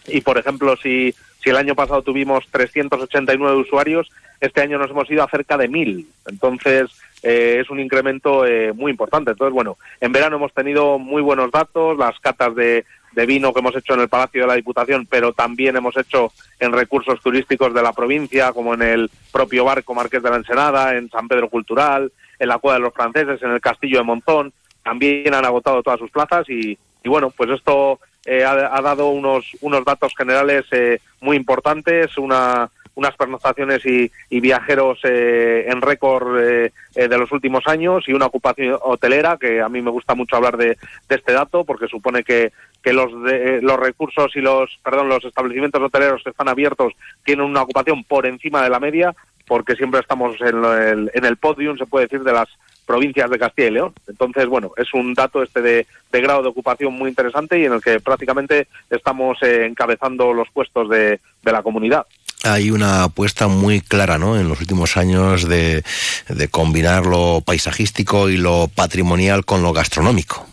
Y, 0.07 0.21
por 0.21 0.37
ejemplo, 0.37 0.75
si, 0.77 1.13
si 1.43 1.49
el 1.49 1.57
año 1.57 1.75
pasado 1.75 2.01
tuvimos 2.01 2.45
389 2.51 3.57
usuarios, 3.57 4.09
este 4.39 4.61
año 4.61 4.77
nos 4.77 4.91
hemos 4.91 5.09
ido 5.09 5.23
a 5.23 5.29
cerca 5.29 5.57
de 5.57 5.69
1.000. 5.69 6.05
Entonces, 6.27 6.89
eh, 7.23 7.59
es 7.61 7.69
un 7.69 7.79
incremento 7.79 8.45
eh, 8.45 8.73
muy 8.73 8.91
importante. 8.91 9.31
Entonces, 9.31 9.53
bueno, 9.53 9.77
en 10.01 10.11
verano 10.11 10.35
hemos 10.37 10.53
tenido 10.53 10.99
muy 10.99 11.21
buenos 11.21 11.51
datos, 11.51 11.97
las 11.97 12.19
catas 12.19 12.55
de, 12.55 12.85
de 13.15 13.25
vino 13.25 13.53
que 13.53 13.59
hemos 13.59 13.75
hecho 13.75 13.93
en 13.93 14.01
el 14.01 14.09
Palacio 14.09 14.41
de 14.41 14.47
la 14.47 14.55
Diputación, 14.55 15.07
pero 15.09 15.33
también 15.33 15.75
hemos 15.75 15.95
hecho 15.97 16.33
en 16.59 16.73
recursos 16.73 17.21
turísticos 17.21 17.73
de 17.73 17.81
la 17.81 17.93
provincia, 17.93 18.51
como 18.51 18.73
en 18.73 18.81
el 18.81 19.09
propio 19.31 19.63
barco 19.63 19.95
Marqués 19.95 20.21
de 20.21 20.29
la 20.29 20.35
Ensenada, 20.35 20.95
en 20.95 21.09
San 21.09 21.27
Pedro 21.27 21.49
Cultural, 21.49 22.11
en 22.37 22.47
la 22.47 22.59
Cueva 22.59 22.77
de 22.77 22.83
los 22.83 22.93
Franceses, 22.93 23.41
en 23.41 23.51
el 23.51 23.61
Castillo 23.61 23.99
de 23.99 24.03
Monzón. 24.03 24.53
También 24.83 25.33
han 25.33 25.45
agotado 25.45 25.81
todas 25.81 25.99
sus 25.99 26.11
plazas 26.11 26.47
y, 26.49 26.77
y 27.03 27.09
bueno, 27.09 27.29
pues 27.29 27.49
esto 27.49 27.99
eh, 28.25 28.43
ha, 28.43 28.75
ha 28.75 28.81
dado 28.81 29.09
unos, 29.09 29.45
unos 29.61 29.85
datos 29.85 30.13
generales 30.17 30.65
eh, 30.71 30.99
muy 31.21 31.37
importantes, 31.37 32.17
una, 32.17 32.69
unas 32.95 33.15
pernoctaciones 33.15 33.85
y, 33.85 34.11
y 34.29 34.39
viajeros 34.39 34.99
eh, 35.03 35.65
en 35.67 35.81
récord 35.81 36.39
eh, 36.39 36.71
eh, 36.95 37.07
de 37.07 37.17
los 37.17 37.31
últimos 37.31 37.67
años 37.67 38.05
y 38.07 38.13
una 38.13 38.25
ocupación 38.27 38.77
hotelera, 38.81 39.37
que 39.37 39.61
a 39.61 39.69
mí 39.69 39.81
me 39.81 39.91
gusta 39.91 40.15
mucho 40.15 40.35
hablar 40.37 40.55
de, 40.57 40.77
este 41.09 41.33
dato 41.33 41.63
porque 41.65 41.87
supone 41.87 42.23
que, 42.23 42.51
que 42.81 42.93
los, 42.93 43.11
de- 43.23 43.57
eh, 43.57 43.59
los 43.61 43.77
recursos 43.79 44.35
y 44.35 44.41
los, 44.41 44.79
perdón, 44.83 45.09
los 45.09 45.23
establecimientos 45.25 45.81
hoteleros 45.81 46.23
que 46.23 46.29
están 46.29 46.47
abiertos 46.49 46.93
tienen 47.23 47.45
una 47.45 47.63
ocupación 47.63 48.03
por 48.05 48.25
encima 48.25 48.63
de 48.63 48.69
la 48.69 48.79
media 48.79 49.13
porque 49.45 49.75
siempre 49.75 49.99
estamos 49.99 50.39
en, 50.41 50.63
el, 50.65 51.11
en 51.13 51.25
el 51.25 51.37
podium, 51.37 51.77
se 51.77 51.85
puede 51.85 52.05
decir, 52.05 52.23
de 52.23 52.33
las 52.33 52.47
provincias 52.85 53.29
de 53.29 53.39
Castilla 53.39 53.67
y 53.67 53.71
León. 53.71 53.93
Entonces, 54.07 54.45
bueno, 54.47 54.71
es 54.77 54.93
un 54.93 55.13
dato 55.13 55.43
este 55.43 55.61
de, 55.61 55.87
de 56.11 56.21
grado 56.21 56.41
de 56.41 56.49
ocupación 56.49 56.93
muy 56.93 57.09
interesante 57.09 57.59
y 57.59 57.65
en 57.65 57.73
el 57.73 57.81
que 57.81 57.99
prácticamente 57.99 58.67
estamos 58.89 59.37
eh, 59.41 59.65
encabezando 59.65 60.33
los 60.33 60.49
puestos 60.51 60.89
de, 60.89 61.19
de 61.43 61.51
la 61.51 61.63
comunidad. 61.63 62.05
Hay 62.43 62.69
una 62.69 63.03
apuesta 63.03 63.47
muy 63.47 63.81
clara, 63.81 64.17
¿no? 64.19 64.37
En 64.39 64.47
los 64.47 64.59
últimos 64.61 64.97
años 64.97 65.49
de, 65.49 65.83
de 66.29 66.47
combinar 66.47 67.05
lo 67.07 67.41
paisajístico 67.41 68.29
y 68.29 68.37
lo 68.37 68.67
patrimonial 68.67 69.45
con 69.45 69.63
lo 69.63 69.73
gastronómico. 69.73 70.45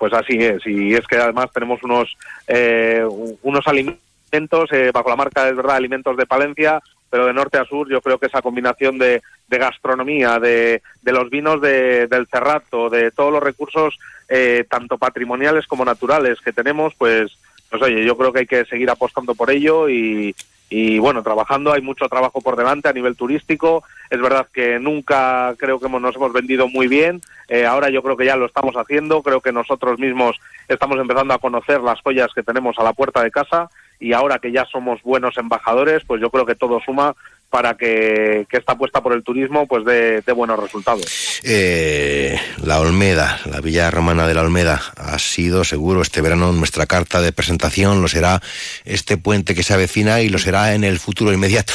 pues 0.00 0.14
así 0.14 0.36
es. 0.38 0.66
Y 0.66 0.94
es 0.94 1.06
que 1.06 1.18
además 1.18 1.50
tenemos 1.52 1.78
unos, 1.82 2.16
eh, 2.48 3.04
unos 3.42 3.66
alimentos 3.66 4.72
eh, 4.72 4.90
bajo 4.94 5.10
la 5.10 5.16
marca, 5.16 5.46
es 5.46 5.54
verdad, 5.54 5.76
Alimentos 5.76 6.16
de 6.16 6.24
Palencia, 6.24 6.80
pero 7.10 7.26
de 7.26 7.34
norte 7.34 7.58
a 7.58 7.64
sur 7.64 7.90
yo 7.90 8.00
creo 8.00 8.18
que 8.18 8.26
esa 8.26 8.40
combinación 8.40 8.96
de, 8.96 9.22
de 9.48 9.58
gastronomía, 9.58 10.38
de, 10.38 10.80
de, 11.02 11.12
los 11.12 11.28
vinos 11.28 11.60
de, 11.60 12.06
del 12.06 12.28
Cerrato, 12.28 12.88
de 12.88 13.10
todos 13.10 13.32
los 13.32 13.42
recursos, 13.42 13.98
eh, 14.28 14.64
tanto 14.70 14.96
patrimoniales 14.96 15.66
como 15.66 15.84
naturales 15.84 16.40
que 16.40 16.52
tenemos, 16.52 16.94
pues, 16.94 17.36
pues 17.68 17.82
oye, 17.82 18.04
yo 18.04 18.16
creo 18.16 18.32
que 18.32 18.38
hay 18.40 18.46
que 18.46 18.64
seguir 18.64 18.88
apostando 18.88 19.34
por 19.34 19.50
ello 19.50 19.88
y, 19.88 20.34
y 20.72 21.00
bueno, 21.00 21.24
trabajando, 21.24 21.72
hay 21.72 21.82
mucho 21.82 22.08
trabajo 22.08 22.40
por 22.40 22.56
delante 22.56 22.88
a 22.88 22.92
nivel 22.92 23.16
turístico. 23.16 23.82
Es 24.08 24.20
verdad 24.20 24.46
que 24.52 24.78
nunca 24.78 25.52
creo 25.58 25.80
que 25.80 25.88
nos 25.88 26.14
hemos 26.14 26.32
vendido 26.32 26.68
muy 26.68 26.86
bien. 26.86 27.20
Eh, 27.48 27.66
ahora 27.66 27.90
yo 27.90 28.04
creo 28.04 28.16
que 28.16 28.24
ya 28.24 28.36
lo 28.36 28.46
estamos 28.46 28.76
haciendo. 28.76 29.20
Creo 29.20 29.40
que 29.40 29.50
nosotros 29.50 29.98
mismos 29.98 30.40
estamos 30.68 30.96
empezando 30.98 31.34
a 31.34 31.38
conocer 31.38 31.80
las 31.80 32.00
joyas 32.02 32.28
que 32.32 32.44
tenemos 32.44 32.78
a 32.78 32.84
la 32.84 32.92
puerta 32.92 33.20
de 33.20 33.32
casa 33.32 33.68
y 33.98 34.12
ahora 34.12 34.38
que 34.38 34.52
ya 34.52 34.64
somos 34.64 35.02
buenos 35.02 35.36
embajadores, 35.36 36.04
pues 36.06 36.20
yo 36.20 36.30
creo 36.30 36.46
que 36.46 36.54
todo 36.54 36.80
suma 36.80 37.16
para 37.50 37.74
que, 37.74 38.46
que 38.48 38.56
esta 38.56 38.72
apuesta 38.72 39.02
por 39.02 39.12
el 39.12 39.24
turismo 39.24 39.66
pues 39.66 39.84
dé, 39.84 40.22
dé 40.22 40.32
buenos 40.32 40.58
resultados. 40.58 41.40
Eh, 41.44 42.38
la 42.64 42.80
Olmeda, 42.80 43.40
la 43.44 43.60
Villa 43.60 43.90
Romana 43.90 44.26
de 44.28 44.34
la 44.34 44.42
Olmeda, 44.42 44.80
ha 44.96 45.18
sido 45.18 45.64
seguro 45.64 46.00
este 46.00 46.20
verano 46.20 46.52
nuestra 46.52 46.86
carta 46.86 47.20
de 47.20 47.32
presentación, 47.32 48.00
lo 48.00 48.08
será 48.08 48.40
este 48.84 49.18
puente 49.18 49.54
que 49.54 49.64
se 49.64 49.74
avecina 49.74 50.20
y 50.20 50.28
lo 50.28 50.38
será 50.38 50.74
en 50.74 50.84
el 50.84 51.00
futuro 51.00 51.32
inmediato. 51.32 51.74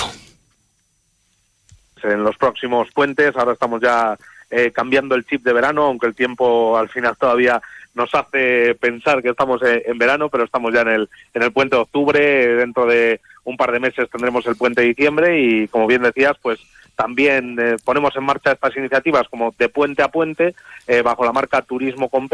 En 2.02 2.23
los 2.23 2.38
próximos 2.38 2.89
puentes, 2.93 3.35
ahora 3.35 3.53
estamos 3.53 3.81
ya 3.81 4.18
eh, 4.49 4.72
cambiando 4.72 5.15
el 5.15 5.26
chip 5.26 5.43
de 5.43 5.53
verano, 5.53 5.85
aunque 5.85 6.07
el 6.07 6.15
tiempo 6.15 6.77
al 6.77 6.88
final 6.88 7.18
todavía 7.18 7.61
nos 7.95 8.14
hace 8.14 8.76
pensar 8.76 9.22
que 9.22 9.30
estamos 9.30 9.61
eh, 9.64 9.84
en 9.88 9.97
verano, 9.97 10.30
pero 10.30 10.43
estamos 10.43 10.73
ya 10.73 10.81
en 10.81 10.89
el, 10.89 11.10
en 11.34 11.43
el 11.43 11.52
puente 11.52 11.76
de 11.76 11.81
octubre, 11.81 12.56
dentro 12.56 12.85
de 12.85 13.19
un 13.45 13.57
par 13.57 13.72
de 13.72 13.80
meses 13.80 14.09
tendremos 14.09 14.45
el 14.47 14.55
puente 14.57 14.81
de 14.81 14.88
diciembre 14.88 15.39
y 15.39 15.67
como 15.67 15.88
bien 15.88 16.01
decías, 16.01 16.35
pues 16.41 16.59
también 16.95 17.57
eh, 17.59 17.77
ponemos 17.84 18.15
en 18.15 18.23
marcha 18.23 18.51
estas 18.51 18.76
iniciativas 18.76 19.27
como 19.30 19.53
de 19.57 19.69
puente 19.69 20.03
a 20.03 20.09
puente 20.09 20.55
eh, 20.88 21.01
bajo 21.01 21.26
la 21.26 21.31
marca 21.31 21.61
Turismo 21.61 22.09
con 22.09 22.30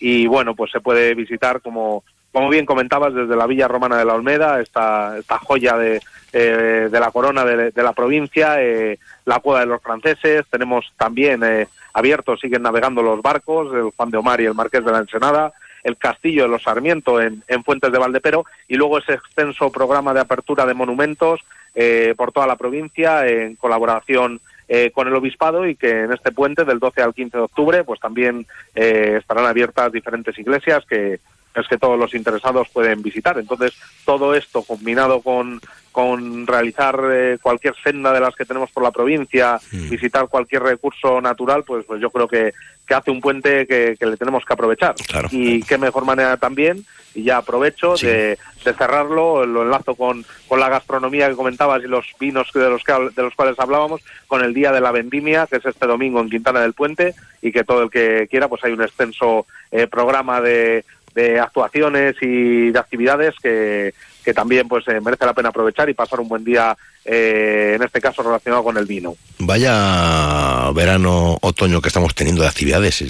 y 0.00 0.26
bueno, 0.26 0.54
pues 0.54 0.70
se 0.72 0.80
puede 0.80 1.14
visitar 1.14 1.60
como 1.60 2.02
como 2.34 2.48
bien 2.48 2.66
comentabas 2.66 3.14
desde 3.14 3.36
la 3.36 3.46
Villa 3.46 3.68
Romana 3.68 3.96
de 3.96 4.04
la 4.04 4.14
Olmeda, 4.14 4.60
esta, 4.60 5.16
esta 5.16 5.38
joya 5.38 5.76
de, 5.76 6.02
eh, 6.32 6.88
de 6.90 7.00
la 7.00 7.12
corona 7.12 7.44
de, 7.44 7.70
de 7.70 7.82
la 7.84 7.92
provincia, 7.92 8.60
eh, 8.60 8.98
la 9.24 9.38
cueva 9.38 9.60
de 9.60 9.66
los 9.66 9.80
franceses, 9.80 10.44
tenemos 10.50 10.92
también 10.96 11.44
eh, 11.44 11.68
abiertos, 11.92 12.40
siguen 12.40 12.62
navegando 12.62 13.02
los 13.04 13.22
barcos, 13.22 13.72
el 13.72 13.92
Juan 13.96 14.10
de 14.10 14.18
Omar 14.18 14.40
y 14.40 14.46
el 14.46 14.54
Marqués 14.54 14.84
de 14.84 14.90
la 14.90 14.98
Ensenada, 14.98 15.52
el 15.84 15.96
Castillo 15.96 16.42
de 16.42 16.48
los 16.48 16.62
Sarmiento 16.62 17.20
en, 17.20 17.44
en 17.46 17.62
Fuentes 17.62 17.92
de 17.92 17.98
Valdepero 17.98 18.44
y 18.66 18.74
luego 18.74 18.98
ese 18.98 19.12
extenso 19.14 19.70
programa 19.70 20.12
de 20.12 20.20
apertura 20.20 20.66
de 20.66 20.74
monumentos 20.74 21.40
eh, 21.74 22.14
por 22.16 22.32
toda 22.32 22.46
la 22.46 22.56
provincia 22.56 23.26
en 23.26 23.56
colaboración 23.56 24.40
eh, 24.68 24.90
con 24.92 25.06
el 25.06 25.14
obispado 25.14 25.66
y 25.66 25.76
que 25.76 26.04
en 26.04 26.12
este 26.12 26.32
puente 26.32 26.64
del 26.64 26.78
12 26.78 27.02
al 27.02 27.14
15 27.14 27.36
de 27.36 27.42
octubre 27.42 27.84
pues 27.84 28.00
también 28.00 28.46
eh, 28.74 29.16
estarán 29.18 29.44
abiertas 29.44 29.92
diferentes 29.92 30.38
iglesias 30.38 30.84
que 30.86 31.20
es 31.54 31.68
que 31.68 31.78
todos 31.78 31.98
los 31.98 32.14
interesados 32.14 32.68
pueden 32.68 33.02
visitar. 33.02 33.38
Entonces, 33.38 33.74
todo 34.04 34.34
esto 34.34 34.62
combinado 34.62 35.20
con, 35.20 35.60
con 35.92 36.46
realizar 36.46 36.98
eh, 37.12 37.38
cualquier 37.40 37.74
senda 37.82 38.12
de 38.12 38.20
las 38.20 38.34
que 38.34 38.44
tenemos 38.44 38.70
por 38.72 38.82
la 38.82 38.90
provincia, 38.90 39.60
Mm. 39.72 39.90
visitar 39.90 40.28
cualquier 40.28 40.62
recurso 40.62 41.20
natural, 41.20 41.64
pues, 41.64 41.84
pues 41.84 42.00
yo 42.00 42.10
creo 42.10 42.28
que, 42.28 42.52
que 42.86 42.94
hace 42.94 43.10
un 43.10 43.20
puente 43.20 43.66
que, 43.66 43.96
que 43.98 44.06
le 44.06 44.16
tenemos 44.16 44.44
que 44.44 44.52
aprovechar. 44.52 44.94
Y 45.30 45.62
qué 45.62 45.78
mejor 45.78 46.04
manera 46.04 46.36
también, 46.36 46.84
y 47.14 47.24
ya 47.24 47.38
aprovecho, 47.38 47.94
de, 47.96 48.38
de 48.64 48.72
cerrarlo, 48.74 49.46
lo 49.46 49.62
enlazo 49.62 49.94
con, 49.94 50.24
con 50.48 50.60
la 50.60 50.68
gastronomía 50.68 51.28
que 51.28 51.36
comentabas 51.36 51.82
y 51.82 51.86
los 51.86 52.06
vinos 52.18 52.50
de 52.52 52.68
los, 52.68 52.82
que, 52.84 52.92
de 52.92 53.22
los 53.22 53.34
cuales 53.34 53.58
hablábamos, 53.58 54.02
con 54.26 54.42
el 54.42 54.52
Día 54.54 54.72
de 54.72 54.80
la 54.80 54.92
Vendimia, 54.92 55.46
que 55.46 55.56
es 55.56 55.66
este 55.66 55.86
domingo 55.86 56.20
en 56.20 56.30
Quintana 56.30 56.60
del 56.60 56.74
Puente, 56.74 57.14
y 57.40 57.52
que 57.52 57.64
todo 57.64 57.84
el 57.84 57.90
que 57.90 58.26
quiera, 58.30 58.48
pues 58.48 58.64
hay 58.64 58.72
un 58.72 58.82
extenso 58.82 59.46
eh, 59.70 59.86
programa 59.86 60.40
de, 60.40 60.84
de 61.14 61.38
actuaciones 61.38 62.16
y 62.20 62.70
de 62.70 62.78
actividades 62.78 63.34
que, 63.42 63.94
que 64.24 64.34
también 64.34 64.66
pues 64.66 64.86
eh, 64.88 65.00
merece 65.00 65.26
la 65.26 65.34
pena 65.34 65.50
aprovechar 65.50 65.88
y 65.88 65.94
pasar 65.94 66.20
un 66.20 66.28
buen 66.28 66.44
día, 66.44 66.76
eh, 67.04 67.74
en 67.76 67.82
este 67.82 68.00
caso 68.00 68.22
relacionado 68.22 68.64
con 68.64 68.76
el 68.76 68.86
vino. 68.86 69.16
Vaya 69.38 70.70
verano, 70.72 71.38
otoño 71.40 71.80
que 71.80 71.88
estamos 71.88 72.14
teniendo 72.14 72.42
de 72.42 72.48
actividades. 72.48 73.04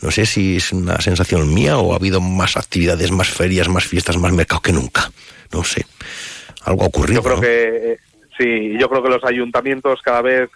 No 0.00 0.10
sé 0.10 0.26
si 0.26 0.56
es 0.56 0.72
una 0.72 1.00
sensación 1.00 1.52
mía 1.52 1.78
o 1.78 1.92
ha 1.92 1.96
habido 1.96 2.20
más 2.20 2.56
actividades, 2.56 3.10
más 3.10 3.28
ferias, 3.28 3.68
más 3.68 3.84
fiestas, 3.84 4.16
más 4.16 4.32
mercados 4.32 4.62
que 4.62 4.72
nunca. 4.72 5.10
No 5.52 5.64
sé. 5.64 5.84
Algo 6.62 6.84
ha 6.84 6.86
ocurrido. 6.86 7.20
Yo 7.20 7.24
creo 7.24 7.36
¿no? 7.36 7.42
que, 7.42 7.92
eh, 7.92 7.98
sí, 8.38 8.78
yo 8.78 8.88
creo 8.88 9.02
que 9.02 9.08
los 9.10 9.24
ayuntamientos 9.24 10.00
cada 10.02 10.22
vez... 10.22 10.50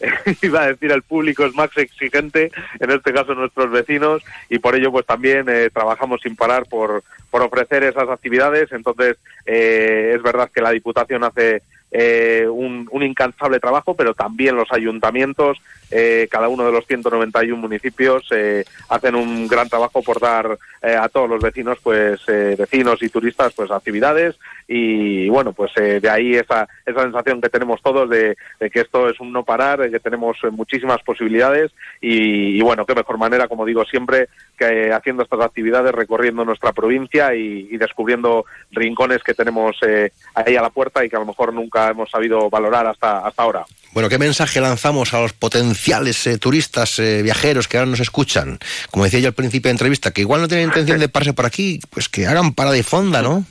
Eh, 0.00 0.10
iba 0.42 0.62
a 0.62 0.68
decir 0.68 0.92
el 0.92 1.02
público 1.02 1.44
es 1.44 1.54
más 1.54 1.76
exigente, 1.76 2.50
en 2.80 2.90
este 2.90 3.12
caso 3.12 3.34
nuestros 3.34 3.70
vecinos, 3.70 4.22
y 4.48 4.58
por 4.58 4.74
ello 4.74 4.90
pues 4.92 5.06
también 5.06 5.46
eh, 5.48 5.70
trabajamos 5.72 6.20
sin 6.22 6.36
parar 6.36 6.66
por, 6.66 7.02
por 7.30 7.42
ofrecer 7.42 7.84
esas 7.84 8.08
actividades. 8.08 8.72
Entonces 8.72 9.16
eh, 9.46 10.12
es 10.14 10.22
verdad 10.22 10.50
que 10.52 10.62
la 10.62 10.70
Diputación 10.70 11.24
hace 11.24 11.62
eh, 11.96 12.48
un, 12.48 12.88
incansable 13.02 13.60
trabajo, 13.60 13.94
pero 13.94 14.14
también 14.14 14.56
los 14.56 14.72
ayuntamientos, 14.72 15.58
eh, 15.92 16.26
cada 16.28 16.48
uno 16.48 16.66
de 16.66 16.72
los 16.72 16.84
191 16.86 17.56
municipios, 17.56 18.26
eh, 18.32 18.64
hacen 18.88 19.14
un 19.14 19.46
gran 19.46 19.68
trabajo 19.68 20.02
por 20.02 20.20
dar 20.20 20.58
eh, 20.82 20.96
a 20.96 21.08
todos 21.08 21.30
los 21.30 21.40
vecinos, 21.40 21.78
pues 21.80 22.20
vecinos 22.26 23.00
y 23.00 23.08
turistas, 23.08 23.52
pues 23.54 23.70
actividades 23.70 24.34
y 24.66 25.28
bueno, 25.28 25.52
pues 25.52 25.72
de 25.74 26.08
ahí 26.08 26.34
esa, 26.34 26.68
esa 26.86 27.02
sensación 27.02 27.40
que 27.40 27.48
tenemos 27.48 27.82
todos 27.82 28.08
de, 28.08 28.36
de, 28.60 28.70
que 28.70 28.80
esto 28.80 29.08
es 29.08 29.20
un 29.20 29.32
no 29.32 29.44
parar, 29.44 29.80
de 29.80 29.90
que 29.90 30.00
tenemos 30.00 30.36
muchísimas 30.52 31.02
posibilidades 31.02 31.72
y, 32.00 32.58
y, 32.58 32.60
bueno, 32.62 32.86
qué 32.86 32.94
mejor 32.94 33.18
manera, 33.18 33.48
como 33.48 33.64
digo 33.66 33.84
siempre, 33.84 34.28
que 34.56 34.92
haciendo 34.92 35.22
estas 35.22 35.40
actividades, 35.40 35.92
recorriendo 35.92 36.44
nuestra 36.44 36.72
provincia 36.72 37.34
y, 37.34 37.68
y 37.70 37.76
descubriendo 37.76 38.44
rincones 38.70 39.22
que 39.22 39.34
tenemos 39.34 39.76
ahí 40.34 40.56
a 40.56 40.62
la 40.62 40.70
puerta 40.70 41.04
y 41.04 41.08
que 41.08 41.16
a 41.16 41.20
lo 41.20 41.26
mejor 41.26 41.52
nunca 41.52 41.88
hemos 41.88 42.10
sabido 42.10 42.48
valorar 42.50 42.86
hasta, 42.86 43.26
hasta 43.26 43.42
ahora. 43.42 43.64
Bueno, 43.92 44.08
¿qué 44.08 44.18
mensaje 44.18 44.60
lanzamos 44.60 45.14
a 45.14 45.20
los 45.20 45.32
potenciales 45.32 46.26
eh, 46.26 46.38
turistas, 46.38 46.98
eh, 46.98 47.22
viajeros 47.22 47.68
que 47.68 47.78
ahora 47.78 47.90
nos 47.90 48.00
escuchan? 48.00 48.58
Como 48.90 49.04
decía 49.04 49.20
yo 49.20 49.28
al 49.28 49.34
principio 49.34 49.68
de 49.68 49.72
entrevista, 49.72 50.10
que 50.10 50.22
igual 50.22 50.40
no 50.40 50.48
tienen 50.48 50.66
intención 50.66 50.98
de 50.98 51.08
pararse 51.08 51.32
por 51.32 51.46
aquí, 51.46 51.78
pues 51.90 52.08
que 52.08 52.26
hagan 52.26 52.54
parada 52.54 52.74
de 52.74 52.82
fonda, 52.82 53.22
¿no? 53.22 53.44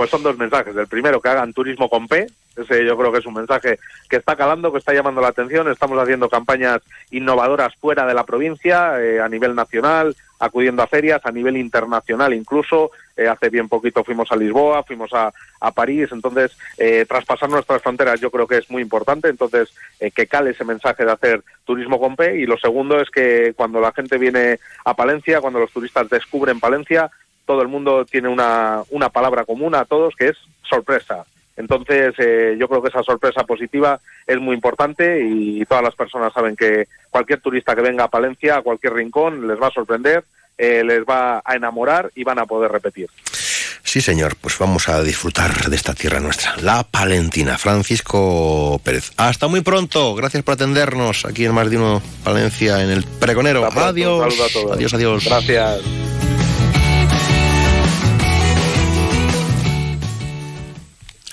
Pues 0.00 0.08
son 0.08 0.22
dos 0.22 0.38
mensajes. 0.38 0.74
El 0.74 0.86
primero, 0.86 1.20
que 1.20 1.28
hagan 1.28 1.52
turismo 1.52 1.90
con 1.90 2.08
P. 2.08 2.26
Ese 2.56 2.86
yo 2.86 2.96
creo 2.96 3.12
que 3.12 3.18
es 3.18 3.26
un 3.26 3.34
mensaje 3.34 3.78
que 4.08 4.16
está 4.16 4.34
calando, 4.34 4.72
que 4.72 4.78
está 4.78 4.94
llamando 4.94 5.20
la 5.20 5.28
atención. 5.28 5.70
Estamos 5.70 5.98
haciendo 5.98 6.30
campañas 6.30 6.80
innovadoras 7.10 7.74
fuera 7.74 8.06
de 8.06 8.14
la 8.14 8.24
provincia, 8.24 8.98
eh, 8.98 9.20
a 9.20 9.28
nivel 9.28 9.54
nacional, 9.54 10.16
acudiendo 10.38 10.82
a 10.82 10.86
ferias, 10.86 11.20
a 11.26 11.30
nivel 11.32 11.58
internacional 11.58 12.32
incluso. 12.32 12.92
Eh, 13.14 13.28
hace 13.28 13.50
bien 13.50 13.68
poquito 13.68 14.02
fuimos 14.02 14.32
a 14.32 14.36
Lisboa, 14.36 14.84
fuimos 14.84 15.12
a, 15.12 15.34
a 15.60 15.70
París. 15.70 16.08
Entonces, 16.12 16.56
eh, 16.78 17.04
traspasar 17.06 17.50
nuestras 17.50 17.82
fronteras 17.82 18.22
yo 18.22 18.30
creo 18.30 18.46
que 18.46 18.56
es 18.56 18.70
muy 18.70 18.80
importante. 18.80 19.28
Entonces, 19.28 19.68
eh, 20.00 20.10
que 20.10 20.26
cale 20.26 20.52
ese 20.52 20.64
mensaje 20.64 21.04
de 21.04 21.12
hacer 21.12 21.42
turismo 21.66 22.00
con 22.00 22.16
P. 22.16 22.38
Y 22.38 22.46
lo 22.46 22.56
segundo 22.56 22.98
es 22.98 23.10
que 23.10 23.52
cuando 23.54 23.82
la 23.82 23.92
gente 23.92 24.16
viene 24.16 24.60
a 24.82 24.94
Palencia, 24.94 25.42
cuando 25.42 25.58
los 25.58 25.70
turistas 25.70 26.08
descubren 26.08 26.58
Palencia, 26.58 27.10
todo 27.46 27.62
el 27.62 27.68
mundo 27.68 28.04
tiene 28.04 28.28
una, 28.28 28.82
una 28.90 29.08
palabra 29.08 29.44
común 29.44 29.74
a 29.74 29.84
todos, 29.84 30.14
que 30.16 30.28
es 30.28 30.36
sorpresa. 30.68 31.24
Entonces, 31.56 32.14
eh, 32.18 32.56
yo 32.58 32.68
creo 32.68 32.82
que 32.82 32.88
esa 32.88 33.02
sorpresa 33.02 33.44
positiva 33.44 34.00
es 34.26 34.40
muy 34.40 34.54
importante 34.54 35.22
y 35.22 35.62
todas 35.66 35.84
las 35.84 35.94
personas 35.94 36.32
saben 36.32 36.56
que 36.56 36.88
cualquier 37.10 37.40
turista 37.40 37.74
que 37.74 37.82
venga 37.82 38.04
a 38.04 38.08
Palencia, 38.08 38.56
a 38.56 38.62
cualquier 38.62 38.94
rincón, 38.94 39.46
les 39.46 39.60
va 39.60 39.66
a 39.66 39.72
sorprender, 39.72 40.24
eh, 40.56 40.82
les 40.84 41.02
va 41.04 41.42
a 41.44 41.56
enamorar 41.56 42.10
y 42.14 42.24
van 42.24 42.38
a 42.38 42.46
poder 42.46 42.72
repetir. 42.72 43.10
Sí, 43.82 44.00
señor, 44.00 44.36
pues 44.36 44.56
vamos 44.58 44.88
a 44.88 45.02
disfrutar 45.02 45.68
de 45.68 45.74
esta 45.74 45.94
tierra 45.94 46.20
nuestra, 46.20 46.56
la 46.62 46.84
Palentina. 46.84 47.58
Francisco 47.58 48.80
Pérez. 48.84 49.10
Hasta 49.16 49.48
muy 49.48 49.62
pronto. 49.62 50.14
Gracias 50.14 50.42
por 50.44 50.54
atendernos 50.54 51.24
aquí 51.24 51.44
en 51.44 51.54
Más 51.54 51.68
de 51.68 51.76
Uno 51.76 52.02
Palencia, 52.22 52.82
en 52.84 52.90
el 52.90 53.02
Pregonero. 53.02 53.66
Adiós. 53.66 54.34
Adiós, 54.72 54.94
adiós. 54.94 55.24
Gracias. 55.24 55.80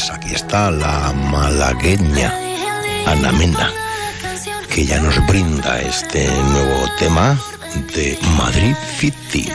Pues 0.00 0.12
aquí 0.12 0.34
está 0.34 0.70
la 0.70 1.12
malagueña 1.12 2.32
Ana 3.06 3.32
Mena, 3.32 3.70
que 4.72 4.86
ya 4.86 4.98
nos 4.98 5.14
brinda 5.26 5.78
este 5.82 6.26
nuevo 6.26 6.88
tema 6.98 7.38
de 7.94 8.18
Madrid 8.38 8.74
City. 8.98 9.52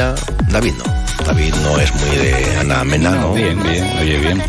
David 0.00 0.72
no. 0.78 1.24
David 1.24 1.54
no 1.62 1.78
es 1.78 1.94
muy 1.94 2.16
de 2.16 2.56
Ana 2.58 2.84
Mena, 2.84 3.10
¿no? 3.10 3.34
Bien, 3.34 3.62
bien, 3.62 3.84
oye, 3.98 4.16
bien. 4.18 4.42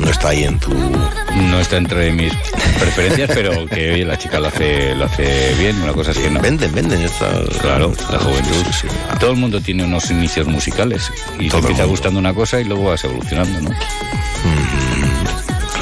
No 0.00 0.08
está 0.10 0.30
ahí 0.30 0.44
en 0.44 0.58
tu... 0.58 0.72
No 0.72 1.60
está 1.60 1.76
entre 1.76 2.12
mis 2.12 2.32
preferencias, 2.78 3.30
pero 3.34 3.66
que 3.66 3.92
oye, 3.92 4.04
la 4.06 4.16
chica 4.16 4.40
lo 4.40 4.48
hace, 4.48 4.94
lo 4.94 5.04
hace 5.04 5.54
bien. 5.58 5.82
Una 5.82 5.92
cosa 5.92 6.12
es 6.12 6.18
que 6.18 6.30
no. 6.30 6.40
Venden, 6.40 6.74
venden. 6.74 7.02
Está... 7.02 7.42
Claro, 7.60 7.92
la 8.10 8.18
juventud. 8.18 8.64
Todo 9.20 9.32
el 9.32 9.36
mundo 9.36 9.60
tiene 9.60 9.84
unos 9.84 10.10
inicios 10.10 10.46
musicales 10.46 11.12
y 11.38 11.44
te 11.44 11.50
Todo 11.50 11.60
empieza 11.60 11.84
gustando 11.84 12.18
una 12.18 12.32
cosa 12.32 12.58
y 12.60 12.64
luego 12.64 12.84
vas 12.84 13.04
evolucionando, 13.04 13.60
¿no? 13.60 13.70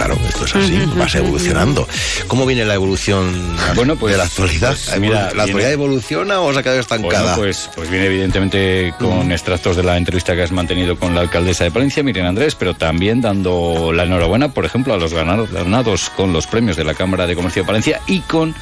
Claro, 0.05 0.19
esto 0.29 0.45
es 0.47 0.57
así, 0.57 0.83
vas 0.97 1.15
evolucionando. 1.15 1.87
¿Cómo 2.27 2.45
viene 2.45 2.65
la 2.65 2.75
evolución 2.75 3.57
Bueno, 3.77 3.95
pues, 3.95 4.11
de 4.15 4.19
la 4.19 4.25
actualidad? 4.25 4.71
pues, 4.85 4.99
mira, 4.99 5.21
¿La 5.21 5.45
actualidad 5.45 5.55
viene- 5.55 5.71
evoluciona 5.71 6.41
o 6.41 6.53
se 6.53 6.59
ha 6.59 6.63
quedado 6.65 6.81
estancada? 6.81 7.23
Bueno, 7.23 7.37
pues, 7.37 7.71
pues 7.77 7.89
viene 7.89 8.07
evidentemente 8.07 8.93
con 8.99 9.31
extractos 9.31 9.77
de 9.77 9.85
la 9.85 9.97
entrevista 9.97 10.35
que 10.35 10.43
has 10.43 10.51
mantenido 10.51 10.97
con 10.99 11.15
la 11.15 11.21
alcaldesa 11.21 11.63
de 11.63 11.71
Palencia, 11.71 12.03
Miriam 12.03 12.27
Andrés, 12.27 12.57
pero 12.57 12.75
también 12.75 13.21
dando 13.21 13.93
la 13.93 14.03
enhorabuena, 14.03 14.49
por 14.49 14.65
ejemplo, 14.65 14.93
a 14.93 14.97
los 14.97 15.15
ganados, 15.15 15.53
ganados 15.53 16.11
con 16.11 16.33
los 16.33 16.49
premios 16.49 16.77
de 16.77 16.83
la 16.83 16.95
Cámara 16.95 17.29
de 17.29 17.37
Comercio 17.37 17.63
de 17.63 17.67
Palencia 17.69 18.01
y 18.09 18.23
con 18.23 18.57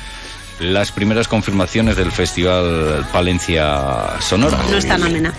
las 0.58 0.92
primeras 0.92 1.26
confirmaciones 1.26 1.96
del 1.96 2.12
Festival 2.12 3.06
Palencia 3.14 4.20
Sonora. 4.20 4.58
No 4.70 4.76
está 4.76 4.98
Mamena. 4.98 5.32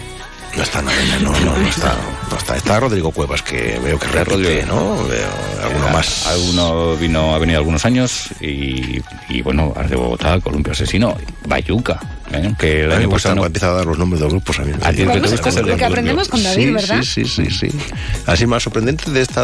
No 0.58 0.64
está 0.64 0.82
nada, 0.82 0.98
no, 1.22 1.32
no, 1.40 1.58
no 1.58 1.68
está, 1.68 1.96
no 2.32 2.38
está. 2.38 2.56
Está 2.56 2.80
Rodrigo 2.80 3.12
Cuevas, 3.12 3.42
que 3.42 3.80
veo 3.84 4.00
que 4.00 4.08
repite, 4.08 4.66
¿no? 4.66 5.04
Veo 5.06 5.30
alguno 5.64 5.90
más. 5.90 6.28
Alguno 6.28 6.96
vino, 6.96 7.36
ha 7.36 7.40
venido 7.40 7.60
algunos 7.60 7.86
años 7.86 8.30
y, 8.40 9.02
y 9.30 9.42
bueno, 9.42 9.74
Ars 9.76 9.90
de 9.90 9.96
Bogotá, 9.96 10.40
Columpio 10.40 10.72
Asesino, 10.72 11.16
Bayuca, 11.48 12.00
¿eh? 12.34 12.54
que 12.58 12.84
el 12.84 12.92
año 12.92 13.00
me 13.02 13.06
gusta 13.08 13.30
pasado... 13.30 13.46
empieza 13.46 13.68
a 13.70 13.74
dar 13.74 13.86
los 13.86 13.98
nombres 13.98 14.20
de 14.20 14.26
los 14.26 14.34
grupos. 14.34 14.60
A 14.60 14.64
mí 14.64 14.72
me- 14.72 14.86
A 14.86 14.92
ti 14.92 14.98
te 15.06 15.20
gusta 15.20 15.50
es 15.50 15.56
el 15.58 15.66
de 15.66 15.72
Lo 15.72 15.78
que 15.78 15.86
aprendemos 15.86 16.28
con 16.30 16.44
David, 16.44 16.66
sí, 16.66 16.72
¿verdad? 16.72 17.02
Sí, 17.04 17.26
sí, 17.26 17.46
sí, 17.50 17.70
sí. 17.72 17.78
¿Así 18.26 18.46
más 18.46 18.64
sorprendente 18.64 19.10
de 19.12 19.22
este 19.22 19.42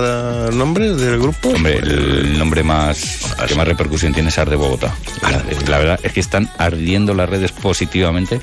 nombre 0.54 0.94
del 0.96 1.20
grupo? 1.20 1.50
Hombre, 1.50 1.78
el 1.80 2.38
nombre 2.38 2.64
más 2.64 3.20
que 3.48 3.56
más 3.56 3.68
repercusión 3.68 4.14
tiene 4.14 4.30
es 4.30 4.38
Ar 4.38 4.50
de 4.50 4.56
Bogotá. 4.56 4.94
La, 5.24 5.42
la 5.70 5.78
verdad 5.78 6.00
es 6.04 6.14
que 6.14 6.20
están 6.20 6.50
ardiendo 6.58 7.14
las 7.14 7.30
redes 7.30 7.52
positivamente 7.52 8.40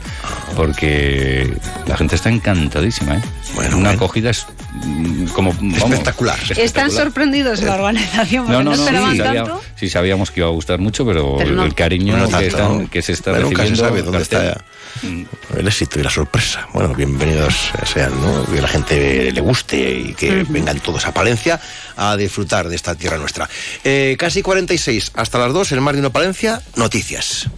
porque 0.57 1.53
la 1.87 1.97
gente 1.97 2.15
está 2.17 2.29
encantadísima, 2.31 3.17
¿eh? 3.17 3.21
Bueno, 3.55 3.77
una 3.77 3.91
bueno. 3.91 4.05
acogida 4.05 4.31
es 4.31 4.47
mm, 4.73 5.27
como 5.27 5.53
vamos, 5.53 5.79
Espectacular. 5.91 6.39
Están 6.57 6.91
sorprendidos 6.91 7.63
la 7.63 7.75
organización 7.77 8.47
No, 8.47 8.63
no, 8.63 8.71
no, 8.71 8.77
no, 8.77 8.83
esperaban 8.83 9.13
sí, 9.13 9.19
tanto. 9.19 9.47
sabía- 9.47 9.61
sí 9.77 9.89
sabíamos 9.89 10.31
que 10.31 10.41
iba 10.41 10.49
a 10.49 10.53
gustar 10.53 10.79
mucho, 10.81 11.05
pero, 11.07 11.37
Pero 11.39 11.51
no. 11.53 11.65
el 11.65 11.75
cariño 11.75 12.13
Bueno, 12.13 12.27
que, 12.27 12.33
tanto, 12.33 12.47
están- 12.49 12.79
¿no? 12.85 12.91
que 12.91 13.03
se 13.03 13.13
está 13.13 13.33
Pero 13.33 13.45
nunca 13.45 13.63
se 13.65 13.71
recibiendo... 13.71 13.89
sabe 13.89 14.03
dónde. 14.03 14.23
Está 14.39 14.65
el 15.57 15.67
éxito 15.67 15.99
y 15.99 16.03
la 16.03 16.11
sorpresa. 16.11 16.69
Bueno, 16.73 16.95
bienvenidos 16.95 17.71
sean, 17.93 18.21
¿no? 18.21 18.47
Que 18.47 18.61
la 18.61 18.69
gente 18.69 19.33
le 19.33 19.41
guste 19.41 19.77
y 19.77 20.15
que 20.15 20.45
vengan 20.49 20.81
todos 20.81 21.07
a 21.07 21.13
Palencia 21.13 21.61
a 21.97 22.17
disfrutar 22.17 22.69
de 22.69 22.77
esta 22.77 22.95
tierra 22.95 23.19
nuestra. 23.19 23.49
Eh, 23.83 24.17
casi 24.19 24.43
46, 24.43 25.13
hasta 25.15 25.39
las 25.39 25.53
2, 25.53 25.73
en 25.73 25.83
Mar 25.83 25.97
de 25.97 26.11
Palencia, 26.11 26.63
noticias. 26.77 27.49